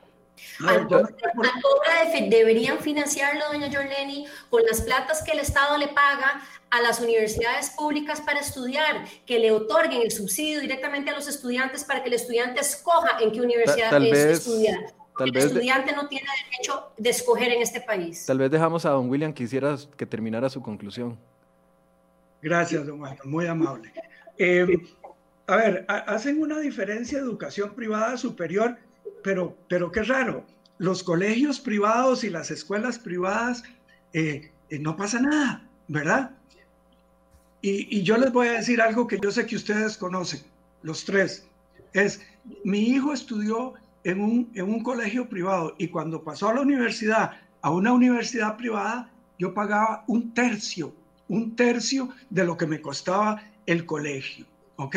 Al 0.65 0.87
pobre 0.87 2.29
deberían 2.29 2.79
financiarlo, 2.79 3.45
doña 3.51 3.69
Jorleni, 3.71 4.25
con 4.49 4.63
las 4.63 4.81
platas 4.81 5.21
que 5.23 5.31
el 5.31 5.39
Estado 5.39 5.77
le 5.77 5.87
paga 5.89 6.41
a 6.69 6.81
las 6.81 6.99
universidades 6.99 7.71
públicas 7.71 8.21
para 8.21 8.39
estudiar, 8.39 9.05
que 9.25 9.39
le 9.39 9.51
otorguen 9.51 10.01
el 10.01 10.11
subsidio 10.11 10.59
directamente 10.59 11.11
a 11.11 11.15
los 11.15 11.27
estudiantes 11.27 11.83
para 11.83 12.01
que 12.01 12.09
el 12.09 12.15
estudiante 12.15 12.61
escoja 12.61 13.19
en 13.21 13.31
qué 13.31 13.41
universidad 13.41 13.89
tal, 13.89 14.05
estudiar. 14.05 14.93
el 15.19 15.37
estudiante 15.37 15.93
no 15.93 16.07
tiene 16.07 16.27
derecho 16.51 16.91
de 16.97 17.09
escoger 17.09 17.51
en 17.51 17.61
este 17.61 17.81
país. 17.81 18.25
Tal 18.25 18.39
vez 18.39 18.51
dejamos 18.51 18.85
a 18.85 18.89
don 18.89 19.09
William, 19.09 19.33
quisiera 19.33 19.75
que 19.95 20.05
terminara 20.05 20.49
su 20.49 20.61
conclusión. 20.61 21.17
Gracias, 22.41 22.85
don 22.85 22.99
Juan, 22.99 23.17
muy 23.23 23.47
amable. 23.47 23.93
Eh, 24.37 24.67
a 25.47 25.55
ver, 25.55 25.85
hacen 25.87 26.41
una 26.41 26.59
diferencia 26.59 27.17
de 27.17 27.23
educación 27.23 27.73
privada 27.73 28.17
superior 28.17 28.77
pero, 29.23 29.55
pero 29.67 29.91
qué 29.91 30.03
raro, 30.03 30.45
los 30.77 31.03
colegios 31.03 31.59
privados 31.59 32.23
y 32.23 32.29
las 32.29 32.51
escuelas 32.51 32.99
privadas 32.99 33.63
eh, 34.13 34.51
eh, 34.69 34.79
no 34.79 34.95
pasa 34.95 35.19
nada, 35.19 35.67
¿verdad? 35.87 36.31
Y, 37.61 38.03
yo 38.03 38.17
les 38.17 38.31
voy 38.31 38.47
a 38.47 38.53
decir 38.53 38.81
algo 38.81 39.07
que 39.07 39.19
yo 39.19 39.31
sé 39.31 39.45
que 39.45 39.55
ustedes 39.55 39.97
conocen, 39.97 40.41
los 40.83 41.03
tres. 41.03 41.45
Es, 41.93 42.21
mi 42.63 42.79
hijo 42.79 43.11
estudió 43.11 43.73
en 44.03 44.21
un, 44.21 44.51
en 44.53 44.65
un 44.65 44.83
colegio 44.83 45.27
privado 45.27 45.75
y 45.77 45.87
cuando 45.87 46.23
pasó 46.23 46.49
a 46.49 46.53
la 46.53 46.61
universidad, 46.61 47.31
a 47.61 47.71
una 47.71 47.91
universidad 47.91 48.55
privada, 48.55 49.11
yo 49.39 49.53
pagaba 49.53 50.03
un 50.07 50.33
tercio, 50.33 50.93
un 51.27 51.55
tercio 51.55 52.09
de 52.29 52.45
lo 52.45 52.55
que 52.55 52.67
me 52.67 52.79
costaba 52.79 53.41
el 53.65 53.85
colegio, 53.85 54.45
¿ok? 54.77 54.95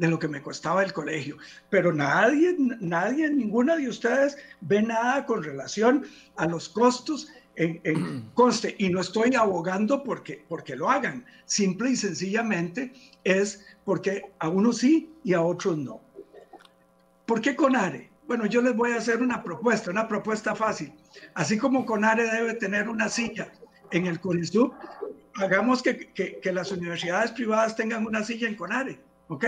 De 0.00 0.08
lo 0.08 0.18
que 0.18 0.28
me 0.28 0.40
costaba 0.40 0.82
el 0.82 0.94
colegio. 0.94 1.36
Pero 1.68 1.92
nadie, 1.92 2.56
nadie, 2.80 3.28
ninguna 3.28 3.76
de 3.76 3.86
ustedes 3.86 4.38
ve 4.62 4.80
nada 4.80 5.26
con 5.26 5.42
relación 5.42 6.06
a 6.36 6.46
los 6.46 6.70
costos 6.70 7.28
en, 7.56 7.82
en 7.84 8.30
conste. 8.34 8.74
Y 8.78 8.88
no 8.88 9.02
estoy 9.02 9.34
abogando 9.34 10.02
porque, 10.02 10.42
porque 10.48 10.74
lo 10.74 10.88
hagan. 10.88 11.26
Simple 11.44 11.90
y 11.90 11.96
sencillamente 11.96 12.94
es 13.24 13.66
porque 13.84 14.22
a 14.38 14.48
unos 14.48 14.78
sí 14.78 15.12
y 15.22 15.34
a 15.34 15.42
otros 15.42 15.76
no. 15.76 16.00
¿Por 17.26 17.42
qué 17.42 17.54
CONARE? 17.54 18.10
Bueno, 18.26 18.46
yo 18.46 18.62
les 18.62 18.74
voy 18.74 18.92
a 18.92 18.96
hacer 18.96 19.20
una 19.20 19.42
propuesta, 19.42 19.90
una 19.90 20.08
propuesta 20.08 20.54
fácil. 20.54 20.94
Así 21.34 21.58
como 21.58 21.84
CONARE 21.84 22.24
debe 22.24 22.54
tener 22.54 22.88
una 22.88 23.10
silla 23.10 23.52
en 23.90 24.06
el 24.06 24.18
CONISUB, 24.18 24.72
hagamos 25.34 25.82
que, 25.82 26.10
que, 26.14 26.40
que 26.40 26.52
las 26.52 26.72
universidades 26.72 27.32
privadas 27.32 27.76
tengan 27.76 28.06
una 28.06 28.24
silla 28.24 28.48
en 28.48 28.54
CONARE 28.54 29.09
¿ok? 29.30 29.44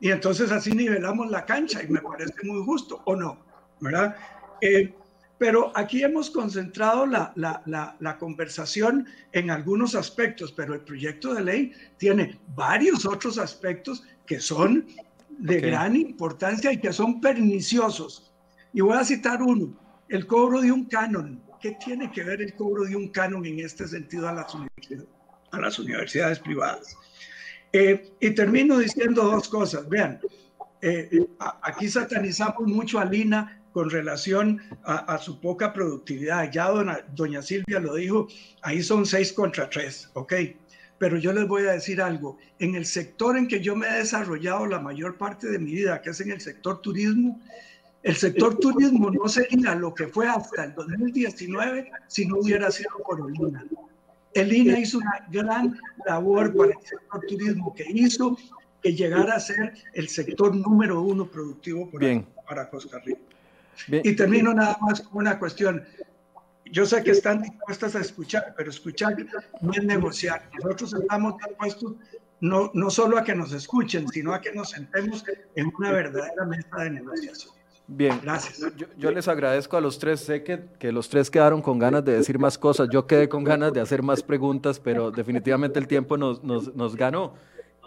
Y 0.00 0.10
entonces 0.10 0.50
así 0.50 0.72
nivelamos 0.72 1.30
la 1.30 1.46
cancha 1.46 1.82
y 1.82 1.86
me 1.86 2.00
parece 2.00 2.34
muy 2.42 2.62
justo, 2.64 3.00
¿o 3.04 3.14
no? 3.14 3.38
¿Verdad? 3.80 4.16
Eh, 4.60 4.92
pero 5.38 5.72
aquí 5.76 6.02
hemos 6.02 6.28
concentrado 6.28 7.06
la, 7.06 7.32
la, 7.36 7.62
la, 7.98 8.18
conversación 8.18 9.06
en 9.32 9.50
algunos 9.50 9.94
aspectos, 9.94 10.52
pero 10.52 10.74
el 10.74 10.80
proyecto 10.80 11.34
de 11.34 11.42
ley 11.42 11.72
tiene 11.98 12.38
varios 12.54 13.06
otros 13.06 13.38
aspectos 13.38 14.04
que 14.26 14.40
son 14.40 14.86
de 15.30 15.60
gran 15.60 15.96
importancia 15.96 16.72
y 16.72 16.78
que 16.78 16.92
son 16.92 17.20
perniciosos. 17.20 18.32
Y 18.72 18.80
voy 18.80 18.96
a 18.96 19.04
citar 19.04 19.40
uno, 19.40 19.76
el 20.08 20.26
cobro 20.26 20.60
de 20.60 20.72
un 20.72 20.84
canon. 20.86 21.42
¿Qué 21.60 21.76
tiene 21.84 22.10
que 22.10 22.24
ver 22.24 22.42
el 22.42 22.54
cobro 22.54 22.84
de 22.84 22.96
un 22.96 23.08
canon 23.08 23.46
en 23.46 23.60
este 23.60 23.86
sentido 23.86 24.28
a 24.28 24.32
las 24.32 24.54
a 25.52 25.60
las 25.60 25.78
universidades 25.78 26.40
privadas? 26.40 26.96
Eh, 27.72 28.12
y 28.20 28.30
termino 28.30 28.78
diciendo 28.78 29.22
dos 29.24 29.48
cosas. 29.48 29.88
Vean, 29.88 30.20
eh, 30.82 31.26
aquí 31.62 31.88
satanizamos 31.88 32.66
mucho 32.66 32.98
a 32.98 33.04
Lina 33.04 33.62
con 33.72 33.88
relación 33.88 34.60
a, 34.84 35.16
su 35.18 35.40
poca 35.40 35.72
productividad. 35.72 36.50
Ya 36.52 36.68
doña 37.14 37.40
Silvia 37.40 37.80
lo 37.80 37.94
dijo, 37.94 38.28
ahí 38.60 38.82
son 38.82 39.06
seis 39.06 39.32
contra 39.32 39.70
tres, 39.70 40.10
¿ok? 40.12 40.34
Pero 40.98 41.16
yo 41.16 41.32
les 41.32 41.48
voy 41.48 41.62
a 41.62 41.72
decir 41.72 42.00
algo, 42.02 42.38
en 42.58 42.74
el 42.74 42.84
sector 42.84 43.36
en 43.36 43.48
que 43.48 43.60
yo 43.60 43.74
me 43.74 43.88
he 43.88 43.92
desarrollado 43.94 44.66
la 44.66 44.78
mayor 44.78 45.16
parte 45.16 45.48
de 45.48 45.58
mi 45.58 45.72
vida, 45.72 46.02
que 46.02 46.10
es 46.10 46.20
en 46.20 46.30
el 46.32 46.40
sector 46.40 46.82
turismo, 46.82 47.40
el 48.02 48.16
sector 48.16 48.58
turismo 48.58 49.10
no 49.10 49.28
sería 49.28 49.74
lo 49.74 49.94
que 49.94 50.08
fue 50.08 50.28
hasta 50.28 50.64
el 50.64 50.74
2019 50.74 51.90
si 52.08 52.26
no 52.26 52.38
hubiera 52.40 52.70
sido 52.70 52.90
por 53.06 53.30
Lina. 53.30 53.64
El 54.34 54.52
INA 54.52 54.78
hizo 54.78 54.98
una 54.98 55.26
gran 55.30 55.78
labor 56.06 56.54
para 56.54 56.72
el 56.72 56.86
sector 56.86 57.20
turismo 57.26 57.74
que 57.74 57.84
hizo 57.88 58.36
que 58.82 58.94
llegara 58.94 59.36
a 59.36 59.40
ser 59.40 59.74
el 59.94 60.08
sector 60.08 60.54
número 60.54 61.02
uno 61.02 61.30
productivo 61.30 61.90
para, 62.46 62.68
Costa 62.68 62.98
Rica. 62.98 63.20
Y 63.88 64.14
termino 64.16 64.52
nada 64.52 64.76
más 64.80 65.00
con 65.00 65.18
una 65.18 65.38
cuestión. 65.38 65.84
Yo 66.66 66.84
sé 66.86 67.02
que 67.02 67.12
están 67.12 67.42
dispuestas 67.42 67.94
a 67.94 68.00
escuchar, 68.00 68.54
pero 68.56 68.70
escuchar 68.70 69.16
no 69.60 69.72
es 69.72 69.84
negociar. 69.84 70.48
Nosotros 70.54 70.94
estamos 70.94 71.34
dispuestos 71.46 71.94
no, 72.40 72.70
no 72.74 72.90
solo 72.90 73.18
a 73.18 73.24
que 73.24 73.34
nos 73.34 73.52
escuchen, 73.52 74.08
sino 74.08 74.34
a 74.34 74.40
que 74.40 74.52
nos 74.52 74.70
sentemos 74.70 75.24
en 75.54 75.72
una 75.78 75.92
verdadera 75.92 76.44
mesa 76.44 76.76
de 76.78 76.90
negociación. 76.90 77.54
Bien, 77.94 78.18
gracias. 78.22 78.72
Yo, 78.96 79.10
les 79.10 79.28
agradezco 79.28 79.76
a 79.76 79.80
los 79.80 79.98
tres. 79.98 80.20
Sé 80.20 80.42
que, 80.42 80.64
que, 80.78 80.92
los 80.92 81.08
tres 81.08 81.30
quedaron 81.30 81.60
con 81.60 81.78
ganas 81.78 82.04
de 82.04 82.12
decir 82.12 82.38
más 82.38 82.56
cosas. 82.56 82.88
Yo 82.90 83.06
quedé 83.06 83.28
con 83.28 83.44
ganas 83.44 83.72
de 83.72 83.80
hacer 83.80 84.02
más 84.02 84.22
preguntas, 84.22 84.80
pero 84.80 85.10
definitivamente 85.10 85.78
el 85.78 85.86
tiempo 85.86 86.16
nos, 86.16 86.42
nos, 86.42 86.74
nos 86.74 86.96
ganó. 86.96 87.34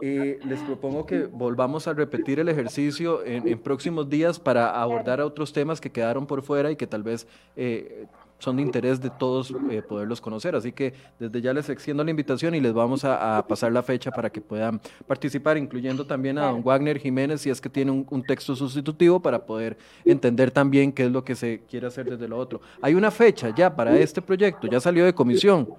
Eh, 0.01 0.39
les 0.43 0.59
propongo 0.61 1.05
que 1.05 1.25
volvamos 1.25 1.87
a 1.87 1.93
repetir 1.93 2.39
el 2.39 2.49
ejercicio 2.49 3.23
en, 3.25 3.57
próximos 3.59 4.09
días 4.09 4.39
para 4.39 4.81
abordar 4.81 5.21
otros 5.21 5.53
temas 5.53 5.79
que 5.79 5.89
quedaron 5.89 6.27
por 6.27 6.43
fuera 6.43 6.69
y 6.69 6.75
que 6.75 6.85
tal 6.85 7.01
vez 7.01 7.27
eh, 7.55 8.05
son 8.39 8.57
de 8.57 8.61
interés 8.61 9.01
de 9.01 9.09
todos 9.09 9.53
eh, 9.69 9.81
poderlos 9.81 10.21
conocer. 10.21 10.55
Así 10.55 10.71
que 10.71 10.93
desde 11.19 11.41
ya 11.41 11.53
les 11.53 11.69
extiendo 11.69 12.03
la 12.03 12.11
invitación 12.11 12.55
y 12.55 12.61
les 12.61 12.73
vamos 12.73 13.03
a, 13.03 13.45
pasar 13.47 13.71
la 13.71 13.83
fecha 13.83 14.11
para 14.11 14.29
que 14.29 14.41
puedan 14.41 14.79
participar, 15.07 15.57
incluyendo 15.57 16.05
también 16.05 16.37
a 16.37 16.51
don 16.51 16.63
Wagner 16.63 16.99
Jiménez, 16.99 17.41
si 17.41 17.49
es 17.49 17.61
que 17.61 17.69
tiene 17.69 17.91
un, 17.91 18.23
texto 18.25 18.55
sustitutivo 18.55 19.19
para 19.19 19.45
poder 19.45 19.77
entender 20.03 20.49
también 20.49 20.91
qué 20.91 21.05
es 21.05 21.11
lo 21.11 21.23
que 21.23 21.35
se 21.35 21.61
quiere 21.69 21.87
hacer 21.87 22.09
desde 22.09 22.27
lo 22.27 22.37
otro. 22.37 22.59
Hay 22.81 22.95
una 22.95 23.11
fecha 23.11 23.53
ya 23.55 23.75
para 23.75 23.97
este 23.97 24.21
proyecto, 24.21 24.67
ya 24.67 24.79
salió 24.79 25.05
de 25.05 25.13
comisión, 25.13 25.69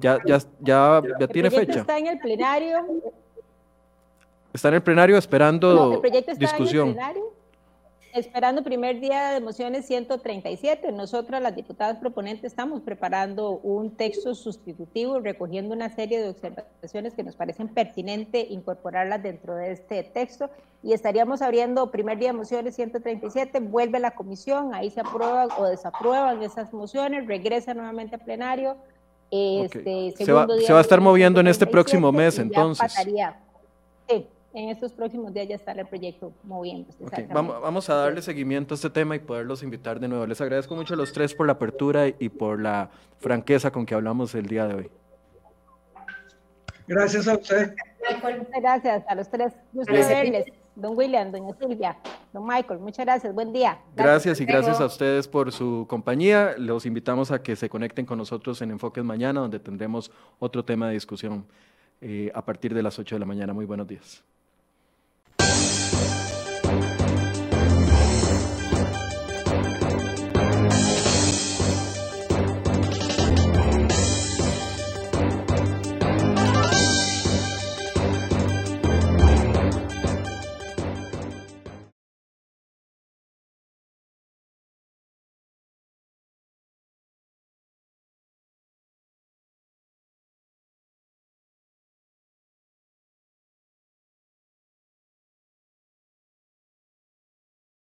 ya, 0.00 0.18
ya, 0.26 0.38
ya, 0.60 1.02
ya 1.18 1.26
tiene 1.28 1.50
fecha. 1.50 1.80
Está 1.80 1.98
en 1.98 2.06
el 2.06 2.18
plenario 2.18 2.76
Está 4.56 4.68
en 4.68 4.74
el 4.74 4.82
plenario 4.82 5.18
esperando 5.18 6.00
el 6.02 6.38
discusión. 6.38 6.88
En 6.88 6.88
el 6.88 6.94
plenario, 6.94 7.35
esperando 8.16 8.62
primer 8.62 9.00
día 9.00 9.30
de 9.30 9.40
mociones 9.40 9.86
137. 9.86 10.90
Nosotras, 10.92 11.42
las 11.42 11.54
diputadas 11.54 11.98
proponentes, 11.98 12.44
estamos 12.44 12.80
preparando 12.80 13.50
un 13.62 13.96
texto 13.96 14.34
sustitutivo, 14.34 15.20
recogiendo 15.20 15.74
una 15.74 15.94
serie 15.94 16.20
de 16.20 16.30
observaciones 16.30 17.14
que 17.14 17.22
nos 17.22 17.36
parecen 17.36 17.68
pertinente 17.68 18.46
incorporarlas 18.50 19.22
dentro 19.22 19.54
de 19.54 19.72
este 19.72 20.02
texto 20.02 20.50
y 20.82 20.92
estaríamos 20.92 21.42
abriendo 21.42 21.90
primer 21.90 22.18
día 22.18 22.28
de 22.28 22.38
mociones 22.38 22.74
137, 22.76 23.60
vuelve 23.60 24.00
la 24.00 24.12
comisión, 24.12 24.74
ahí 24.74 24.90
se 24.90 25.00
aprueban 25.00 25.48
o 25.58 25.64
desaprueban 25.64 26.42
esas 26.42 26.72
mociones, 26.72 27.26
regresa 27.26 27.74
nuevamente 27.74 28.16
al 28.16 28.22
plenario. 28.22 28.76
Este, 29.30 30.14
se, 30.16 30.32
va, 30.32 30.46
se, 30.64 30.72
va, 30.72 30.78
a 30.78 30.82
estar 30.82 31.00
moviendo 31.00 31.40
en 31.40 31.48
este 31.48 31.66
próximo 31.66 32.12
mes, 32.12 32.38
entonces. 32.38 32.94
sí, 34.08 34.28
en 34.56 34.70
estos 34.70 34.92
próximos 34.92 35.34
días 35.34 35.48
ya 35.48 35.54
estará 35.54 35.82
el 35.82 35.86
proyecto 35.86 36.32
moviéndose. 36.42 36.98
Vamos, 37.30 37.60
vamos, 37.60 37.90
a 37.90 37.94
darle 37.94 38.22
seguimiento 38.22 38.72
a 38.72 38.76
este 38.76 38.88
tema 38.88 39.14
y 39.14 39.18
poderlos 39.18 39.62
invitar 39.62 40.00
de 40.00 40.08
nuevo. 40.08 40.26
Les 40.26 40.40
agradezco 40.40 40.74
mucho 40.74 40.94
a 40.94 40.96
los 40.96 41.12
tres 41.12 41.34
por 41.34 41.46
la 41.46 41.52
apertura 41.52 42.08
y 42.08 42.30
por 42.30 42.58
la 42.58 42.88
franqueza 43.18 43.70
con 43.70 43.84
que 43.84 43.94
hablamos 43.94 44.34
el 44.34 44.46
día 44.46 44.66
de 44.66 44.74
hoy. 44.74 44.90
Gracias 46.88 47.28
a 47.28 47.34
usted. 47.34 47.74
Muchas 48.22 48.60
gracias 48.62 49.04
a 49.06 49.14
los 49.14 49.28
tres. 49.28 49.52
verles. 49.74 50.46
Don 50.74 50.96
William, 50.96 51.32
doña 51.32 51.54
Silvia, 51.58 51.96
don 52.34 52.46
Michael, 52.46 52.80
muchas 52.80 53.06
gracias, 53.06 53.34
buen 53.34 53.50
día. 53.50 53.78
Gracias, 53.94 54.42
y 54.42 54.44
gracias 54.44 54.78
a 54.78 54.84
ustedes 54.84 55.26
por 55.26 55.50
su 55.50 55.86
compañía. 55.88 56.54
Los 56.58 56.84
invitamos 56.84 57.30
a 57.30 57.42
que 57.42 57.56
se 57.56 57.70
conecten 57.70 58.04
con 58.04 58.18
nosotros 58.18 58.60
en 58.60 58.72
Enfoques 58.72 59.02
Mañana, 59.02 59.40
donde 59.40 59.58
tendremos 59.58 60.10
otro 60.38 60.66
tema 60.66 60.88
de 60.88 60.92
discusión 60.92 61.46
eh, 62.02 62.30
a 62.34 62.44
partir 62.44 62.74
de 62.74 62.82
las 62.82 62.98
8 62.98 63.14
de 63.14 63.20
la 63.20 63.24
mañana. 63.24 63.54
Muy 63.54 63.64
buenos 63.64 63.86
días. 63.86 64.22
Павлова. 65.46 65.85